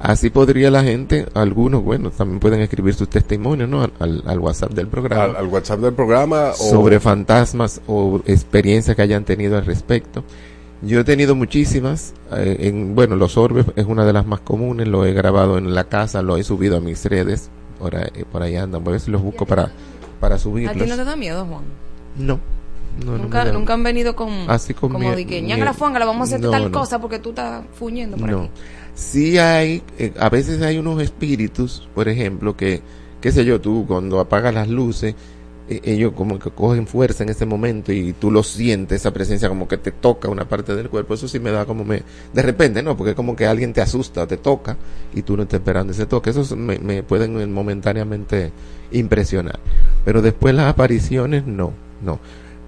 así 0.00 0.30
podría 0.30 0.70
la 0.70 0.82
gente, 0.82 1.26
algunos, 1.34 1.84
bueno, 1.84 2.10
también 2.10 2.40
pueden 2.40 2.60
escribir 2.60 2.94
sus 2.94 3.08
testimonios, 3.08 3.68
¿no? 3.68 3.82
Al, 3.82 3.92
al- 4.00 4.22
al 4.26 4.38
WhatsApp 4.40 4.72
del 4.72 4.88
programa 4.88 5.24
Al, 5.24 5.36
al 5.36 5.46
WhatsApp 5.46 5.80
del 5.80 5.92
programa 5.94 6.50
o 6.50 6.54
sobre 6.70 6.98
fantasmas 6.98 7.80
o 7.86 8.20
experiencias 8.26 8.96
que 8.96 9.02
hayan 9.02 9.24
tenido 9.24 9.56
al 9.56 9.64
respecto. 9.66 10.24
Yo 10.82 11.00
he 11.00 11.04
tenido 11.04 11.34
muchísimas, 11.34 12.14
eh, 12.32 12.56
en, 12.60 12.94
bueno, 12.94 13.14
los 13.14 13.36
orbes 13.36 13.66
es 13.76 13.84
una 13.84 14.06
de 14.06 14.14
las 14.14 14.26
más 14.26 14.40
comunes, 14.40 14.88
lo 14.88 15.04
he 15.04 15.12
grabado 15.12 15.58
en 15.58 15.74
la 15.74 15.84
casa, 15.84 16.22
lo 16.22 16.38
he 16.38 16.42
subido 16.42 16.78
a 16.78 16.80
mis 16.80 17.04
redes, 17.04 17.50
por 17.78 17.94
ahí, 17.96 18.24
por 18.32 18.42
ahí 18.42 18.56
andan, 18.56 18.82
a 18.86 18.90
ver 18.90 18.98
si 19.00 19.10
los 19.10 19.20
busco 19.22 19.44
para, 19.44 19.70
para 20.20 20.36
¿A 20.36 20.38
ti 20.38 20.44
subirlos. 20.44 20.88
no 20.88 20.96
te 20.96 21.04
da 21.04 21.16
miedo, 21.16 21.44
Juan? 21.44 21.62
No, 22.16 22.40
no, 23.04 23.18
nunca, 23.18 23.44
nunca 23.52 23.74
han 23.74 23.82
venido 23.82 24.14
con, 24.14 24.30
Así 24.48 24.74
con 24.74 24.92
como 24.92 25.14
de 25.14 25.26
que 25.26 25.42
ñanga 25.42 25.64
la 25.64 25.74
fuanga, 25.74 25.98
la 25.98 26.06
vamos 26.06 26.32
a 26.32 26.36
hacer 26.36 26.40
No, 26.40 26.50
tal 26.50 26.70
cosa 26.70 27.00
porque 27.00 27.18
tú 27.18 27.30
estás 27.30 27.64
fuñendo 27.74 28.16
por 28.16 28.30
No. 28.30 28.42
aquí. 28.42 28.50
Sí 28.94 29.38
hay, 29.38 29.82
eh, 29.98 30.12
a 30.18 30.28
veces 30.28 30.60
hay 30.62 30.78
unos 30.78 31.00
espíritus, 31.02 31.88
por 31.94 32.08
ejemplo, 32.08 32.56
que, 32.56 32.82
qué 33.20 33.32
sé 33.32 33.44
yo, 33.44 33.60
tú 33.60 33.84
cuando 33.86 34.20
apagas 34.20 34.52
las 34.52 34.68
luces, 34.68 35.14
eh, 35.68 35.80
ellos 35.84 36.12
como 36.14 36.38
que 36.38 36.50
cogen 36.50 36.86
fuerza 36.86 37.22
en 37.22 37.28
ese 37.30 37.46
momento 37.46 37.92
y 37.92 38.12
tú 38.12 38.30
lo 38.30 38.42
sientes, 38.42 39.00
esa 39.00 39.12
presencia 39.12 39.48
como 39.48 39.68
que 39.68 39.78
te 39.78 39.92
toca 39.92 40.28
una 40.28 40.48
parte 40.48 40.74
del 40.74 40.90
cuerpo, 40.90 41.14
eso 41.14 41.28
sí 41.28 41.38
me 41.38 41.50
da 41.52 41.64
como 41.64 41.84
me, 41.84 42.02
de 42.34 42.42
repente, 42.42 42.82
¿no? 42.82 42.96
Porque 42.96 43.14
como 43.14 43.36
que 43.36 43.46
alguien 43.46 43.72
te 43.72 43.80
asusta, 43.80 44.26
te 44.26 44.36
toca 44.36 44.76
y 45.14 45.22
tú 45.22 45.36
no 45.36 45.44
estás 45.44 45.60
esperando 45.60 45.92
ese 45.92 46.06
toque, 46.06 46.30
eso 46.30 46.56
me, 46.56 46.78
me 46.80 47.02
pueden 47.04 47.52
momentáneamente 47.52 48.50
impresionar. 48.90 49.60
Pero 50.04 50.22
después 50.22 50.54
las 50.54 50.66
apariciones, 50.66 51.46
no, 51.46 51.72
no. 52.02 52.18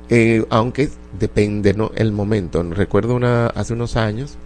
Eh, 0.08 0.44
aunque 0.50 0.88
depende, 1.18 1.74
¿no? 1.74 1.90
El 1.94 2.12
momento. 2.12 2.62
Recuerdo 2.62 3.14
una, 3.14 3.46
hace 3.46 3.72
unos 3.72 3.96
años, 3.96 4.36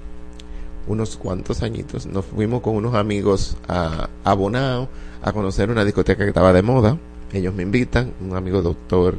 unos 0.87 1.17
cuantos 1.17 1.63
añitos, 1.63 2.07
nos 2.07 2.25
fuimos 2.25 2.61
con 2.63 2.77
unos 2.77 2.95
amigos 2.95 3.57
a, 3.69 4.09
a 4.23 4.35
Bonao 4.35 4.89
a 5.23 5.33
conocer 5.33 5.71
una 5.71 5.85
discoteca 5.85 6.23
que 6.23 6.29
estaba 6.29 6.53
de 6.53 6.63
moda. 6.63 6.99
Ellos 7.33 7.53
me 7.55 7.63
invitan, 7.65 8.13
un 8.21 8.37
amigo 8.37 8.63
doctor 8.63 9.17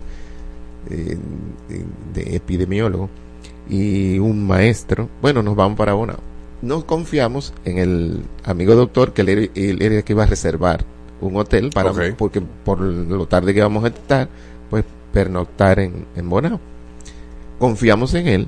eh, 0.89 1.17
de, 1.67 1.85
de 2.13 2.35
epidemiólogo 2.37 3.09
y 3.69 4.17
un 4.19 4.47
maestro. 4.47 5.09
Bueno, 5.21 5.43
nos 5.43 5.55
vamos 5.55 5.77
para 5.77 5.93
Bonao. 5.93 6.17
Nos 6.61 6.85
confiamos 6.85 7.53
en 7.65 7.77
el 7.77 8.21
amigo 8.45 8.73
doctor 8.75 9.11
que 9.13 9.21
él, 9.21 9.29
era- 9.29 9.51
él 9.53 9.81
era 9.81 9.95
el 9.97 10.03
que 10.03 10.13
iba 10.13 10.23
a 10.23 10.27
reservar 10.27 10.85
un 11.19 11.35
hotel 11.35 11.71
para 11.73 11.89
porque 12.17 12.41
por 12.41 12.79
lo 12.79 13.25
tarde 13.27 13.51
que 13.53 13.59
íbamos 13.59 13.83
a 13.83 13.87
estar, 13.87 14.29
pernoctar 15.11 15.79
en, 15.79 16.05
en 16.15 16.29
Bonao. 16.29 16.59
Confiamos 17.59 18.13
en 18.13 18.27
él 18.27 18.47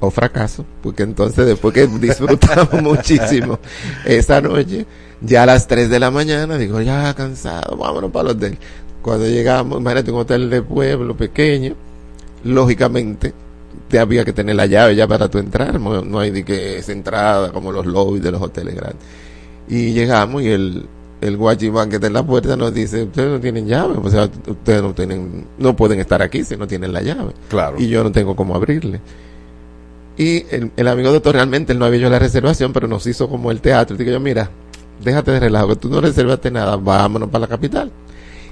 o 0.00 0.10
fracaso, 0.10 0.64
porque 0.82 1.02
entonces 1.02 1.46
después 1.46 1.74
que 1.74 1.86
disfrutamos 1.86 2.72
muchísimo 2.82 3.58
esa 4.04 4.40
noche, 4.40 4.86
ya 5.20 5.42
a 5.42 5.46
las 5.46 5.66
3 5.66 5.90
de 5.90 5.98
la 5.98 6.10
mañana, 6.10 6.56
digo, 6.56 6.80
ya 6.80 7.12
cansado, 7.14 7.76
vámonos 7.76 8.10
para 8.10 8.30
el 8.30 8.36
hotel. 8.36 8.58
Cuando 9.02 9.26
llegamos, 9.26 9.80
imagínate 9.80 10.10
un 10.10 10.18
hotel 10.20 10.50
de 10.50 10.62
pueblo 10.62 11.16
pequeño, 11.16 11.74
lógicamente 12.44 13.32
te 13.88 13.98
había 13.98 14.24
que 14.24 14.32
tener 14.32 14.56
la 14.56 14.66
llave 14.66 14.94
ya 14.94 15.06
para 15.06 15.28
tu 15.28 15.38
entrar, 15.38 15.80
no, 15.80 16.18
hay 16.18 16.30
de 16.30 16.44
que 16.44 16.78
es 16.78 16.88
entrada 16.88 17.52
como 17.52 17.72
los 17.72 17.86
lobbies 17.86 18.22
de 18.22 18.30
los 18.30 18.42
hoteles 18.42 18.74
grandes. 18.74 19.02
Y 19.68 19.92
llegamos 19.92 20.42
y 20.42 20.48
el, 20.48 20.86
el 21.20 21.36
guachimán 21.36 21.88
que 21.88 21.96
está 21.96 22.06
en 22.06 22.12
la 22.12 22.22
puerta 22.24 22.56
nos 22.56 22.72
dice, 22.72 23.04
ustedes 23.04 23.30
no 23.30 23.40
tienen 23.40 23.66
llave, 23.66 23.96
o 24.02 24.10
sea, 24.10 24.30
ustedes 24.46 24.82
no 24.82 24.94
tienen, 24.94 25.46
no 25.58 25.74
pueden 25.74 26.00
estar 26.00 26.22
aquí 26.22 26.44
si 26.44 26.56
no 26.56 26.66
tienen 26.66 26.92
la 26.92 27.02
llave. 27.02 27.32
Claro. 27.48 27.76
Y 27.78 27.88
yo 27.88 28.04
no 28.04 28.12
tengo 28.12 28.36
cómo 28.36 28.54
abrirle. 28.54 29.00
Y 30.16 30.44
el, 30.50 30.72
el 30.76 30.88
amigo 30.88 31.12
doctor 31.12 31.34
realmente 31.34 31.72
él 31.72 31.78
no 31.78 31.84
había 31.84 32.00
hecho 32.00 32.10
la 32.10 32.18
reservación, 32.18 32.72
pero 32.72 32.88
nos 32.88 33.06
hizo 33.06 33.28
como 33.28 33.50
el 33.50 33.60
teatro. 33.60 33.96
Digo 33.96 34.10
yo, 34.10 34.20
mira, 34.20 34.50
déjate 35.02 35.30
de 35.32 35.40
relajo, 35.40 35.68
que 35.68 35.76
tú 35.76 35.88
no 35.88 36.00
reservaste 36.00 36.50
nada, 36.50 36.76
vámonos 36.76 37.28
para 37.28 37.42
la 37.42 37.48
capital. 37.48 37.92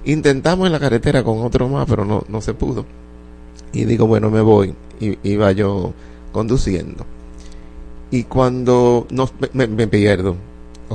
Intentamos 0.04 0.66
en 0.66 0.72
la 0.72 0.78
carretera 0.78 1.24
con 1.24 1.44
otro 1.44 1.68
más, 1.68 1.86
pero 1.88 2.04
no, 2.04 2.24
no 2.28 2.40
se 2.40 2.54
pudo. 2.54 2.86
Y 3.72 3.84
digo, 3.84 4.06
bueno, 4.06 4.30
me 4.30 4.40
voy. 4.40 4.74
Y 5.00 5.18
iba 5.28 5.50
yo 5.52 5.92
conduciendo. 6.32 7.04
Y 8.10 8.22
cuando 8.24 9.06
nos, 9.10 9.32
me, 9.52 9.66
me 9.66 9.88
pierdo, 9.88 10.36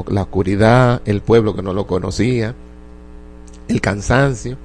la 0.09 0.21
oscuridad, 0.23 1.01
el 1.05 1.21
pueblo 1.21 1.55
que 1.55 1.61
no 1.61 1.73
lo 1.73 1.85
conocía, 1.87 2.55
el 3.67 3.81
cansancio, 3.81 4.57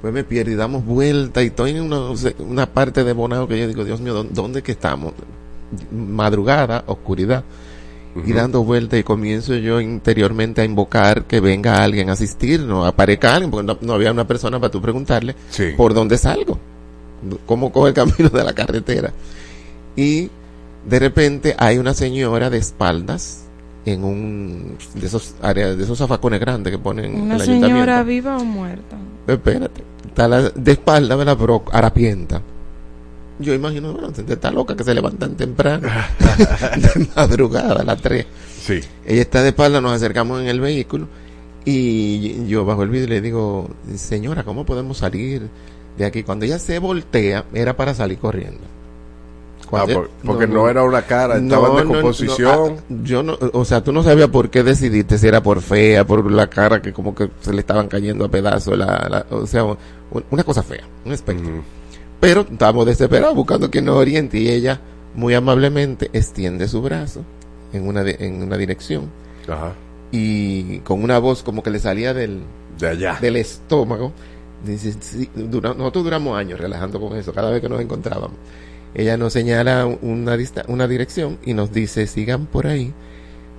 pues 0.00 0.12
me 0.12 0.24
pierdo 0.24 0.50
y 0.52 0.54
damos 0.54 0.84
vuelta 0.84 1.42
y 1.42 1.46
estoy 1.46 1.70
en 1.72 1.82
una, 1.82 2.10
una 2.40 2.66
parte 2.66 3.04
de 3.04 3.12
Bonao 3.12 3.48
que 3.48 3.58
yo 3.58 3.66
digo, 3.68 3.84
Dios 3.84 4.00
mío, 4.00 4.14
¿dó- 4.14 4.28
¿dónde 4.30 4.62
que 4.62 4.72
estamos? 4.72 5.12
Madrugada, 5.90 6.84
oscuridad, 6.86 7.44
y 8.24 8.32
dando 8.32 8.62
vuelta 8.62 8.96
y 8.96 9.02
comienzo 9.02 9.54
yo 9.56 9.80
interiormente 9.80 10.60
a 10.60 10.64
invocar 10.64 11.24
que 11.24 11.40
venga 11.40 11.82
alguien 11.82 12.10
a 12.10 12.12
asistirnos, 12.12 12.86
aparezca 12.86 13.34
alguien, 13.34 13.50
porque 13.50 13.66
no, 13.66 13.76
no 13.80 13.92
había 13.94 14.12
una 14.12 14.26
persona 14.26 14.60
para 14.60 14.70
tú 14.70 14.80
preguntarle 14.80 15.34
Sí. 15.50 15.70
por 15.76 15.94
dónde 15.94 16.16
salgo, 16.16 16.58
cómo 17.46 17.72
coge 17.72 17.88
el 17.88 17.94
camino 17.94 18.28
de 18.28 18.44
la 18.44 18.52
carretera. 18.52 19.12
Y 19.96 20.30
de 20.88 20.98
repente 21.00 21.56
hay 21.58 21.78
una 21.78 21.92
señora 21.94 22.50
de 22.50 22.58
espaldas 22.58 23.43
en 23.86 24.02
un 24.04 24.76
de 24.94 25.06
esos 25.06 25.34
áreas, 25.42 25.76
de 25.76 25.84
esos 25.84 25.98
zafacones 25.98 26.40
grandes 26.40 26.70
que 26.72 26.78
ponen 26.78 27.06
en 27.06 27.20
Una 27.20 27.34
el 27.36 27.40
señora 27.42 28.00
ayuntamiento. 28.00 28.04
viva 28.06 28.38
o 28.38 28.44
muerta. 28.44 28.96
Espérate, 29.26 29.82
está 30.06 30.28
la- 30.28 30.50
de 30.50 30.72
espalda, 30.72 31.16
¿verdad? 31.16 31.36
Pero 31.38 31.64
harapienta. 31.72 32.40
Yo 33.40 33.52
imagino, 33.52 33.92
bueno, 33.92 34.10
está 34.28 34.50
loca 34.50 34.76
que 34.76 34.84
se 34.84 34.94
levantan 34.94 35.34
temprano, 35.34 35.88
de 36.76 37.08
madrugada, 37.16 37.80
a 37.80 37.84
las 37.84 38.00
3. 38.00 38.26
Sí. 38.62 38.80
Ella 39.04 39.22
está 39.22 39.42
de 39.42 39.48
espalda, 39.48 39.80
nos 39.80 39.92
acercamos 39.92 40.40
en 40.40 40.46
el 40.46 40.60
vehículo 40.60 41.08
y 41.64 42.46
yo 42.46 42.64
bajo 42.64 42.82
el 42.84 42.90
vidrio 42.90 43.08
le 43.08 43.20
digo, 43.20 43.68
señora, 43.96 44.44
¿cómo 44.44 44.64
podemos 44.64 44.98
salir 44.98 45.48
de 45.98 46.04
aquí? 46.04 46.22
Cuando 46.22 46.44
ella 46.44 46.58
se 46.58 46.78
voltea, 46.78 47.44
era 47.52 47.76
para 47.76 47.92
salir 47.94 48.18
corriendo. 48.18 48.60
Ah, 49.82 49.86
por- 49.86 50.10
porque 50.24 50.46
no, 50.46 50.68
era 50.68 50.82
una 50.82 51.02
cara, 51.02 51.36
estaba 51.38 51.68
en 51.68 51.74
no, 51.74 51.80
decomposición. 51.94 52.74
no, 52.74 52.76
ah, 52.78 52.94
yo 53.04 53.22
no, 53.22 53.38
o 53.52 53.64
sea, 53.64 53.82
tú 53.82 53.92
no 53.92 54.02
sabías 54.02 54.28
por 54.28 54.50
qué 54.50 54.62
decidiste 54.62 55.18
si 55.18 55.26
era 55.26 55.42
por 55.42 55.60
fea, 55.60 56.06
por 56.06 56.30
la 56.30 56.48
cara 56.48 56.80
que 56.82 56.92
como 56.92 57.14
que 57.14 57.30
se 57.40 57.52
le 57.52 57.60
estaban 57.60 57.88
cayendo 57.88 58.24
a 58.24 58.28
pedazos, 58.30 58.76
la, 58.78 59.06
la- 59.10 59.26
o 59.36 59.46
sea, 59.46 59.64
un- 59.64 59.76
una 60.30 60.44
cosa 60.44 60.62
fea, 60.62 60.84
un 61.04 61.12
espectro. 61.12 61.62
Pero 62.20 62.42
estábamos 62.42 62.86
desesperados 62.86 63.34
buscando 63.34 63.70
quien 63.70 63.84
nos 63.84 63.96
oriente 63.96 64.38
y 64.38 64.48
ella 64.48 64.80
muy 65.14 65.34
amablemente 65.34 66.10
extiende 66.12 66.66
su 66.68 66.80
brazo 66.82 67.22
en 67.72 67.86
una, 67.86 68.02
di- 68.02 68.16
en 68.18 68.42
una 68.42 68.56
dirección 68.56 69.10
Ajá. 69.48 69.72
y 70.10 70.78
con 70.80 71.02
una 71.02 71.18
voz 71.18 71.42
como 71.42 71.62
que 71.62 71.70
le 71.70 71.78
salía 71.80 72.14
del, 72.14 72.42
De 72.78 72.88
allá. 72.88 73.18
del 73.20 73.36
estómago. 73.36 74.12
Dice, 74.64 74.94
sí, 75.00 75.28
dura- 75.34 75.74
nosotros 75.74 76.04
duramos 76.04 76.38
años 76.38 76.58
relajando 76.58 76.98
con 76.98 77.14
eso, 77.18 77.34
cada 77.34 77.50
vez 77.50 77.60
que 77.60 77.68
nos 77.68 77.80
encontrábamos. 77.82 78.38
Ella 78.94 79.16
nos 79.16 79.32
señala 79.32 79.86
una, 79.86 80.36
una 80.68 80.86
dirección 80.88 81.38
y 81.44 81.52
nos 81.54 81.72
dice, 81.72 82.06
sigan 82.06 82.46
por 82.46 82.66
ahí, 82.66 82.92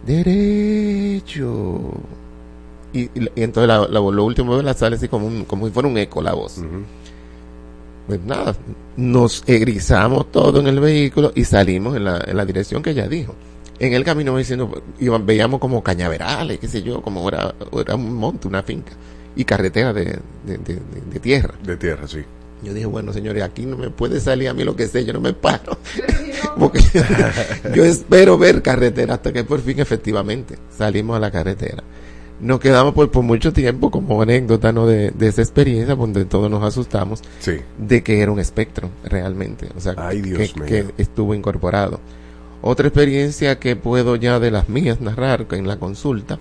derecho. 0.06 1.82
Y, 2.94 3.02
y- 3.04 3.30
y 3.36 3.44
entonces 3.44 3.68
la, 3.68 3.80
la- 3.88 4.00
lo 4.12 4.24
último 4.24 4.56
de 4.58 4.64
la 4.64 4.74
sale 4.74 4.96
así 4.96 5.08
como, 5.08 5.28
un, 5.28 5.44
como 5.46 5.66
si 5.68 5.74
fuera 5.74 5.90
un 5.90 5.98
eco 5.98 6.22
la 6.22 6.34
voz. 6.34 6.62
Pues 8.08 8.22
nada, 8.24 8.56
nos 8.98 9.44
egrizamos 9.48 10.32
todo 10.32 10.60
en 10.60 10.68
el 10.68 10.80
vehículo 10.80 11.32
y 11.36 11.44
salimos 11.44 11.96
en 11.98 12.06
la, 12.06 12.24
en 12.26 12.38
la 12.38 12.46
dirección 12.46 12.82
que 12.84 12.92
ella 12.92 13.08
dijo. 13.08 13.36
En 13.80 13.94
el 13.94 14.06
camino 14.06 14.38
diciendo, 14.38 14.72
iban- 15.00 15.26
veíamos 15.26 15.60
como 15.60 15.84
cañaverales, 15.84 16.60
qué 16.60 16.68
sé 16.68 16.82
yo, 16.82 17.02
como 17.02 17.28
era, 17.28 17.54
era 17.78 17.96
un 17.96 18.14
monte, 18.16 18.48
una 18.48 18.64
finca, 18.64 18.94
y 19.36 19.44
carretera 19.44 19.92
de- 19.92 20.20
de- 20.46 20.58
de 20.58 21.20
tierra. 21.20 21.56
De 21.64 21.76
tierra, 21.76 22.08
sí. 22.08 22.20
Yo 22.64 22.74
dije, 22.74 22.86
bueno, 22.86 23.14
señores, 23.14 23.44
aquí 23.44 23.66
no 23.66 23.78
me 23.78 23.90
puede 23.90 24.20
salir 24.20 24.48
a 24.50 24.54
mí 24.54 24.64
lo 24.64 24.76
que 24.76 24.88
sé, 24.88 25.06
yo 25.06 25.14
no 25.14 25.22
me 25.22 25.34
paro. 25.34 25.78
Porque 26.58 26.80
yo 27.76 27.84
espero 27.84 28.38
ver 28.38 28.62
carretera 28.62 29.16
hasta 29.16 29.34
que 29.34 29.44
por 29.44 29.60
fin 29.62 29.80
efectivamente 29.80 30.58
salimos 30.76 31.18
a 31.18 31.20
la 31.20 31.32
carretera. 31.32 31.84
Nos 32.40 32.60
quedamos 32.60 32.94
por, 32.94 33.10
por 33.12 33.24
mucho 33.24 33.52
tiempo 33.54 33.90
como 33.92 34.22
anécdota 34.22 34.72
¿no? 34.72 34.86
de, 34.88 35.12
de 35.12 35.28
esa 35.28 35.42
experiencia 35.42 35.96
donde 35.96 36.26
todos 36.26 36.50
nos 36.52 36.64
asustamos 36.64 37.22
Sí. 37.40 37.58
de 37.78 38.04
que 38.04 38.22
era 38.22 38.32
un 38.32 38.40
espectro 38.40 38.90
realmente, 39.06 39.68
o 39.76 39.80
sea, 39.80 39.96
Ay, 39.98 40.22
Dios 40.22 40.54
que, 40.54 40.64
que 40.66 40.86
estuvo 40.98 41.34
incorporado. 41.34 42.00
Otra 42.62 42.88
experiencia 42.88 43.60
que 43.60 43.76
puedo 43.76 44.16
ya 44.16 44.40
de 44.40 44.52
las 44.52 44.70
mías 44.70 45.00
narrar 45.02 45.46
que 45.48 45.56
en 45.56 45.68
la 45.68 45.78
consulta, 45.78 46.40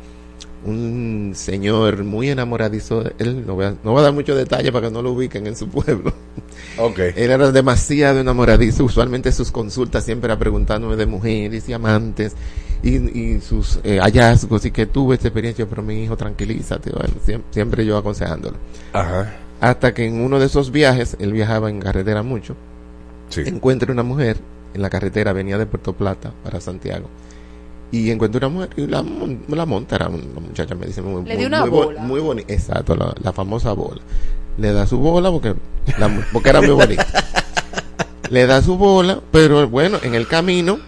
un 0.64 1.32
señor 1.34 2.04
muy 2.04 2.30
enamoradizo, 2.30 3.02
de 3.02 3.12
él 3.18 3.44
no 3.46 3.54
voy, 3.54 3.66
a, 3.66 3.70
no 3.82 3.92
voy 3.92 4.00
a 4.00 4.04
dar 4.04 4.12
muchos 4.12 4.36
detalles 4.36 4.70
para 4.72 4.88
que 4.88 4.92
no 4.92 5.02
lo 5.02 5.12
ubiquen 5.12 5.46
en 5.46 5.56
su 5.56 5.68
pueblo. 5.68 6.12
Ok. 6.76 6.98
Él 6.98 7.30
era 7.30 7.52
demasiado 7.52 8.18
enamoradizo, 8.20 8.84
usualmente 8.84 9.30
sus 9.30 9.52
consultas 9.52 10.04
siempre 10.04 10.26
era 10.26 10.38
preguntándome 10.38 10.96
de 10.96 11.06
mujeres 11.06 11.68
y 11.68 11.72
amantes 11.72 12.34
y, 12.82 12.96
y 12.96 13.40
sus 13.40 13.78
eh, 13.84 13.98
hallazgos 14.00 14.64
y 14.64 14.70
que 14.72 14.86
tuve 14.86 15.14
esta 15.14 15.28
experiencia, 15.28 15.66
pero 15.68 15.82
mi 15.82 16.02
hijo 16.02 16.16
tranquilízate, 16.16 16.90
bueno, 16.90 17.14
siempre, 17.24 17.52
siempre 17.52 17.86
yo 17.86 17.96
aconsejándolo. 17.96 18.56
Ajá. 18.92 19.36
Hasta 19.60 19.94
que 19.94 20.06
en 20.06 20.20
uno 20.20 20.38
de 20.40 20.46
esos 20.46 20.72
viajes, 20.72 21.16
él 21.20 21.32
viajaba 21.32 21.70
en 21.70 21.80
carretera 21.80 22.22
mucho, 22.24 22.56
Sí. 23.28 23.42
encuentra 23.46 23.92
una 23.92 24.02
mujer 24.02 24.36
en 24.74 24.82
la 24.82 24.90
carretera, 24.90 25.32
venía 25.32 25.58
de 25.58 25.66
Puerto 25.66 25.92
Plata 25.92 26.32
para 26.42 26.60
Santiago. 26.60 27.08
Y 27.96 28.10
encuentra 28.10 28.46
una 28.46 28.54
mujer 28.56 28.70
y 28.76 28.86
la, 28.86 29.04
la 29.48 29.66
monta, 29.66 29.96
era 29.96 30.08
una 30.08 30.40
muchacha, 30.40 30.74
me 30.74 30.86
dice, 30.86 31.00
muy, 31.02 31.24
Le 31.24 31.36
muy, 31.36 31.44
una 31.46 31.60
muy 31.60 31.70
bo- 31.70 31.84
bola. 31.84 32.00
muy 32.00 32.20
bonita. 32.20 32.52
Exacto, 32.52 32.96
la, 32.96 33.14
la 33.22 33.32
famosa 33.32 33.72
bola. 33.72 34.00
Le 34.58 34.72
da 34.72 34.86
su 34.86 34.98
bola 34.98 35.30
porque, 35.30 35.54
la 35.98 36.10
porque 36.32 36.48
era 36.50 36.60
muy 36.60 36.70
bonita. 36.70 37.06
Le 38.30 38.46
da 38.46 38.62
su 38.62 38.76
bola, 38.78 39.20
pero 39.30 39.68
bueno, 39.68 39.98
en 40.02 40.14
el 40.14 40.26
camino, 40.26 40.78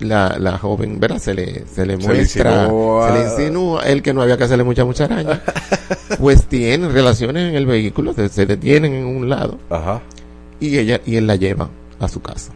la, 0.00 0.36
la 0.38 0.56
joven, 0.58 0.98
¿verdad? 0.98 1.18
Se 1.18 1.34
le, 1.34 1.64
se 1.66 1.84
le 1.86 1.96
Se 2.00 2.00
le 2.00 2.06
muestra, 2.06 2.62
insinúa. 2.64 3.06
se 3.08 3.14
le 3.18 3.24
insinúa, 3.30 3.82
él 3.82 4.02
que 4.02 4.12
no 4.14 4.22
había 4.22 4.36
que 4.38 4.44
hacerle 4.44 4.64
mucha 4.64 4.84
mucharaña. 4.84 5.42
pues 6.18 6.46
tienen 6.46 6.90
relaciones 6.92 7.50
en 7.50 7.54
el 7.56 7.66
vehículo, 7.66 8.14
se, 8.14 8.28
se 8.30 8.46
detienen 8.46 8.94
en 8.94 9.04
un 9.04 9.28
lado 9.28 9.58
Ajá. 9.70 10.00
y 10.60 10.78
ella 10.78 11.00
y 11.04 11.16
él 11.16 11.26
la 11.26 11.36
lleva 11.36 11.68
a 12.00 12.08
su 12.08 12.20
casa 12.20 12.52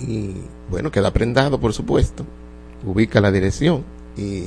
y 0.00 0.34
bueno 0.70 0.90
queda 0.90 1.12
prendado 1.12 1.58
por 1.60 1.72
supuesto 1.72 2.24
ubica 2.84 3.20
la 3.20 3.32
dirección 3.32 3.84
y 4.16 4.44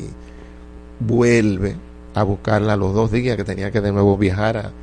vuelve 1.00 1.76
a 2.14 2.24
buscarla 2.24 2.78
los 2.78 2.94
dos 2.94 3.12
días 3.12 3.36
que 3.38 3.44
tenía 3.44 3.72
que 3.72 3.82
de 3.82 3.92
nuevo 3.92 4.18
viajar 4.18 4.58
a, 4.58 4.74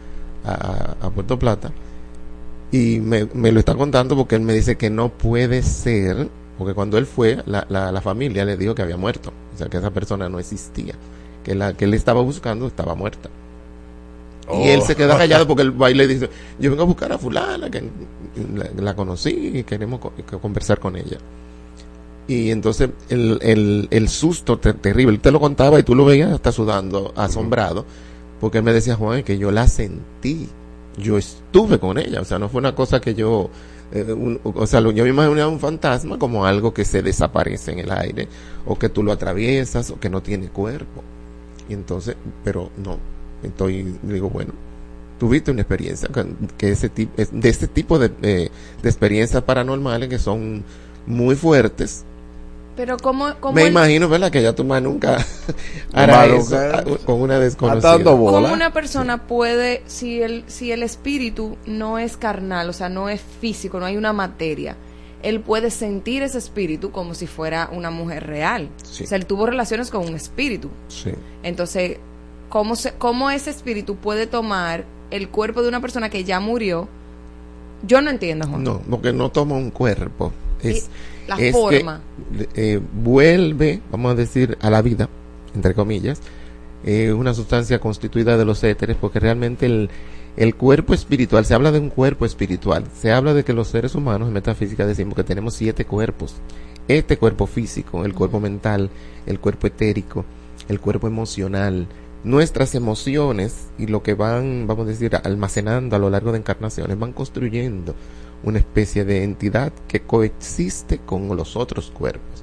a, 0.44 0.96
a 1.06 1.10
Puerto 1.10 1.38
Plata 1.38 1.72
y 2.70 3.00
me, 3.00 3.26
me 3.34 3.52
lo 3.52 3.60
está 3.60 3.74
contando 3.74 4.16
porque 4.16 4.36
él 4.36 4.42
me 4.42 4.54
dice 4.54 4.76
que 4.76 4.90
no 4.90 5.10
puede 5.10 5.62
ser, 5.62 6.30
porque 6.56 6.74
cuando 6.74 6.98
él 6.98 7.06
fue, 7.06 7.42
la, 7.46 7.66
la, 7.68 7.92
la 7.92 8.00
familia 8.00 8.44
le 8.44 8.56
dijo 8.56 8.74
que 8.74 8.82
había 8.82 8.96
muerto, 8.96 9.34
o 9.54 9.58
sea, 9.58 9.68
que 9.68 9.78
esa 9.78 9.90
persona 9.92 10.28
no 10.28 10.38
existía, 10.38 10.94
que 11.44 11.54
la 11.54 11.74
que 11.76 11.84
él 11.84 11.94
estaba 11.94 12.22
buscando 12.22 12.66
estaba 12.66 12.94
muerta. 12.94 13.30
Y 14.50 14.68
él 14.68 14.82
se 14.82 14.96
queda 14.96 15.16
callado 15.16 15.46
porque 15.48 15.62
el 15.62 15.72
baile 15.72 16.06
dice, 16.06 16.28
yo 16.58 16.70
vengo 16.70 16.82
a 16.82 16.86
buscar 16.86 17.12
a 17.12 17.18
fulana, 17.18 17.70
que 17.70 17.90
la, 18.54 18.70
la 18.76 18.96
conocí 18.96 19.30
y 19.54 19.64
queremos 19.64 20.00
co- 20.00 20.14
que 20.14 20.38
conversar 20.38 20.78
con 20.78 20.96
ella. 20.96 21.18
Y 22.26 22.50
entonces 22.50 22.90
el, 23.08 23.38
el, 23.42 23.88
el 23.90 24.08
susto 24.08 24.58
te- 24.58 24.74
terrible, 24.74 25.14
él 25.14 25.20
te 25.20 25.32
lo 25.32 25.40
contaba 25.40 25.78
y 25.78 25.82
tú 25.82 25.94
lo 25.94 26.04
veías 26.04 26.30
hasta 26.32 26.52
sudando, 26.52 27.12
asombrado, 27.16 27.84
porque 28.40 28.58
él 28.58 28.64
me 28.64 28.72
decía, 28.72 28.94
Juan, 28.94 29.22
que 29.24 29.38
yo 29.38 29.50
la 29.50 29.66
sentí, 29.66 30.48
yo 30.96 31.18
estuve 31.18 31.78
con 31.78 31.98
ella, 31.98 32.20
o 32.20 32.24
sea, 32.24 32.38
no 32.38 32.48
fue 32.48 32.60
una 32.60 32.74
cosa 32.74 33.00
que 33.00 33.14
yo, 33.14 33.50
eh, 33.92 34.12
un- 34.12 34.40
o 34.44 34.66
sea, 34.66 34.80
yo 34.80 35.04
me 35.04 35.10
imaginaba 35.10 35.48
un 35.50 35.58
fantasma 35.60 36.18
como 36.18 36.46
algo 36.46 36.72
que 36.72 36.84
se 36.84 37.02
desaparece 37.02 37.72
en 37.72 37.80
el 37.80 37.90
aire, 37.90 38.28
o 38.66 38.78
que 38.78 38.88
tú 38.88 39.02
lo 39.02 39.12
atraviesas, 39.12 39.90
o 39.90 39.98
que 39.98 40.08
no 40.08 40.22
tiene 40.22 40.48
cuerpo. 40.48 41.02
Y 41.68 41.74
entonces, 41.74 42.16
pero 42.44 42.70
no, 42.76 42.98
estoy, 43.42 43.96
digo, 44.02 44.30
bueno, 44.30 44.52
tuviste 45.18 45.50
una 45.50 45.62
experiencia 45.62 46.08
que, 46.56 46.70
ese 46.70 46.88
tipo, 46.88 47.12
de 47.16 47.48
este 47.48 47.68
tipo 47.68 47.98
de, 47.98 48.12
eh, 48.22 48.50
de 48.82 48.88
experiencias 48.88 49.42
paranormales 49.42 50.08
que 50.08 50.18
son 50.18 50.64
muy 51.06 51.34
fuertes. 51.36 52.04
Pero 52.76 52.96
como, 52.96 53.34
como 53.40 53.54
Me 53.54 53.62
el- 53.62 53.68
imagino, 53.68 54.08
¿verdad? 54.08 54.30
Que 54.30 54.42
ya 54.42 54.54
tu 54.54 54.64
más 54.64 54.82
nunca 54.82 55.18
hará 55.92 56.24
eso 56.26 56.56
ah, 56.56 56.82
con 57.04 57.20
una 57.20 57.38
desconocida. 57.38 57.96
Bola. 57.98 58.40
¿Cómo 58.40 58.54
una 58.54 58.72
persona 58.72 59.26
puede, 59.26 59.82
si 59.86 60.22
el, 60.22 60.44
si 60.46 60.72
el 60.72 60.82
espíritu 60.82 61.56
no 61.66 61.98
es 61.98 62.16
carnal, 62.16 62.70
o 62.70 62.72
sea, 62.72 62.88
no 62.88 63.08
es 63.10 63.20
físico, 63.20 63.78
no 63.78 63.84
hay 63.86 63.96
una 63.98 64.14
materia, 64.14 64.76
él 65.22 65.40
puede 65.40 65.70
sentir 65.70 66.22
ese 66.22 66.38
espíritu 66.38 66.90
como 66.90 67.14
si 67.14 67.26
fuera 67.26 67.68
una 67.72 67.90
mujer 67.90 68.26
real? 68.26 68.70
Sí. 68.84 69.04
O 69.04 69.06
sea, 69.06 69.18
él 69.18 69.26
tuvo 69.26 69.44
relaciones 69.46 69.90
con 69.90 70.06
un 70.08 70.14
espíritu. 70.14 70.68
Sí. 70.88 71.12
Entonces, 71.42 71.98
¿cómo, 72.48 72.74
se, 72.74 72.92
¿cómo 72.94 73.30
ese 73.30 73.50
espíritu 73.50 73.96
puede 73.96 74.26
tomar 74.26 74.84
el 75.10 75.28
cuerpo 75.28 75.60
de 75.62 75.68
una 75.68 75.80
persona 75.80 76.08
que 76.08 76.24
ya 76.24 76.40
murió? 76.40 76.88
Yo 77.86 78.00
no 78.00 78.10
entiendo, 78.10 78.46
Juan. 78.48 78.64
No, 78.64 78.80
porque 78.88 79.12
no 79.12 79.30
toma 79.30 79.56
un 79.56 79.70
cuerpo. 79.70 80.32
Es, 80.62 80.88
la 81.28 81.36
es 81.36 81.52
forma. 81.52 82.00
que, 82.36 82.74
eh, 82.74 82.80
vuelve, 82.94 83.80
vamos 83.90 84.12
a 84.12 84.14
decir, 84.14 84.56
a 84.60 84.70
la 84.70 84.82
vida, 84.82 85.08
entre 85.54 85.74
comillas, 85.74 86.20
eh, 86.84 87.12
una 87.12 87.34
sustancia 87.34 87.78
constituida 87.78 88.36
de 88.36 88.44
los 88.44 88.62
éteres, 88.64 88.96
porque 89.00 89.20
realmente 89.20 89.66
el, 89.66 89.90
el 90.36 90.54
cuerpo 90.54 90.94
espiritual, 90.94 91.44
se 91.44 91.54
habla 91.54 91.72
de 91.72 91.78
un 91.78 91.90
cuerpo 91.90 92.24
espiritual, 92.24 92.84
se 92.94 93.12
habla 93.12 93.34
de 93.34 93.44
que 93.44 93.52
los 93.52 93.68
seres 93.68 93.94
humanos 93.94 94.28
en 94.28 94.34
metafísica 94.34 94.86
decimos 94.86 95.14
que 95.14 95.24
tenemos 95.24 95.54
siete 95.54 95.84
cuerpos. 95.84 96.34
Este 96.88 97.16
cuerpo 97.16 97.46
físico, 97.46 98.04
el 98.04 98.14
cuerpo 98.14 98.40
mental, 98.40 98.90
el 99.26 99.38
cuerpo 99.38 99.68
etérico, 99.68 100.24
el 100.68 100.80
cuerpo 100.80 101.06
emocional, 101.06 101.86
nuestras 102.24 102.74
emociones 102.74 103.68
y 103.78 103.86
lo 103.86 104.02
que 104.02 104.14
van, 104.14 104.66
vamos 104.66 104.86
a 104.86 104.90
decir, 104.90 105.14
almacenando 105.22 105.96
a 105.96 105.98
lo 105.98 106.10
largo 106.10 106.32
de 106.32 106.38
encarnaciones, 106.38 106.98
van 106.98 107.12
construyendo 107.12 107.94
una 108.44 108.58
especie 108.58 109.04
de 109.04 109.22
entidad 109.24 109.72
que 109.88 110.00
coexiste 110.00 110.98
con 110.98 111.34
los 111.36 111.56
otros 111.56 111.90
cuerpos. 111.90 112.42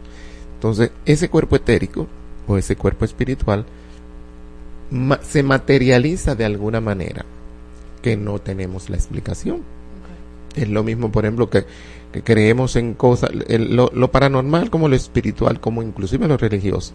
Entonces, 0.56 0.92
ese 1.06 1.30
cuerpo 1.30 1.56
etérico 1.56 2.08
o 2.48 2.58
ese 2.58 2.76
cuerpo 2.76 3.06
espiritual 3.06 3.66
ma- 4.92 5.20
se 5.22 5.44
materializa 5.44 6.36
de 6.36 6.46
alguna 6.46 6.82
manera 6.82 7.26
que 8.02 8.18
no 8.18 8.40
tenemos 8.40 8.90
la 8.90 8.96
explicación. 8.98 9.62
Es 10.56 10.68
lo 10.70 10.84
mismo, 10.84 11.12
por 11.12 11.26
ejemplo, 11.26 11.50
que, 11.50 11.66
que 12.12 12.24
creemos 12.24 12.76
en 12.76 12.94
cosas, 12.94 13.30
el- 13.48 13.76
lo, 13.76 13.92
lo 13.94 14.12
paranormal 14.12 14.70
como 14.70 14.88
lo 14.90 14.96
espiritual, 14.96 15.60
como 15.60 15.84
inclusive 15.84 16.28
lo 16.28 16.38
religioso. 16.38 16.94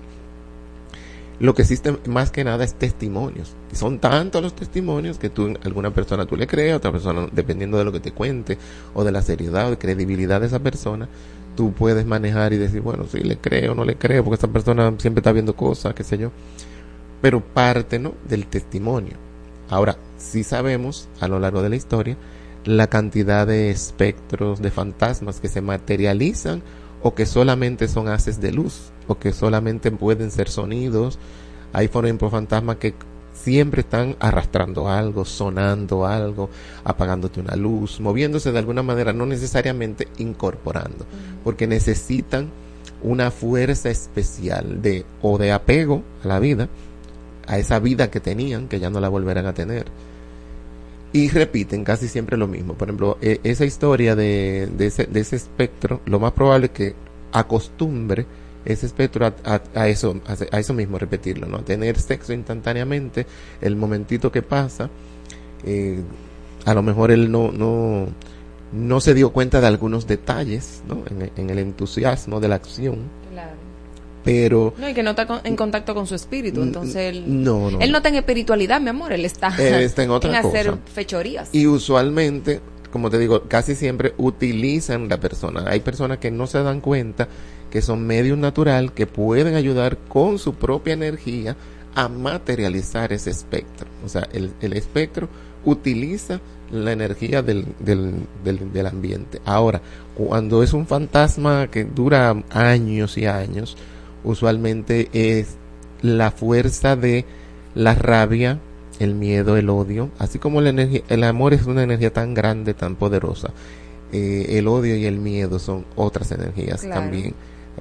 Lo 1.41 1.55
que 1.55 1.63
existe 1.63 1.97
más 2.07 2.31
que 2.31 2.45
nada 2.45 2.65
es 2.65 2.75
testimonios. 2.75 3.57
Y 3.73 3.77
son 3.77 3.99
tantos 3.99 4.43
los 4.43 4.55
testimonios 4.55 5.19
que 5.19 5.31
tú, 5.31 5.55
alguna 5.65 5.93
persona 5.93 6.27
tú 6.27 6.37
le 6.37 6.47
crees, 6.47 6.77
otra 6.77 6.93
persona, 6.93 7.27
dependiendo 7.33 7.77
de 7.77 7.85
lo 7.85 7.93
que 7.93 8.01
te 8.01 8.13
cuente, 8.13 8.57
o 8.95 9.03
de 9.05 9.13
la 9.13 9.23
seriedad 9.23 9.67
o 9.67 9.71
de 9.71 9.79
credibilidad 9.79 10.41
de 10.41 10.47
esa 10.47 10.61
persona, 10.61 11.09
tú 11.57 11.73
puedes 11.73 12.07
manejar 12.07 12.53
y 12.53 12.59
decir, 12.59 12.81
bueno, 12.81 13.07
sí, 13.11 13.21
le 13.21 13.37
creo, 13.39 13.75
no 13.75 13.85
le 13.85 13.97
creo, 13.97 14.23
porque 14.23 14.35
esta 14.35 14.49
persona 14.49 14.95
siempre 14.99 15.21
está 15.21 15.33
viendo 15.33 15.57
cosas, 15.57 15.95
qué 15.95 16.05
sé 16.05 16.19
yo. 16.19 16.31
Pero 17.21 17.41
parte, 17.41 17.99
¿no? 17.99 18.15
Del 18.29 18.47
testimonio. 18.47 19.15
Ahora, 19.69 19.97
sí 20.19 20.45
sabemos, 20.45 21.09
a 21.21 21.27
lo 21.27 21.41
largo 21.41 21.63
de 21.63 21.71
la 21.71 21.77
historia, 21.77 22.17
la 22.65 22.87
cantidad 22.87 23.47
de 23.47 23.71
espectros, 23.71 24.61
de 24.61 24.71
fantasmas 24.71 25.41
que 25.41 25.49
se 25.49 25.61
materializan 25.61 26.63
o 27.05 27.15
que 27.15 27.27
solamente 27.27 27.87
son 27.87 28.09
haces 28.09 28.41
de 28.41 28.51
luz 28.51 28.91
o 29.07 29.19
que 29.19 29.33
solamente 29.33 29.91
pueden 29.93 30.31
ser 30.31 30.49
sonidos. 30.49 31.19
Hay, 31.75 31.89
por 31.89 32.07
ejemplo, 32.07 32.31
fantasmas 32.31 32.77
que 32.77 32.95
siempre 33.35 33.83
están 33.83 34.17
arrastrando 34.21 34.89
algo, 34.89 35.27
sonando 35.27 36.07
algo, 36.07 36.49
apagándote 36.83 37.41
una 37.41 37.57
luz, 37.57 38.01
moviéndose 38.01 38.53
de 38.53 38.59
alguna 38.59 38.83
manera, 38.83 39.13
no 39.13 39.27
necesariamente 39.27 40.09
incorporando, 40.17 41.05
porque 41.45 41.67
necesitan 41.67 42.49
una 43.03 43.31
fuerza 43.31 43.91
especial 43.91 44.81
de 44.81 45.05
o 45.21 45.37
de 45.37 45.53
apego 45.53 46.03
a 46.25 46.29
la 46.29 46.39
vida, 46.39 46.71
a 47.47 47.59
esa 47.59 47.81
vida 47.81 48.11
que 48.11 48.21
tenían, 48.21 48.67
que 48.67 48.81
ya 48.81 48.89
no 48.89 48.99
la 48.99 49.11
volverán 49.11 49.45
a 49.45 49.53
tener. 49.53 49.85
Y 51.15 51.29
repiten 51.29 51.85
casi 51.85 52.09
siempre 52.09 52.37
lo 52.37 52.49
mismo. 52.49 52.75
Por 52.75 52.89
ejemplo, 52.89 53.19
e- 53.23 53.41
esa 53.45 53.65
historia 53.65 54.17
de, 54.17 54.69
de, 54.77 54.87
ese, 54.87 55.05
de 55.07 55.21
ese 55.21 55.37
espectro, 55.37 56.01
lo 56.07 56.19
más 56.19 56.33
probable 56.33 56.67
es 56.67 56.73
que 56.73 56.95
acostumbre 57.31 58.27
ese 58.65 58.87
espectro 58.87 59.25
a, 59.45 59.89
eso, 59.89 60.21
a, 60.27 60.57
a 60.57 60.59
eso 60.59 60.75
mismo, 60.75 60.99
repetirlo, 60.99 61.47
¿no? 61.47 61.61
Tener 61.61 61.99
sexo 62.01 62.33
instantáneamente, 62.33 63.27
el 63.61 63.77
momentito 63.77 64.33
que 64.33 64.43
pasa, 64.43 64.91
eh, 65.65 66.01
a 66.65 66.75
lo 66.75 66.83
mejor 66.83 67.13
él 67.13 67.31
no, 67.31 67.53
no, 67.53 68.09
no 68.73 69.01
se 69.01 69.15
dio 69.15 69.31
cuenta 69.31 69.61
de 69.61 69.69
algunos 69.69 70.09
detalles, 70.09 70.83
¿no? 70.89 71.05
En, 71.37 71.51
el 71.51 71.59
entusiasmo 71.61 72.41
de 72.41 72.49
la 72.49 72.57
acción. 72.57 72.99
Pero 74.25 74.73
No, 74.79 74.89
y 74.89 74.95
que 74.95 75.03
no 75.03 75.11
está 75.11 75.27
con- 75.27 75.41
en 75.45 75.55
contacto 75.55 75.95
con 75.95 76.07
su 76.07 76.15
espíritu, 76.15 76.63
entonces 76.63 76.97
él... 76.97 77.25
no, 77.45 77.71
no. 77.71 77.79
Él 77.81 77.91
no 77.93 77.99
está 77.99 78.09
en 78.09 78.17
espiritualidad, 78.17 78.81
mi 78.81 78.89
amor, 78.89 79.13
él 79.13 79.25
está, 79.25 79.55
en 79.59 80.11
otra 80.11 80.39
hacer 80.39 80.67
cosa. 80.71 80.79
fechorías. 80.95 81.51
Y 81.53 81.67
usualmente, 81.67 82.61
como 82.91 83.11
te 83.11 83.19
digo, 83.19 83.43
casi 83.49 83.75
siempre 83.75 84.15
utilizan 84.17 85.09
la 85.09 85.19
persona. 85.21 85.65
Hay 85.67 85.81
personas 85.81 86.19
que 86.19 86.31
no 86.31 86.47
se 86.47 86.63
dan 86.63 86.81
cuenta 86.81 87.29
que 87.71 87.83
son 87.83 88.07
medios 88.07 88.39
natural 88.39 88.93
que 88.93 89.07
pueden 89.07 89.55
ayudar 89.57 89.99
con 90.09 90.39
su 90.39 90.55
propia 90.55 90.95
energía 90.95 91.57
a 91.97 92.09
materializar 92.09 93.13
ese 93.13 93.31
espectro. 93.31 93.87
O 94.05 94.09
sea, 94.09 94.27
el, 94.33 94.53
el 94.61 94.73
espectro 94.75 95.29
utiliza 95.65 96.41
la 96.71 96.93
energía 96.93 97.43
del, 97.43 97.67
del, 97.79 98.15
del, 98.45 98.73
del 98.73 98.87
ambiente. 98.87 99.41
Ahora, 99.45 99.81
cuando 100.15 100.63
es 100.63 100.73
un 100.73 100.87
fantasma 100.87 101.69
que 101.71 101.85
dura 101.85 102.35
años 102.51 103.17
y 103.19 103.27
años, 103.27 103.77
usualmente 104.25 105.09
es 105.13 105.57
la 106.03 106.31
fuerza 106.31 106.97
de 106.97 107.25
la 107.75 107.95
rabia, 107.95 108.59
el 108.99 109.15
miedo, 109.15 109.57
el 109.57 109.71
odio, 109.71 110.11
así 110.19 110.39
como 110.39 110.61
la 110.61 110.71
energía, 110.71 111.03
el 111.09 111.25
amor 111.25 111.55
es 111.55 111.67
una 111.67 111.83
energía 111.83 112.13
tan 112.13 112.35
grande, 112.35 112.75
tan 112.75 112.97
poderosa, 112.97 113.51
eh, 114.13 114.47
el 114.59 114.69
odio 114.69 114.97
y 114.97 115.07
el 115.07 115.19
miedo 115.19 115.59
son 115.59 115.85
otras 115.97 116.31
energías 116.33 116.83
Claro. 116.83 117.01
también, 117.01 117.35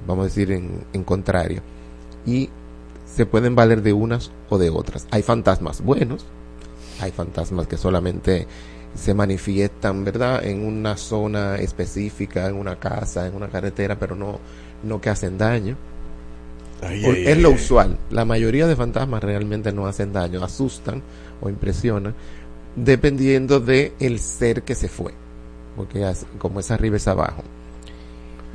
vamos 0.06 0.22
a 0.24 0.28
decir 0.28 0.50
en, 0.52 0.84
en 0.92 1.04
contrario, 1.04 1.60
y 2.26 2.48
se 3.06 3.26
pueden 3.26 3.54
valer 3.54 3.82
de 3.82 3.92
unas 3.92 4.32
o 4.48 4.58
de 4.58 4.70
otras. 4.70 5.06
Hay 5.10 5.22
fantasmas 5.22 5.82
buenos, 5.82 6.26
hay 7.00 7.12
fantasmas 7.12 7.68
que 7.68 7.76
solamente 7.76 8.46
se 8.94 9.14
manifiestan, 9.14 10.04
¿verdad? 10.04 10.44
En 10.44 10.64
una 10.66 10.96
zona 10.96 11.56
específica, 11.56 12.46
en 12.48 12.56
una 12.56 12.76
casa, 12.78 13.26
en 13.26 13.34
una 13.34 13.48
carretera, 13.48 13.98
pero 13.98 14.16
no, 14.16 14.38
no 14.82 15.00
que 15.00 15.10
hacen 15.10 15.36
daño. 15.38 15.76
Ay, 16.86 17.02
Por- 17.02 17.14
ay, 17.14 17.24
es 17.26 17.38
lo 17.38 17.48
ay. 17.48 17.54
usual. 17.54 17.98
La 18.10 18.24
mayoría 18.24 18.66
de 18.66 18.76
fantasmas 18.76 19.22
realmente 19.22 19.72
no 19.72 19.86
hacen 19.86 20.12
daño, 20.12 20.42
asustan 20.44 21.02
o 21.40 21.48
impresionan, 21.48 22.14
dependiendo 22.76 23.60
de 23.60 23.92
el 24.00 24.18
ser 24.18 24.62
que 24.62 24.74
se 24.74 24.88
fue, 24.88 25.12
porque 25.76 26.04
como 26.38 26.60
es 26.60 26.70
arriba 26.70 26.96
es 26.96 27.08
abajo. 27.08 27.42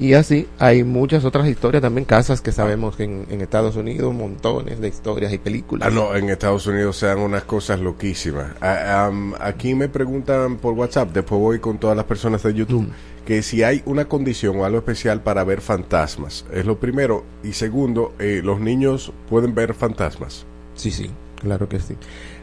Y 0.01 0.13
así 0.13 0.47
hay 0.59 0.85
muchas 0.85 1.25
otras 1.25 1.45
historias, 1.45 1.81
también 1.81 2.05
casas 2.05 2.39
que 2.39 2.53
sabemos 2.53 2.95
que 2.95 3.03
en, 3.03 3.25
en 3.29 3.41
Estados 3.41 3.75
Unidos, 3.75 4.13
montones 4.13 4.79
de 4.79 4.87
historias 4.87 5.33
y 5.33 5.37
películas. 5.39 5.89
Ah, 5.89 5.91
no, 5.93 6.15
en 6.15 6.29
Estados 6.29 6.65
Unidos 6.67 6.95
se 6.95 7.07
dan 7.07 7.19
unas 7.19 7.43
cosas 7.43 7.81
loquísimas. 7.81 8.45
Ah, 8.61 9.11
aquí 9.41 9.75
me 9.75 9.89
preguntan 9.89 10.55
por 10.55 10.73
WhatsApp, 10.73 11.09
después 11.13 11.41
voy 11.41 11.59
con 11.59 11.79
todas 11.79 11.97
las 11.97 12.05
personas 12.05 12.41
de 12.43 12.53
YouTube, 12.53 12.87
que 13.25 13.41
si 13.41 13.63
hay 13.63 13.81
una 13.85 14.05
condición 14.05 14.57
o 14.57 14.65
algo 14.65 14.79
especial 14.79 15.21
para 15.21 15.43
ver 15.43 15.61
fantasmas. 15.61 16.45
Es 16.51 16.65
lo 16.65 16.79
primero. 16.79 17.23
Y 17.43 17.53
segundo, 17.53 18.13
eh, 18.19 18.41
los 18.43 18.59
niños 18.59 19.11
pueden 19.29 19.55
ver 19.55 19.73
fantasmas. 19.73 20.45
Sí, 20.75 20.91
sí, 20.91 21.09
claro 21.35 21.69
que 21.69 21.79
sí. 21.79 21.95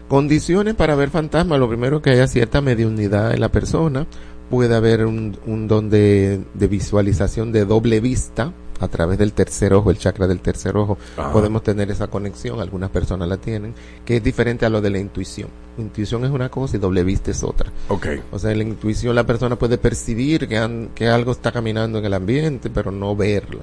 Condiciones 0.09 0.75
para 0.75 0.95
ver 0.95 1.11
fantasmas, 1.11 1.59
lo 1.59 1.69
primero 1.69 2.03
que 2.03 2.11
haya 2.11 2.29
cierta 2.29 2.61
mediunidad 2.61 3.35
en 3.35 3.41
la 3.41 3.51
persona, 3.51 4.07
puede 4.51 4.75
haber 4.75 5.05
un, 5.05 5.37
don 5.67 5.91
de 5.91 6.45
visualización 6.55 7.51
de 7.51 7.65
doble 7.65 8.01
vista 8.01 8.53
a 8.81 8.89
través 8.89 9.19
del 9.19 9.33
tercer 9.33 9.73
ojo, 9.75 9.91
el 9.91 9.99
chakra 9.99 10.27
del 10.27 10.41
tercer 10.41 10.77
ojo, 10.77 10.99
Ajá. 11.17 11.33
podemos 11.33 11.63
tener 11.63 11.91
esa 11.91 12.07
conexión, 12.09 12.61
algunas 12.61 12.91
personas 12.91 13.29
la 13.29 13.37
tienen, 13.37 13.75
que 14.05 14.17
es 14.17 14.23
diferente 14.23 14.67
a 14.67 14.71
lo 14.71 14.81
de 14.81 14.91
la 14.91 14.99
intuición. 14.99 15.49
Intuición 15.79 16.25
es 16.25 16.31
una 16.31 16.49
cosa 16.49 16.77
y 16.77 16.81
doble 16.81 17.05
vista 17.05 17.31
es 17.31 17.43
otra. 17.43 17.71
Ok. 17.89 18.07
O 18.33 18.39
sea, 18.39 18.53
en 18.53 18.59
la 18.59 18.65
intuición 18.65 19.15
la 19.15 19.25
persona 19.27 19.57
puede 19.57 19.79
percibir 19.79 20.49
que, 20.49 20.57
han- 20.59 20.89
que 20.95 21.09
algo 21.09 21.33
está 21.33 21.53
caminando 21.53 21.99
en 21.99 22.05
el 22.05 22.15
ambiente, 22.15 22.71
pero 22.71 22.91
no 22.91 23.15
verlo. 23.17 23.61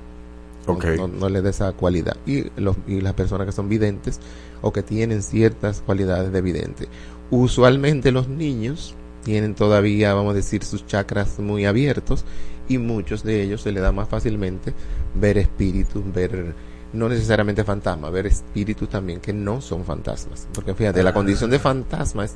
Ok. 0.66 0.86
No, 0.98 1.08
no 1.08 1.28
le 1.30 1.42
da 1.42 1.50
esa 1.50 1.72
cualidad. 1.74 2.16
Y, 2.26 2.46
los, 2.60 2.78
y 2.88 3.02
las 3.02 3.14
personas 3.14 3.46
que 3.46 3.52
son 3.52 3.68
videntes 3.68 4.20
o 4.62 4.72
que 4.72 4.82
tienen 4.84 5.22
ciertas 5.22 5.82
cualidades 5.82 6.32
de 6.32 6.42
vidente. 6.42 6.88
Usualmente 7.32 8.12
los 8.12 8.28
niños 8.30 8.94
tienen 9.24 9.56
todavía, 9.56 10.14
vamos 10.14 10.32
a 10.34 10.36
decir, 10.36 10.64
sus 10.64 10.86
chakras 10.86 11.40
muy 11.40 11.66
abiertos 11.66 12.26
y 12.68 12.78
muchos 12.78 13.24
de 13.24 13.42
ellos 13.42 13.62
se 13.62 13.72
les 13.72 13.84
da 13.84 13.92
más 13.92 14.08
fácilmente 14.08 14.74
ver 15.16 15.38
espíritus, 15.38 16.04
ver 16.14 16.54
no 16.94 17.10
necesariamente 17.10 17.64
fantasmas, 17.64 18.12
ver 18.12 18.28
espíritus 18.28 18.88
también 18.88 19.20
que 19.20 19.34
no 19.34 19.62
son 19.62 19.84
fantasmas. 19.84 20.48
Porque 20.54 20.74
fíjate, 20.74 21.04
la 21.04 21.14
condición 21.14 21.50
de 21.50 21.60
fantasma 21.60 22.26
es 22.26 22.36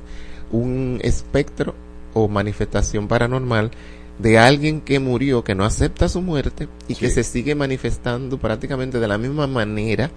un 0.51 0.99
espectro 1.03 1.75
o 2.13 2.27
manifestación 2.27 3.07
paranormal 3.07 3.71
de 4.17 4.39
alguien 4.39 4.81
que 4.81 4.99
murió, 4.99 5.43
que 5.43 5.53
no 5.53 5.63
acepta 5.63 6.09
su 6.09 6.21
muerte 6.21 6.67
y 6.87 6.95
que 6.95 7.09
se 7.09 7.23
sigue 7.23 7.53
manifestando 7.53 8.39
prácticamente 8.39 8.99
de 8.99 9.07
la 9.07 9.17
misma 9.17 9.45
manera 9.45 10.09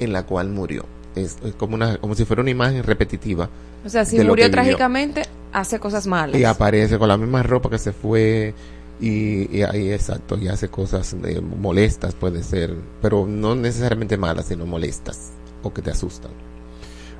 en 0.00 0.12
la 0.12 0.24
cual 0.24 0.48
murió. 0.48 0.86
Es, 1.14 1.36
es 1.44 1.54
como 1.54 1.74
una 1.74 1.98
como 1.98 2.14
si 2.14 2.24
fuera 2.24 2.40
una 2.40 2.50
imagen 2.50 2.82
repetitiva 2.82 3.50
O 3.84 3.88
sea, 3.90 4.06
si 4.06 4.18
murió 4.20 4.50
trágicamente, 4.50 5.24
hace 5.52 5.78
cosas 5.78 6.06
malas. 6.06 6.40
y 6.40 6.44
aparece 6.44 6.98
con 6.98 7.08
la 7.08 7.18
misma 7.18 7.42
ropa 7.42 7.68
que 7.68 7.76
se 7.76 7.92
fue 7.92 8.54
y, 9.02 9.54
y 9.54 9.62
ahí 9.62 9.92
exacto 9.92 10.38
y 10.38 10.48
hace 10.48 10.68
cosas 10.68 11.14
eh, 11.24 11.40
molestas 11.42 12.14
puede 12.14 12.42
ser 12.42 12.74
pero 13.02 13.26
no 13.26 13.54
necesariamente 13.54 14.16
malas 14.16 14.46
sino 14.46 14.64
molestas 14.64 15.32
o 15.62 15.74
que 15.74 15.82
te 15.82 15.90
asustan 15.90 16.30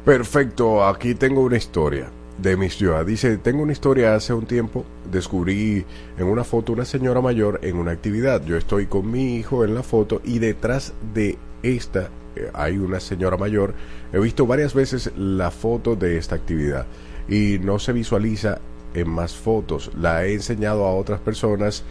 Perfecto, 0.04 0.84
aquí 0.84 1.14
tengo 1.14 1.42
una 1.42 1.56
historia 1.56 2.10
de 2.38 2.56
mi 2.56 2.68
ciudad. 2.70 3.06
Dice, 3.06 3.36
tengo 3.36 3.62
una 3.62 3.70
historia 3.70 4.16
hace 4.16 4.34
un 4.34 4.46
tiempo, 4.46 4.84
descubrí 5.08 5.84
en 6.18 6.26
una 6.26 6.42
foto 6.42 6.72
una 6.72 6.84
señora 6.84 7.20
mayor 7.20 7.60
en 7.62 7.76
una 7.76 7.92
actividad. 7.92 8.44
Yo 8.44 8.56
estoy 8.56 8.86
con 8.86 9.08
mi 9.08 9.36
hijo 9.36 9.64
en 9.64 9.76
la 9.76 9.84
foto 9.84 10.20
y 10.24 10.40
detrás 10.40 10.92
de 11.14 11.38
esta 11.62 12.10
eh, 12.34 12.50
hay 12.52 12.78
una 12.78 12.98
señora 12.98 13.36
mayor. 13.36 13.74
He 14.12 14.18
visto 14.18 14.44
varias 14.44 14.74
veces 14.74 15.12
la 15.16 15.52
foto 15.52 15.94
de 15.94 16.18
esta 16.18 16.34
actividad 16.34 16.86
y 17.28 17.60
no 17.60 17.78
se 17.78 17.92
visualiza 17.92 18.58
en 18.94 19.08
más 19.08 19.34
fotos. 19.34 19.90
La 19.98 20.24
he 20.24 20.34
enseñado 20.34 20.86
a 20.86 20.94
otras 20.94 21.20
personas 21.20 21.84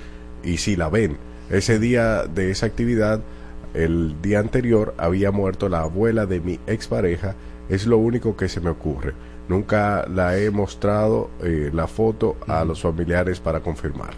y 0.43 0.57
si 0.57 0.75
la 0.75 0.89
ven. 0.89 1.17
Ese 1.49 1.79
día 1.79 2.23
de 2.23 2.51
esa 2.51 2.65
actividad, 2.65 3.21
el 3.73 4.21
día 4.21 4.39
anterior, 4.39 4.93
había 4.97 5.31
muerto 5.31 5.69
la 5.69 5.81
abuela 5.81 6.25
de 6.25 6.39
mi 6.39 6.59
expareja. 6.67 7.35
Es 7.69 7.85
lo 7.85 7.97
único 7.97 8.35
que 8.35 8.49
se 8.49 8.61
me 8.61 8.69
ocurre. 8.69 9.13
Nunca 9.47 10.05
la 10.07 10.37
he 10.37 10.49
mostrado 10.49 11.29
eh, 11.43 11.71
la 11.73 11.87
foto 11.87 12.37
a 12.47 12.63
los 12.63 12.81
familiares 12.81 13.39
para 13.39 13.59
confirmar. 13.59 14.13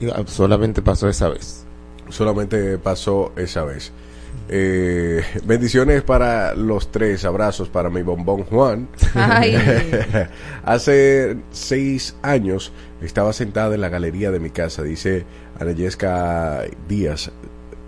Y, 0.00 0.08
solamente 0.26 0.82
pasó 0.82 1.08
esa 1.08 1.28
vez 1.28 1.66
Solamente 2.08 2.78
pasó 2.78 3.32
esa 3.36 3.64
vez. 3.64 3.92
Eh, 4.48 5.22
bendiciones 5.44 6.02
para 6.02 6.54
los 6.54 6.92
tres, 6.92 7.24
abrazos 7.24 7.68
para 7.68 7.90
mi 7.90 8.02
bombón 8.02 8.44
Juan. 8.44 8.88
Ay. 9.14 9.56
Hace 10.64 11.36
seis 11.50 12.16
años 12.22 12.72
estaba 13.00 13.32
sentada 13.32 13.74
en 13.74 13.80
la 13.80 13.88
galería 13.88 14.30
de 14.30 14.40
mi 14.40 14.50
casa, 14.50 14.82
dice 14.82 15.24
Anayesca 15.58 16.62
Díaz, 16.88 17.32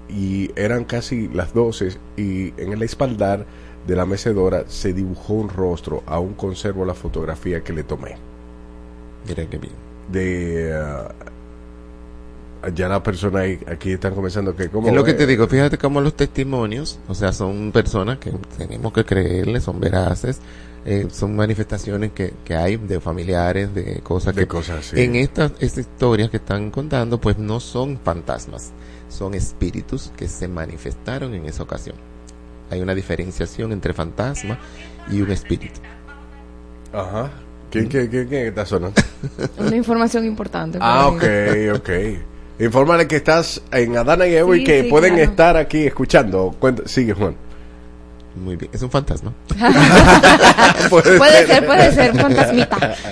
y 0.09 0.51
eran 0.57 0.85
casi 0.85 1.29
las 1.29 1.55
12 1.55 1.97
y 2.17 2.55
en 2.61 2.73
el 2.73 2.83
espaldar 2.83 3.47
de 3.87 3.97
la 3.97 4.07
mecedora 4.07 4.65
se 4.67 4.93
dibujó 4.93 5.35
un 5.35 5.49
rostro, 5.49 6.03
aún 6.07 6.35
conservo 6.35 6.85
la 6.85 6.95
fotografía 6.95 7.63
que 7.63 7.73
le 7.73 7.85
tomé. 7.85 8.17
mira 9.27 9.47
qué 9.49 9.59
bien 9.59 9.73
De... 10.11 10.75
ah, 10.75 11.15
ya 12.75 12.89
la 12.89 13.03
persona 13.03 13.41
ahí- 13.41 13.61
aquí 13.67 13.93
están 13.93 14.15
comenzando 14.15 14.55
que 14.57 14.69
como 14.69 14.89
es 14.89 14.95
lo 14.95 15.05
que 15.05 15.15
te 15.15 15.27
digo 15.27 15.47
fíjate 15.47 15.79
cómo 15.79 16.01
los 16.01 16.15
testimonios 16.17 16.99
o 17.09 17.15
sea 17.15 17.33
son 17.33 17.71
personas 17.73 18.19
que 18.19 18.33
tenemos 18.57 18.93
que 18.93 19.05
creerles 19.05 19.63
son 19.65 19.79
veraces 19.81 20.41
eh, 20.85 21.07
son 21.11 21.37
manifestaciones 21.37 22.13
que, 22.13 22.33
que 22.45 22.55
hay 22.57 22.77
de 22.77 23.01
familiares 23.01 23.75
de 23.75 24.01
cosas 24.03 24.35
De 24.35 24.43
que 24.43 24.49
cosas 24.49 24.93
en 24.95 25.17
estas, 25.17 25.53
estas 25.61 25.79
historias 25.79 26.31
que 26.31 26.39
están 26.39 26.71
contando 26.71 27.21
pues 27.21 27.39
no 27.39 27.61
son 27.61 27.99
fantasmas 27.99 28.73
son 29.09 29.35
espíritus 29.35 30.13
que 30.17 30.27
se 30.29 30.49
manifestaron 30.49 31.35
en 31.35 31.47
esa 31.47 31.63
ocasión 31.63 31.97
hay 32.71 32.81
una 32.81 32.95
diferenciación 32.95 33.73
entre 33.73 33.93
fantasma 33.95 34.59
y 35.11 35.21
un 35.23 35.31
espíritu 35.31 35.81
Ajá. 36.93 37.31
¿Quién, 37.71 37.87
quién, 37.89 38.09
quién, 38.09 38.27
quién 38.29 38.47
está 38.47 38.65
sonando? 38.65 38.99
Una 39.59 39.77
información 39.77 40.25
importante. 40.25 40.79
Ah, 40.81 41.09
ok, 41.09 41.23
ok. 41.77 41.91
Infórmale 42.61 43.07
que 43.07 43.17
estás 43.17 43.63
en 43.73 43.97
Adana 43.97 44.27
y 44.27 44.35
Evo 44.35 44.55
y 44.55 44.65
que 44.65 44.83
sí, 44.83 44.89
pueden 44.91 45.15
claro. 45.15 45.31
estar 45.31 45.57
aquí 45.57 45.87
escuchando. 45.87 46.55
Cuenta- 46.59 46.89
sigue, 46.89 47.13
Juan. 47.15 47.35
muy 48.37 48.57
bien 48.57 48.71
es 48.73 48.83
un 48.83 48.91
fantasma 48.91 49.33
Puede 50.91 51.19
Puede 51.19 51.33
ser. 51.39 51.47
ser, 51.47 51.67
puede 51.67 51.93
ser, 51.93 52.13
un 52.13 52.19
fantasmita. 52.21 52.95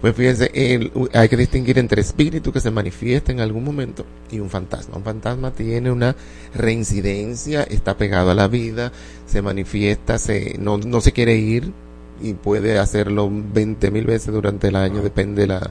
Pues 0.00 0.14
fíjense, 0.14 0.50
el- 0.54 0.92
hay 1.14 1.28
que 1.28 1.38
distinguir 1.38 1.78
entre 1.78 2.02
espíritu 2.02 2.52
que 2.52 2.60
se 2.60 2.70
manifiesta 2.70 3.32
en 3.32 3.40
algún 3.40 3.64
momento 3.64 4.04
y 4.30 4.38
un 4.40 4.50
fantasma. 4.50 4.98
Un 4.98 5.02
fantasma 5.02 5.52
tiene 5.52 5.90
una 5.90 6.14
reincidencia, 6.54 7.62
está 7.62 7.96
pegado 7.96 8.30
a 8.30 8.34
la 8.34 8.46
vida, 8.46 8.92
se 9.26 9.40
manifiesta, 9.40 10.18
se, 10.18 10.56
no, 10.60 10.76
no 10.76 11.00
se 11.00 11.12
quiere 11.12 11.36
ir 11.36 11.72
y 12.20 12.34
puede 12.34 12.78
hacerlo 12.78 13.30
20 13.32 13.90
mil 13.90 14.04
veces 14.04 14.32
durante 14.34 14.68
el 14.68 14.76
año, 14.76 15.00
depende 15.02 15.46
la, 15.46 15.70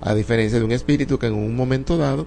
a 0.00 0.14
diferencia 0.14 0.58
de 0.58 0.64
un 0.64 0.72
espíritu 0.72 1.18
que 1.18 1.26
en 1.26 1.34
un 1.34 1.56
momento 1.56 1.96
dado 1.96 2.26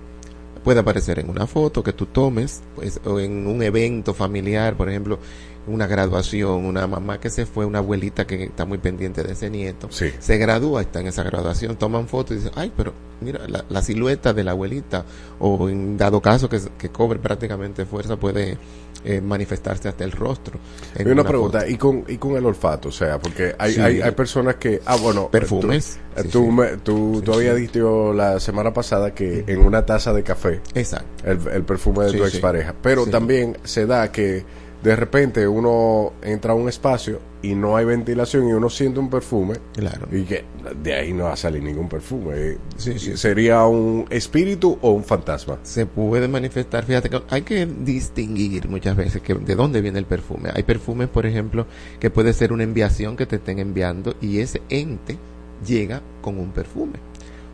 puede 0.63 0.79
aparecer 0.79 1.19
en 1.19 1.29
una 1.29 1.47
foto 1.47 1.83
que 1.83 1.93
tú 1.93 2.05
tomes, 2.05 2.61
pues, 2.75 2.99
o 3.05 3.19
en 3.19 3.47
un 3.47 3.63
evento 3.63 4.13
familiar, 4.13 4.75
por 4.75 4.89
ejemplo, 4.89 5.19
una 5.67 5.85
graduación, 5.87 6.65
una 6.65 6.87
mamá 6.87 7.19
que 7.19 7.29
se 7.29 7.45
fue, 7.45 7.65
una 7.65 7.79
abuelita 7.79 8.25
que 8.25 8.43
está 8.45 8.65
muy 8.65 8.77
pendiente 8.79 9.23
de 9.23 9.33
ese 9.33 9.49
nieto, 9.49 9.87
Sí. 9.91 10.11
se 10.19 10.37
gradúa, 10.37 10.81
está 10.81 11.01
en 11.01 11.07
esa 11.07 11.23
graduación, 11.23 11.75
toman 11.75 12.07
fotos 12.07 12.31
y 12.31 12.35
dicen, 12.39 12.51
ay, 12.55 12.71
pero 12.75 12.93
mira, 13.21 13.47
la, 13.47 13.63
la 13.69 13.81
silueta 13.81 14.33
de 14.33 14.43
la 14.43 14.51
abuelita, 14.51 15.05
o 15.39 15.69
en 15.69 15.97
dado 15.97 16.19
caso 16.21 16.49
que, 16.49 16.59
que 16.77 16.89
cobre 16.89 17.19
prácticamente 17.19 17.85
fuerza, 17.85 18.15
puede 18.17 18.57
eh, 19.03 19.19
manifestarse 19.21 19.87
hasta 19.89 20.03
el 20.03 20.11
rostro. 20.11 20.59
en 20.95 21.07
Y 21.07 21.11
una 21.11 21.21
una 21.21 21.29
pregunta, 21.29 21.59
foto. 21.61 21.71
¿y 21.71 21.77
con, 21.77 22.03
y 22.07 22.17
con 22.17 22.35
el 22.37 22.45
olfato? 22.45 22.89
O 22.89 22.91
sea, 22.91 23.19
porque 23.19 23.55
hay, 23.57 23.73
Sí. 23.73 23.81
hay, 23.81 24.01
hay 24.01 24.11
personas 24.11 24.55
que... 24.55 24.79
Ah, 24.85 24.95
bueno. 24.95 25.27
Perfumes. 25.29 25.99
Tú, 26.15 26.21
Sí, 26.23 26.27
tú, 26.29 26.51
me- 26.51 26.77
tú, 26.77 27.21
tú 27.25 27.33
habías 27.33 27.55
dicho 27.55 28.13
la 28.13 28.39
semana 28.39 28.73
pasada 28.73 29.13
que 29.15 29.43
en 29.47 29.59
una 29.65 29.85
taza 29.85 30.13
de 30.13 30.21
café 30.23 30.61
Exacto. 30.75 31.07
el, 31.29 31.39
el 31.51 31.63
perfume 31.63 32.05
de 32.05 32.13
tu 32.17 32.25
expareja. 32.25 32.75
Pero 32.81 33.07
también 33.07 33.57
se 33.63 33.85
da 33.87 34.11
que 34.11 34.43
de 34.83 34.95
repente 34.95 35.47
uno 35.47 36.13
entra 36.23 36.53
a 36.53 36.55
un 36.55 36.67
espacio 36.67 37.19
y 37.43 37.53
no 37.55 37.75
hay 37.77 37.85
ventilación 37.85 38.47
y 38.47 38.53
uno 38.53 38.69
siente 38.69 38.99
un 38.99 39.09
perfume 39.09 39.55
Claro. 39.73 40.07
y 40.11 40.23
que 40.23 40.43
de 40.83 40.93
ahí 40.95 41.13
no 41.13 41.25
va 41.25 41.33
a 41.33 41.35
salir 41.35 41.61
ningún 41.61 41.87
perfume. 41.87 42.57
Sí, 42.77 42.97
sí. 42.97 43.15
¿Sería 43.17 43.63
un 43.65 44.05
espíritu 44.09 44.77
o 44.81 44.91
un 44.91 45.03
fantasma? 45.03 45.59
se 45.63 45.85
puede 45.85 46.27
manifestar, 46.27 46.83
fíjate 46.85 47.09
que 47.09 47.21
hay 47.29 47.41
que 47.43 47.65
distinguir 47.65 48.67
muchas 48.69 48.95
veces 48.95 49.21
que 49.21 49.33
de 49.35 49.55
dónde 49.55 49.81
viene 49.81 49.99
el 49.99 50.05
perfume. 50.05 50.49
Hay 50.53 50.63
perfumes, 50.63 51.07
por 51.09 51.25
ejemplo, 51.25 51.65
que 51.99 52.09
puede 52.09 52.33
ser 52.33 52.51
una 52.51 52.63
enviación 52.63 53.15
que 53.15 53.25
te 53.25 53.35
estén 53.37 53.59
enviando 53.59 54.15
y 54.21 54.39
ese 54.39 54.61
ente 54.69 55.17
llega 55.65 56.01
con 56.21 56.39
un 56.39 56.51
perfume. 56.51 56.93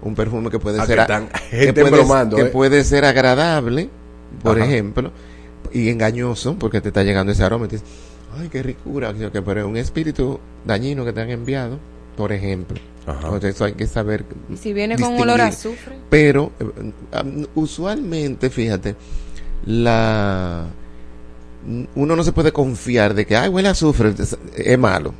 Un 0.01 0.15
perfume 0.15 0.49
que 0.49 0.59
puede 0.59 0.79
Ah, 0.79 0.85
ser 0.85 0.99
que 1.07 1.49
que 1.49 1.57
gente 1.65 1.81
puede- 1.81 1.91
bromando, 1.97 2.35
que 2.37 2.43
¿eh? 2.43 2.45
puede 2.45 2.83
ser 2.83 3.03
agradable, 3.03 3.89
por 4.43 4.57
Ajá. 4.61 4.65
ejemplo, 4.69 5.11
y 5.79 5.89
engañoso 5.89 6.57
porque 6.57 6.81
te 6.81 6.89
está 6.89 7.03
llegando 7.03 7.31
ese 7.31 7.43
aroma 7.43 7.65
y 7.65 7.69
te 7.69 7.75
dices, 7.77 7.89
ay, 8.37 8.49
qué 8.49 8.63
ricura, 8.63 9.13
que 9.13 9.41
pero 9.41 9.61
es 9.61 9.65
un 9.65 9.77
espíritu 9.77 10.39
dañino 10.65 11.05
que 11.05 11.13
te 11.13 11.21
han 11.21 11.29
enviado, 11.29 11.79
por 12.15 12.31
ejemplo. 12.31 12.77
Ajá. 13.05 13.19
Entonces 13.23 13.55
eso 13.55 13.63
hay 13.65 13.73
que 13.73 13.87
saber 13.87 14.25
Y 14.51 14.57
si 14.57 14.73
viene 14.73 14.97
con 14.97 15.17
olor 15.17 15.39
a 15.39 15.47
azufre. 15.47 15.95
pero 16.09 16.51
eh, 16.59 16.91
um, 17.23 17.45
usualmente 17.55 18.49
fíjate 18.49 18.95
la 19.65 20.65
uno 21.95 22.15
no 22.15 22.23
se 22.23 22.33
puede 22.33 22.51
confiar 22.51 23.13
de 23.13 23.25
que 23.25 23.37
ay 23.37 23.47
huele 23.49 23.69
a 23.69 23.71
azufre 23.71 24.13
es, 24.17 24.37
es 24.55 24.77
malo 24.79 25.13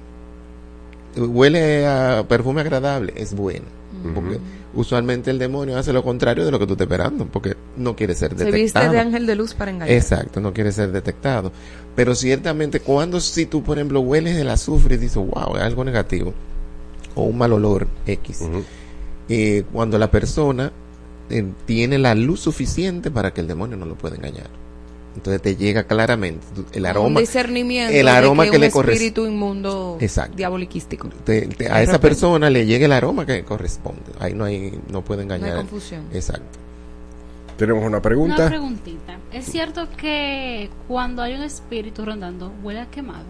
huele 1.16 1.88
a 1.88 2.26
perfume 2.28 2.60
agradable 2.62 3.14
es 3.16 3.34
bueno 3.34 3.66
porque 4.14 4.38
Usualmente 4.74 5.32
el 5.32 5.40
demonio 5.40 5.78
hace 5.78 5.94
lo 5.94 6.04
contrario 6.04 6.46
de 6.46 6.52
lo 6.52 6.60
que 6.60 6.68
tú 6.68 6.74
estás 6.74 6.86
esperando, 6.86 7.26
porque 7.26 7.56
no 7.78 7.96
quiere 7.96 8.14
ser 8.14 8.32
Se 8.38 8.46
detectado. 8.46 8.86
viste 8.86 8.90
de 8.90 9.00
ángel 9.00 9.26
de 9.26 9.36
luz 9.36 9.54
para 9.54 9.72
engañar. 9.72 9.96
Exacto, 9.96 10.40
no 10.40 10.54
quiere 10.54 10.72
ser 10.72 10.92
detectado. 10.92 11.52
Pero 11.96 12.14
ciertamente 12.16 12.80
cuando 12.80 13.20
si 13.20 13.46
tú, 13.46 13.64
por 13.64 13.78
ejemplo, 13.78 14.02
hueles 14.02 14.36
el 14.38 14.50
azufre 14.50 14.96
y 14.96 14.98
dices, 14.98 15.18
wow, 15.18 15.56
es 15.56 15.64
algo 15.64 15.84
negativo, 15.84 16.34
o 17.16 17.24
un 17.24 17.38
mal 17.38 17.54
olor 17.54 17.88
X, 18.06 18.42
eh, 19.30 19.64
cuando 19.72 19.98
la 19.98 20.12
persona 20.12 20.72
eh, 21.30 21.46
tiene 21.66 21.98
la 21.98 22.14
luz 22.14 22.42
suficiente 22.42 23.10
para 23.10 23.34
que 23.34 23.42
el 23.42 23.48
demonio 23.48 23.78
no 23.78 23.86
lo 23.86 23.96
pueda 23.96 24.16
engañar. 24.16 24.50
Entonces 25.18 25.42
te 25.42 25.56
llega 25.56 25.84
claramente 25.86 26.46
el 26.74 26.82
un 26.84 26.86
aroma, 26.88 27.20
discernimiento 27.20 27.92
el 27.92 28.08
aroma 28.08 28.44
de 28.44 28.52
que, 28.52 28.58
un 28.58 28.62
le 28.62 28.70
corresponde. 28.72 28.94
espíritu 28.94 29.26
inmundo 29.26 29.98
Exacto. 30.00 30.38
diaboliquístico. 30.38 31.10
te- 31.26 31.48
te- 31.48 31.72
a 31.72 31.82
esa 31.82 32.00
persona 32.00 32.50
le 32.52 32.66
llega 32.68 32.86
el 32.86 32.92
aroma 32.94 33.26
que 33.26 33.44
corresponde. 33.44 34.02
Ahí 34.20 34.34
no 34.36 34.46
hay, 34.46 34.80
no 34.92 35.04
puede 35.04 35.26
No 35.26 35.34
engañar. 35.34 35.58
hay 35.58 35.62
confusión. 35.64 36.04
Exacto. 36.14 36.60
Tenemos 37.58 37.82
una 37.82 37.90
Una 37.98 38.02
pregunta. 38.04 38.48
preguntita. 38.48 39.18
¿Es 39.34 39.46
cierto 39.46 39.88
que 39.98 40.70
cuando 40.88 41.24
hay 41.24 41.34
un 41.34 41.42
espíritu 41.42 42.06
rondando 42.06 42.54
huele 42.64 42.82
a 42.82 42.86
quemado? 42.86 43.26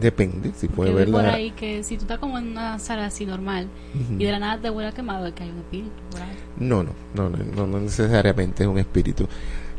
Depende, 0.00 0.52
si 0.56 0.68
puede 0.68 0.92
Porque 0.92 1.04
vi 1.06 1.10
ver 1.12 1.20
por 1.24 1.28
ahí 1.34 1.50
que 1.50 1.82
si 1.82 1.96
tú 1.96 2.02
estás 2.02 2.20
como 2.20 2.38
en 2.38 2.50
una 2.52 2.78
sala 2.78 3.06
así 3.06 3.26
normal 3.26 3.66
y 4.16 4.24
de 4.24 4.30
la 4.30 4.38
nada 4.38 4.62
te 4.62 4.70
huele 4.70 4.90
a 4.90 4.92
quemado 4.92 5.26
es 5.26 5.34
que 5.34 5.42
hay 5.42 5.50
un 5.50 5.58
espíritu. 5.58 5.90
No, 6.58 6.84
no, 6.84 6.90
no, 7.14 7.28
no, 7.28 7.36
no, 7.56 7.66
no 7.66 7.80
necesariamente 7.80 8.62
es 8.62 8.68
un 8.68 8.78
espíritu. 8.78 9.26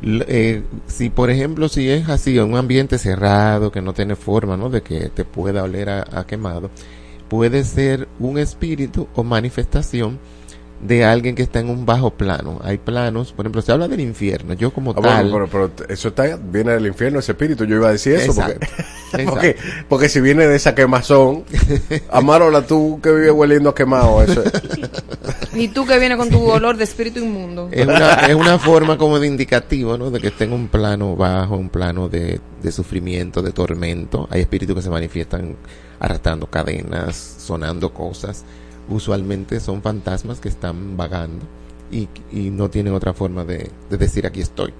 Eh, 0.03 0.63
si 0.87 1.09
por 1.11 1.29
ejemplo 1.29 1.69
si 1.69 1.89
es 1.89 2.09
así 2.09 2.37
en 2.39 2.45
un 2.45 2.57
ambiente 2.57 2.97
cerrado 2.97 3.71
que 3.71 3.81
no 3.81 3.93
tiene 3.93 4.15
forma, 4.15 4.57
¿no? 4.57 4.69
De 4.69 4.81
que 4.81 5.09
te 5.09 5.25
pueda 5.25 5.63
oler 5.63 5.89
a 5.89 6.25
quemado, 6.27 6.71
puede 7.29 7.63
ser 7.63 8.09
un 8.19 8.37
espíritu 8.37 9.07
o 9.15 9.23
manifestación 9.23 10.19
de 10.81 11.05
alguien 11.05 11.35
que 11.35 11.43
está 11.43 11.59
en 11.59 11.69
un 11.69 11.85
bajo 11.85 12.09
plano. 12.11 12.59
Hay 12.63 12.77
planos, 12.79 13.33
por 13.33 13.45
ejemplo, 13.45 13.61
se 13.61 13.71
habla 13.71 13.87
del 13.87 13.99
infierno. 13.99 14.53
Yo 14.53 14.71
como 14.73 14.91
Ah, 14.91 14.93
bueno, 14.95 15.09
tal, 15.09 15.31
pero, 15.31 15.47
pero 15.47 15.69
t- 15.69 15.93
eso 15.93 16.07
está, 16.09 16.37
viene 16.37 16.71
del 16.73 16.87
infierno, 16.87 17.19
ese 17.19 17.33
espíritu. 17.33 17.65
Yo 17.65 17.75
iba 17.75 17.89
a 17.89 17.91
decir 17.91 18.15
eso. 18.15 18.33
Porque, 18.33 18.53
Exacto, 18.53 18.77
porque, 19.31 19.47
exacto. 19.49 19.85
porque 19.89 20.09
si 20.09 20.21
viene 20.21 20.47
de 20.47 20.55
esa 20.55 20.73
quemazón, 20.73 21.43
Amarola, 22.11 22.65
tú 22.65 22.99
que 23.01 23.11
vives 23.11 23.31
hueliendo 23.31 23.69
a 23.69 23.75
quemado, 23.75 24.23
eso. 24.23 24.41
Y 25.53 25.67
tú 25.67 25.85
que 25.85 25.99
vienes 25.99 26.17
con 26.17 26.29
tu 26.29 26.41
olor 26.49 26.77
de 26.77 26.85
espíritu 26.85 27.19
inmundo. 27.19 27.67
es 27.73 27.85
una, 27.85 28.13
es 28.25 28.35
una 28.35 28.57
forma 28.57 28.97
como 28.97 29.19
de 29.19 29.27
indicativo, 29.27 29.97
¿no? 29.97 30.09
De 30.09 30.19
que 30.21 30.27
esté 30.27 30.45
en 30.45 30.53
un 30.53 30.69
plano 30.69 31.15
bajo, 31.17 31.57
un 31.57 31.67
plano 31.69 32.07
de, 32.07 32.39
de 32.63 32.71
sufrimiento, 32.71 33.41
de 33.41 33.51
tormento. 33.51 34.29
Hay 34.31 34.39
espíritus 34.41 34.77
que 34.77 34.81
se 34.81 34.89
manifiestan 34.89 35.57
arrastrando 35.99 36.47
cadenas, 36.47 37.17
sonando 37.39 37.93
cosas. 37.93 38.45
Usualmente 38.89 39.59
son 39.59 39.81
fantasmas 39.81 40.39
que 40.39 40.49
están 40.49 40.97
vagando 40.97 41.45
y, 41.91 42.07
y 42.31 42.49
no 42.49 42.69
tienen 42.69 42.93
otra 42.93 43.13
forma 43.13 43.43
de, 43.45 43.69
de 43.89 43.97
decir 43.97 44.25
aquí 44.25 44.41
estoy. 44.41 44.73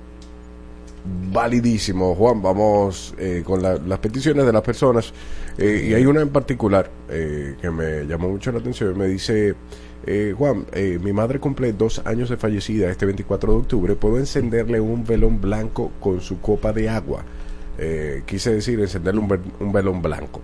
Validísimo, 1.32 2.14
Juan. 2.16 2.42
Vamos 2.42 3.16
eh, 3.18 3.42
con 3.46 3.62
la- 3.62 3.76
las 3.78 4.00
peticiones 4.00 4.46
de 4.46 4.54
las 4.54 4.62
personas. 4.62 5.14
Eh, 5.58 5.88
y 5.90 5.94
hay 5.94 6.06
una 6.06 6.22
en 6.22 6.30
particular 6.30 6.92
eh, 7.10 7.56
que 7.60 7.72
me 7.72 8.04
llamó 8.06 8.30
mucho 8.30 8.52
la 8.52 8.60
atención. 8.60 8.98
Me 8.98 9.08
dice, 9.08 9.56
eh, 10.06 10.34
Juan, 10.38 10.66
eh, 10.74 11.00
mi 11.02 11.12
madre 11.14 11.40
cumple 11.40 11.74
dos 11.74 12.02
años 12.06 12.30
de 12.30 12.38
fallecida 12.38 12.90
este 12.92 13.06
24 13.06 13.52
de 13.54 13.58
octubre. 13.60 13.96
¿Puedo 13.96 14.18
encenderle 14.20 14.80
un 14.80 15.04
velón 15.06 15.42
blanco 15.42 15.92
con 16.00 16.22
su 16.22 16.40
copa 16.40 16.72
de 16.74 16.90
agua? 16.90 17.24
Quise 18.28 18.54
decir, 18.54 18.80
encenderle 18.80 19.22
un, 19.22 19.40
un 19.60 19.72
velón 19.74 20.04
blanco. 20.04 20.40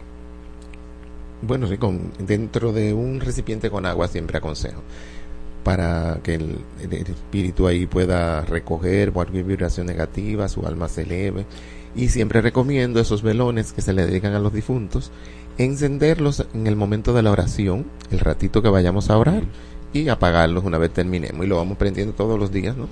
Bueno, 1.42 1.68
sí, 1.68 1.78
dentro 2.20 2.74
de 2.74 2.94
un 2.94 3.20
recipiente 3.20 3.70
con 3.70 3.86
agua 3.86 4.08
siempre 4.08 4.38
aconsejo 4.38 4.82
para 5.68 6.22
que 6.24 6.36
el, 6.36 6.60
el 6.80 6.94
espíritu 6.94 7.68
ahí 7.68 7.88
pueda 7.88 8.42
recoger 8.46 9.12
cualquier 9.12 9.44
vibración 9.44 9.86
negativa, 9.86 10.48
su 10.48 10.66
alma 10.66 10.88
se 10.88 11.02
eleve. 11.02 11.46
Y 11.94 12.08
siempre 12.08 12.40
recomiendo 12.40 13.02
esos 13.02 13.22
velones 13.22 13.74
que 13.74 13.82
se 13.82 13.92
le 13.92 14.06
dedican 14.06 14.34
a 14.34 14.40
los 14.40 14.54
difuntos, 14.54 15.12
encenderlos 15.58 16.48
en 16.54 16.68
el 16.68 16.78
momento 16.78 17.12
de 17.12 17.22
la 17.22 17.32
oración, 17.32 17.86
el 18.12 18.20
ratito 18.20 18.62
que 18.62 18.70
vayamos 18.70 19.10
a 19.10 19.18
orar, 19.18 19.44
y 19.92 20.08
apagarlos 20.08 20.64
una 20.64 20.78
vez 20.78 20.94
terminemos. 20.94 21.46
Y 21.46 21.50
lo 21.50 21.58
vamos 21.58 21.78
prendiendo 21.78 22.14
todos 22.14 22.40
los 22.40 22.50
días, 22.50 22.78
¿no? 22.78 22.88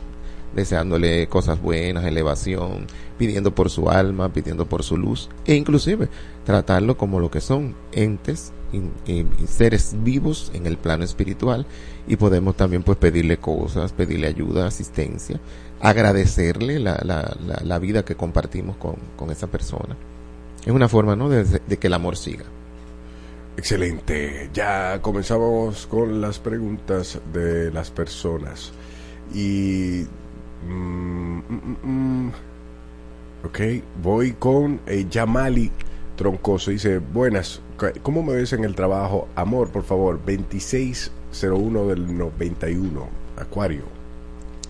Deseándole 0.56 1.28
cosas 1.28 1.62
buenas, 1.62 2.06
elevación, 2.06 2.88
pidiendo 3.18 3.54
por 3.54 3.70
su 3.70 3.90
alma, 3.90 4.32
pidiendo 4.34 4.66
por 4.66 4.84
su 4.84 4.98
luz, 4.98 5.30
e 5.46 5.56
inclusive 5.56 6.10
tratarlo 6.46 6.98
como 6.98 7.20
lo 7.20 7.30
que 7.30 7.42
son 7.42 7.76
entes 7.92 8.54
y, 8.72 9.26
seres 9.48 9.96
vivos 10.04 10.52
en 10.54 10.66
el 10.66 10.78
plano 10.78 11.04
espiritual 11.04 11.66
y 12.08 12.16
podemos 12.16 12.56
también 12.56 12.84
pues 12.84 12.98
pedirle 12.98 13.38
cosas, 13.38 13.94
pedirle 13.94 14.28
ayuda, 14.28 14.68
asistencia, 14.68 15.40
agradecerle 15.82 16.80
la, 16.80 17.00
la, 17.04 17.36
la, 17.46 17.62
la 17.64 17.80
vida 17.80 18.04
que 18.04 18.16
compartimos 18.16 18.78
con, 18.78 18.96
con 19.16 19.32
esa 19.32 19.48
persona. 19.48 19.96
Es 20.66 20.72
una 20.72 20.90
forma 20.90 21.16
¿no? 21.16 21.30
de 21.30 21.78
que 21.78 21.88
el 21.88 21.94
amor 21.94 22.18
siga. 22.18 22.46
Excelente. 23.58 24.50
Ya 24.54 25.02
comenzamos 25.02 25.88
con 25.88 26.20
las 26.20 26.40
preguntas 26.40 27.20
de 27.32 27.72
las 27.72 27.92
personas. 27.92 28.72
Y... 29.34 30.06
mm, 30.68 31.38
mm, 31.50 31.78
mm, 31.84 32.32
ok, 33.46 33.60
voy 34.02 34.32
con 34.34 34.80
eh, 34.88 35.06
Yamali 35.10 35.72
Troncoso. 36.16 36.72
Dice, 36.72 37.00
buenas, 37.00 37.62
¿cómo 38.02 38.24
me 38.24 38.34
ves 38.34 38.54
en 38.54 38.64
el 38.64 38.76
trabajo? 38.76 39.28
Amor, 39.36 39.70
por 39.70 39.84
favor, 39.84 40.20
2601 40.26 41.88
del 41.88 42.18
91, 42.18 43.08
Acuario. 43.38 43.84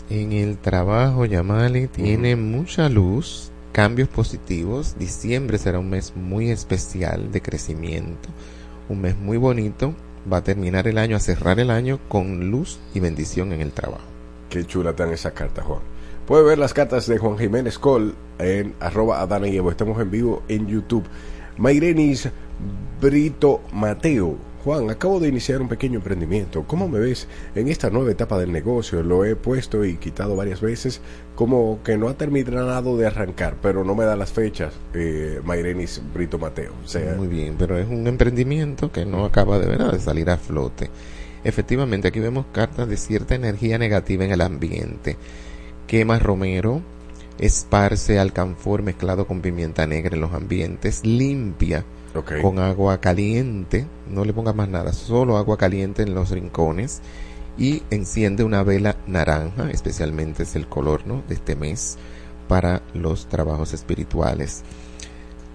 En 0.10 0.34
el 0.34 0.58
trabajo, 0.58 1.26
Yamali 1.26 1.88
tiene 1.88 2.36
mucha 2.36 2.90
luz, 2.90 3.52
cambios 3.72 4.08
positivos. 4.08 4.96
Diciembre 5.00 5.58
será 5.58 5.80
un 5.80 5.90
mes 5.90 6.14
muy 6.16 6.52
especial 6.52 7.32
de 7.32 7.42
crecimiento, 7.42 8.30
un 8.88 9.02
mes 9.02 9.18
muy 9.18 9.38
bonito. 9.38 9.96
Va 10.32 10.38
a 10.38 10.44
terminar 10.44 10.88
el 10.88 10.98
año, 10.98 11.16
a 11.16 11.20
cerrar 11.20 11.60
el 11.60 11.70
año 11.70 12.00
con 12.08 12.50
luz 12.50 12.80
y 12.94 13.00
bendición 13.00 13.52
en 13.52 13.62
el 13.62 13.72
trabajo. 13.72 14.15
Qué 14.56 14.66
chula 14.66 14.92
están 14.92 15.12
esas 15.12 15.34
cartas, 15.34 15.66
Juan. 15.66 15.82
Puede 16.26 16.46
ver 16.46 16.58
las 16.58 16.74
cartas 16.74 17.08
de 17.08 17.18
Juan 17.18 17.38
Jiménez 17.38 17.78
Col 17.78 18.16
en 18.40 18.74
arroba 18.80 19.20
Adana 19.20 19.50
y. 19.50 19.58
Estamos 19.58 20.00
en 20.02 20.10
vivo 20.10 20.44
en 20.48 20.66
YouTube. 20.66 21.04
Mairenis 21.58 22.30
Brito 23.02 23.60
Mateo. 23.74 24.38
Juan, 24.64 24.90
acabo 24.90 25.20
de 25.20 25.28
iniciar 25.28 25.62
un 25.62 25.68
pequeño 25.68 25.98
emprendimiento. 25.98 26.64
¿Cómo 26.64 26.88
me 26.88 27.00
ves 27.00 27.28
en 27.54 27.68
esta 27.68 27.90
nueva 27.90 28.12
etapa 28.12 28.40
del 28.40 28.54
negocio? 28.54 29.04
Lo 29.04 29.26
he 29.26 29.36
puesto 29.36 29.84
y 29.84 29.98
quitado 29.98 30.38
varias 30.38 30.62
veces, 30.62 31.02
como 31.36 31.82
que 31.84 31.98
no 31.98 32.08
ha 32.08 32.14
terminado 32.14 32.96
de 32.96 33.08
arrancar, 33.08 33.58
pero 33.62 33.84
no 33.84 33.94
me 33.94 34.06
da 34.06 34.16
las 34.16 34.32
fechas, 34.32 34.74
eh, 34.94 35.42
Mairenis 35.44 36.02
Brito 36.14 36.40
Mateo. 36.40 36.72
Sea, 36.86 37.16
Muy 37.18 37.28
bien, 37.28 37.56
pero 37.60 37.78
es 37.78 37.90
un 37.90 38.08
emprendimiento 38.08 38.90
que 38.90 39.06
no 39.06 39.26
acaba 39.26 39.60
de 39.60 39.68
de 39.68 40.00
salir 40.00 40.30
a 40.30 40.38
flote. 40.38 40.90
Efectivamente, 41.46 42.08
aquí 42.08 42.20
vemos 42.20 42.48
cartas 42.52 42.90
de 42.90 42.98
cierta 42.98 43.36
energía 43.36 43.78
negativa 43.78 44.26
en 44.26 44.32
el 44.32 44.42
ambiente. 44.42 45.16
Quema 45.86 46.18
romero, 46.18 46.82
esparce 47.38 48.20
alcanfor 48.20 48.82
mezclado 48.82 49.28
con 49.28 49.42
pimienta 49.42 49.86
negra 49.86 50.16
en 50.16 50.22
los 50.22 50.34
ambientes, 50.34 51.06
limpia 51.06 51.86
con 52.42 52.60
agua 52.60 53.00
caliente, 53.00 53.86
no 54.10 54.26
le 54.26 54.34
pongas 54.34 54.56
más 54.56 54.70
nada, 54.70 54.92
solo 54.92 55.38
agua 55.38 55.58
caliente 55.58 56.02
en 56.02 56.16
los 56.16 56.32
rincones 56.32 57.02
y 57.58 57.84
enciende 57.92 58.44
una 58.44 58.64
vela 58.64 58.96
naranja, 59.06 59.70
especialmente 59.70 60.44
es 60.44 60.56
el 60.56 60.68
color 60.68 61.06
¿no? 61.06 61.24
de 61.28 61.36
este 61.36 61.56
mes 61.56 61.98
para 62.48 62.82
los 62.94 63.28
trabajos 63.28 63.74
espirituales. 63.74 64.64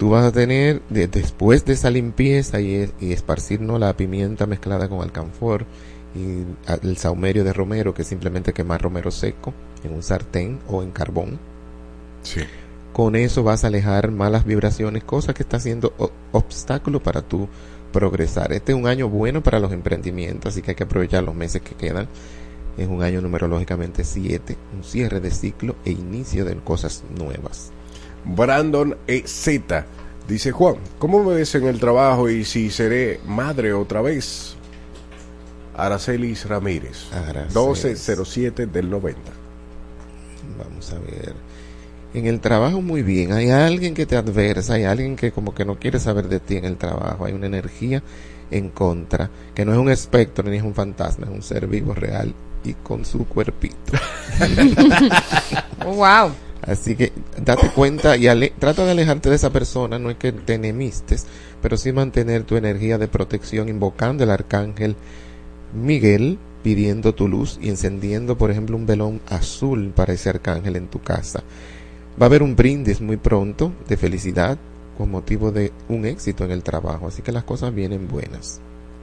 Tú 0.01 0.09
vas 0.09 0.25
a 0.25 0.33
tener, 0.33 0.81
de- 0.89 1.09
después 1.09 1.67
de 1.67 1.75
esa 1.75 1.91
limpieza 1.91 2.59
y, 2.59 2.91
y 3.03 3.15
la 3.79 3.95
pimienta 3.95 4.47
mezclada 4.47 4.89
con 4.89 5.03
alcanfor 5.03 5.67
y 6.15 6.45
el 6.83 6.97
saumerio 6.97 7.45
de 7.45 7.53
romero, 7.53 7.93
que 7.93 8.01
es 8.01 8.09
simplemente 8.09 8.55
quemar 8.55 8.81
romero 8.81 9.11
seco 9.11 9.53
en 9.85 9.93
un 9.93 10.03
sartén 10.03 10.59
o 10.69 10.83
en 10.83 10.91
carbón. 10.91 11.39
sí. 12.23 12.41
Con 12.95 13.15
eso 13.15 13.43
vas 13.43 13.63
a 13.63 13.67
alejar 13.67 14.11
malas 14.11 14.47
vibraciones, 14.47 15.05
cosa 15.05 15.35
que 15.35 15.43
está 15.43 15.61
siendo 15.61 15.93
obstáculo 16.33 17.03
para 17.03 17.21
tu 17.21 17.47
progresar. 17.93 18.53
Este 18.53 18.73
es 18.73 18.79
un 18.79 18.87
año 18.87 19.07
bueno 19.11 19.43
para 19.43 19.61
los 19.61 19.71
emprendimientos, 19.73 20.53
así 20.55 20.63
que 20.63 20.71
hay 20.71 20.75
que 20.77 20.85
aprovechar 20.85 21.23
los 21.25 21.35
meses 21.35 21.61
que 21.61 21.75
quedan. 21.75 22.09
Es 22.79 22.89
un 22.89 23.03
año 23.03 23.21
numerológicamente 23.21 24.03
7, 24.03 24.57
un 24.75 24.83
cierre 24.83 25.21
de 25.21 25.31
ciclo 25.31 25.77
e 25.85 25.91
inicio 25.93 26.47
de 26.47 26.57
cosas 26.57 27.05
nuevas. 27.17 27.71
Brandon 28.25 28.97
EZ 29.07 29.61
dice 30.29 30.53
Juan, 30.53 30.77
¿cómo 30.99 31.23
me 31.23 31.35
ves 31.35 31.55
en 31.55 31.67
el 31.67 31.81
trabajo 31.81 32.29
y 32.29 32.45
si 32.45 32.71
seré 32.71 33.21
madre 33.27 33.73
otra 33.73 34.01
vez? 34.01 34.55
Aracelis 35.77 36.47
Ramírez, 36.47 37.13
Aracelis. 37.13 37.55
1207 37.55 38.67
del 38.67 38.91
90. 38.91 39.21
Vamos 40.59 40.93
a 40.93 40.99
ver. 40.99 41.35
En 42.13 42.27
el 42.27 42.41
trabajo 42.41 42.83
muy 42.83 43.03
bien, 43.03 43.33
hay 43.33 43.51
alguien 43.51 43.95
que 43.95 44.05
te 44.05 44.17
adversa, 44.17 44.75
hay 44.75 44.85
alguien 44.85 45.17
que 45.17 45.33
como 45.33 45.55
que 45.55 45.65
no 45.65 45.79
quiere 45.79 46.01
saber 46.01 46.29
de 46.29 46.41
ti 46.41 46.57
en 46.57 46.65
el 46.65 46.77
trabajo, 46.77 47.25
hay 47.25 47.33
una 47.33 47.47
energía 47.47 48.03
en 48.51 48.71
contra, 48.71 49.31
que 49.55 49.65
no 49.65 49.73
es 49.73 49.79
un 49.79 49.91
espectro 49.91 50.49
ni 50.49 50.57
es 50.57 50.63
un 50.63 50.75
fantasma, 50.75 51.27
es 51.27 51.33
un 51.33 51.43
ser 51.43 51.69
vivo 51.69 51.95
real 51.95 52.35
y 52.65 52.75
con 52.75 53.05
su 53.05 53.27
cuerpito. 53.27 53.93
Wow. 55.85 56.33
Así 56.63 56.95
que 56.97 57.13
date 57.43 57.71
cuenta 57.71 58.17
y 58.17 58.27
ale- 58.27 58.53
trata 58.59 58.85
de 58.85 58.91
alejarte 58.93 59.31
de 59.31 59.37
esa 59.37 59.51
persona, 59.51 59.99
no 59.99 60.11
es 60.11 60.17
que 60.17 60.33
te 60.33 60.55
enemistes, 60.55 61.27
pero 61.63 61.77
sí 61.77 61.93
mantener 61.93 62.45
tu 62.45 62.57
energía 62.57 62.99
de 62.99 63.09
protección 63.09 63.69
invocando 63.69 64.25
el 64.25 64.31
arcángel 64.31 64.97
Miguel, 65.75 66.39
pidiendo 66.63 67.15
tu 67.15 67.29
luz 67.29 67.59
y 67.63 67.69
encendiendo, 67.71 68.37
por 68.37 68.51
ejemplo, 68.51 68.77
un 68.77 68.87
velón 68.87 69.21
azul 69.29 69.93
para 69.95 70.13
ese 70.13 70.29
arcángel 70.29 70.77
en 70.77 70.89
tu 70.89 71.01
casa. 71.01 71.43
Va 72.21 72.27
a 72.27 72.29
haber 72.29 72.43
un 72.43 72.57
brindis 72.57 73.01
muy 73.01 73.17
pronto 73.17 73.73
de 73.89 73.97
felicidad 73.97 74.59
con 74.99 75.11
motivo 75.11 75.53
de 75.53 75.73
un 75.89 76.05
éxito 76.05 76.45
en 76.45 76.51
el 76.51 76.63
trabajo, 76.63 77.07
así 77.09 77.23
que 77.23 77.33
las 77.33 77.45
cosas 77.45 77.75
vienen 77.75 78.07
buenas. 78.09 78.61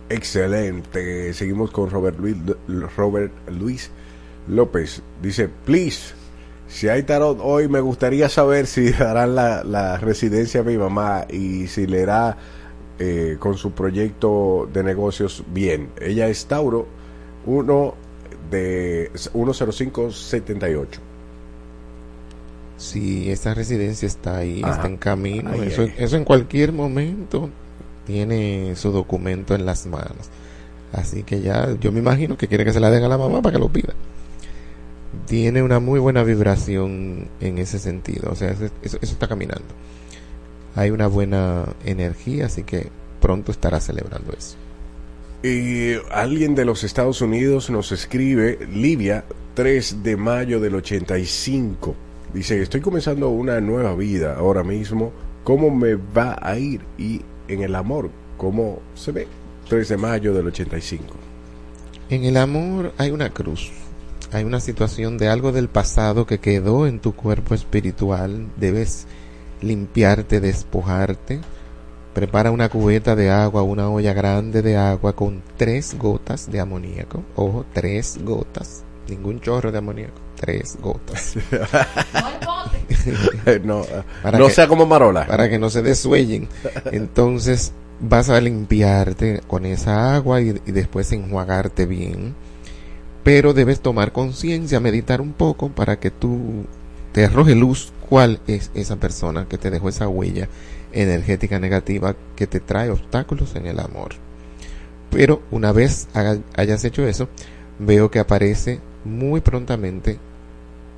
Excelente. 0.10 1.34
Seguimos 1.34 1.72
con 1.72 1.90
Robert 1.90 2.20
Luis, 2.20 2.36
Robert 2.96 3.32
Luis 3.50 3.90
López. 4.48 5.02
Dice, 5.22 5.50
please, 5.66 6.14
si 6.68 6.90
hay 6.90 7.04
tarot 7.04 7.40
hoy, 7.42 7.68
me 7.68 7.80
gustaría 7.80 8.30
saber 8.30 8.68
si 8.68 8.92
darán 8.92 9.36
la, 9.36 9.64
la 9.64 9.98
residencia 9.98 10.62
a 10.62 10.64
mi 10.64 10.78
mamá 10.78 11.26
y 11.30 11.68
si 11.68 11.88
le 11.88 12.02
irá 12.02 12.38
eh, 13.00 13.38
con 13.40 13.58
su 13.58 13.72
proyecto 13.72 14.68
de 14.74 14.84
negocios 14.84 15.44
bien. 15.54 15.90
Ella 16.02 16.28
es 16.28 16.46
Tauro, 16.48 16.88
uno 17.46 17.94
de 18.52 19.12
10578. 19.34 21.00
Si 22.78 23.32
esa 23.32 23.54
residencia 23.54 24.06
está 24.06 24.38
ahí, 24.38 24.62
Ajá. 24.64 24.76
está 24.76 24.88
en 24.88 24.98
camino, 24.98 25.50
Ay, 25.54 25.68
eso, 25.68 25.82
ay. 25.84 25.94
eso 25.98 26.16
en 26.16 26.24
cualquier 26.26 26.74
momento 26.74 27.50
tiene 28.06 28.76
su 28.76 28.92
documento 28.92 29.56
en 29.56 29.66
las 29.66 29.86
manos. 29.88 30.30
Así 30.94 31.24
que 31.24 31.42
ya, 31.42 31.76
yo 31.80 31.92
me 31.92 32.00
imagino 32.00 32.38
que 32.38 32.48
quiere 32.48 32.64
que 32.66 32.74
se 32.74 32.80
la 32.80 32.90
den 32.92 33.04
a 33.04 33.08
la 33.08 33.18
mamá 33.18 33.42
para 33.42 33.54
que 33.54 33.60
lo 33.60 33.70
pida. 33.70 33.94
Tiene 35.26 35.64
una 35.64 35.80
muy 35.80 36.00
buena 36.00 36.24
vibración 36.24 37.30
en 37.40 37.58
ese 37.58 37.80
sentido, 37.80 38.32
o 38.32 38.36
sea, 38.36 38.56
eso, 38.82 38.98
está 39.02 39.28
caminando. 39.28 39.66
Hay 40.76 40.92
una 40.92 41.08
buena 41.08 41.66
energía, 41.86 42.46
así 42.46 42.64
que 42.64 42.90
pronto 43.22 43.52
estará 43.52 43.80
celebrando 43.80 44.34
eso. 44.38 44.56
Y 45.44 45.94
alguien 46.12 46.56
de 46.56 46.66
los 46.66 46.84
Estados 46.84 47.22
Unidos 47.22 47.70
nos 47.70 47.92
escribe, 47.92 48.60
Livia, 48.72 49.24
3 49.54 50.04
de 50.04 50.18
mayo 50.18 50.60
del 50.60 50.76
85. 50.76 51.96
Dice, 52.34 52.62
estoy 52.62 52.82
comenzando 52.82 53.30
una 53.30 53.62
nueva 53.62 53.96
vida 53.96 54.36
ahora 54.36 54.64
mismo. 54.64 55.12
¿Cómo 55.44 55.70
me 55.70 55.96
va 55.96 56.38
a 56.42 56.58
ir? 56.58 56.82
Y 56.98 57.22
en 57.48 57.62
el 57.62 57.76
amor, 57.76 58.10
¿cómo 58.38 58.80
se 58.96 59.12
ve? 59.12 59.28
3 59.70 59.90
de 59.90 59.98
mayo 59.98 60.34
del 60.34 60.48
85. 60.48 61.06
En 62.10 62.24
el 62.24 62.38
amor 62.38 62.94
hay 62.98 63.12
una 63.12 63.30
cruz, 63.30 63.72
hay 64.32 64.44
una 64.44 64.60
situación 64.60 65.18
de 65.18 65.30
algo 65.30 65.52
del 65.52 65.70
pasado 65.70 66.26
que 66.26 66.40
quedó 66.40 66.88
en 66.88 67.00
tu 67.00 67.14
cuerpo 67.16 67.56
espiritual, 67.56 68.48
debes 68.58 69.08
limpiarte, 69.62 70.40
despojarte. 70.40 71.40
Prepara 72.14 72.50
una 72.52 72.70
cubeta 72.70 73.16
de 73.16 73.30
agua, 73.30 73.62
una 73.62 73.90
olla 73.90 74.12
grande 74.14 74.64
de 74.64 74.76
agua 74.76 75.16
con 75.16 75.44
tres 75.56 75.96
gotas 76.00 76.52
de 76.52 76.60
amoníaco. 76.60 77.24
Ojo, 77.36 77.64
tres 77.74 78.18
gotas. 78.24 78.84
Ningún 79.08 79.40
chorro 79.40 79.72
de 79.72 79.78
amoníaco. 79.78 80.20
Tres 80.36 80.78
gotas. 80.82 81.36
no, 83.64 83.84
Para 84.24 84.40
no 84.40 84.48
que- 84.48 84.54
sea 84.54 84.68
como 84.68 84.86
Marola. 84.86 85.26
Para 85.28 85.50
que 85.50 85.60
no 85.60 85.70
se 85.70 85.82
desuellen. 85.82 86.48
Entonces 86.92 87.72
vas 88.00 88.30
a 88.30 88.40
limpiarte 88.42 89.42
con 89.48 89.66
esa 89.66 90.16
agua 90.16 90.42
y, 90.42 90.50
y 90.66 90.72
después 90.72 91.12
enjuagarte 91.12 91.86
bien. 91.86 92.36
Pero 93.28 93.54
debes 93.54 93.82
tomar 93.82 94.14
conciencia, 94.14 94.80
meditar 94.80 95.20
un 95.20 95.34
poco 95.34 95.68
para 95.68 96.00
que 96.00 96.12
tú 96.12 96.64
te 97.12 97.26
arroje 97.26 97.56
luz 97.56 97.92
cuál 98.10 98.40
es 98.48 98.72
esa 98.74 98.96
persona 98.96 99.48
que 99.50 99.58
te 99.58 99.70
dejó 99.70 99.90
esa 99.90 100.08
huella 100.08 100.48
energética 100.94 101.60
negativa 101.60 102.16
que 102.38 102.48
te 102.48 102.62
trae 102.62 102.90
obstáculos 102.90 103.54
en 103.58 103.66
el 103.66 103.82
amor. 103.82 104.12
Pero 105.12 105.42
una 105.52 105.74
vez 105.74 106.08
hayas 106.56 106.86
hecho 106.86 107.06
eso, 107.06 107.28
veo 107.80 108.10
que 108.10 108.20
aparece 108.20 108.80
muy 109.04 109.42
prontamente 109.42 110.20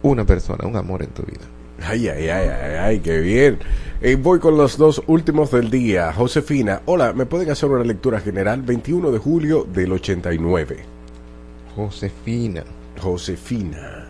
una 0.03 0.23
persona, 0.23 0.67
un 0.67 0.75
amor 0.75 1.01
en 1.01 1.09
tu 1.09 1.23
vida. 1.23 1.41
Ay, 1.82 2.09
ay, 2.09 2.30
ay, 2.30 2.47
ay, 2.47 2.75
ay, 2.80 2.99
qué 2.99 3.21
bien. 3.21 3.57
Eh, 4.01 4.17
voy 4.17 4.38
con 4.38 4.55
los 4.55 4.77
dos 4.77 5.01
últimos 5.07 5.49
del 5.49 5.71
día. 5.71 6.13
Josefina, 6.13 6.84
hola, 6.86 7.11
¿me 7.11 7.25
pueden 7.25 7.49
hacer 7.49 7.69
una 7.69 7.84
lectura 7.84 8.19
general? 8.19 8.61
21 8.61 9.09
de 9.09 9.17
julio 9.17 9.63
del 9.73 9.93
89. 9.93 10.98
Josefina. 11.80 12.65
Josefina. 13.01 14.05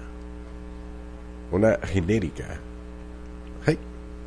Una 1.51 1.78
genérica. 1.84 2.59
Ay. 3.63 3.78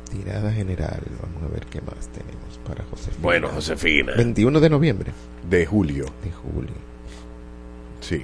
Tirada 0.09 0.49
general. 0.53 1.01
Vamos 1.21 1.43
a 1.43 1.53
ver 1.53 1.65
qué 1.65 1.81
más 1.81 2.07
tenemos 2.07 2.57
para 2.65 2.85
Josefina. 2.85 3.21
Bueno, 3.21 3.49
Josefina. 3.49 4.13
21 4.15 4.59
de 4.61 4.69
noviembre. 4.69 5.11
De 5.49 5.65
julio. 5.65 6.05
De 6.23 6.31
julio. 6.31 6.73
Sí. 7.99 8.23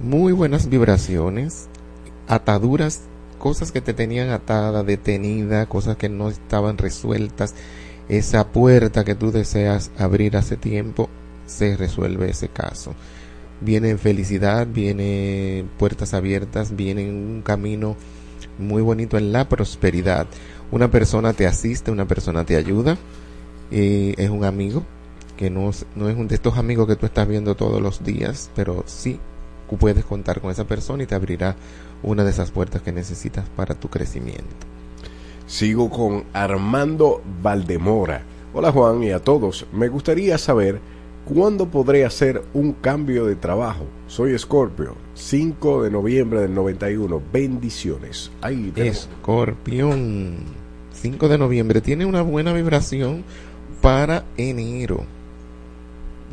Muy 0.00 0.32
buenas 0.32 0.68
vibraciones. 0.68 1.68
Ataduras. 2.26 3.02
Cosas 3.38 3.70
que 3.70 3.80
te 3.80 3.94
tenían 3.94 4.30
atada, 4.30 4.82
detenida, 4.82 5.66
cosas 5.66 5.96
que 5.96 6.08
no 6.08 6.28
estaban 6.28 6.78
resueltas. 6.78 7.54
Esa 8.08 8.48
puerta 8.48 9.04
que 9.04 9.14
tú 9.14 9.30
deseas 9.30 9.92
abrir 9.96 10.36
hace 10.36 10.56
tiempo, 10.56 11.08
se 11.46 11.76
resuelve 11.76 12.30
ese 12.30 12.48
caso. 12.48 12.94
Viene 13.60 13.96
felicidad, 13.98 14.66
viene 14.66 15.64
puertas 15.78 16.14
abiertas, 16.14 16.74
viene 16.76 17.08
un 17.08 17.42
camino 17.42 17.96
muy 18.58 18.82
bonito 18.82 19.18
en 19.18 19.32
la 19.32 19.48
prosperidad. 19.48 20.26
Una 20.70 20.90
persona 20.90 21.32
te 21.32 21.46
asiste, 21.46 21.90
una 21.90 22.06
persona 22.06 22.44
te 22.44 22.56
ayuda, 22.56 22.96
eh, 23.70 24.14
es 24.16 24.30
un 24.30 24.44
amigo, 24.44 24.84
que 25.36 25.50
no, 25.50 25.70
no 25.96 26.08
es 26.08 26.16
un 26.16 26.28
de 26.28 26.34
estos 26.34 26.56
amigos 26.58 26.86
que 26.86 26.96
tú 26.96 27.06
estás 27.06 27.26
viendo 27.26 27.54
todos 27.54 27.82
los 27.82 28.04
días, 28.04 28.50
pero 28.54 28.84
sí 28.86 29.18
puedes 29.76 30.04
contar 30.04 30.40
con 30.40 30.50
esa 30.50 30.64
persona 30.64 31.02
y 31.02 31.06
te 31.06 31.14
abrirá 31.14 31.56
una 32.02 32.24
de 32.24 32.30
esas 32.30 32.50
puertas 32.50 32.82
que 32.82 32.92
necesitas 32.92 33.48
para 33.50 33.74
tu 33.74 33.88
crecimiento. 33.88 34.66
Sigo 35.46 35.90
con 35.90 36.24
Armando 36.32 37.22
Valdemora. 37.42 38.22
Hola 38.52 38.72
Juan 38.72 39.02
y 39.02 39.10
a 39.10 39.20
todos. 39.20 39.66
Me 39.72 39.88
gustaría 39.88 40.38
saber 40.38 40.80
cuándo 41.24 41.66
podré 41.66 42.04
hacer 42.04 42.42
un 42.54 42.72
cambio 42.72 43.26
de 43.26 43.36
trabajo. 43.36 43.86
Soy 44.06 44.38
Scorpio. 44.38 44.96
5 45.14 45.82
de 45.82 45.90
noviembre 45.90 46.40
del 46.40 46.54
91. 46.54 47.22
Bendiciones. 47.32 48.30
Ahí. 48.40 48.72
Escorpión, 48.76 50.36
5 50.92 51.28
de 51.28 51.38
noviembre, 51.38 51.80
tiene 51.80 52.06
una 52.06 52.22
buena 52.22 52.52
vibración 52.52 53.24
para 53.80 54.24
enero. 54.36 55.04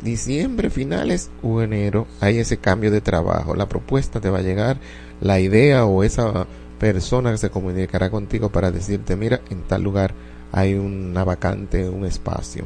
Diciembre, 0.02 0.70
finales 0.70 1.30
o 1.42 1.60
enero, 1.60 2.06
hay 2.20 2.38
ese 2.38 2.58
cambio 2.58 2.90
de 2.90 3.00
trabajo. 3.00 3.54
La 3.54 3.68
propuesta 3.68 4.20
te 4.20 4.30
va 4.30 4.38
a 4.38 4.42
llegar, 4.42 4.78
la 5.20 5.40
idea 5.40 5.84
o 5.86 6.04
esa 6.04 6.46
persona 6.78 7.32
que 7.32 7.38
se 7.38 7.50
comunicará 7.50 8.08
contigo 8.08 8.50
para 8.50 8.70
decirte, 8.70 9.16
mira, 9.16 9.40
en 9.50 9.62
tal 9.62 9.82
lugar 9.82 10.14
hay 10.52 10.74
una 10.74 11.24
vacante, 11.24 11.88
un 11.88 12.04
espacio. 12.04 12.64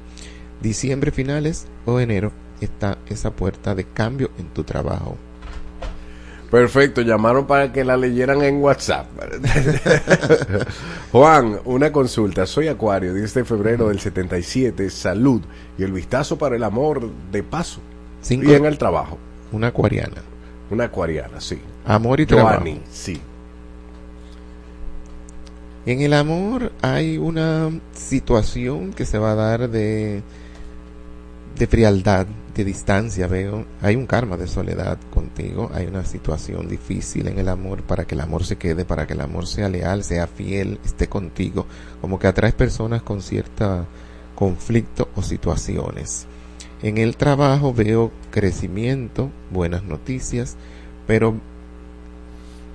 Diciembre, 0.63 1.11
finales 1.11 1.67
o 1.87 1.99
enero, 2.01 2.31
está 2.61 2.99
esa 3.09 3.31
puerta 3.33 3.75
de 3.75 3.85
cambio 3.85 4.31
en 4.39 4.47
tu 4.47 4.63
trabajo. 4.65 5.17
Perfecto, 6.51 7.01
llamaron 7.01 7.47
para 7.47 7.73
que 7.73 7.83
la 7.83 7.97
leyeran 7.97 8.43
en 8.43 8.61
WhatsApp. 8.63 9.07
Juan, 11.13 11.59
una 11.65 11.91
consulta. 11.91 12.45
Soy 12.47 12.69
Acuario, 12.69 13.15
10 13.15 13.35
de 13.35 13.45
febrero 13.45 13.89
del 13.89 13.99
77. 14.01 14.91
Salud 14.91 15.41
y 15.79 15.83
el 15.83 15.93
vistazo 15.93 16.37
para 16.37 16.57
el 16.57 16.63
amor 16.63 17.09
de 17.33 17.43
paso. 17.43 17.81
Cinco- 18.21 18.51
Y 18.51 18.55
en 18.55 18.67
el 18.67 18.77
trabajo. 18.79 19.19
Una 19.51 19.69
acuariana. 19.69 20.23
Una 20.71 20.85
acuariana, 20.85 21.41
sí. 21.41 21.59
Amor 21.87 22.21
y 22.21 22.27
trabajo. 22.27 22.57
Joanny, 22.59 22.81
sí. 22.91 23.21
En 25.85 26.01
el 26.01 26.13
amor 26.13 26.71
hay 26.81 27.19
una 27.19 27.71
situación 27.93 28.93
que 28.93 29.05
se 29.05 29.19
va 29.19 29.33
a 29.33 29.35
dar 29.35 29.69
de, 29.69 30.23
de 31.57 31.67
frialdad, 31.67 32.27
de 32.55 32.65
distancia, 32.65 33.27
veo. 33.27 33.65
Hay 33.81 33.97
un 33.97 34.07
karma 34.07 34.37
de 34.37 34.47
soledad 34.47 34.99
contigo, 35.13 35.71
hay 35.75 35.87
una 35.87 36.05
situación 36.05 36.69
difícil 36.69 37.29
en 37.29 37.39
el 37.39 37.49
amor 37.49 37.83
para 37.83 38.05
que 38.05 38.15
el 38.15 38.21
amor 38.21 38.45
se 38.45 38.57
quede, 38.57 38.85
para 38.85 39.07
que 39.07 39.15
el 39.15 39.21
amor 39.21 39.47
sea 39.47 39.69
leal, 39.69 40.05
sea 40.05 40.27
fiel, 40.27 40.81
esté 40.85 41.09
contigo. 41.09 41.67
Como 42.01 42.19
que 42.19 42.27
atraes 42.27 42.55
personas 42.55 43.03
con 43.03 43.23
cierta 43.23 43.87
conflicto 44.35 45.09
o 45.15 45.23
situaciones. 45.23 46.27
En 46.83 46.99
el 46.99 47.17
trabajo 47.17 47.73
veo 47.73 48.11
crecimiento, 48.31 49.31
buenas 49.51 49.85
noticias, 49.85 50.57
pero 51.07 51.35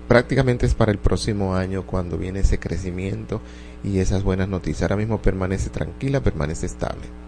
prácticamente 0.08 0.66
es 0.66 0.76
para 0.76 0.92
el 0.92 0.98
próximo 0.98 1.56
año 1.56 1.86
cuando 1.86 2.18
viene 2.18 2.40
ese 2.40 2.58
crecimiento 2.58 3.42
y 3.84 4.00
esas 4.00 4.24
buenas 4.24 4.48
noticias. 4.48 4.84
Ahora 4.84 4.96
mismo 4.96 5.22
permanece 5.22 5.70
tranquila, 5.70 6.22
permanece 6.22 6.66
estable. 6.68 7.27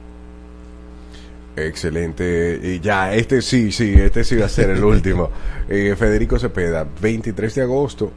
Excelente. 1.68 2.60
Y 2.62 2.80
ya, 2.80 3.14
este 3.14 3.42
sí, 3.42 3.72
sí, 3.72 3.94
este 3.98 4.24
sí 4.24 4.36
va 4.36 4.46
a 4.46 4.50
ser 4.50 4.70
el 4.72 4.84
último. 4.84 5.30
Eh, 5.72 5.96
Federico 5.96 6.40
Cepeda, 6.40 6.88
23 7.00 7.54
de 7.56 7.62
agosto. 7.62 8.12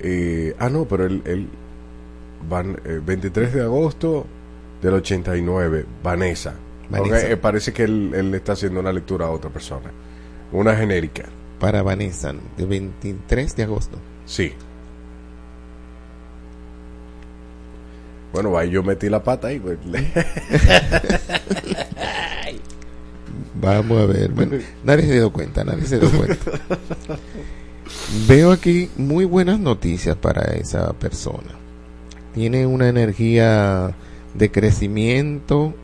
eh, 0.00 0.54
ah, 0.58 0.68
no, 0.68 0.84
pero 0.84 1.06
el, 1.06 1.22
el 1.24 1.46
van, 2.48 2.76
eh, 2.84 3.00
23 3.04 3.54
de 3.54 3.62
agosto 3.62 4.26
del 4.82 4.94
89, 4.94 5.84
Vanessa. 6.02 6.54
Vanessa. 6.90 7.30
Eh, 7.30 7.36
parece 7.36 7.72
que 7.72 7.84
él, 7.84 8.10
él 8.14 8.32
le 8.32 8.38
está 8.38 8.52
haciendo 8.54 8.80
una 8.80 8.92
lectura 8.92 9.26
a 9.26 9.30
otra 9.30 9.48
persona. 9.50 9.90
Una 10.50 10.74
genérica. 10.74 11.24
Para 11.60 11.82
Vanessa, 11.82 12.34
de 12.56 12.66
23 12.66 13.54
de 13.54 13.62
agosto. 13.62 13.96
Sí. 14.26 14.52
Bueno, 18.32 18.58
ahí 18.58 18.70
yo 18.70 18.82
metí 18.82 19.08
la 19.08 19.22
pata 19.22 19.48
ahí. 19.48 19.60
pues. 19.60 19.78
Vamos 23.60 24.00
a 24.02 24.06
ver. 24.06 24.30
Bueno, 24.32 24.56
nadie 24.84 25.06
se 25.06 25.12
dio 25.14 25.32
cuenta, 25.32 25.64
nadie 25.64 25.84
se 25.86 25.98
dio 25.98 26.10
cuenta. 26.10 26.36
Veo 28.28 28.52
aquí 28.52 28.90
muy 28.96 29.24
buenas 29.24 29.58
noticias 29.60 30.16
para 30.16 30.42
esa 30.54 30.92
persona. 30.94 31.54
Tiene 32.34 32.66
una 32.66 32.88
energía 32.88 33.94
de 34.34 34.50
crecimiento 34.50 35.74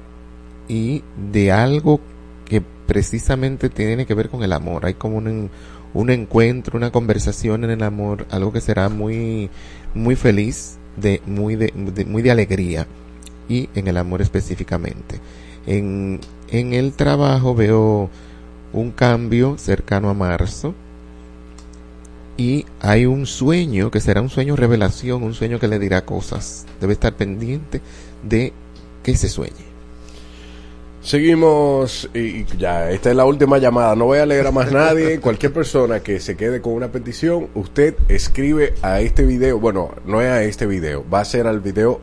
y 0.69 1.03
de 1.33 1.53
algo 1.53 2.01
que 2.45 2.63
precisamente 2.87 3.71
tiene 3.71 4.07
que 4.07 4.15
ver 4.15 4.29
con 4.29 4.43
el 4.43 4.53
amor. 4.53 4.85
Hay 4.87 4.95
como 4.95 5.17
un, 5.17 5.51
un 5.95 6.11
encuentro, 6.11 6.77
una 6.77 6.91
conversación 6.93 7.65
en 7.65 7.71
el 7.71 7.83
amor, 7.83 8.27
algo 8.31 8.53
que 8.53 8.61
será 8.61 8.89
muy, 8.89 9.51
muy 9.95 10.15
feliz, 10.17 10.77
de, 10.97 11.23
muy, 11.27 11.57
de, 11.57 11.73
de- 11.75 12.05
muy 12.05 12.23
de 12.23 12.31
alegría 12.31 12.87
y 13.49 13.69
en 13.75 13.89
el 13.89 13.97
amor 13.97 14.21
específicamente. 14.23 15.19
En, 15.67 16.21
en 16.51 16.73
el 16.73 16.93
trabajo 16.93 17.55
veo 17.55 18.11
un 18.73 18.91
cambio 18.91 19.57
cercano 19.59 20.11
a 20.11 20.15
marzo 20.15 20.75
y 22.37 22.67
hay 22.81 23.07
un 23.07 23.27
sueño 23.27 23.91
que 23.91 24.01
será 24.01 24.21
un 24.21 24.29
sueño 24.29 24.57
revelación, 24.57 25.23
un 25.23 25.35
sueño 25.35 25.61
que 25.61 25.69
le 25.69 25.79
dirá 25.79 26.05
cosas. 26.05 26.67
Debe 26.81 26.95
estar 26.95 27.15
pendiente 27.15 27.81
de 28.23 28.53
que 29.03 29.17
se 29.17 29.29
sueñe. 29.29 29.75
Seguimos 31.01 32.09
y 32.15 32.45
ya, 32.59 32.91
esta 32.91 33.11
es 33.11 33.17
la 33.17 33.27
última 33.27 33.59
llamada. 33.59 33.95
No 33.95 34.07
voy 34.07 34.19
a 34.19 34.27
leer 34.27 34.47
a 34.47 34.51
más 34.51 34.73
nadie. 34.73 35.21
Cualquier 35.23 35.53
persona 35.53 36.01
que 36.01 36.19
se 36.19 36.35
quede 36.35 36.61
con 36.61 36.73
una 36.73 36.91
petición, 36.91 37.49
usted 37.55 37.95
escribe 38.09 38.75
a 38.83 39.01
este 39.01 39.25
video. 39.25 39.61
Bueno, 39.61 39.95
no 40.07 40.21
es 40.21 40.29
a 40.29 40.43
este 40.43 40.67
video, 40.67 41.05
va 41.13 41.21
a 41.21 41.25
ser 41.25 41.47
al 41.47 41.61
video 41.61 42.01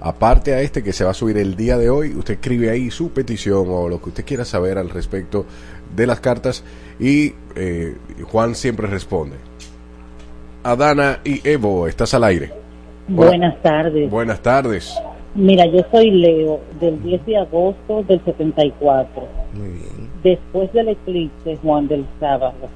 aparte 0.00 0.54
a 0.54 0.60
este 0.60 0.82
que 0.82 0.92
se 0.92 1.04
va 1.04 1.10
a 1.10 1.14
subir 1.14 1.36
el 1.36 1.56
día 1.56 1.76
de 1.76 1.90
hoy. 1.90 2.14
Usted 2.14 2.34
escribe 2.34 2.70
ahí 2.70 2.90
su 2.90 3.10
petición 3.10 3.66
o 3.68 3.88
lo 3.88 4.00
que 4.00 4.10
usted 4.10 4.24
quiera 4.24 4.44
saber 4.44 4.78
al 4.78 4.90
respecto 4.90 5.46
de 5.94 6.06
las 6.06 6.20
cartas 6.20 6.64
y 6.98 7.34
eh, 7.56 7.96
Juan 8.24 8.54
siempre 8.54 8.86
responde. 8.86 9.36
Adana 10.62 11.20
y 11.24 11.46
Evo, 11.48 11.86
estás 11.86 12.14
al 12.14 12.24
aire. 12.24 12.52
Hola. 13.08 13.28
Buenas 13.28 13.62
tardes. 13.62 14.10
Buenas 14.10 14.40
tardes. 14.40 14.94
Mira, 15.34 15.64
yo 15.66 15.80
soy 15.90 16.10
Leo, 16.10 16.60
del 16.80 17.02
10 17.02 17.26
de 17.26 17.36
agosto 17.36 18.02
del 18.02 18.20
74. 18.24 19.28
Muy 19.54 19.68
bien. 19.68 20.10
Después 20.22 20.72
del 20.72 20.88
eclipse, 20.88 21.56
Juan, 21.62 21.88
del 21.88 22.04
sábado, 22.18 22.68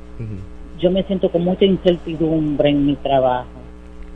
yo 0.79 0.91
me 0.91 1.03
siento 1.05 1.31
con 1.31 1.43
mucha 1.43 1.65
incertidumbre 1.65 2.71
en 2.71 2.87
mi 2.87 2.97
trabajo. 2.97 3.49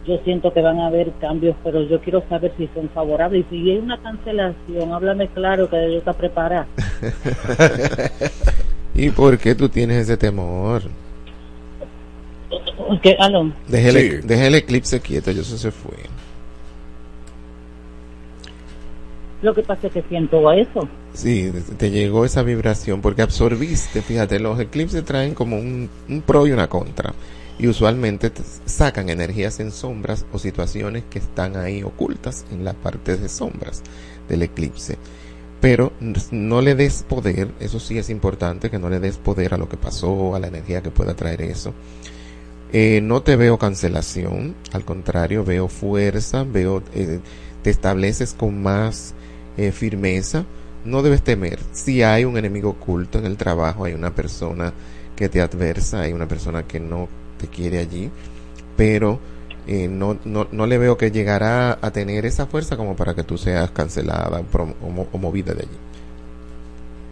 Yo 0.08 0.18
siento 0.24 0.52
que 0.54 0.62
van 0.62 0.78
a 0.80 0.86
haber 0.86 1.12
cambios, 1.20 1.54
pero 1.62 1.82
yo 1.82 2.00
quiero 2.00 2.24
saber 2.30 2.52
si 2.56 2.66
son 2.74 2.88
favorables. 2.88 3.44
Y 3.50 3.50
si 3.50 3.70
hay 3.70 3.76
una 3.78 3.98
cancelación, 3.98 4.90
háblame 4.90 5.28
claro 5.28 5.68
que 5.68 5.76
yo 5.92 5.98
está 5.98 6.14
preparada. 6.14 6.66
¿Y 8.94 9.10
por 9.10 9.36
qué 9.36 9.54
tú 9.54 9.68
tienes 9.68 9.98
ese 10.04 10.16
temor? 10.16 10.82
¿Qué? 13.02 13.16
Deje, 13.68 13.92
Sí. 13.92 13.98
el, 13.98 14.26
deje 14.26 14.46
el 14.46 14.54
eclipse 14.54 15.00
quieto, 15.00 15.30
yo 15.30 15.44
se 15.44 15.70
fue. 15.70 15.92
Lo 19.42 19.54
que 19.54 19.62
pasa 19.62 19.86
es 19.86 19.92
que 19.92 20.02
siento 20.08 20.50
eso. 20.52 20.88
Sí, 21.12 21.52
te 21.76 21.90
llegó 21.90 22.24
esa 22.24 22.42
vibración 22.42 23.00
porque 23.00 23.22
absorbiste, 23.22 24.02
fíjate, 24.02 24.40
los 24.40 24.58
eclipses 24.58 25.04
traen 25.04 25.34
como 25.34 25.56
un, 25.56 25.88
un 26.08 26.22
pro 26.22 26.46
y 26.46 26.52
una 26.52 26.66
contra. 26.68 27.12
Y 27.58 27.66
usualmente 27.66 28.30
te 28.30 28.42
sacan 28.66 29.08
energías 29.08 29.58
en 29.58 29.72
sombras 29.72 30.24
o 30.32 30.38
situaciones 30.38 31.04
que 31.10 31.18
están 31.18 31.56
ahí 31.56 31.82
ocultas 31.82 32.44
en 32.52 32.64
la 32.64 32.72
parte 32.72 33.16
de 33.16 33.28
sombras 33.28 33.82
del 34.28 34.42
eclipse. 34.42 34.96
Pero 35.60 35.92
no 36.30 36.60
le 36.60 36.76
des 36.76 37.02
poder, 37.02 37.50
eso 37.58 37.80
sí 37.80 37.98
es 37.98 38.10
importante, 38.10 38.70
que 38.70 38.78
no 38.78 38.88
le 38.88 39.00
des 39.00 39.18
poder 39.18 39.54
a 39.54 39.58
lo 39.58 39.68
que 39.68 39.76
pasó, 39.76 40.36
a 40.36 40.38
la 40.38 40.46
energía 40.46 40.82
que 40.82 40.90
pueda 40.90 41.14
traer 41.14 41.42
eso. 41.42 41.74
Eh, 42.72 43.00
no 43.02 43.22
te 43.22 43.34
veo 43.34 43.58
cancelación, 43.58 44.54
al 44.72 44.84
contrario, 44.84 45.42
veo 45.42 45.68
fuerza, 45.68 46.44
veo, 46.44 46.82
eh, 46.94 47.18
te 47.62 47.70
estableces 47.70 48.34
con 48.34 48.62
más 48.62 49.14
eh, 49.56 49.72
firmeza, 49.72 50.44
no 50.84 51.02
debes 51.02 51.22
temer. 51.22 51.58
Si 51.72 52.02
hay 52.02 52.24
un 52.24 52.36
enemigo 52.36 52.70
oculto 52.70 53.18
en 53.18 53.26
el 53.26 53.36
trabajo, 53.36 53.84
hay 53.84 53.94
una 53.94 54.14
persona 54.14 54.72
que 55.16 55.28
te 55.28 55.40
adversa, 55.40 56.02
hay 56.02 56.12
una 56.12 56.28
persona 56.28 56.64
que 56.64 56.78
no 56.78 57.08
te 57.38 57.46
quiere 57.46 57.78
allí, 57.78 58.10
pero 58.76 59.18
eh, 59.66 59.88
no, 59.88 60.18
no, 60.24 60.46
no 60.52 60.66
le 60.66 60.76
veo 60.78 60.96
que 60.98 61.10
llegará 61.10 61.78
a 61.80 61.90
tener 61.90 62.26
esa 62.26 62.46
fuerza 62.46 62.76
como 62.76 62.96
para 62.96 63.14
que 63.14 63.22
tú 63.22 63.38
seas 63.38 63.70
cancelada 63.70 64.42
o, 64.82 64.90
mo- 64.90 65.06
o 65.12 65.18
movida 65.18 65.54
de 65.54 65.62
allí. 65.62 65.76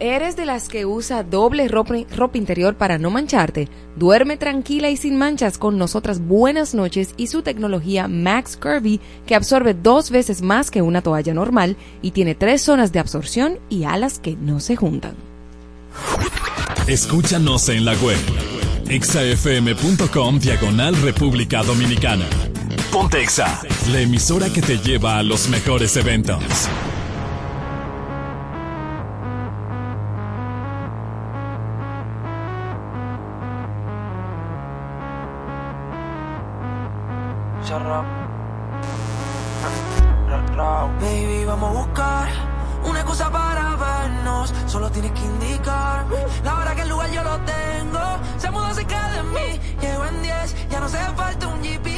¿Eres 0.00 0.36
de 0.36 0.46
las 0.46 0.68
que 0.68 0.86
usa 0.86 1.24
doble 1.24 1.66
ropa, 1.66 1.96
ropa 2.14 2.38
interior 2.38 2.76
para 2.76 2.98
no 2.98 3.10
mancharte? 3.10 3.68
Duerme 3.96 4.36
tranquila 4.36 4.90
y 4.90 4.96
sin 4.96 5.16
manchas 5.16 5.58
con 5.58 5.76
nosotras 5.76 6.20
Buenas 6.20 6.72
noches 6.72 7.14
y 7.16 7.26
su 7.26 7.42
tecnología 7.42 8.06
Max 8.06 8.56
Curvy 8.56 9.00
que 9.26 9.34
absorbe 9.34 9.74
dos 9.74 10.10
veces 10.10 10.40
más 10.40 10.70
que 10.70 10.82
una 10.82 11.02
toalla 11.02 11.34
normal 11.34 11.76
y 12.00 12.12
tiene 12.12 12.36
tres 12.36 12.62
zonas 12.62 12.92
de 12.92 13.00
absorción 13.00 13.58
y 13.68 13.84
alas 13.84 14.20
que 14.20 14.36
no 14.36 14.60
se 14.60 14.76
juntan. 14.76 15.16
Escúchanos 16.86 17.68
en 17.68 17.84
la 17.84 17.94
web. 17.94 18.18
exafm.com 18.88 20.38
diagonal 20.38 20.94
República 21.02 21.64
Dominicana. 21.64 22.26
Ponte 22.92 23.20
Exa, 23.20 23.62
la 23.90 24.00
emisora 24.00 24.48
que 24.48 24.62
te 24.62 24.78
lleva 24.78 25.18
a 25.18 25.24
los 25.24 25.48
mejores 25.48 25.96
eventos. 25.96 26.68
Baby, 41.00 41.44
vamos 41.44 41.68
a 41.68 41.80
buscar 41.80 42.28
una 42.82 43.00
excusa 43.00 43.30
para 43.30 43.76
vernos. 43.76 44.54
Solo 44.66 44.90
tienes 44.90 45.12
que 45.12 45.20
indicar 45.20 46.06
la 46.44 46.54
hora 46.54 46.74
que 46.74 46.80
el 46.82 46.88
lugar 46.88 47.10
yo 47.10 47.22
lo 47.22 47.38
tengo. 47.40 48.00
Se 48.38 48.50
mudó 48.50 48.72
cerca 48.72 49.10
de 49.10 49.22
mí, 49.22 49.60
llegó 49.82 50.06
en 50.06 50.22
10, 50.22 50.68
ya 50.70 50.80
no 50.80 50.88
se 50.88 50.96
falta 50.96 51.46
un 51.46 51.60
GP 51.62 51.97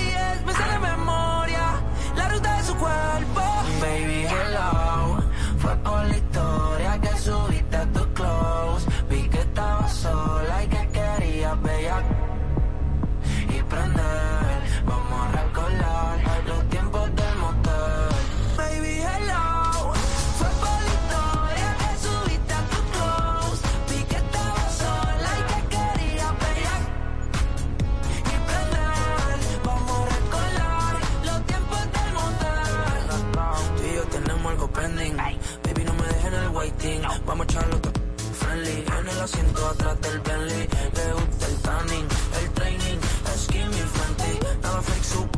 asiento 39.30 39.66
atrás 39.66 40.00
del 40.00 40.20
Bentley. 40.20 40.68
Le 40.94 41.12
gusta 41.12 41.46
el 41.46 41.56
tanning, 41.58 42.08
el 42.40 42.50
training, 42.50 42.98
skinny 43.36 43.82
fenty. 43.94 44.32
Nada 44.62 44.82
fake 44.82 45.04
su 45.04 45.28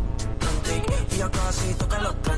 y 1.11 1.17
ya 1.17 1.31
casi 1.31 1.75
toca 1.75 1.99
los 2.01 2.23
30. 2.23 2.32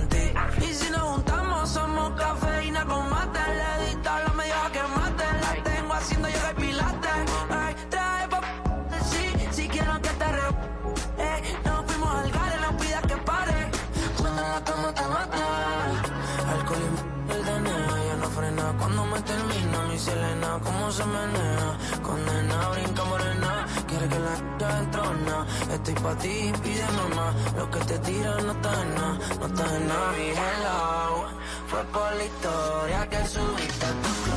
Se 20.94 21.04
menea. 21.04 21.68
Condena, 22.02 22.68
brinca 22.74 23.04
morena. 23.04 23.66
Quiere 23.88 24.06
que 24.12 24.18
la 24.26 24.34
ya 24.60 24.78
entrona. 24.78 25.36
Estoy 25.74 25.94
pa' 25.94 26.16
ti, 26.22 26.52
pide 26.62 26.86
mamá. 27.00 27.26
Lo 27.58 27.64
que 27.72 27.80
te 27.90 27.98
tiran 28.06 28.46
no 28.46 28.52
está 28.52 28.72
en 28.82 28.94
nada, 28.94 29.18
no 29.40 29.46
está 29.46 29.64
en 29.76 29.88
nada. 29.88 30.12
Mi 30.18 30.28
hello, 30.40 31.26
fue 31.70 31.82
por 31.94 32.10
la 32.18 32.24
historia 32.30 33.08
que 33.10 33.20
subiste 33.34 33.86
a 33.86 33.92
tu 34.02 34.10
close. 34.22 34.33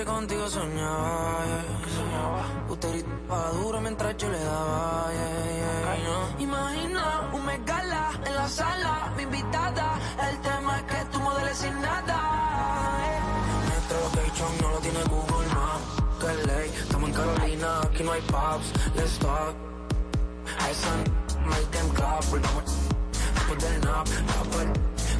Anoche 0.00 0.04
contigo 0.04 0.48
soñaba, 0.48 1.44
yeah. 1.46 1.64
soñaba. 1.96 2.42
Usted 2.70 2.90
gritaba 2.90 3.50
duro 3.52 3.80
mientras 3.80 4.16
yo 4.16 4.28
le 4.28 4.38
daba, 4.38 5.10
yeah, 5.12 5.44
yeah, 5.44 5.96
yeah. 5.96 6.40
Imagina 6.40 7.30
un 7.32 7.44
megala 7.44 8.10
en 8.24 8.34
la 8.34 8.48
sala, 8.48 9.12
mi 9.16 9.22
invitada. 9.24 9.98
El 10.28 10.40
tema 10.40 10.76
es 10.78 10.82
que 10.84 11.04
tú 11.12 11.20
modeles 11.20 11.58
sin 11.58 11.80
nada. 11.80 12.18
Nuestro 13.66 13.98
location 14.00 14.52
no 14.62 14.70
lo 14.70 14.78
tiene 14.78 15.02
Google 15.04 15.48
Maps. 15.54 15.84
Que 16.20 16.46
ley, 16.46 16.70
estamos 16.82 17.08
en 17.08 17.14
Carolina, 17.14 17.80
aquí 17.82 18.02
no 18.04 18.12
hay 18.12 18.22
pubs. 18.22 18.72
Let's 18.94 19.18
talk. 19.18 19.54
I 20.60 20.72
sun, 20.74 21.04
make 21.46 21.70
them 21.70 21.88
clap. 21.94 22.24
Volvamos 22.30 22.64
después 23.34 23.58
del 23.58 23.80
nap, 23.80 24.06
rapper. 24.06 24.68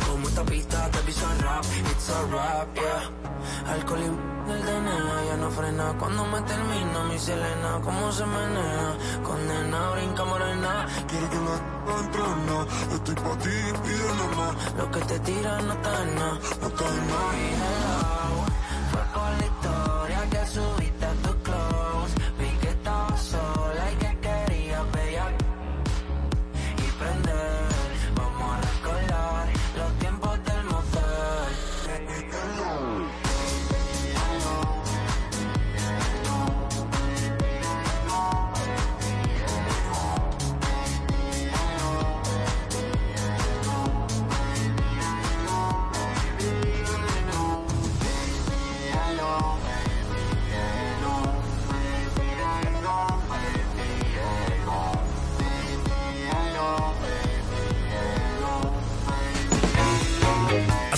Como 0.07 0.29
esta 0.29 0.45
pista 0.45 0.91
te 0.91 0.99
pisan 1.01 1.39
rap, 1.41 1.65
it's 1.65 2.11
a 2.11 2.23
rap, 2.33 2.69
yeah. 2.75 3.20
Alcohol 3.67 4.01
y 4.01 4.51
el 4.51 4.63
DNA 4.63 5.25
ya 5.29 5.37
no 5.37 5.51
frena. 5.51 5.95
Cuando 5.99 6.27
me 6.27 6.41
termina 6.43 7.05
mi 7.05 7.19
Selena, 7.19 7.81
cómo 7.83 8.13
se 8.13 8.27
menea. 8.27 8.97
Condena, 9.23 9.91
brinca 9.91 10.25
morena. 10.25 10.87
Quiero 11.09 11.31
que 11.31 11.37
la 11.37 11.99
entrona. 12.01 12.67
Estoy 12.95 13.15
pa' 13.15 13.39
ti, 13.39 13.57
pide 13.85 14.09
mamá. 14.21 14.55
Lo 14.79 14.91
que 14.91 15.01
te 15.01 15.19
tiran 15.21 15.67
no 15.67 15.73
está 15.73 16.03
en 16.03 16.15
nada, 16.15 16.39
no 16.61 16.67
está 16.69 16.89
en 16.89 17.09
nada. 17.09 18.20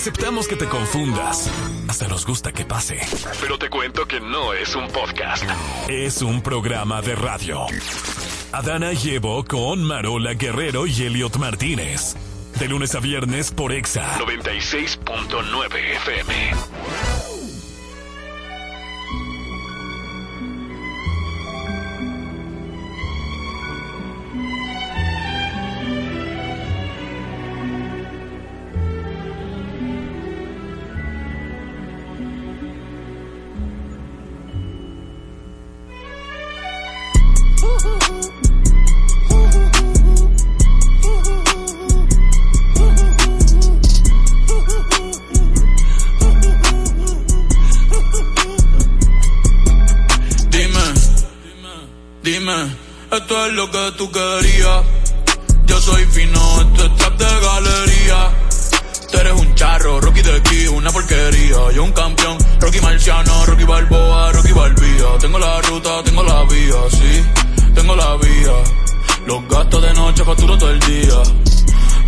Aceptamos 0.03 0.49
que 0.49 0.57
te 0.57 0.67
confundas. 0.67 1.49
Hasta 1.87 2.09
nos 2.09 2.25
gusta 2.25 2.51
que 2.51 2.65
pase. 2.65 2.99
Pero 3.39 3.57
te 3.57 3.69
cuento 3.69 4.05
que 4.05 4.19
no 4.19 4.51
es 4.51 4.75
un 4.75 4.89
podcast. 4.89 5.45
Es 5.87 6.21
un 6.21 6.41
programa 6.41 7.01
de 7.01 7.15
radio. 7.15 7.61
Adana 8.51 8.91
llevo 8.91 9.45
con 9.45 9.81
Marola 9.81 10.33
Guerrero 10.33 10.87
y 10.87 11.03
Elliot 11.03 11.37
Martínez. 11.37 12.17
De 12.59 12.67
lunes 12.67 12.93
a 12.95 12.99
viernes 12.99 13.51
por 13.51 13.71
Exa 13.71 14.19
96.9 14.19 15.73
FM. 15.95 16.33
Lo 53.51 53.69
que 53.69 53.91
tú 53.97 54.09
querías. 54.11 54.83
Yo 55.65 55.79
soy 55.81 56.05
fino, 56.05 56.61
esto 56.61 56.85
es 56.85 56.95
trap 56.95 57.17
de 57.17 57.25
galería. 57.25 58.31
Tú 59.11 59.17
eres 59.17 59.33
un 59.33 59.55
charro, 59.55 60.01
Rocky 60.01 60.21
de 60.21 60.35
aquí, 60.37 60.67
una 60.67 60.91
porquería. 60.91 61.71
Yo 61.73 61.83
un 61.83 61.91
campeón, 61.91 62.37
Rocky 62.59 62.79
Marciano, 62.79 63.45
Rocky 63.45 63.63
Balboa, 63.63 64.31
Rocky 64.31 64.51
Balbía. 64.53 65.17
Tengo 65.19 65.39
la 65.39 65.61
ruta, 65.61 66.03
tengo 66.03 66.23
la 66.23 66.43
vía, 66.43 66.75
sí, 66.89 67.23
tengo 67.75 67.95
la 67.95 68.15
vía. 68.17 68.53
Los 69.25 69.47
gastos 69.47 69.81
de 69.81 69.93
noche 69.93 70.23
facturo 70.23 70.57
todo 70.57 70.71
el 70.71 70.79
día. 70.79 71.21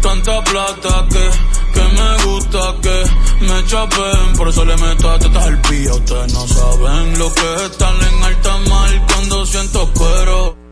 Tanta 0.02 0.44
plata 0.44 1.06
que, 1.10 1.30
que 1.74 1.82
me 1.82 2.24
gusta 2.26 2.76
que 2.82 3.46
me 3.46 3.66
chapen. 3.66 4.38
Por 4.38 4.50
eso 4.50 4.66
le 4.66 4.78
meto 4.78 5.10
a 5.10 5.20
tetas 5.20 5.46
al 5.46 5.62
pía. 5.62 5.94
Ustedes 5.94 6.34
no 6.34 6.48
saben 6.48 7.20
lo 7.20 7.34
que 7.34 7.56
es 7.56 7.62
estar 7.64 7.94
en 7.94 8.24
alta 8.24 8.58
mar 8.70 9.06
cuando 9.08 9.46
siento 9.46 9.92
cuero. 9.94 10.65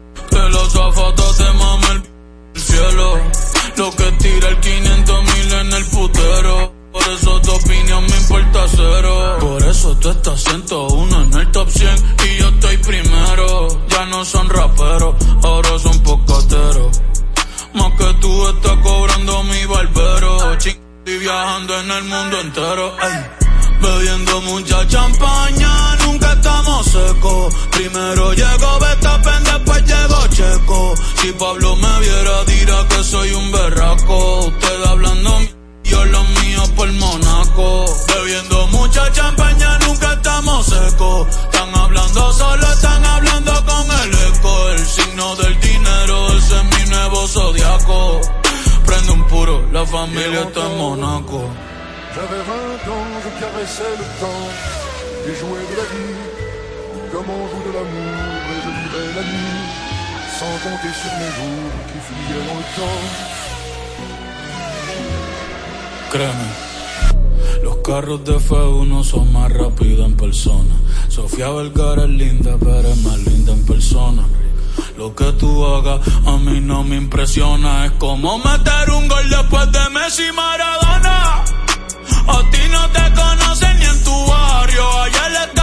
Que 0.44 0.49
los 0.49 0.74
te 1.38 1.53
mamen 1.53 2.03
el 2.53 2.61
cielo. 2.61 3.18
Lo 3.78 3.91
que 3.91 4.11
tira 4.11 4.49
el 4.49 4.60
500 4.60 5.24
mil 5.24 5.53
en 5.53 5.74
el 5.74 5.86
putero. 5.86 6.74
Por 6.91 7.07
eso 7.07 7.41
tu 7.41 7.52
opinión 7.52 8.06
me 8.06 8.18
importa 8.18 8.65
cero. 8.76 9.38
Por 9.40 9.64
eso 9.64 9.95
tú 9.99 10.10
estás 10.10 10.44
101 10.44 11.22
en 11.22 11.34
el 11.34 11.52
top 11.52 11.70
100 11.70 11.95
y 12.26 12.38
yo 12.40 12.49
estoy 12.49 12.78
primero. 12.78 13.88
Ya 13.88 14.06
no 14.07 14.26
son 14.26 14.49
raperos, 14.49 15.15
ahora 15.44 15.80
son 15.80 15.98
pocateros. 16.03 17.02
Más 17.74 17.91
que 17.94 18.14
tú 18.20 18.48
estás 18.49 18.78
cobrando 18.80 19.44
mi 19.44 19.65
barbero. 19.65 20.57
Ching 20.57 20.78
y 21.06 21.18
viajando 21.20 21.80
en 21.80 21.91
el 21.91 22.03
mundo 22.03 22.41
entero. 22.41 22.95
Ey. 23.02 23.43
Bebiendo 23.84 24.41
mucha 24.43 24.88
champaña, 24.88 25.95
nunca 26.05 26.31
estamos 26.31 26.85
secos. 26.85 27.53
Primero 27.72 28.31
llegó 28.34 28.80
Betapen, 28.80 29.43
después 29.43 29.84
llegó 29.84 30.27
Checo. 30.27 30.95
Si 31.22 31.34
Pablo 31.34 31.76
me 31.76 31.99
viera, 31.99 32.43
dirá 32.45 32.88
que 32.88 33.03
soy 33.03 33.34
un 33.34 33.51
berraco. 33.51 34.45
Usted 34.45 34.84
hablando 34.85 35.38
yo 35.84 36.05
lo 36.05 36.23
mío 36.23 36.64
por 36.77 36.91
Monaco. 36.93 37.85
Bebiendo 38.07 38.68
mucha 38.68 39.11
champaña, 39.11 39.77
nunca 39.80 40.14
estamos 40.14 40.65
secos. 40.65 41.27
Están 41.27 41.76
hablando 41.76 42.34
solo, 42.34 42.72
están 42.72 43.05
hablando 43.05 43.51
con 43.65 43.85
el 43.99 44.14
eco. 44.14 44.69
El 44.69 44.85
signo 44.85 45.35
del 45.35 45.60
dinero, 45.60 46.38
ese 46.38 46.55
es 46.55 46.64
mi 46.64 46.89
nuevo 46.89 47.27
zodiaco. 47.27 48.22
Prende 48.85 49.11
un 49.11 49.27
puro, 49.27 49.68
la 49.73 49.85
familia 49.85 50.41
está 50.43 50.61
en 50.68 50.77
Monaco. 50.77 51.49
J'avais 52.15 52.44
20 52.44 52.94
ans, 52.94 53.10
je 53.23 53.30
caressais 53.41 53.95
le 53.98 54.06
temps 54.22 54.49
et 55.27 55.35
jouais 55.35 55.65
de 55.72 55.76
la 55.81 55.88
vie 55.94 56.15
comme 57.11 57.30
on 57.30 57.48
joue 57.48 57.64
de 57.68 57.73
l'amour 57.73 58.18
et 58.53 58.60
je 58.64 58.72
vivais 58.80 59.10
la 59.15 59.23
nuit 59.23 59.65
sans 60.38 60.53
compter 60.64 60.94
sur 61.02 61.14
mes 61.19 61.31
jours 61.38 61.72
qui 61.90 61.98
fuyaient 62.06 62.45
dans 62.49 62.60
le 62.61 62.68
temps. 62.77 63.03
Créeme, 66.11 66.48
los 67.64 67.77
carros 67.84 68.23
de 68.23 68.34
F1 68.38 69.03
son 69.03 69.26
más 69.31 69.52
rápidos 69.52 70.06
en 70.06 70.15
persona. 70.15 70.76
Sofía 71.10 71.49
Vergara 71.49 72.03
es 72.03 72.10
linda, 72.10 72.57
pero 72.60 72.90
es 72.90 72.98
más 73.03 73.18
linda 73.19 73.53
en 73.53 73.65
persona. 73.65 74.23
Lo 74.98 75.15
que 75.15 75.31
tú 75.34 75.65
hagas 75.65 75.99
a 76.27 76.38
mí 76.38 76.60
no 76.61 76.84
me 76.84 76.95
impresiona. 76.95 77.85
Es 77.85 77.91
como 77.94 78.38
meter 78.38 78.91
un 78.91 79.07
gol 79.07 79.30
después 79.30 79.72
de 79.72 79.90
Messi 79.90 80.31
Maradona. 80.31 81.44
A 82.28 82.50
ti 82.52 82.70
no 82.70 82.90
te 82.91 83.14
conocen 83.14 83.80
ni 83.80 83.86
en 83.86 84.04
tu 84.04 84.26
barrio. 84.28 85.02
Ayer 85.02 85.32
estaba 85.48 85.62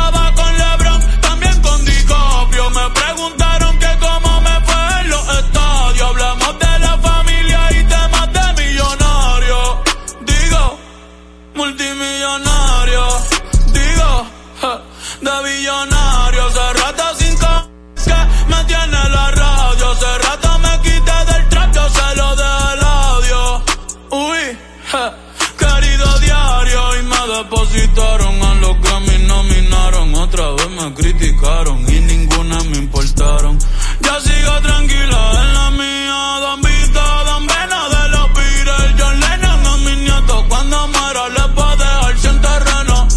y 31.42 32.00
ninguna 32.00 32.58
me 32.64 32.76
importaron. 32.76 33.58
Ya 34.02 34.20
sigo 34.20 34.60
tranquila 34.62 35.42
en 35.42 35.54
la 35.54 35.70
mía. 35.70 36.38
Don 36.40 36.60
Vito, 36.60 37.00
Don 37.24 37.46
Vena 37.46 37.88
de 37.88 38.08
los 38.10 38.28
Beatles. 38.34 38.94
John 38.98 39.20
Lennon 39.20 39.66
a 39.66 39.76
mis 39.78 39.98
nietos. 39.98 40.44
Cuando 40.48 40.88
muera 40.88 41.28
les 41.30 41.58
va 41.58 41.72
a 41.72 41.76
dejar 41.76 42.18
sin 42.18 42.40
terreno. 42.42 43.08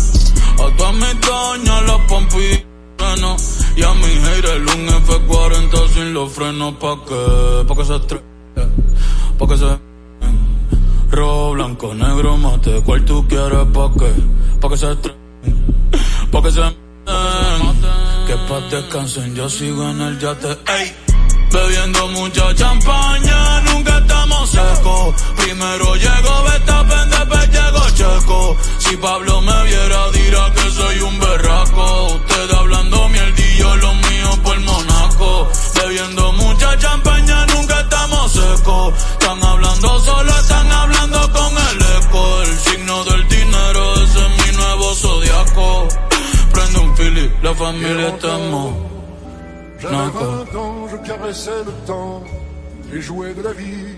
A 0.54 0.78
todas 0.78 0.94
mis 0.94 1.22
doñas 1.22 1.84
las 1.84 2.00
pompi 2.08 2.66
freno. 2.98 3.36
Y 3.76 3.84
a 3.84 3.94
mi 3.94 4.14
haters 4.26 4.74
un 4.74 4.88
F40 4.88 5.94
sin 5.94 6.14
los 6.14 6.32
frenos 6.32 6.76
pa' 6.76 7.04
que, 7.06 7.66
pa' 7.68 7.76
que 7.76 7.86
se 7.86 7.96
estrelle, 7.96 8.24
pa' 9.38 9.48
que 9.48 9.58
se 9.58 9.80
Rojo, 11.10 11.52
blanco, 11.54 11.94
negro, 11.94 12.38
mate, 12.38 12.82
cuál 12.86 13.04
tú 13.04 13.28
quieres 13.28 13.66
pa' 13.74 13.92
que, 13.98 14.14
pa' 14.62 14.70
que 14.70 14.78
se 14.78 14.92
estrelle, 14.92 15.18
pa' 16.32 16.42
que 16.44 16.52
se 16.52 16.62
que 18.36 18.76
descansen, 18.76 19.36
yo 19.36 19.48
sigo 19.48 19.88
en 19.90 20.02
el 20.02 20.20
yate, 20.20 20.48
ey. 20.48 20.96
Bebiendo 21.52 22.08
mucha 22.10 22.56
champaña, 22.56 23.62
nunca 23.62 23.98
estamos 24.00 24.50
secos. 24.50 25.22
Primero 25.38 25.96
llego 25.96 26.44
Verstappen, 26.44 27.10
después 27.12 27.50
llego 27.52 27.90
Checo. 27.94 28.58
Si 28.80 28.98
Pablo 28.98 29.42
me 29.42 29.64
viera, 29.66 30.12
dirá 30.12 30.52
que 30.52 30.72
soy 30.72 31.02
un 31.02 31.20
berraco. 31.20 32.08
Ustedes 32.16 32.54
hablando 32.54 33.10
mierdillo, 33.10 33.76
lo 33.76 33.94
mío 33.94 34.30
por 34.44 34.60
Monaco. 34.62 35.48
Bebiendo 35.76 36.32
mucha 36.34 36.78
champaña, 36.80 37.46
nunca 37.48 37.80
estamos 37.82 38.32
secos. 38.32 38.94
Están 39.12 39.44
hablando 39.44 40.00
solo, 40.00 40.32
están 40.40 40.72
hablando 40.72 40.93
Prende 47.24 47.30
un 47.30 47.30
fili, 47.30 47.30
la 47.42 47.54
familia 47.54 48.08
estamos. 48.10 48.74
J'avais 49.80 49.96
20 49.96 50.56
ans, 50.56 50.88
je 50.90 50.98
caressais 51.08 51.64
le 51.66 51.86
temps 51.86 52.24
et 52.94 53.02
jouais 53.02 53.34
de 53.34 53.42
la 53.42 53.54
vie 53.54 53.98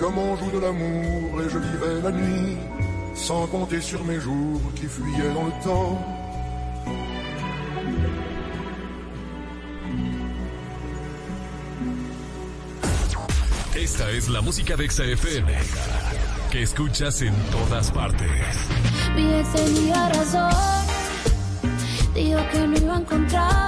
comme 0.00 0.18
on 0.18 0.36
joue 0.36 0.50
de 0.50 0.58
l'amour 0.60 1.40
et 1.40 1.48
je 1.48 1.58
vivais 1.58 2.02
la 2.02 2.10
nuit 2.10 2.56
sans 3.14 3.46
compter 3.46 3.80
sur 3.80 4.02
mes 4.04 4.18
jours 4.20 4.60
qui 4.74 4.86
fuyaient 4.86 5.32
dans 5.34 5.44
le 5.44 5.52
temps. 5.62 5.98
Esta 13.76 14.10
es 14.10 14.28
la 14.28 14.40
música 14.40 14.76
de 14.76 14.86
XFM 14.86 15.46
que 16.50 16.62
escuchas 16.62 17.22
en 17.22 17.34
todas 17.50 17.90
partes. 17.90 18.26
Mi 19.14 19.34
ex 19.34 19.52
tenía 19.52 20.08
razón. 20.08 20.83
Dijo 22.14 22.38
que 22.52 22.66
no 22.68 22.76
iba 22.76 22.94
a 22.94 23.00
encontrar 23.00 23.63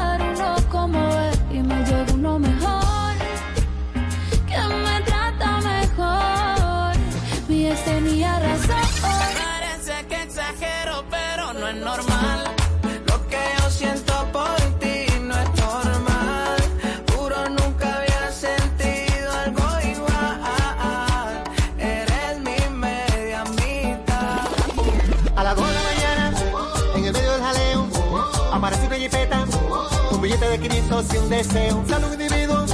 billete 31.03 31.03
de 31.03 31.03
500 31.03 31.15
y 31.15 31.19
un 31.19 31.29
deseo. 31.29 31.85
Sale 31.89 32.07
un 32.07 32.13
individuo, 32.13 32.67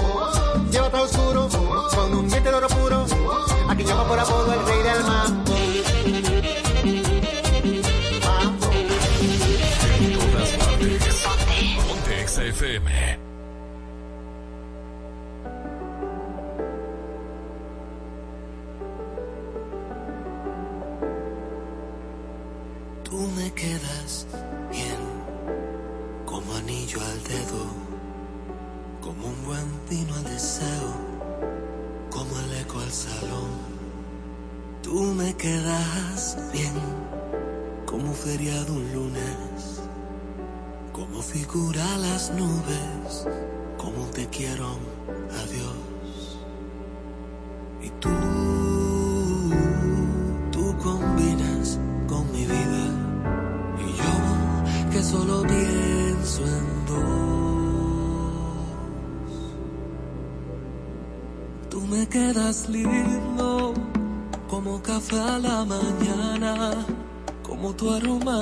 lleva 0.70 0.90
todo 0.90 1.02
oscuro, 1.02 1.48
con 1.94 2.14
un 2.14 2.28
diente 2.28 2.50
de 2.50 2.56
oro 2.56 2.68
puro, 2.68 3.01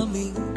tu 0.00 0.49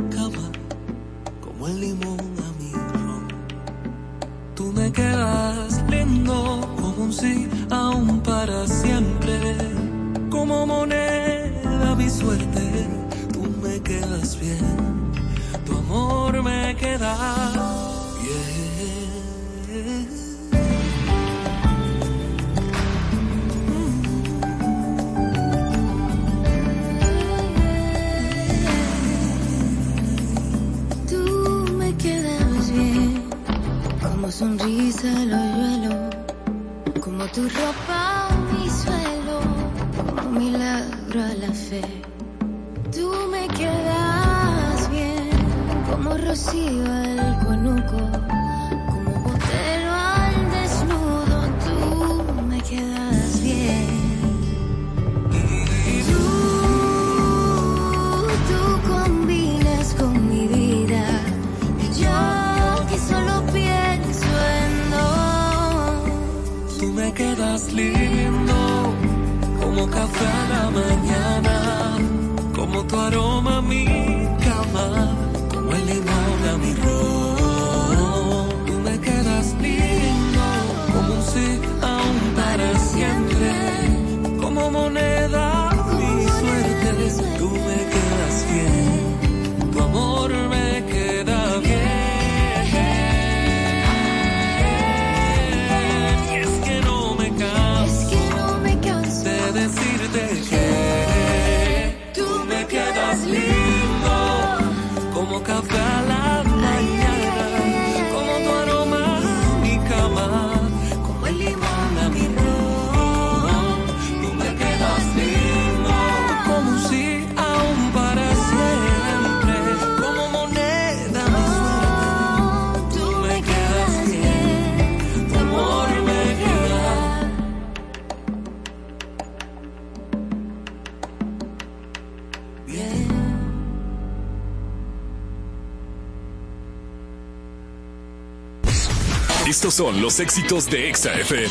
Estos 139.63 139.75
son 139.75 140.01
los 140.01 140.19
éxitos 140.19 140.69
de 140.69 140.89
Exa 140.89 141.13
FM. 141.13 141.47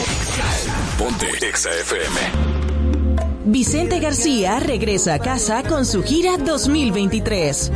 Ponte 0.99 1.27
Exa 1.49 1.71
FM. 1.71 2.21
Vicente 3.47 4.01
García 4.01 4.61
regresa 4.61 5.15
a 5.15 5.19
casa 5.19 5.63
con 5.63 5.87
su 5.87 6.03
gira 6.03 6.37
2023. 6.37 7.73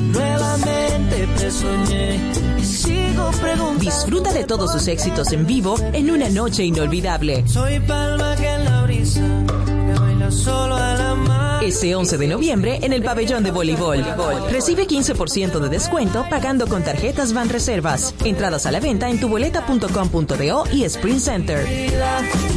Nuevamente 0.00 1.28
te 1.38 1.50
soñé 1.52 2.16
y 2.58 2.64
sigo 2.64 3.30
preguntando. 3.40 3.78
Disfruta 3.78 4.32
de 4.32 4.42
todos 4.42 4.72
sus 4.72 4.88
éxitos 4.88 5.30
en 5.30 5.46
vivo 5.46 5.76
en 5.92 6.10
una 6.10 6.28
noche 6.28 6.64
inolvidable. 6.64 7.46
Soy 7.46 7.78
palma 7.78 8.34
que 8.34 8.48
en 8.48 8.64
la 8.64 8.82
brisa 8.82 9.22
que 9.46 10.00
baila 10.00 10.32
solo 10.32 10.74
a 10.74 10.94
la 10.94 11.14
Ese 11.62 11.94
11 11.94 12.18
de 12.18 12.28
noviembre 12.28 12.78
en 12.82 12.92
el 12.92 13.02
pabellón 13.02 13.42
de 13.42 13.50
voleibol. 13.50 14.04
Recibe 14.50 14.86
15% 14.86 15.58
de 15.58 15.68
descuento 15.68 16.24
pagando 16.30 16.66
con 16.66 16.82
tarjetas 16.82 17.32
Van 17.32 17.48
Reservas. 17.48 18.14
Entradas 18.24 18.66
a 18.66 18.72
la 18.72 18.80
venta 18.80 19.08
en 19.08 19.20
tuboleta.com.do 19.20 20.64
y 20.72 20.84
Sprint 20.84 21.20
Center. 21.20 21.66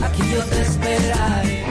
Aquí 0.03 0.23
yo 0.31 0.43
te. 0.45 1.70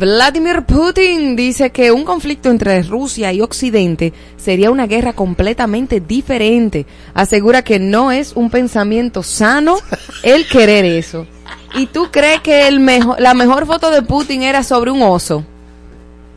Vladimir 0.00 0.62
Putin 0.62 1.36
dice 1.36 1.72
que 1.72 1.92
un 1.92 2.04
conflicto 2.04 2.48
entre 2.48 2.82
Rusia 2.82 3.34
y 3.34 3.42
Occidente 3.42 4.14
sería 4.38 4.70
una 4.70 4.86
guerra 4.86 5.12
completamente 5.12 6.00
diferente. 6.00 6.86
Asegura 7.12 7.60
que 7.60 7.78
no 7.78 8.10
es 8.10 8.32
un 8.32 8.48
pensamiento 8.48 9.22
sano 9.22 9.76
el 10.22 10.48
querer 10.48 10.86
eso. 10.86 11.26
¿Y 11.74 11.84
tú 11.84 12.08
crees 12.10 12.40
que 12.40 12.66
el 12.66 12.82
la 13.18 13.34
mejor 13.34 13.66
foto 13.66 13.90
de 13.90 14.00
Putin 14.00 14.42
era 14.42 14.62
sobre 14.62 14.90
un 14.90 15.02
oso? 15.02 15.44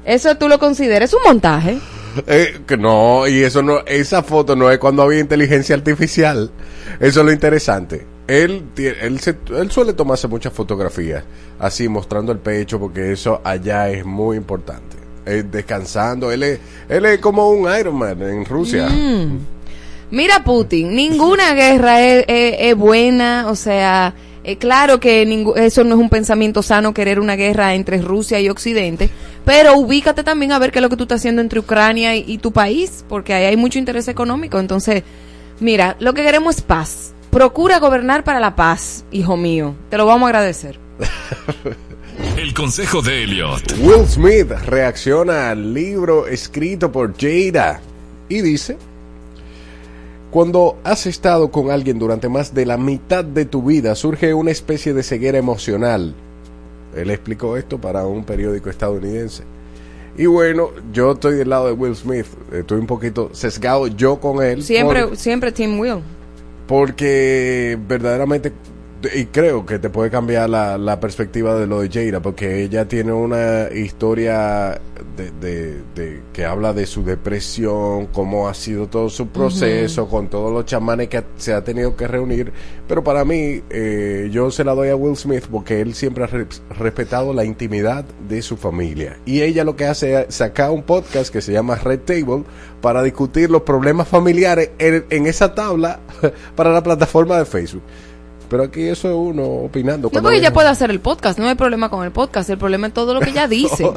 ¿Eso 0.03 0.35
tú 0.35 0.49
lo 0.49 0.59
consideras 0.59 1.13
un 1.13 1.21
montaje? 1.25 1.79
Eh, 2.27 2.59
que 2.67 2.75
no, 2.75 3.29
y 3.29 3.43
eso 3.43 3.63
no, 3.63 3.79
esa 3.85 4.23
foto 4.23 4.57
no 4.57 4.69
es 4.71 4.77
cuando 4.77 5.03
había 5.03 5.21
inteligencia 5.21 5.73
artificial. 5.73 6.51
Eso 6.99 7.21
es 7.21 7.25
lo 7.25 7.31
interesante. 7.31 8.12
Él, 8.27 8.63
él, 8.77 9.19
se- 9.19 9.35
él 9.49 9.69
suele 9.71 9.93
tomarse 9.93 10.27
muchas 10.27 10.53
fotografías, 10.53 11.23
así 11.59 11.87
mostrando 11.89 12.31
el 12.31 12.37
pecho, 12.39 12.79
porque 12.79 13.11
eso 13.11 13.41
allá 13.43 13.89
es 13.89 14.05
muy 14.05 14.37
importante. 14.37 14.95
Eh, 15.25 15.43
descansando, 15.49 16.31
él 16.31 16.43
es, 16.43 16.59
él 16.89 17.05
es 17.05 17.19
como 17.19 17.49
un 17.49 17.69
Iron 17.77 17.95
Man 17.95 18.21
en 18.21 18.45
Rusia. 18.45 18.87
Mm. 18.89 19.39
Mira 20.11 20.43
Putin, 20.43 20.95
ninguna 20.95 21.53
guerra 21.55 22.01
es, 22.01 22.25
es- 22.27 22.55
es 22.59 22.75
buena, 22.77 23.45
o 23.49 23.55
sea, 23.55 24.13
eh, 24.45 24.57
claro 24.57 24.99
que 24.99 25.25
ningú- 25.27 25.57
eso 25.57 25.83
no 25.83 25.95
es 25.95 26.01
un 26.01 26.09
pensamiento 26.09 26.61
sano 26.61 26.93
querer 26.93 27.19
una 27.19 27.35
guerra 27.35 27.73
entre 27.75 28.01
Rusia 28.01 28.39
y 28.39 28.47
Occidente, 28.49 29.09
pero 29.45 29.75
ubícate 29.77 30.23
también 30.23 30.51
a 30.51 30.59
ver 30.59 30.71
qué 30.71 30.79
es 30.79 30.83
lo 30.83 30.89
que 30.89 30.97
tú 30.97 31.03
estás 31.03 31.19
haciendo 31.21 31.41
entre 31.41 31.59
Ucrania 31.59 32.15
y, 32.15 32.23
y 32.27 32.37
tu 32.37 32.51
país, 32.51 33.03
porque 33.09 33.33
ahí 33.33 33.45
hay 33.45 33.57
mucho 33.57 33.79
interés 33.79 34.07
económico. 34.07 34.59
Entonces, 34.59 35.03
mira, 35.59 35.95
lo 35.99 36.13
que 36.13 36.23
queremos 36.23 36.57
es 36.57 36.61
paz. 36.61 37.13
Procura 37.33 37.79
gobernar 37.79 38.23
para 38.23 38.39
la 38.39 38.55
paz, 38.55 39.05
hijo 39.11 39.35
mío. 39.37 39.73
Te 39.89 39.97
lo 39.97 40.05
vamos 40.05 40.27
a 40.27 40.29
agradecer. 40.29 40.79
El 42.37 42.53
consejo 42.53 43.01
de 43.01 43.23
Elliot. 43.23 43.73
Will 43.81 44.07
Smith 44.07 44.51
reacciona 44.67 45.49
al 45.49 45.73
libro 45.73 46.27
escrito 46.27 46.91
por 46.91 47.13
Jada 47.17 47.81
y 48.29 48.41
dice, 48.41 48.77
cuando 50.29 50.77
has 50.83 51.05
estado 51.07 51.49
con 51.51 51.71
alguien 51.71 51.97
durante 51.99 52.29
más 52.29 52.53
de 52.53 52.65
la 52.67 52.77
mitad 52.77 53.23
de 53.25 53.45
tu 53.45 53.63
vida, 53.63 53.95
surge 53.95 54.33
una 54.33 54.51
especie 54.51 54.93
de 54.93 55.01
ceguera 55.03 55.37
emocional. 55.39 56.13
Él 56.95 57.09
explicó 57.09 57.57
esto 57.57 57.79
para 57.79 58.05
un 58.05 58.23
periódico 58.23 58.69
estadounidense. 58.69 59.43
Y 60.15 60.27
bueno, 60.27 60.69
yo 60.91 61.13
estoy 61.13 61.35
del 61.35 61.49
lado 61.49 61.65
de 61.65 61.73
Will 61.73 61.95
Smith. 61.95 62.27
Estoy 62.51 62.79
un 62.79 62.85
poquito 62.87 63.31
sesgado 63.33 63.87
yo 63.87 64.19
con 64.19 64.43
él. 64.43 64.61
Siempre, 64.63 65.07
por- 65.07 65.17
siempre 65.17 65.51
Team 65.51 65.79
Will. 65.79 66.01
Porque 66.67 67.77
verdaderamente 67.87 68.53
y 69.15 69.25
creo 69.25 69.65
que 69.65 69.79
te 69.79 69.89
puede 69.89 70.09
cambiar 70.09 70.49
la, 70.49 70.77
la 70.77 70.99
perspectiva 70.99 71.55
de 71.55 71.67
lo 71.67 71.81
de 71.81 71.89
Jada 71.89 72.21
porque 72.21 72.63
ella 72.63 72.87
tiene 72.87 73.11
una 73.11 73.67
historia 73.73 74.79
de, 75.17 75.31
de- 75.41 75.81
de- 75.95 76.21
que 76.31 76.45
habla 76.45 76.73
de 76.73 76.85
su 76.85 77.03
depresión 77.03 78.07
cómo 78.07 78.47
ha 78.47 78.53
sido 78.53 78.87
todo 78.87 79.09
su 79.09 79.27
proceso 79.27 80.07
con 80.07 80.27
todos 80.29 80.51
los 80.53 80.65
chamanes 80.65 81.09
que 81.09 81.23
se 81.37 81.53
ha 81.53 81.63
tenido 81.63 81.95
que 81.95 82.07
reunir. 82.07 82.51
Pero 82.87 83.03
para 83.03 83.23
mí 83.25 83.61
eh, 83.69 84.29
yo 84.31 84.49
se 84.51 84.63
la 84.63 84.73
doy 84.73 84.89
a 84.89 84.95
Will 84.95 85.15
Smith 85.17 85.45
porque 85.51 85.81
él 85.81 85.93
siempre 85.93 86.23
ha 86.23 86.27
re- 86.27 86.47
respetado 86.77 87.33
la 87.33 87.45
intimidad 87.45 88.05
de 88.27 88.41
su 88.41 88.57
familia. 88.57 89.17
Y 89.25 89.41
ella 89.41 89.63
lo 89.63 89.75
que 89.75 89.85
hace 89.85 90.21
es 90.27 90.35
sacar 90.35 90.71
un 90.71 90.83
podcast 90.83 91.31
que 91.31 91.41
se 91.41 91.51
llama 91.51 91.75
Red 91.75 91.99
Table 92.01 92.43
para 92.81 93.03
discutir 93.03 93.49
los 93.49 93.61
problemas 93.63 94.07
familiares 94.07 94.71
en, 94.79 95.05
en 95.09 95.27
esa 95.27 95.53
tabla 95.55 95.99
para 96.55 96.71
la 96.71 96.81
plataforma 96.83 97.37
de 97.37 97.45
Facebook. 97.45 97.83
Pero 98.49 98.63
aquí 98.63 98.83
eso 98.83 99.09
es 99.09 99.15
uno 99.15 99.43
opinando. 99.43 100.09
No, 100.13 100.21
porque 100.21 100.37
ella- 100.37 100.53
puede 100.53 100.67
hacer 100.69 100.91
el 100.91 100.99
podcast, 100.99 101.39
no 101.39 101.47
hay 101.47 101.55
problema 101.55 101.89
con 101.89 102.03
el 102.05 102.11
podcast, 102.11 102.49
el 102.49 102.57
problema 102.57 102.87
es 102.87 102.93
todo 102.93 103.13
lo 103.13 103.19
que 103.19 103.31
ella 103.31 103.47
dice. 103.47 103.89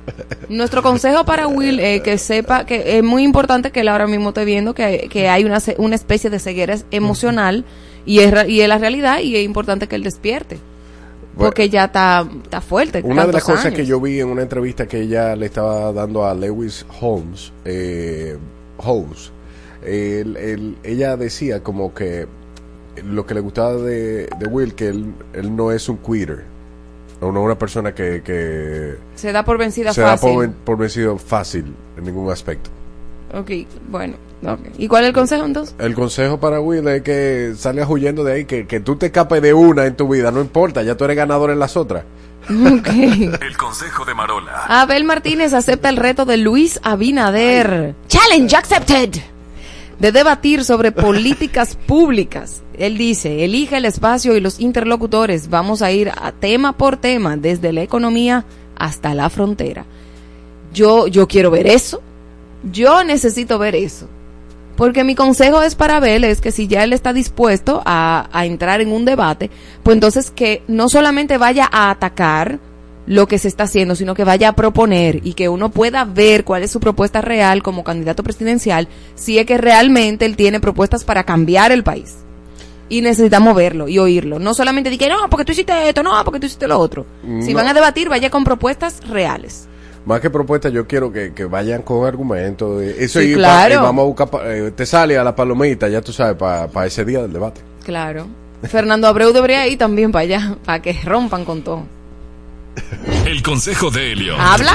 Nuestro 0.48 0.82
consejo 0.82 1.24
para 1.24 1.46
Will 1.48 1.80
es 1.80 2.02
que 2.02 2.18
sepa 2.18 2.64
que 2.66 2.98
es 2.98 3.02
muy 3.04 3.22
importante 3.24 3.70
que 3.72 3.80
él 3.80 3.88
ahora 3.88 4.06
mismo 4.06 4.28
esté 4.28 4.44
viendo 4.44 4.74
que, 4.74 5.08
que 5.10 5.28
hay 5.28 5.44
una, 5.44 5.58
una 5.78 5.94
especie 5.94 6.30
de 6.30 6.38
ceguera 6.38 6.76
emocional 6.90 7.64
y 8.06 8.20
es, 8.20 8.48
y 8.48 8.60
es 8.60 8.68
la 8.68 8.78
realidad 8.78 9.18
y 9.20 9.36
es 9.36 9.44
importante 9.44 9.88
que 9.88 9.96
él 9.96 10.02
despierte. 10.04 10.58
Porque 11.36 11.68
ya 11.68 11.86
está, 11.86 12.24
está 12.44 12.60
fuerte. 12.60 13.02
Una 13.04 13.26
de 13.26 13.32
las 13.32 13.42
cosas 13.42 13.64
años. 13.66 13.76
que 13.76 13.86
yo 13.86 14.00
vi 14.00 14.20
en 14.20 14.28
una 14.28 14.42
entrevista 14.42 14.86
que 14.86 15.00
ella 15.00 15.34
le 15.34 15.46
estaba 15.46 15.92
dando 15.92 16.24
a 16.24 16.32
Lewis 16.32 16.86
Holmes, 17.00 17.50
eh, 17.64 18.36
Holmes, 18.76 19.32
él- 19.84 20.36
él- 20.36 20.76
ella 20.84 21.16
decía 21.16 21.60
como 21.60 21.92
que 21.92 22.28
lo 23.04 23.26
que 23.26 23.34
le 23.34 23.40
gustaba 23.40 23.74
de, 23.74 24.28
de 24.38 24.46
Will, 24.48 24.74
que 24.74 24.88
él, 24.88 25.12
él 25.32 25.54
no 25.56 25.72
es 25.72 25.88
un 25.88 25.98
quitter, 25.98 26.44
o 27.20 27.32
no 27.32 27.42
una 27.42 27.58
persona 27.58 27.94
que, 27.94 28.22
que 28.24 28.94
Se 29.14 29.32
da 29.32 29.44
por 29.44 29.58
vencida 29.58 29.92
se 29.92 30.00
da 30.02 30.10
fácil. 30.16 30.30
por, 30.30 30.40
ven- 30.42 30.54
por 30.64 30.76
vencido 30.78 31.16
fácil 31.18 31.74
en 31.96 32.04
ningún 32.04 32.30
aspecto. 32.30 32.70
Ok, 33.32 33.50
bueno. 33.88 34.14
ok. 34.46 34.60
¿Y 34.78 34.86
cuál 34.86 35.04
es 35.04 35.08
el 35.08 35.14
consejo 35.14 35.44
entonces? 35.44 35.74
El 35.78 35.94
consejo 35.94 36.38
para 36.38 36.60
Will 36.60 36.86
es 36.88 37.02
que 37.02 37.54
salgas 37.56 37.88
huyendo 37.90 38.22
de 38.22 38.32
ahí, 38.32 38.44
que, 38.44 38.66
que 38.66 38.78
tú 38.80 38.96
te 38.96 39.06
escapes 39.06 39.42
de 39.42 39.52
una 39.54 39.86
en 39.86 39.96
tu 39.96 40.06
vida, 40.08 40.30
no 40.30 40.40
importa, 40.40 40.82
ya 40.82 40.96
tú 40.96 41.04
eres 41.04 41.16
ganador 41.16 41.50
en 41.50 41.58
las 41.58 41.76
otras. 41.76 42.04
Ok. 42.50 42.88
El 43.40 43.56
consejo 43.56 44.04
de 44.04 44.12
Marola. 44.14 44.66
Abel 44.68 45.04
Martínez 45.04 45.54
acepta 45.54 45.88
el 45.88 45.96
reto 45.96 46.26
de 46.26 46.36
Luis 46.36 46.78
Abinader. 46.82 47.94
Challenge 48.06 48.54
accepted. 48.54 49.14
De 49.98 50.12
debatir 50.12 50.64
sobre 50.64 50.92
políticas 50.92 51.76
públicas. 51.86 52.62
Él 52.76 52.98
dice, 52.98 53.44
elige 53.44 53.76
el 53.76 53.84
espacio 53.84 54.36
y 54.36 54.40
los 54.40 54.60
interlocutores. 54.60 55.48
Vamos 55.48 55.82
a 55.82 55.92
ir 55.92 56.10
a 56.10 56.32
tema 56.32 56.76
por 56.76 56.96
tema, 56.96 57.36
desde 57.36 57.72
la 57.72 57.82
economía 57.82 58.44
hasta 58.76 59.14
la 59.14 59.30
frontera. 59.30 59.84
Yo, 60.72 61.06
yo 61.06 61.28
quiero 61.28 61.50
ver 61.50 61.66
eso. 61.66 62.02
Yo 62.72 63.04
necesito 63.04 63.58
ver 63.58 63.76
eso. 63.76 64.08
Porque 64.76 65.04
mi 65.04 65.14
consejo 65.14 65.62
es 65.62 65.76
para 65.76 65.98
Abel 65.98 66.24
es 66.24 66.40
que 66.40 66.50
si 66.50 66.66
ya 66.66 66.82
él 66.82 66.92
está 66.92 67.12
dispuesto 67.12 67.80
a, 67.84 68.28
a 68.32 68.44
entrar 68.46 68.80
en 68.80 68.90
un 68.90 69.04
debate, 69.04 69.50
pues 69.84 69.94
entonces 69.94 70.32
que 70.32 70.62
no 70.66 70.88
solamente 70.88 71.38
vaya 71.38 71.68
a 71.70 71.90
atacar 71.90 72.58
lo 73.06 73.26
que 73.28 73.38
se 73.38 73.48
está 73.48 73.64
haciendo, 73.64 73.94
sino 73.94 74.14
que 74.14 74.24
vaya 74.24 74.48
a 74.50 74.52
proponer 74.56 75.20
y 75.24 75.34
que 75.34 75.48
uno 75.48 75.70
pueda 75.70 76.04
ver 76.04 76.44
cuál 76.44 76.62
es 76.62 76.70
su 76.70 76.80
propuesta 76.80 77.20
real 77.20 77.62
como 77.62 77.84
candidato 77.84 78.22
presidencial, 78.22 78.88
si 79.14 79.38
es 79.38 79.44
que 79.46 79.58
realmente 79.58 80.24
él 80.24 80.36
tiene 80.36 80.58
propuestas 80.60 81.04
para 81.04 81.24
cambiar 81.24 81.70
el 81.72 81.84
país. 81.84 82.16
Y 82.88 83.00
necesitamos 83.00 83.54
verlo 83.56 83.88
y 83.88 83.98
oírlo. 83.98 84.38
No 84.38 84.54
solamente 84.54 84.90
de 84.90 84.98
que 84.98 85.08
no, 85.08 85.16
porque 85.30 85.44
tú 85.44 85.52
hiciste 85.52 85.88
esto, 85.88 86.02
no, 86.02 86.12
porque 86.24 86.38
tú 86.40 86.46
hiciste 86.46 86.68
lo 86.68 86.78
otro. 86.78 87.06
Si 87.40 87.52
van 87.54 87.66
a 87.66 87.74
debatir, 87.74 88.08
vaya 88.08 88.30
con 88.30 88.44
propuestas 88.44 89.00
reales. 89.08 89.68
Más 90.06 90.20
que 90.20 90.28
propuesta, 90.28 90.68
yo 90.68 90.86
quiero 90.86 91.10
que, 91.10 91.32
que 91.32 91.46
vayan 91.46 91.80
con 91.80 92.06
argumentos. 92.06 92.78
de- 92.80 93.02
Eso 93.04 93.20
Sí, 93.20 93.32
y, 93.32 93.36
pa- 93.36 93.40
vamos 93.82 94.02
a 94.02 94.06
buscar, 94.06 94.28
pa- 94.30 94.42
eh, 94.54 94.70
te 94.70 94.84
sale 94.84 95.16
a 95.16 95.24
la 95.24 95.34
palomita, 95.34 95.88
ya 95.88 96.02
tú 96.02 96.12
sabes, 96.12 96.36
para 96.36 96.86
ese 96.86 97.06
día 97.06 97.22
del 97.22 97.32
debate. 97.32 97.62
Claro. 97.84 98.26
Fernando 98.64 99.06
Abreu 99.08 99.32
debería 99.32 99.66
ir 99.66 99.78
también 99.78 100.12
para 100.12 100.22
allá, 100.24 100.56
para 100.64 100.82
que 100.82 100.92
rompan 101.04 101.44
con 101.46 101.62
todo. 101.62 101.84
El 103.26 103.42
consejo 103.42 103.90
de 103.90 104.12
Elliot. 104.12 104.36
¿Habla? 104.38 104.74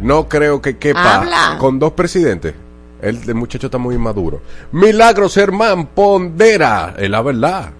No 0.00 0.28
creo 0.28 0.62
que 0.62 0.76
quepa 0.78 1.16
Habla. 1.18 1.56
con 1.58 1.78
dos 1.78 1.92
presidentes. 1.92 2.54
El, 3.00 3.18
el 3.26 3.34
muchacho 3.34 3.66
está 3.66 3.78
muy 3.78 3.94
inmaduro. 3.94 4.40
Milagros 4.72 5.36
Hermán 5.36 5.86
pondera, 5.88 6.94
es 6.98 7.08
la 7.08 7.22
verdad. 7.22 7.70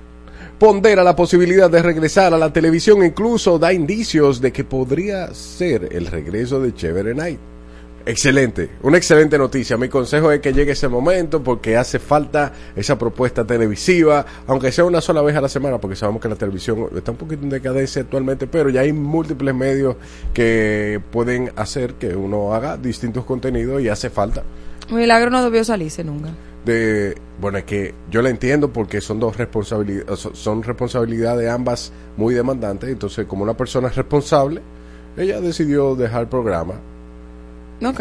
Pondera 0.58 1.04
la 1.04 1.14
posibilidad 1.14 1.70
de 1.70 1.82
regresar 1.82 2.34
a 2.34 2.38
la 2.38 2.52
televisión, 2.52 3.04
incluso 3.04 3.58
da 3.58 3.72
indicios 3.72 4.40
de 4.40 4.52
que 4.52 4.64
podría 4.64 5.32
ser 5.32 5.88
el 5.92 6.06
regreso 6.06 6.60
de 6.60 6.74
Chévere 6.74 7.14
Night. 7.14 7.38
Excelente, 8.06 8.70
una 8.82 8.96
excelente 8.96 9.36
noticia. 9.36 9.76
Mi 9.76 9.88
consejo 9.88 10.32
es 10.32 10.40
que 10.40 10.52
llegue 10.52 10.72
ese 10.72 10.88
momento 10.88 11.42
porque 11.42 11.76
hace 11.76 11.98
falta 11.98 12.52
esa 12.74 12.98
propuesta 12.98 13.44
televisiva, 13.44 14.24
aunque 14.46 14.72
sea 14.72 14.84
una 14.84 15.00
sola 15.00 15.20
vez 15.20 15.36
a 15.36 15.40
la 15.40 15.48
semana, 15.48 15.78
porque 15.78 15.96
sabemos 15.96 16.22
que 16.22 16.28
la 16.28 16.36
televisión 16.36 16.88
está 16.96 17.10
un 17.10 17.18
poquito 17.18 17.42
en 17.42 17.50
decadencia 17.50 18.02
actualmente, 18.02 18.46
pero 18.46 18.70
ya 18.70 18.80
hay 18.80 18.92
múltiples 18.92 19.54
medios 19.54 19.96
que 20.32 21.00
pueden 21.10 21.52
hacer 21.56 21.94
que 21.94 22.16
uno 22.16 22.54
haga 22.54 22.76
distintos 22.76 23.24
contenidos 23.24 23.82
y 23.82 23.88
hace 23.88 24.08
falta. 24.10 24.42
Milagro 24.90 25.30
no 25.30 25.44
debió 25.44 25.64
salirse 25.64 26.02
nunca. 26.02 26.30
De, 26.64 27.16
bueno, 27.40 27.58
es 27.58 27.64
que 27.64 27.94
yo 28.10 28.22
la 28.22 28.30
entiendo 28.30 28.72
porque 28.72 29.00
son 29.00 29.20
dos 29.20 29.36
responsabilidades, 29.36 30.28
son, 30.32 30.62
responsabilidades 30.62 31.50
ambas 31.50 31.92
muy 32.16 32.34
demandantes, 32.34 32.90
entonces 32.90 33.26
como 33.26 33.42
una 33.42 33.56
persona 33.56 33.88
es 33.88 33.96
responsable, 33.96 34.60
ella 35.16 35.40
decidió 35.40 35.94
dejar 35.94 36.22
el 36.22 36.28
programa. 36.28 36.74
Ok. 37.84 38.00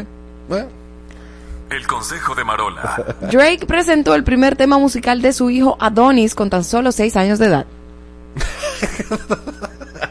El 1.69 1.85
consejo 1.85 2.33
de 2.33 2.43
Marola. 2.45 3.03
Drake 3.31 3.65
presentó 3.67 4.15
el 4.15 4.23
primer 4.23 4.55
tema 4.55 4.77
musical 4.79 5.21
de 5.21 5.33
su 5.33 5.49
hijo 5.49 5.75
Adonis 5.79 6.33
con 6.33 6.49
tan 6.49 6.63
solo 6.63 6.91
6 6.93 7.15
años 7.17 7.39
de 7.39 7.47
edad. 7.47 7.65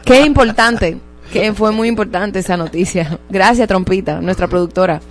Qué 0.05 0.21
importante, 0.21 0.97
que 1.31 1.53
fue 1.53 1.71
muy 1.71 1.87
importante 1.87 2.39
esa 2.39 2.57
noticia. 2.57 3.19
Gracias, 3.29 3.67
Trompita, 3.67 4.21
nuestra 4.21 4.47
productora. 4.47 5.01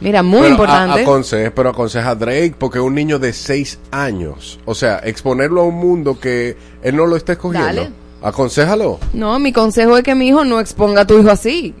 Mira, 0.00 0.22
muy 0.22 0.40
Pero 0.42 0.50
importante. 0.52 1.00
a- 1.00 1.02
aconseja, 1.02 1.50
pero 1.54 1.70
aconseja 1.70 2.10
a 2.10 2.14
Drake 2.14 2.54
porque 2.58 2.78
es 2.78 2.84
un 2.84 2.94
niño 2.94 3.18
de 3.18 3.32
6 3.32 3.78
años. 3.90 4.60
O 4.64 4.74
sea, 4.74 4.98
exponerlo 4.98 5.62
a 5.62 5.64
un 5.64 5.74
mundo 5.76 6.18
que 6.20 6.56
él 6.82 6.96
no 6.96 7.06
lo 7.06 7.16
está 7.16 7.32
escogiendo. 7.32 7.66
Dale. 7.66 7.90
Aconsejalo. 8.22 8.98
No, 9.12 9.38
mi 9.38 9.52
consejo 9.52 9.96
es 9.96 10.02
que 10.04 10.14
mi 10.14 10.28
hijo 10.28 10.44
no 10.44 10.60
exponga 10.60 11.02
a 11.02 11.06
tu 11.06 11.18
hijo 11.18 11.30
así. 11.30 11.74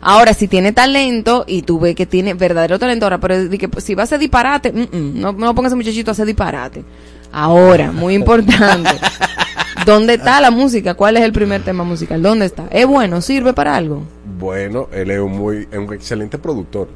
Ahora, 0.00 0.32
si 0.34 0.48
tiene 0.48 0.72
talento 0.72 1.44
y 1.46 1.62
tú 1.62 1.80
ves 1.80 1.94
que 1.94 2.06
tiene 2.06 2.34
verdadero 2.34 2.78
talento, 2.78 3.06
ahora, 3.06 3.18
pero 3.18 3.50
que, 3.50 3.68
pues, 3.68 3.84
si 3.84 3.94
va 3.94 4.02
a 4.02 4.04
hacer 4.04 4.18
disparate, 4.18 4.72
mm, 4.72 4.96
mm, 4.96 5.20
no, 5.20 5.32
no 5.32 5.54
pongas 5.54 5.72
a 5.72 5.74
ese 5.74 5.76
muchachito 5.76 6.10
a 6.10 6.12
hacer 6.12 6.26
disparate. 6.26 6.84
Ahora, 7.32 7.92
muy 7.92 8.14
importante. 8.14 8.90
¿Dónde 9.86 10.14
está 10.14 10.40
la 10.40 10.50
música? 10.50 10.94
¿Cuál 10.94 11.16
es 11.16 11.22
el 11.22 11.32
primer 11.32 11.62
tema 11.62 11.84
musical? 11.84 12.22
¿Dónde 12.22 12.46
está? 12.46 12.66
¿Es 12.70 12.86
bueno? 12.86 13.20
¿Sirve 13.20 13.52
para 13.52 13.76
algo? 13.76 14.02
Bueno, 14.38 14.88
él 14.92 15.10
es 15.10 15.20
un 15.20 15.32
muy 15.32 15.68
es 15.70 15.78
un 15.78 15.92
excelente 15.92 16.38
productor. 16.38 16.88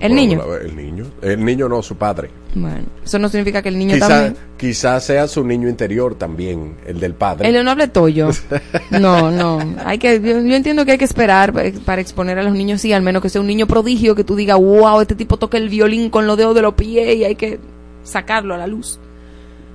¿El 0.00 0.14
niño? 0.14 0.42
El 0.60 0.76
niño. 0.76 1.04
El 1.22 1.44
niño 1.44 1.68
no, 1.68 1.82
su 1.82 1.96
padre. 1.96 2.30
Bueno, 2.54 2.86
eso 3.04 3.18
no 3.18 3.28
significa 3.28 3.62
que 3.62 3.68
el 3.68 3.78
niño 3.78 3.94
Quizás 3.94 4.08
también... 4.08 4.36
quizá 4.56 5.00
sea 5.00 5.26
su 5.28 5.44
niño 5.44 5.68
interior 5.68 6.14
también, 6.14 6.76
el 6.86 6.98
del 7.00 7.14
padre. 7.14 7.48
El 7.48 7.64
no 7.64 7.70
hable 7.70 7.88
toyo. 7.88 8.28
No, 8.90 9.30
no. 9.30 9.58
Hay 9.84 9.98
que, 9.98 10.20
yo, 10.20 10.40
yo 10.40 10.54
entiendo 10.56 10.84
que 10.84 10.92
hay 10.92 10.98
que 10.98 11.04
esperar 11.04 11.52
pa- 11.52 11.62
para 11.84 12.00
exponer 12.00 12.38
a 12.38 12.42
los 12.42 12.52
niños, 12.52 12.80
sí, 12.80 12.92
al 12.92 13.02
menos 13.02 13.22
que 13.22 13.28
sea 13.28 13.40
un 13.40 13.46
niño 13.46 13.66
prodigio, 13.66 14.14
que 14.14 14.24
tú 14.24 14.34
digas, 14.36 14.58
wow, 14.58 15.00
este 15.00 15.14
tipo 15.14 15.36
toca 15.36 15.56
el 15.58 15.68
violín 15.68 16.10
con 16.10 16.26
los 16.26 16.36
dedos 16.36 16.54
de 16.54 16.62
los 16.62 16.74
pies 16.74 17.16
y 17.16 17.24
hay 17.24 17.34
que 17.36 17.58
sacarlo 18.02 18.54
a 18.54 18.58
la 18.58 18.66
luz. 18.66 18.98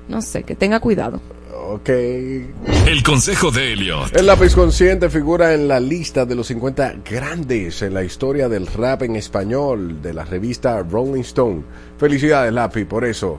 No 0.07 0.21
sé, 0.21 0.43
que 0.43 0.55
tenga 0.55 0.79
cuidado. 0.79 1.21
Ok. 1.55 1.89
El 1.89 3.03
consejo 3.03 3.51
de 3.51 3.73
Elliot. 3.73 4.15
El 4.15 4.25
lápiz 4.25 4.55
consciente 4.55 5.09
figura 5.09 5.53
en 5.53 5.67
la 5.67 5.79
lista 5.79 6.25
de 6.25 6.35
los 6.35 6.47
50 6.47 6.95
grandes 7.09 7.81
en 7.81 7.93
la 7.93 8.03
historia 8.03 8.49
del 8.49 8.67
rap 8.67 9.03
en 9.03 9.15
español 9.15 10.01
de 10.01 10.13
la 10.13 10.25
revista 10.25 10.81
Rolling 10.83 11.21
Stone. 11.21 11.63
Felicidades, 11.97 12.53
lápiz, 12.53 12.85
por 12.85 13.05
eso 13.05 13.37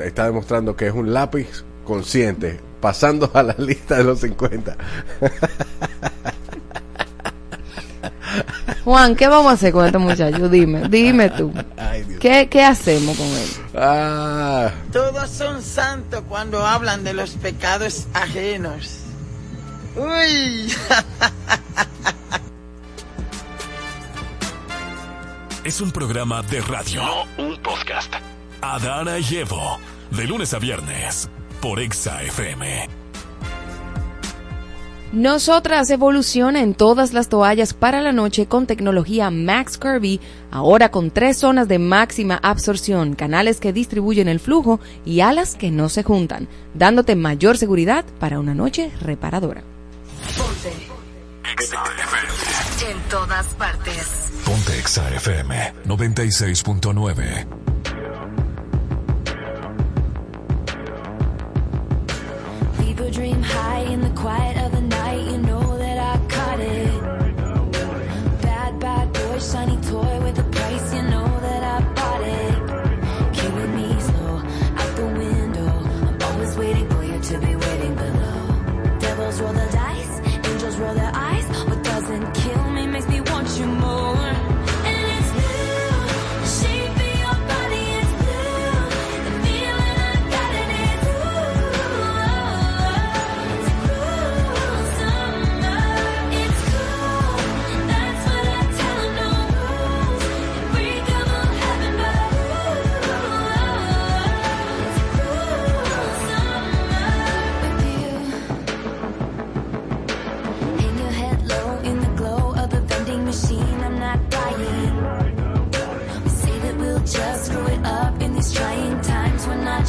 está 0.00 0.26
demostrando 0.26 0.76
que 0.76 0.88
es 0.88 0.94
un 0.94 1.12
lápiz 1.12 1.64
consciente, 1.84 2.60
pasando 2.80 3.30
a 3.34 3.42
la 3.42 3.54
lista 3.58 3.98
de 3.98 4.04
los 4.04 4.20
50. 4.20 4.76
Juan, 8.84 9.14
¿qué 9.16 9.28
vamos 9.28 9.50
a 9.50 9.54
hacer 9.54 9.72
con 9.72 9.86
este 9.86 9.98
muchacho? 9.98 10.48
Dime, 10.48 10.88
dime 10.88 11.30
tú. 11.30 11.52
¿Qué, 12.20 12.48
qué 12.48 12.64
hacemos 12.64 13.16
con 13.16 13.26
él? 13.26 13.48
Ah, 13.76 14.70
Todos 14.92 15.30
son 15.30 15.62
santos 15.62 16.22
cuando 16.28 16.66
hablan 16.66 17.04
de 17.04 17.14
los 17.14 17.30
pecados 17.32 18.06
ajenos. 18.14 18.98
Uy. 19.96 20.72
Es 25.64 25.80
un 25.80 25.92
programa 25.92 26.42
de 26.42 26.60
radio. 26.60 27.02
No 27.04 27.44
un 27.44 27.56
podcast. 27.62 28.12
Adana 28.60 29.20
y 29.20 29.36
Evo. 29.36 29.78
De 30.10 30.26
lunes 30.26 30.52
a 30.54 30.58
viernes. 30.58 31.30
Por 31.60 31.78
Exa 31.78 32.20
FM. 32.24 33.01
Nosotras 35.12 35.90
evoluciona 35.90 36.62
en 36.62 36.72
todas 36.72 37.12
las 37.12 37.28
toallas 37.28 37.74
para 37.74 38.00
la 38.00 38.12
noche 38.12 38.46
con 38.46 38.66
tecnología 38.66 39.30
Max 39.30 39.76
Kirby, 39.76 40.22
ahora 40.50 40.90
con 40.90 41.10
tres 41.10 41.36
zonas 41.36 41.68
de 41.68 41.78
máxima 41.78 42.40
absorción, 42.42 43.14
canales 43.14 43.60
que 43.60 43.74
distribuyen 43.74 44.26
el 44.26 44.40
flujo 44.40 44.80
y 45.04 45.20
alas 45.20 45.54
que 45.54 45.70
no 45.70 45.90
se 45.90 46.02
juntan, 46.02 46.48
dándote 46.72 47.14
mayor 47.14 47.58
seguridad 47.58 48.06
para 48.18 48.40
una 48.40 48.54
noche 48.54 48.90
reparadora. 49.02 49.62
Exa 51.52 51.76
FM. 51.98 52.90
En 52.90 53.10
todas 53.10 53.46
partes. 53.54 54.32
Ponte 54.46 54.78
Exa 54.78 55.06
FM 55.16 55.74
96.9. 55.86 57.46
People 62.78 63.10
dream 63.10 63.42
high 63.42 63.92
in 63.92 64.00
the 64.00 64.10
quiet 64.10 64.51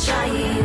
trying 0.06 0.63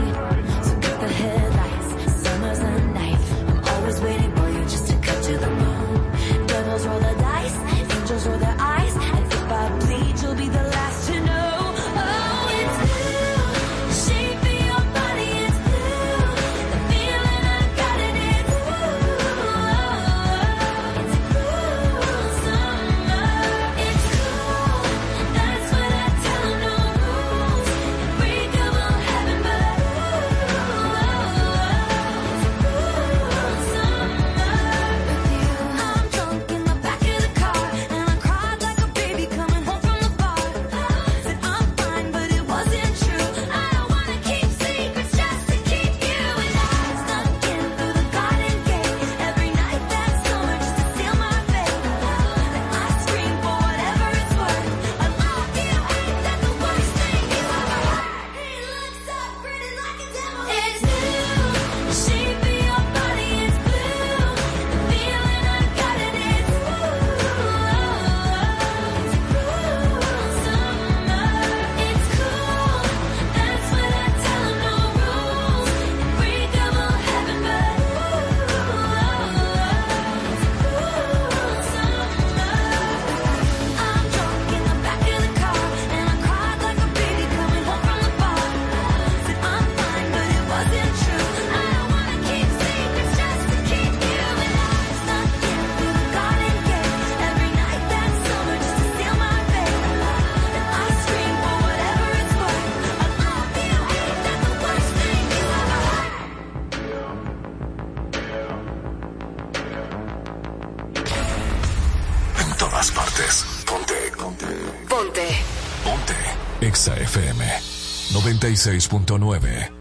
96.9. 118.54 119.77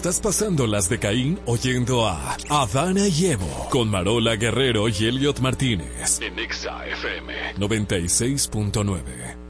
Estás 0.00 0.18
pasando 0.18 0.66
las 0.66 0.88
de 0.88 0.98
Caín 0.98 1.38
oyendo 1.44 2.06
a 2.06 2.34
Adana 2.48 3.06
y 3.06 3.26
Evo 3.26 3.68
con 3.68 3.90
Marola 3.90 4.36
Guerrero 4.36 4.88
y 4.88 4.94
Elliot 5.04 5.40
Martínez 5.40 6.20
En 6.22 6.38
Exa 6.38 6.86
FM. 6.86 7.56
96.9. 7.58 9.40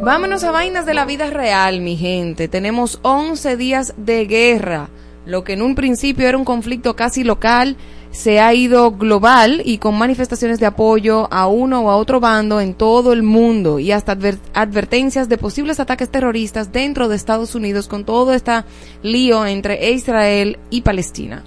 Vámonos 0.00 0.44
a 0.44 0.52
vainas 0.52 0.86
de 0.86 0.94
la 0.94 1.04
vida 1.06 1.28
real, 1.28 1.80
mi 1.80 1.96
gente. 1.96 2.46
Tenemos 2.46 3.00
11 3.02 3.56
días 3.56 3.94
de 3.96 4.26
guerra. 4.26 4.90
Lo 5.24 5.44
que 5.44 5.52
en 5.52 5.62
un 5.62 5.74
principio 5.74 6.28
era 6.28 6.36
un 6.36 6.44
conflicto 6.44 6.96
casi 6.96 7.22
local 7.22 7.76
se 8.10 8.40
ha 8.40 8.52
ido 8.52 8.90
global 8.90 9.62
y 9.64 9.78
con 9.78 9.96
manifestaciones 9.96 10.60
de 10.60 10.66
apoyo 10.66 11.32
a 11.32 11.46
uno 11.46 11.80
o 11.80 11.90
a 11.90 11.96
otro 11.96 12.20
bando 12.20 12.60
en 12.60 12.74
todo 12.74 13.12
el 13.12 13.22
mundo 13.22 13.78
y 13.78 13.90
hasta 13.92 14.16
adver- 14.16 14.38
advertencias 14.52 15.28
de 15.28 15.38
posibles 15.38 15.80
ataques 15.80 16.10
terroristas 16.10 16.72
dentro 16.72 17.08
de 17.08 17.16
Estados 17.16 17.54
Unidos 17.54 17.88
con 17.88 18.04
todo 18.04 18.34
este 18.34 18.64
lío 19.02 19.46
entre 19.46 19.92
Israel 19.92 20.58
y 20.68 20.82
Palestina. 20.82 21.42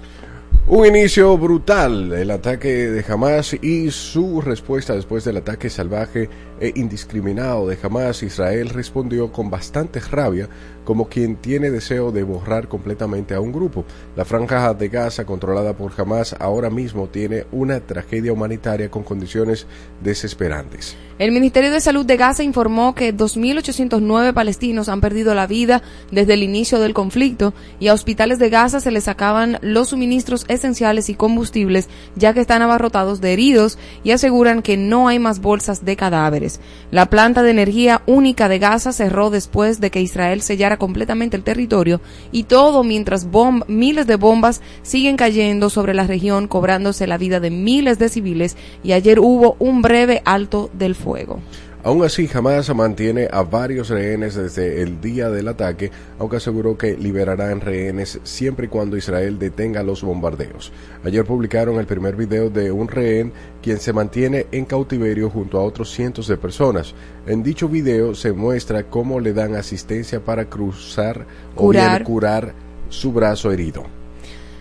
Un 0.68 0.84
inicio 0.84 1.38
brutal, 1.38 2.12
el 2.12 2.32
ataque 2.32 2.68
de 2.68 3.04
Hamas 3.08 3.54
y 3.54 3.92
su 3.92 4.40
respuesta 4.40 4.94
después 4.94 5.24
del 5.24 5.36
ataque 5.36 5.70
salvaje 5.70 6.28
e 6.60 6.72
indiscriminado 6.76 7.66
de 7.68 7.78
Hamas. 7.82 8.22
Israel 8.22 8.70
respondió 8.70 9.32
con 9.32 9.50
bastante 9.50 10.00
rabia 10.00 10.48
como 10.84 11.08
quien 11.08 11.36
tiene 11.36 11.70
deseo 11.70 12.12
de 12.12 12.22
borrar 12.22 12.68
completamente 12.68 13.34
a 13.34 13.40
un 13.40 13.52
grupo. 13.52 13.84
La 14.14 14.24
franja 14.24 14.72
de 14.72 14.88
Gaza 14.88 15.26
controlada 15.26 15.76
por 15.76 15.92
Hamas 15.96 16.34
ahora 16.38 16.70
mismo 16.70 17.08
tiene 17.08 17.44
una 17.52 17.80
tragedia 17.80 18.32
humanitaria 18.32 18.90
con 18.90 19.02
condiciones 19.02 19.66
desesperantes. 20.02 20.96
El 21.18 21.32
Ministerio 21.32 21.70
de 21.70 21.80
Salud 21.80 22.06
de 22.06 22.16
Gaza 22.16 22.42
informó 22.42 22.94
que 22.94 23.14
2.809 23.14 24.32
palestinos 24.32 24.88
han 24.88 25.00
perdido 25.00 25.34
la 25.34 25.46
vida 25.46 25.82
desde 26.10 26.34
el 26.34 26.42
inicio 26.42 26.78
del 26.78 26.94
conflicto 26.94 27.52
y 27.80 27.88
a 27.88 27.94
hospitales 27.94 28.38
de 28.38 28.50
Gaza 28.50 28.80
se 28.80 28.90
les 28.90 29.04
sacaban 29.04 29.58
los 29.62 29.88
suministros 29.88 30.44
esenciales 30.48 31.08
y 31.08 31.14
combustibles 31.14 31.88
ya 32.14 32.32
que 32.32 32.40
están 32.40 32.62
abarrotados 32.62 33.20
de 33.20 33.32
heridos 33.32 33.78
y 34.04 34.12
aseguran 34.12 34.62
que 34.62 34.76
no 34.76 35.08
hay 35.08 35.18
más 35.18 35.40
bolsas 35.40 35.84
de 35.84 35.96
cadáveres. 35.96 36.45
La 36.90 37.06
planta 37.06 37.42
de 37.42 37.50
energía 37.50 38.02
única 38.06 38.48
de 38.48 38.58
Gaza 38.58 38.92
cerró 38.92 39.30
después 39.30 39.80
de 39.80 39.90
que 39.90 40.00
Israel 40.00 40.42
sellara 40.42 40.76
completamente 40.76 41.36
el 41.36 41.42
territorio 41.42 42.00
y 42.32 42.44
todo 42.44 42.84
mientras 42.84 43.26
miles 43.68 44.06
de 44.06 44.16
bombas 44.16 44.62
siguen 44.82 45.16
cayendo 45.16 45.70
sobre 45.70 45.94
la 45.94 46.06
región 46.06 46.48
cobrándose 46.48 47.06
la 47.06 47.18
vida 47.18 47.40
de 47.40 47.50
miles 47.50 47.98
de 47.98 48.08
civiles 48.08 48.56
y 48.82 48.92
ayer 48.92 49.20
hubo 49.20 49.56
un 49.58 49.82
breve 49.82 50.22
alto 50.24 50.70
del 50.72 50.94
fuego. 50.94 51.40
Aún 51.86 52.04
así, 52.04 52.28
Hamas 52.34 52.74
mantiene 52.74 53.28
a 53.30 53.44
varios 53.44 53.90
rehenes 53.90 54.34
desde 54.34 54.82
el 54.82 55.00
día 55.00 55.30
del 55.30 55.46
ataque, 55.46 55.92
aunque 56.18 56.38
aseguró 56.38 56.76
que 56.76 56.96
liberarán 56.96 57.60
rehenes 57.60 58.18
siempre 58.24 58.66
y 58.66 58.68
cuando 58.68 58.96
Israel 58.96 59.38
detenga 59.38 59.84
los 59.84 60.02
bombardeos. 60.02 60.72
Ayer 61.04 61.24
publicaron 61.24 61.78
el 61.78 61.86
primer 61.86 62.16
video 62.16 62.50
de 62.50 62.72
un 62.72 62.88
rehén 62.88 63.32
quien 63.62 63.78
se 63.78 63.92
mantiene 63.92 64.48
en 64.50 64.64
cautiverio 64.64 65.30
junto 65.30 65.60
a 65.60 65.62
otros 65.62 65.92
cientos 65.92 66.26
de 66.26 66.36
personas. 66.36 66.92
En 67.24 67.44
dicho 67.44 67.68
video 67.68 68.16
se 68.16 68.32
muestra 68.32 68.82
cómo 68.82 69.20
le 69.20 69.32
dan 69.32 69.54
asistencia 69.54 70.18
para 70.18 70.46
cruzar 70.46 71.24
o 71.54 71.68
bien 71.68 71.84
Curar. 71.84 72.02
curar 72.02 72.54
su 72.88 73.12
brazo 73.12 73.52
herido. 73.52 73.84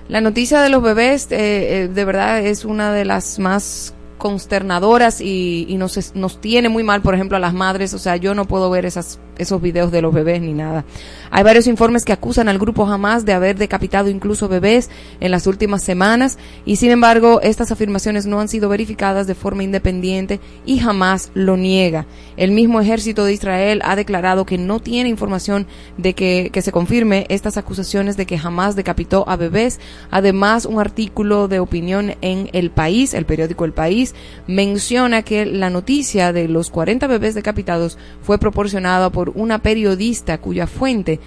La 0.09 0.21
noticia 0.21 0.61
de 0.61 0.69
los 0.69 0.83
bebés 0.83 1.31
eh, 1.31 1.85
eh, 1.85 1.87
de 1.87 2.05
verdad 2.05 2.45
es 2.45 2.65
una 2.65 2.93
de 2.93 3.03
las 3.03 3.39
más 3.39 3.95
consternadoras 4.17 5.21
y, 5.21 5.65
y 5.67 5.77
nos, 5.77 6.15
nos 6.15 6.41
tiene 6.41 6.69
muy 6.69 6.83
mal, 6.83 7.01
por 7.01 7.15
ejemplo, 7.15 7.37
a 7.37 7.39
las 7.39 7.53
madres. 7.53 7.93
O 7.93 7.99
sea, 7.99 8.15
yo 8.15 8.35
no 8.35 8.45
puedo 8.45 8.69
ver 8.69 8.85
esas, 8.85 9.19
esos 9.37 9.61
videos 9.61 9.91
de 9.91 10.01
los 10.01 10.13
bebés 10.13 10.41
ni 10.41 10.53
nada. 10.53 10.85
Hay 11.31 11.43
varios 11.43 11.67
informes 11.67 12.05
que 12.05 12.13
acusan 12.13 12.47
al 12.47 12.59
grupo 12.59 12.85
Hamas 12.85 13.25
de 13.25 13.33
haber 13.33 13.57
decapitado 13.57 14.09
incluso 14.09 14.47
bebés 14.47 14.89
en 15.19 15.31
las 15.31 15.47
últimas 15.47 15.83
semanas 15.83 16.37
y 16.65 16.77
sin 16.77 16.91
embargo 16.91 17.41
estas 17.41 17.71
afirmaciones 17.71 18.25
no 18.25 18.39
han 18.39 18.47
sido 18.47 18.69
verificadas 18.69 19.27
de 19.27 19.35
forma 19.35 19.63
independiente 19.63 20.39
y 20.65 20.79
jamás 20.79 21.31
lo 21.33 21.57
niega. 21.57 22.05
El 22.37 22.51
mismo 22.51 22.79
ejército 22.81 23.25
de 23.25 23.33
Israel 23.33 23.81
ha 23.83 23.95
declarado 23.95 24.45
que 24.45 24.57
no 24.57 24.79
tiene 24.79 25.09
información 25.09 25.67
de 25.97 26.13
que, 26.13 26.49
que 26.51 26.61
se 26.61 26.71
confirme 26.71 27.25
estas 27.29 27.57
acusaciones 27.57 28.17
de 28.17 28.25
que 28.25 28.37
jamás 28.37 28.75
decapitó 28.75 29.27
a 29.27 29.35
bebés. 29.35 29.79
Además, 30.11 30.65
un 30.65 30.79
artículo 30.79 31.47
de 31.47 31.59
opinión 31.59 32.15
en 32.21 32.49
El 32.53 32.71
País, 32.71 33.13
el 33.13 33.25
periódico 33.25 33.65
El 33.65 33.73
País, 33.73 34.04
menciona 34.47 35.23
que 35.23 35.45
la 35.45 35.69
noticia 35.69 36.33
de 36.33 36.47
los 36.47 36.69
40 36.69 37.07
bebés 37.07 37.33
decapitados 37.33 37.97
fue 38.21 38.37
proporcionada 38.37 39.09
por 39.09 39.29
una 39.35 39.59
periodista 39.59 40.39
cuya 40.39 40.67
fuente 40.67 41.19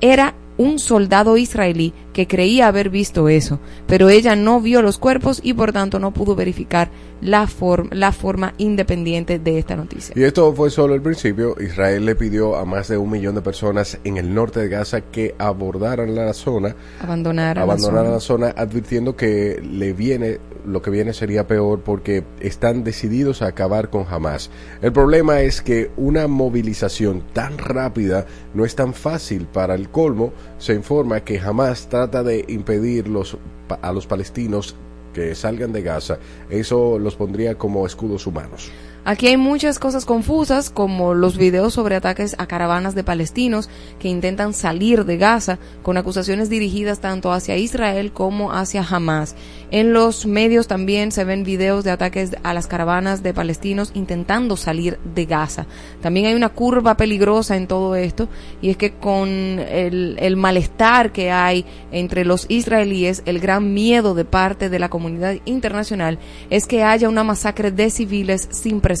era 0.00 0.34
un 0.58 0.78
soldado 0.78 1.36
israelí 1.36 1.92
que 2.18 2.26
creía 2.26 2.66
haber 2.66 2.90
visto 2.90 3.28
eso, 3.28 3.60
pero 3.86 4.08
ella 4.08 4.34
no 4.34 4.60
vio 4.60 4.82
los 4.82 4.98
cuerpos 4.98 5.38
y 5.40 5.52
por 5.52 5.72
tanto 5.72 6.00
no 6.00 6.10
pudo 6.10 6.34
verificar 6.34 6.90
la, 7.20 7.46
form- 7.46 7.92
la 7.92 8.10
forma 8.10 8.54
independiente 8.58 9.38
de 9.38 9.56
esta 9.56 9.76
noticia. 9.76 10.12
Y 10.16 10.24
esto 10.24 10.52
fue 10.52 10.68
solo 10.70 10.94
el 10.96 11.00
principio. 11.00 11.54
Israel 11.60 12.04
le 12.04 12.16
pidió 12.16 12.56
a 12.56 12.64
más 12.64 12.88
de 12.88 12.96
un 12.96 13.08
millón 13.08 13.36
de 13.36 13.40
personas 13.42 13.98
en 14.02 14.16
el 14.16 14.34
norte 14.34 14.58
de 14.58 14.68
Gaza 14.68 15.00
que 15.02 15.36
abordaran 15.38 16.12
la 16.16 16.32
zona, 16.34 16.74
Abandonar, 17.00 17.56
a 17.56 17.60
la 17.60 17.62
abandonaran 17.74 18.04
zona. 18.20 18.46
la 18.46 18.52
zona, 18.52 18.60
advirtiendo 18.60 19.14
que 19.14 19.62
le 19.62 19.92
viene, 19.92 20.38
lo 20.66 20.82
que 20.82 20.90
viene 20.90 21.12
sería 21.12 21.46
peor 21.46 21.82
porque 21.82 22.24
están 22.40 22.82
decididos 22.82 23.42
a 23.42 23.46
acabar 23.46 23.90
con 23.90 24.06
Hamas. 24.10 24.50
El 24.82 24.92
problema 24.92 25.40
es 25.42 25.62
que 25.62 25.92
una 25.96 26.26
movilización 26.26 27.22
tan 27.32 27.58
rápida 27.58 28.26
no 28.54 28.64
es 28.64 28.74
tan 28.74 28.92
fácil. 28.92 29.46
Para 29.46 29.76
el 29.76 29.88
colmo, 29.88 30.32
se 30.58 30.74
informa 30.74 31.20
que 31.20 31.38
Hamas 31.38 31.88
trata 32.10 32.28
de 32.28 32.44
impedir 32.48 33.08
los, 33.08 33.36
a 33.82 33.92
los 33.92 34.06
palestinos 34.06 34.74
que 35.12 35.34
salgan 35.34 35.72
de 35.72 35.82
Gaza. 35.82 36.18
Eso 36.50 36.98
los 36.98 37.16
pondría 37.16 37.56
como 37.56 37.86
escudos 37.86 38.26
humanos. 38.26 38.70
Aquí 39.08 39.28
hay 39.28 39.38
muchas 39.38 39.78
cosas 39.78 40.04
confusas, 40.04 40.68
como 40.68 41.14
los 41.14 41.38
videos 41.38 41.72
sobre 41.72 41.96
ataques 41.96 42.36
a 42.36 42.44
caravanas 42.46 42.94
de 42.94 43.04
palestinos 43.04 43.70
que 43.98 44.08
intentan 44.08 44.52
salir 44.52 45.06
de 45.06 45.16
Gaza, 45.16 45.58
con 45.82 45.96
acusaciones 45.96 46.50
dirigidas 46.50 47.00
tanto 47.00 47.32
hacia 47.32 47.56
Israel 47.56 48.12
como 48.12 48.52
hacia 48.52 48.82
Hamas. 48.82 49.34
En 49.70 49.94
los 49.94 50.26
medios 50.26 50.66
también 50.66 51.10
se 51.10 51.24
ven 51.24 51.42
videos 51.42 51.84
de 51.84 51.90
ataques 51.90 52.36
a 52.42 52.52
las 52.52 52.66
caravanas 52.66 53.22
de 53.22 53.32
palestinos 53.32 53.92
intentando 53.94 54.58
salir 54.58 54.98
de 55.14 55.24
Gaza. 55.24 55.64
También 56.02 56.26
hay 56.26 56.34
una 56.34 56.50
curva 56.50 56.98
peligrosa 56.98 57.56
en 57.56 57.66
todo 57.66 57.96
esto, 57.96 58.28
y 58.60 58.68
es 58.68 58.76
que 58.76 58.92
con 58.92 59.30
el, 59.30 60.36
malestar 60.36 61.12
que 61.12 61.30
hay 61.30 61.64
entre 61.92 62.26
los 62.26 62.44
israelíes, 62.50 63.22
el 63.24 63.40
gran 63.40 63.72
miedo 63.72 64.12
de 64.12 64.26
parte 64.26 64.68
de 64.68 64.78
la 64.78 64.90
comunidad 64.90 65.36
internacional 65.46 66.18
es 66.50 66.66
que 66.66 66.82
haya 66.82 67.08
una 67.08 67.24
masacre 67.24 67.70
de 67.70 67.88
civiles 67.88 68.48
sin 68.50 68.82
precedentes. 68.82 68.97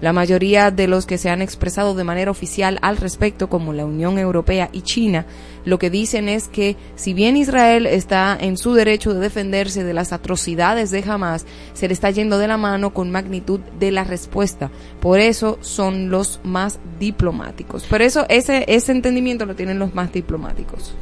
La 0.00 0.12
mayoría 0.12 0.70
de 0.70 0.86
los 0.86 1.06
que 1.06 1.18
se 1.18 1.30
han 1.30 1.42
expresado 1.42 1.94
de 1.94 2.04
manera 2.04 2.30
oficial 2.30 2.78
al 2.82 2.96
respecto, 2.96 3.48
como 3.48 3.72
la 3.72 3.84
Unión 3.84 4.18
Europea 4.18 4.70
y 4.72 4.82
China, 4.82 5.26
lo 5.64 5.78
que 5.78 5.90
dicen 5.90 6.28
es 6.28 6.48
que 6.48 6.76
si 6.94 7.12
bien 7.12 7.36
Israel 7.36 7.86
está 7.86 8.36
en 8.40 8.56
su 8.56 8.72
derecho 8.72 9.12
de 9.12 9.20
defenderse 9.20 9.84
de 9.84 9.94
las 9.94 10.12
atrocidades 10.12 10.90
de 10.90 11.04
Hamas, 11.06 11.46
se 11.74 11.86
le 11.86 11.94
está 11.94 12.10
yendo 12.10 12.38
de 12.38 12.48
la 12.48 12.56
mano 12.56 12.94
con 12.94 13.10
magnitud 13.10 13.60
de 13.78 13.90
la 13.90 14.04
respuesta. 14.04 14.70
Por 15.00 15.20
eso 15.20 15.58
son 15.60 16.10
los 16.10 16.40
más 16.44 16.80
diplomáticos. 16.98 17.84
Por 17.84 18.02
eso 18.02 18.26
ese, 18.28 18.64
ese 18.68 18.92
entendimiento 18.92 19.46
lo 19.46 19.54
tienen 19.54 19.78
los 19.78 19.94
más 19.94 20.12
diplomáticos. 20.12 20.94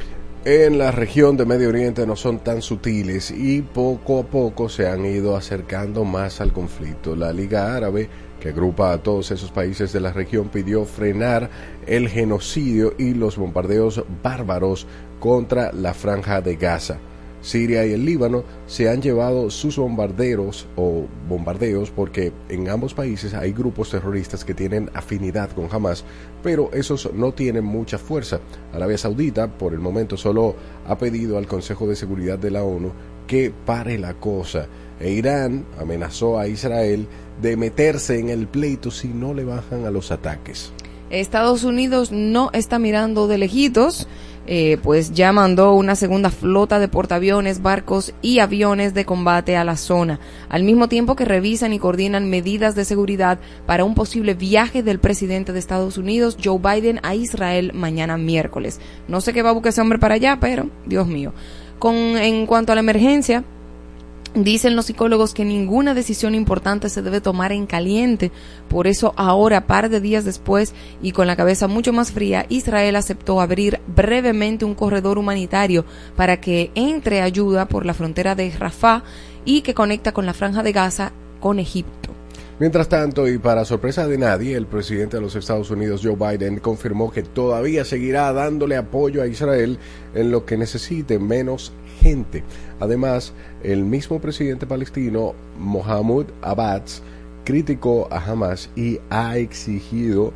En 0.45 0.77
la 0.77 0.91
región 0.91 1.35
de 1.35 1.45
Medio 1.45 1.69
Oriente 1.69 2.07
no 2.07 2.15
son 2.15 2.39
tan 2.39 2.61
sutiles 2.61 3.29
y 3.29 3.61
poco 3.61 4.19
a 4.19 4.23
poco 4.23 4.69
se 4.69 4.87
han 4.87 5.05
ido 5.05 5.35
acercando 5.35 6.05
más 6.05 6.39
al 6.39 6.53
conflicto. 6.53 7.15
La 7.15 7.33
Liga 7.33 7.75
Árabe, 7.75 8.09
que 8.39 8.49
agrupa 8.49 8.93
a 8.93 9.03
todos 9.03 9.31
esos 9.31 9.51
países 9.51 9.91
de 9.91 9.99
la 9.99 10.13
región, 10.13 10.47
pidió 10.47 10.85
frenar 10.85 11.49
el 11.87 12.07
genocidio 12.07 12.93
y 12.97 13.13
los 13.13 13.37
bombardeos 13.37 14.03
bárbaros 14.23 14.87
contra 15.19 15.73
la 15.73 15.93
franja 15.93 16.39
de 16.39 16.55
Gaza. 16.55 16.99
Siria 17.41 17.85
y 17.85 17.93
el 17.93 18.05
Líbano 18.05 18.43
se 18.67 18.89
han 18.89 19.01
llevado 19.01 19.49
sus 19.49 19.77
bombarderos 19.77 20.67
o 20.75 21.05
bombardeos 21.27 21.91
porque 21.91 22.31
en 22.49 22.69
ambos 22.69 22.93
países 22.93 23.33
hay 23.33 23.53
grupos 23.53 23.91
terroristas 23.91 24.43
que 24.43 24.53
tienen 24.53 24.89
afinidad 24.93 25.51
con 25.51 25.67
Hamas, 25.71 26.03
pero 26.43 26.69
esos 26.73 27.13
no 27.13 27.33
tienen 27.33 27.63
mucha 27.63 27.97
fuerza. 27.97 28.39
Arabia 28.73 28.97
Saudita 28.97 29.47
por 29.47 29.73
el 29.73 29.79
momento 29.79 30.17
solo 30.17 30.55
ha 30.87 30.97
pedido 30.97 31.37
al 31.37 31.47
Consejo 31.47 31.87
de 31.87 31.95
Seguridad 31.95 32.39
de 32.39 32.51
la 32.51 32.63
ONU 32.63 32.91
que 33.27 33.53
pare 33.65 33.99
la 33.99 34.15
cosa 34.15 34.67
e 34.99 35.11
Irán 35.11 35.65
amenazó 35.79 36.39
a 36.39 36.47
Israel 36.47 37.07
de 37.41 37.55
meterse 37.55 38.19
en 38.19 38.29
el 38.29 38.47
pleito 38.47 38.91
si 38.91 39.07
no 39.07 39.33
le 39.33 39.45
bajan 39.45 39.85
a 39.85 39.91
los 39.91 40.11
ataques. 40.11 40.73
Estados 41.09 41.63
Unidos 41.63 42.11
no 42.11 42.49
está 42.53 42.77
mirando 42.79 43.27
de 43.27 43.37
lejitos, 43.37 44.07
eh, 44.51 44.77
pues 44.81 45.11
ya 45.13 45.31
mandó 45.31 45.73
una 45.73 45.95
segunda 45.95 46.31
flota 46.31 46.79
de 46.79 46.87
portaaviones, 46.87 47.61
barcos 47.61 48.13
y 48.21 48.39
aviones 48.39 48.93
de 48.93 49.05
combate 49.05 49.55
a 49.55 49.63
la 49.63 49.77
zona, 49.77 50.19
al 50.49 50.63
mismo 50.63 50.87
tiempo 50.87 51.15
que 51.15 51.25
revisan 51.25 51.71
y 51.73 51.79
coordinan 51.79 52.29
medidas 52.29 52.73
de 52.73 52.85
seguridad 52.85 53.39
para 53.67 53.83
un 53.83 53.93
posible 53.93 54.33
viaje 54.33 54.81
del 54.81 54.99
presidente 54.99 55.53
de 55.53 55.59
Estados 55.59 55.97
Unidos, 55.97 56.37
Joe 56.43 56.57
Biden, 56.57 56.99
a 57.03 57.13
Israel 57.13 57.73
mañana 57.73 58.17
miércoles. 58.17 58.79
No 59.07 59.21
sé 59.21 59.33
qué 59.33 59.43
va 59.43 59.49
a 59.49 59.53
buscar 59.53 59.69
ese 59.69 59.81
hombre 59.81 59.99
para 59.99 60.15
allá, 60.15 60.37
pero 60.41 60.69
Dios 60.85 61.07
mío. 61.07 61.33
Con, 61.77 61.95
en 61.95 62.45
cuanto 62.45 62.71
a 62.71 62.75
la 62.75 62.81
emergencia, 62.81 63.43
Dicen 64.35 64.75
los 64.75 64.85
psicólogos 64.85 65.33
que 65.33 65.43
ninguna 65.43 65.95
decisión 65.95 66.35
importante 66.35 66.89
se 66.89 67.01
debe 67.01 67.19
tomar 67.19 67.51
en 67.51 67.65
caliente. 67.65 68.31
Por 68.67 68.85
eso 68.85 69.13
ahora, 69.17 69.65
par 69.65 69.89
de 69.89 70.01
días 70.01 70.23
después 70.23 70.75
y 71.01 71.13
con 71.13 71.25
la 71.25 71.35
cabeza 71.35 71.67
mucho 71.67 71.93
más 71.93 72.11
fría, 72.11 72.45
Israel 72.47 72.95
aceptó 72.95 73.41
abrir 73.41 73.79
brevemente 73.87 74.65
un 74.65 74.75
corredor 74.75 75.17
humanitario 75.17 75.83
para 76.15 76.39
que 76.39 76.69
entre 76.75 77.21
ayuda 77.21 77.67
por 77.67 77.87
la 77.87 77.95
frontera 77.95 78.35
de 78.35 78.51
Rafah 78.51 79.03
y 79.45 79.61
que 79.61 79.73
conecta 79.73 80.11
con 80.11 80.27
la 80.27 80.35
franja 80.35 80.61
de 80.61 80.73
Gaza 80.73 81.11
con 81.39 81.57
Egipto. 81.57 82.08
Mientras 82.59 82.89
tanto, 82.89 83.25
y 83.25 83.37
para 83.37 83.63
sorpresa 83.63 84.05
de 84.05 84.17
nadie, 84.17 84.57
el 84.57 84.65
presidente 84.65 85.15
de 85.15 85.21
los 85.21 85.33
Estados 85.37 85.71
Unidos, 85.71 86.01
Joe 86.03 86.17
Biden, 86.17 86.59
confirmó 86.59 87.09
que 87.09 87.23
todavía 87.23 87.85
seguirá 87.85 88.33
dándole 88.33 88.75
apoyo 88.75 89.21
a 89.21 89.27
Israel 89.27 89.79
en 90.13 90.29
lo 90.29 90.45
que 90.45 90.57
necesite 90.57 91.19
menos 91.19 91.71
gente. 92.01 92.43
Además, 92.81 93.33
el 93.63 93.85
mismo 93.85 94.19
presidente 94.19 94.67
palestino, 94.67 95.35
Mohamed 95.57 96.25
Abbas, 96.41 97.01
criticó 97.45 98.09
a 98.11 98.19
Hamas 98.19 98.69
y 98.75 98.99
ha 99.09 99.37
exigido 99.37 100.33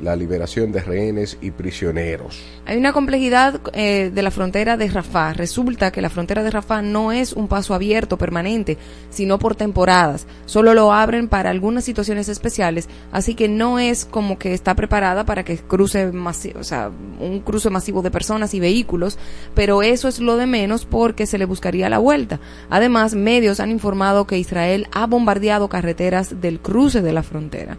la 0.00 0.16
liberación 0.16 0.72
de 0.72 0.80
rehenes 0.82 1.38
y 1.40 1.50
prisioneros. 1.50 2.42
Hay 2.66 2.76
una 2.76 2.92
complejidad 2.92 3.60
eh, 3.72 4.10
de 4.14 4.22
la 4.22 4.30
frontera 4.30 4.76
de 4.76 4.88
Rafah. 4.88 5.32
Resulta 5.32 5.90
que 5.90 6.02
la 6.02 6.10
frontera 6.10 6.42
de 6.42 6.50
Rafah 6.50 6.82
no 6.82 7.12
es 7.12 7.32
un 7.32 7.48
paso 7.48 7.74
abierto 7.74 8.18
permanente, 8.18 8.76
sino 9.10 9.38
por 9.38 9.54
temporadas. 9.54 10.26
Solo 10.44 10.74
lo 10.74 10.92
abren 10.92 11.28
para 11.28 11.50
algunas 11.50 11.84
situaciones 11.84 12.28
especiales, 12.28 12.88
así 13.12 13.34
que 13.34 13.48
no 13.48 13.78
es 13.78 14.04
como 14.04 14.38
que 14.38 14.52
está 14.52 14.74
preparada 14.74 15.24
para 15.24 15.44
que 15.44 15.56
cruce 15.58 16.12
o 16.58 16.64
sea, 16.64 16.90
un 17.20 17.40
cruce 17.40 17.70
masivo 17.70 18.02
de 18.02 18.10
personas 18.10 18.54
y 18.54 18.60
vehículos, 18.60 19.18
pero 19.54 19.82
eso 19.82 20.08
es 20.08 20.20
lo 20.20 20.36
de 20.36 20.46
menos 20.46 20.84
porque 20.84 21.26
se 21.26 21.38
le 21.38 21.44
buscaría 21.44 21.88
la 21.88 21.98
vuelta. 21.98 22.40
Además, 22.70 23.14
medios 23.14 23.60
han 23.60 23.70
informado 23.70 24.26
que 24.26 24.38
Israel 24.38 24.88
ha 24.92 25.06
bombardeado 25.06 25.68
carreteras 25.68 26.40
del 26.40 26.60
cruce 26.60 27.02
de 27.02 27.12
la 27.12 27.22
frontera 27.22 27.78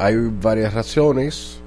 hay 0.00 0.16
varias 0.16 0.72
razones 0.72 1.60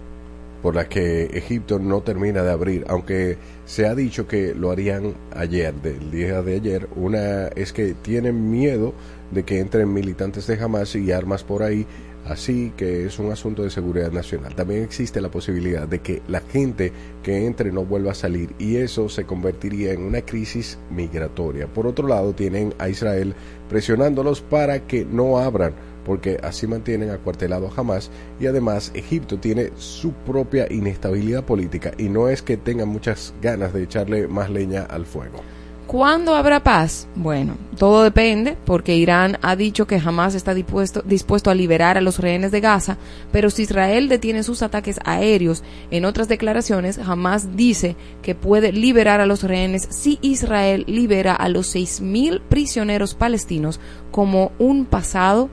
por 0.63 0.73
las 0.73 0.87
que 0.87 1.25
Egipto 1.25 1.77
no 1.77 2.01
termina 2.01 2.41
de 2.41 2.49
abrir, 2.51 2.83
aunque 2.87 3.37
se 3.65 3.85
ha 3.85 3.93
dicho 3.93 4.27
que 4.27 4.55
lo 4.55 4.71
harían 4.71 5.13
ayer, 5.35 5.71
del 5.75 6.09
día 6.09 6.41
de 6.41 6.55
ayer. 6.55 6.89
Una 6.95 7.49
es 7.49 7.73
que 7.73 7.93
tienen 7.93 8.49
miedo 8.49 8.95
de 9.29 9.43
que 9.43 9.59
entren 9.59 9.93
militantes 9.93 10.47
de 10.47 10.59
Hamas 10.59 10.95
y 10.95 11.11
armas 11.11 11.43
por 11.43 11.61
ahí, 11.61 11.85
así 12.25 12.73
que 12.75 13.05
es 13.05 13.19
un 13.19 13.31
asunto 13.31 13.61
de 13.61 13.69
seguridad 13.69 14.11
nacional. 14.11 14.55
También 14.55 14.81
existe 14.81 15.21
la 15.21 15.29
posibilidad 15.29 15.87
de 15.87 15.99
que 15.99 16.23
la 16.27 16.39
gente 16.39 16.91
que 17.21 17.45
entre 17.45 17.71
no 17.71 17.85
vuelva 17.85 18.13
a 18.13 18.15
salir 18.15 18.55
y 18.57 18.77
eso 18.77 19.09
se 19.09 19.25
convertiría 19.25 19.91
en 19.91 20.01
una 20.01 20.21
crisis 20.21 20.79
migratoria. 20.89 21.67
Por 21.67 21.85
otro 21.85 22.07
lado, 22.07 22.33
tienen 22.33 22.73
a 22.79 22.89
Israel 22.89 23.35
presionándolos 23.73 24.41
para 24.41 24.85
que 24.85 25.03
no 25.03 25.39
abran 25.39 25.73
porque 26.05 26.37
así 26.43 26.67
mantienen 26.67 27.09
acuartelado 27.09 27.71
jamás 27.71 28.11
y 28.39 28.45
además 28.45 28.91
Egipto 28.93 29.39
tiene 29.39 29.71
su 29.77 30.11
propia 30.11 30.71
inestabilidad 30.71 31.43
política 31.43 31.91
y 31.97 32.07
no 32.07 32.29
es 32.29 32.43
que 32.43 32.55
tengan 32.55 32.89
muchas 32.89 33.33
ganas 33.41 33.73
de 33.73 33.81
echarle 33.81 34.27
más 34.27 34.51
leña 34.51 34.83
al 34.83 35.07
fuego. 35.07 35.39
¿Cuándo 35.87 36.35
habrá 36.35 36.63
paz? 36.63 37.07
Bueno, 37.15 37.55
todo 37.77 38.03
depende, 38.03 38.57
porque 38.65 38.95
Irán 38.95 39.37
ha 39.41 39.55
dicho 39.55 39.85
que 39.85 39.99
jamás 39.99 40.33
está 40.33 40.53
dispuesto, 40.53 41.01
dispuesto 41.05 41.51
a 41.51 41.55
liberar 41.55 41.97
a 41.97 42.01
los 42.01 42.19
rehenes 42.19 42.51
de 42.51 42.61
Gaza, 42.61 42.97
pero 43.31 43.49
si 43.49 43.63
Israel 43.63 44.09
detiene 44.09 44.43
sus 44.43 44.63
ataques 44.63 44.99
aéreos, 45.03 45.63
en 45.91 46.05
otras 46.05 46.27
declaraciones, 46.27 46.97
jamás 46.97 47.55
dice 47.55 47.95
que 48.21 48.33
puede 48.33 48.71
liberar 48.71 49.21
a 49.21 49.25
los 49.25 49.43
rehenes 49.43 49.87
si 49.91 50.19
Israel 50.21 50.85
libera 50.87 51.35
a 51.35 51.49
los 51.49 51.75
6.000 51.75 52.41
prisioneros 52.47 53.13
palestinos 53.13 53.79
como 54.11 54.51
un 54.59 54.85
pasado 54.85 55.49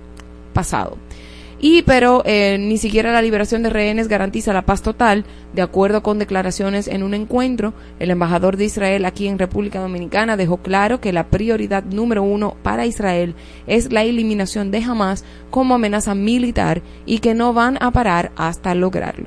pasado. 0.53 0.97
Y 1.63 1.83
pero 1.83 2.23
eh, 2.25 2.57
ni 2.59 2.79
siquiera 2.79 3.13
la 3.13 3.21
liberación 3.21 3.63
de 3.63 3.69
rehenes 3.69 4.09
garantiza 4.09 4.55
la 4.55 4.65
paz 4.65 4.81
total, 4.81 5.27
de 5.53 5.61
acuerdo 5.61 6.03
con 6.03 6.19
declaraciones 6.19 6.89
en 6.89 7.03
un 7.03 7.13
encuentro. 7.13 7.75
El 7.99 8.11
embajador 8.11 8.57
de 8.57 8.65
Israel 8.65 9.05
aquí 9.05 9.29
en 9.29 9.39
República 9.39 9.79
Dominicana 9.81 10.39
dejó 10.39 10.57
claro 10.57 11.03
que 11.03 11.13
la 11.13 11.27
prioridad 11.27 11.85
número 11.85 12.23
uno 12.23 12.57
para 12.63 12.87
Israel 12.87 13.35
es 13.67 13.93
la 13.93 14.05
eliminación 14.05 14.71
de 14.71 14.83
Hamas 14.83 15.25
como 15.51 15.75
amenaza 15.75 16.15
militar 16.15 16.81
y 17.05 17.19
que 17.19 17.35
no 17.35 17.53
van 17.53 17.77
a 17.83 17.91
parar 17.91 18.33
hasta 18.37 18.75
lograrlo. 18.75 19.27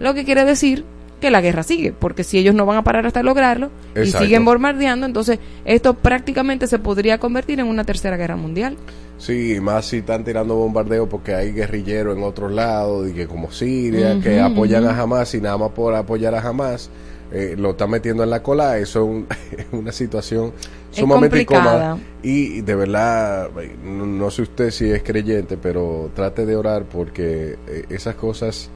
Lo 0.00 0.14
que 0.14 0.24
quiere 0.24 0.46
decir 0.46 0.84
que 1.26 1.30
la 1.32 1.40
guerra 1.40 1.64
sigue, 1.64 1.92
porque 1.92 2.22
si 2.22 2.38
ellos 2.38 2.54
no 2.54 2.66
van 2.66 2.76
a 2.76 2.84
parar 2.84 3.04
hasta 3.04 3.20
lograrlo 3.24 3.70
y 4.00 4.06
siguen 4.06 4.44
bombardeando, 4.44 5.06
entonces 5.06 5.40
esto 5.64 5.94
prácticamente 5.94 6.68
se 6.68 6.78
podría 6.78 7.18
convertir 7.18 7.58
en 7.58 7.66
una 7.66 7.82
tercera 7.82 8.16
guerra 8.16 8.36
mundial. 8.36 8.76
Sí, 9.18 9.58
más 9.60 9.86
si 9.86 9.96
están 9.96 10.22
tirando 10.22 10.54
bombardeo 10.54 11.08
porque 11.08 11.34
hay 11.34 11.50
guerrilleros 11.50 12.16
en 12.16 12.22
otros 12.22 12.52
lados, 12.52 13.08
y 13.10 13.12
que 13.12 13.26
como 13.26 13.50
Siria, 13.50 14.20
que 14.22 14.38
apoyan 14.40 14.84
a 14.84 14.96
Hamas 14.96 15.34
y 15.34 15.40
nada 15.40 15.58
más 15.58 15.70
por 15.70 15.94
apoyar 15.96 16.32
a 16.36 16.40
Hamas 16.40 16.90
eh, 17.32 17.56
lo 17.58 17.70
están 17.70 17.90
metiendo 17.90 18.22
en 18.22 18.30
la 18.30 18.40
cola, 18.40 18.78
eso 18.78 19.24
es 19.50 19.66
una 19.72 19.90
situación 19.90 20.52
sumamente 20.92 21.42
incómoda. 21.42 21.98
Y 22.22 22.60
de 22.60 22.74
verdad, 22.76 23.50
no, 23.84 24.30
sé 24.30 24.42
usted 24.42 24.70
si 24.70 24.92
es 24.92 25.02
creyente, 25.02 25.56
pero 25.56 26.12
trate 26.14 26.46
de 26.46 26.54
orar 26.54 26.84
porque 26.84 27.56
eh, 27.66 27.84
esas 27.88 28.14
cosas 28.14 28.70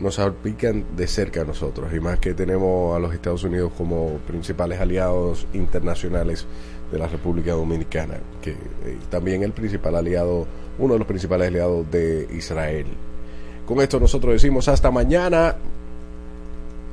nos 0.00 0.14
salpican 0.16 0.84
de 0.96 1.06
cerca 1.06 1.42
a 1.42 1.44
nosotros 1.44 1.92
y 1.94 2.00
más 2.00 2.18
que 2.18 2.34
tenemos 2.34 2.96
a 2.96 2.98
los 2.98 3.12
Estados 3.12 3.44
Unidos 3.44 3.72
como 3.76 4.18
principales 4.26 4.80
aliados 4.80 5.46
internacionales 5.52 6.46
de 6.90 6.98
la 6.98 7.06
República 7.06 7.52
Dominicana, 7.52 8.14
que 8.42 8.50
eh, 8.50 8.56
también 9.10 9.42
el 9.42 9.52
principal 9.52 9.94
aliado, 9.94 10.46
uno 10.78 10.94
de 10.94 10.98
los 10.98 11.06
principales 11.06 11.48
aliados 11.48 11.90
de 11.90 12.26
Israel. 12.32 12.86
Con 13.66 13.80
esto 13.80 14.00
nosotros 14.00 14.32
decimos 14.32 14.68
hasta 14.68 14.90
mañana 14.90 15.56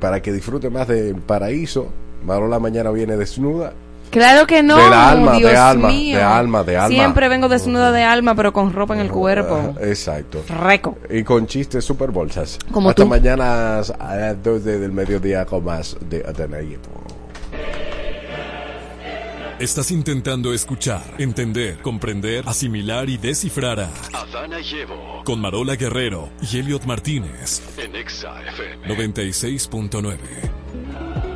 para 0.00 0.22
que 0.22 0.32
disfrute 0.32 0.70
más 0.70 0.86
del 0.86 1.16
paraíso. 1.16 1.88
Marola 2.24 2.58
mañana 2.58 2.90
viene 2.90 3.16
desnuda 3.16 3.72
Claro 4.10 4.46
que 4.46 4.62
no. 4.62 4.76
alma, 4.76 5.36
Dios 5.36 5.50
de 5.50 5.56
alma, 5.56 5.88
mío. 5.88 6.16
de 6.16 6.22
alma, 6.22 6.64
de 6.64 6.76
alma. 6.76 6.88
Siempre 6.88 7.28
vengo 7.28 7.48
desnuda 7.48 7.92
de 7.92 8.04
alma, 8.04 8.34
pero 8.34 8.52
con 8.52 8.72
ropa 8.72 8.94
en 8.94 9.00
el 9.00 9.10
cuerpo. 9.10 9.74
Exacto. 9.80 10.42
Reco. 10.48 10.98
Y 11.10 11.22
con 11.22 11.46
chistes 11.46 11.84
super 11.84 12.10
bolsas. 12.10 12.58
Como 12.72 12.90
Hasta 12.90 13.04
mañana 13.04 13.78
a 13.78 14.16
las 14.16 14.42
2 14.42 14.64
del 14.64 14.92
mediodía 14.92 15.44
con 15.44 15.64
más 15.64 15.96
de 16.08 16.24
Ateneo. 16.26 16.78
Estás 19.58 19.90
intentando 19.90 20.54
escuchar, 20.54 21.02
entender, 21.18 21.78
comprender, 21.82 22.44
asimilar 22.46 23.08
y 23.08 23.18
descifrar 23.18 23.80
a 23.80 23.90
Adana 24.12 24.60
Llevo 24.60 25.24
con 25.24 25.40
Marola 25.40 25.74
Guerrero 25.74 26.28
y 26.40 26.58
Elliot 26.58 26.84
Martínez 26.84 27.60
en 27.76 27.96
Exa 27.96 28.40
FM 28.40 28.86
96.9. 28.86 31.27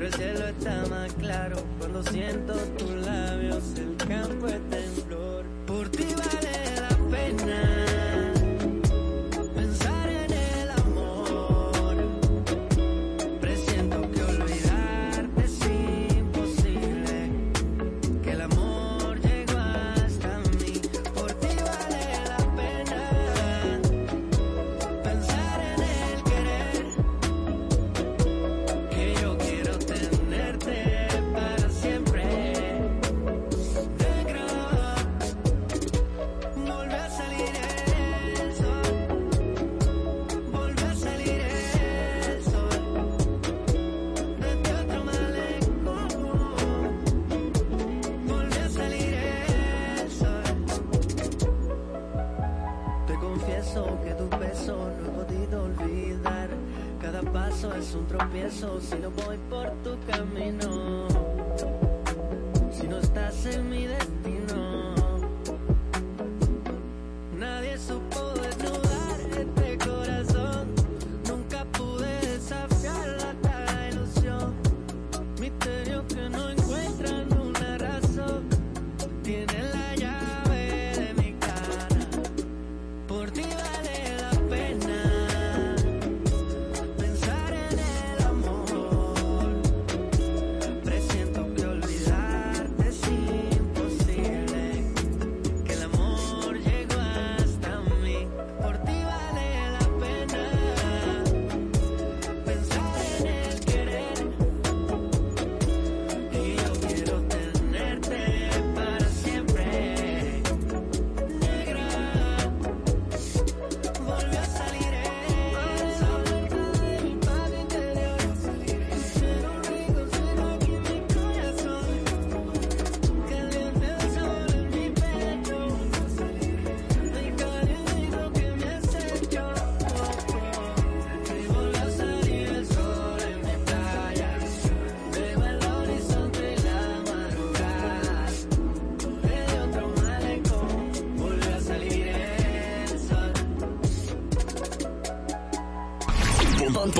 Pero 0.00 0.14
el 0.14 0.18
cielo 0.18 0.46
está 0.46 0.86
más 0.88 1.12
claro 1.12 1.56
cuando 1.78 2.02
siento 2.04 2.54
tus 2.54 2.90
labios, 3.04 3.62
el 3.76 3.96
campo 4.08 4.46
está 4.46 4.78
en 4.78 4.92
flor. 5.06 5.44
Por 5.66 5.90
ti 5.90 6.06
va 6.18 6.39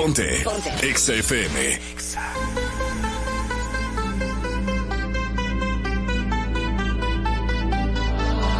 Ponte. 0.00 0.42
Ponte. 0.44 0.70
XFM. 0.80 1.54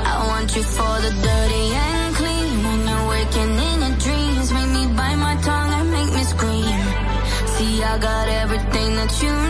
I 0.04 0.26
want 0.28 0.54
you 0.54 0.62
for 0.62 0.94
the 1.00 1.12
dirty 1.26 1.64
and 1.86 2.14
clean. 2.16 2.62
When 2.62 2.80
you're 2.88 3.08
waking 3.08 3.52
in 3.68 3.80
your 3.80 3.96
dreams, 4.04 4.52
make 4.52 4.68
me 4.68 4.84
bite 4.94 5.16
my 5.16 5.36
tongue 5.40 5.72
and 5.80 5.90
make 5.90 6.12
me 6.12 6.24
scream. 6.24 6.84
See, 7.54 7.82
I 7.84 7.98
got 7.98 8.28
everything 8.28 8.96
that 8.96 9.22
you 9.22 9.32
need. 9.32 9.49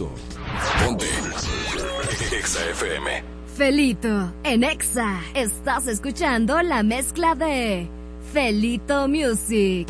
Felito. 0.00 0.10
Ponte. 0.82 1.06
Exa 2.34 2.70
FM. 2.70 3.22
Felito, 3.56 4.32
en 4.44 4.64
Exa, 4.64 5.20
estás 5.34 5.86
escuchando 5.86 6.62
la 6.62 6.82
mezcla 6.82 7.34
de 7.34 7.86
Felito 8.32 9.08
Music. 9.08 9.86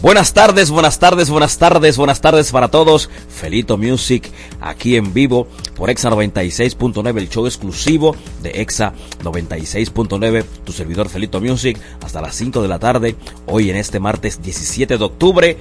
Buenas 0.00 0.32
tardes, 0.32 0.70
buenas 0.70 0.98
tardes, 0.98 1.28
buenas 1.28 1.58
tardes, 1.58 1.96
buenas 1.98 2.20
tardes 2.20 2.52
para 2.52 2.68
todos. 2.68 3.10
Felito 3.28 3.76
Music 3.76 4.30
aquí 4.60 4.96
en 4.96 5.12
vivo 5.12 5.48
por 5.78 5.90
Exa 5.90 6.10
96.9, 6.10 7.16
el 7.16 7.28
show 7.28 7.46
exclusivo 7.46 8.16
de 8.42 8.50
Exa 8.60 8.92
96.9, 9.22 10.44
tu 10.64 10.72
servidor 10.72 11.08
Felito 11.08 11.40
Music, 11.40 11.78
hasta 12.04 12.20
las 12.20 12.34
5 12.34 12.60
de 12.60 12.68
la 12.68 12.80
tarde. 12.80 13.14
Hoy 13.46 13.70
en 13.70 13.76
este 13.76 14.00
martes 14.00 14.42
17 14.42 14.98
de 14.98 15.04
octubre 15.04 15.56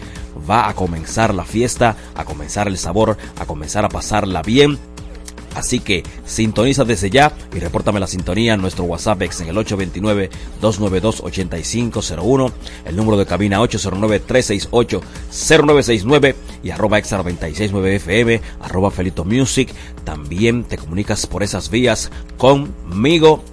va 0.50 0.68
a 0.68 0.74
comenzar 0.74 1.36
la 1.36 1.46
fiesta, 1.46 1.96
a 2.16 2.26
comenzar 2.26 2.68
el 2.68 2.80
sabor, 2.80 3.16
a 3.40 3.46
comenzar 3.46 3.86
a 3.86 3.90
pasarla 3.90 4.42
bien 4.42 4.80
Así 5.58 5.80
que 5.80 6.04
sintoniza 6.24 6.86
desde 6.86 7.10
ya 7.10 7.36
y 7.52 7.60
repórtame 7.60 8.00
la 8.00 8.06
sintonía 8.06 8.54
en 8.54 8.62
nuestro 8.62 8.84
WhatsApp 8.84 9.24
en 9.24 9.48
el 9.48 9.56
829-292-8501, 10.62 12.52
el 12.86 12.96
número 12.96 13.18
de 13.18 13.26
cabina 13.26 13.60
809-368-0969 13.62 16.36
y 16.64 16.70
arroba 16.70 17.00
extra 17.00 17.18
969 17.18 17.96
FM, 17.96 18.40
arroba 18.62 18.92
Felito 18.92 19.26
Music. 19.26 19.74
También 20.04 20.64
te 20.64 20.78
comunicas 20.78 21.26
por 21.26 21.42
esas 21.42 21.72
vías 21.72 22.12
conmigo 22.38 23.44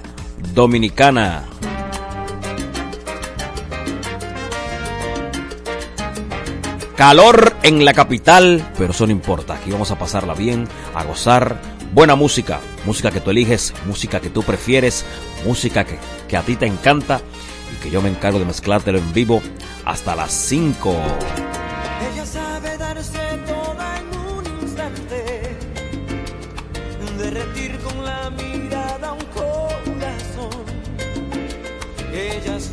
Dominicana. 0.54 1.44
Calor 6.96 7.56
en 7.64 7.84
la 7.84 7.94
capital, 7.94 8.72
pero 8.78 8.92
eso 8.92 9.08
no 9.08 9.12
importa. 9.12 9.56
Aquí 9.56 9.72
vamos 9.72 9.90
a 9.90 9.98
pasarla 9.98 10.36
bien, 10.36 10.68
a 10.94 11.04
gozar. 11.04 11.71
Buena 11.94 12.16
música, 12.16 12.62
música 12.86 13.12
que 13.12 13.20
tú 13.20 13.32
eliges, 13.32 13.74
música 13.86 14.22
que 14.22 14.30
tú 14.30 14.44
prefieres, 14.44 15.04
música 15.46 15.84
que, 15.84 16.00
que 16.30 16.38
a 16.38 16.42
ti 16.42 16.56
te 16.56 16.66
encanta 16.66 17.20
y 17.74 17.84
que 17.84 17.92
yo 17.92 18.02
me 18.02 18.08
encargo 18.08 18.40
de 18.40 18.46
mezclártelo 18.46 18.98
en 18.98 19.12
vivo 19.12 19.42
hasta 19.84 20.16
las 20.16 20.32
5. 20.32 20.96
Ella 22.14 22.26
sabe 22.26 22.78
darse 22.78 23.20
toda 23.46 24.00
en 24.00 24.20
un 24.38 24.64
instante, 24.64 25.58
derretir 27.18 27.78
con 27.80 28.06
la 28.06 28.30
mirada 28.30 29.12
un 29.12 29.26
corazón. 29.26 30.64
Ella 32.14 32.56
es 32.56 32.72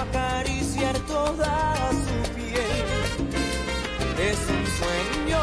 acariciar 0.00 0.98
toda 1.00 1.90
su 1.90 2.34
piel. 2.34 2.86
Es 4.18 4.38
un 4.48 4.64
sueño 4.78 5.42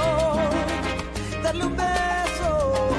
darle 1.43 1.65
un 1.65 1.75
beso. 1.75 2.89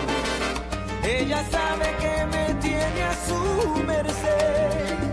Ella 1.02 1.44
sabe 1.50 1.86
que 2.00 2.26
me 2.26 2.54
tiene 2.60 3.02
a 3.02 3.14
su 3.26 3.82
merced. 3.84 5.03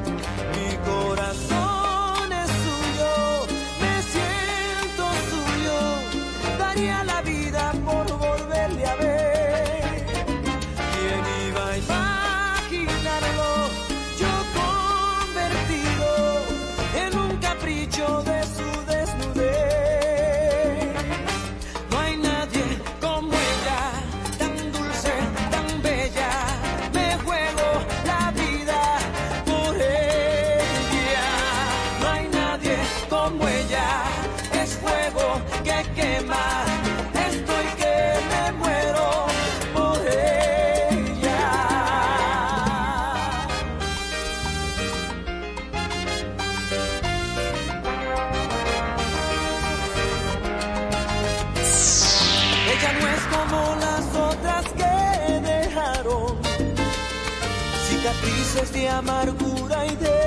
Amargura 59.02 59.86
y 59.86 59.96
de 59.96 60.20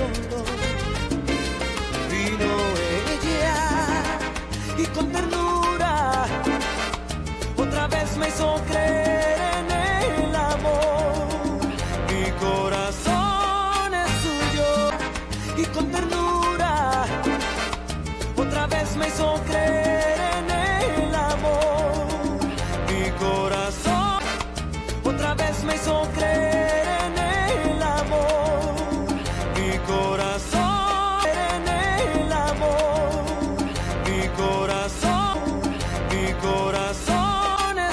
dolor. 0.00 0.56
Vino 2.12 2.52
ella 2.96 3.60
y 4.82 4.84
con 4.94 5.06
ternura 5.16 6.26
otra 7.56 7.86
vez 7.88 8.16
me 8.18 8.28
hizo 8.28 8.60
creer 8.68 9.38
en 9.58 9.66
el 10.28 10.36
amor. 10.36 11.58
Mi 12.10 12.24
corazón 12.44 13.88
es 14.02 14.10
suyo 14.24 14.70
y 15.62 15.64
con 15.74 15.90
ternura 15.90 17.06
otra 18.36 18.66
vez 18.66 18.96
me 18.96 19.08
hizo 19.08 19.26
creer 19.48 19.67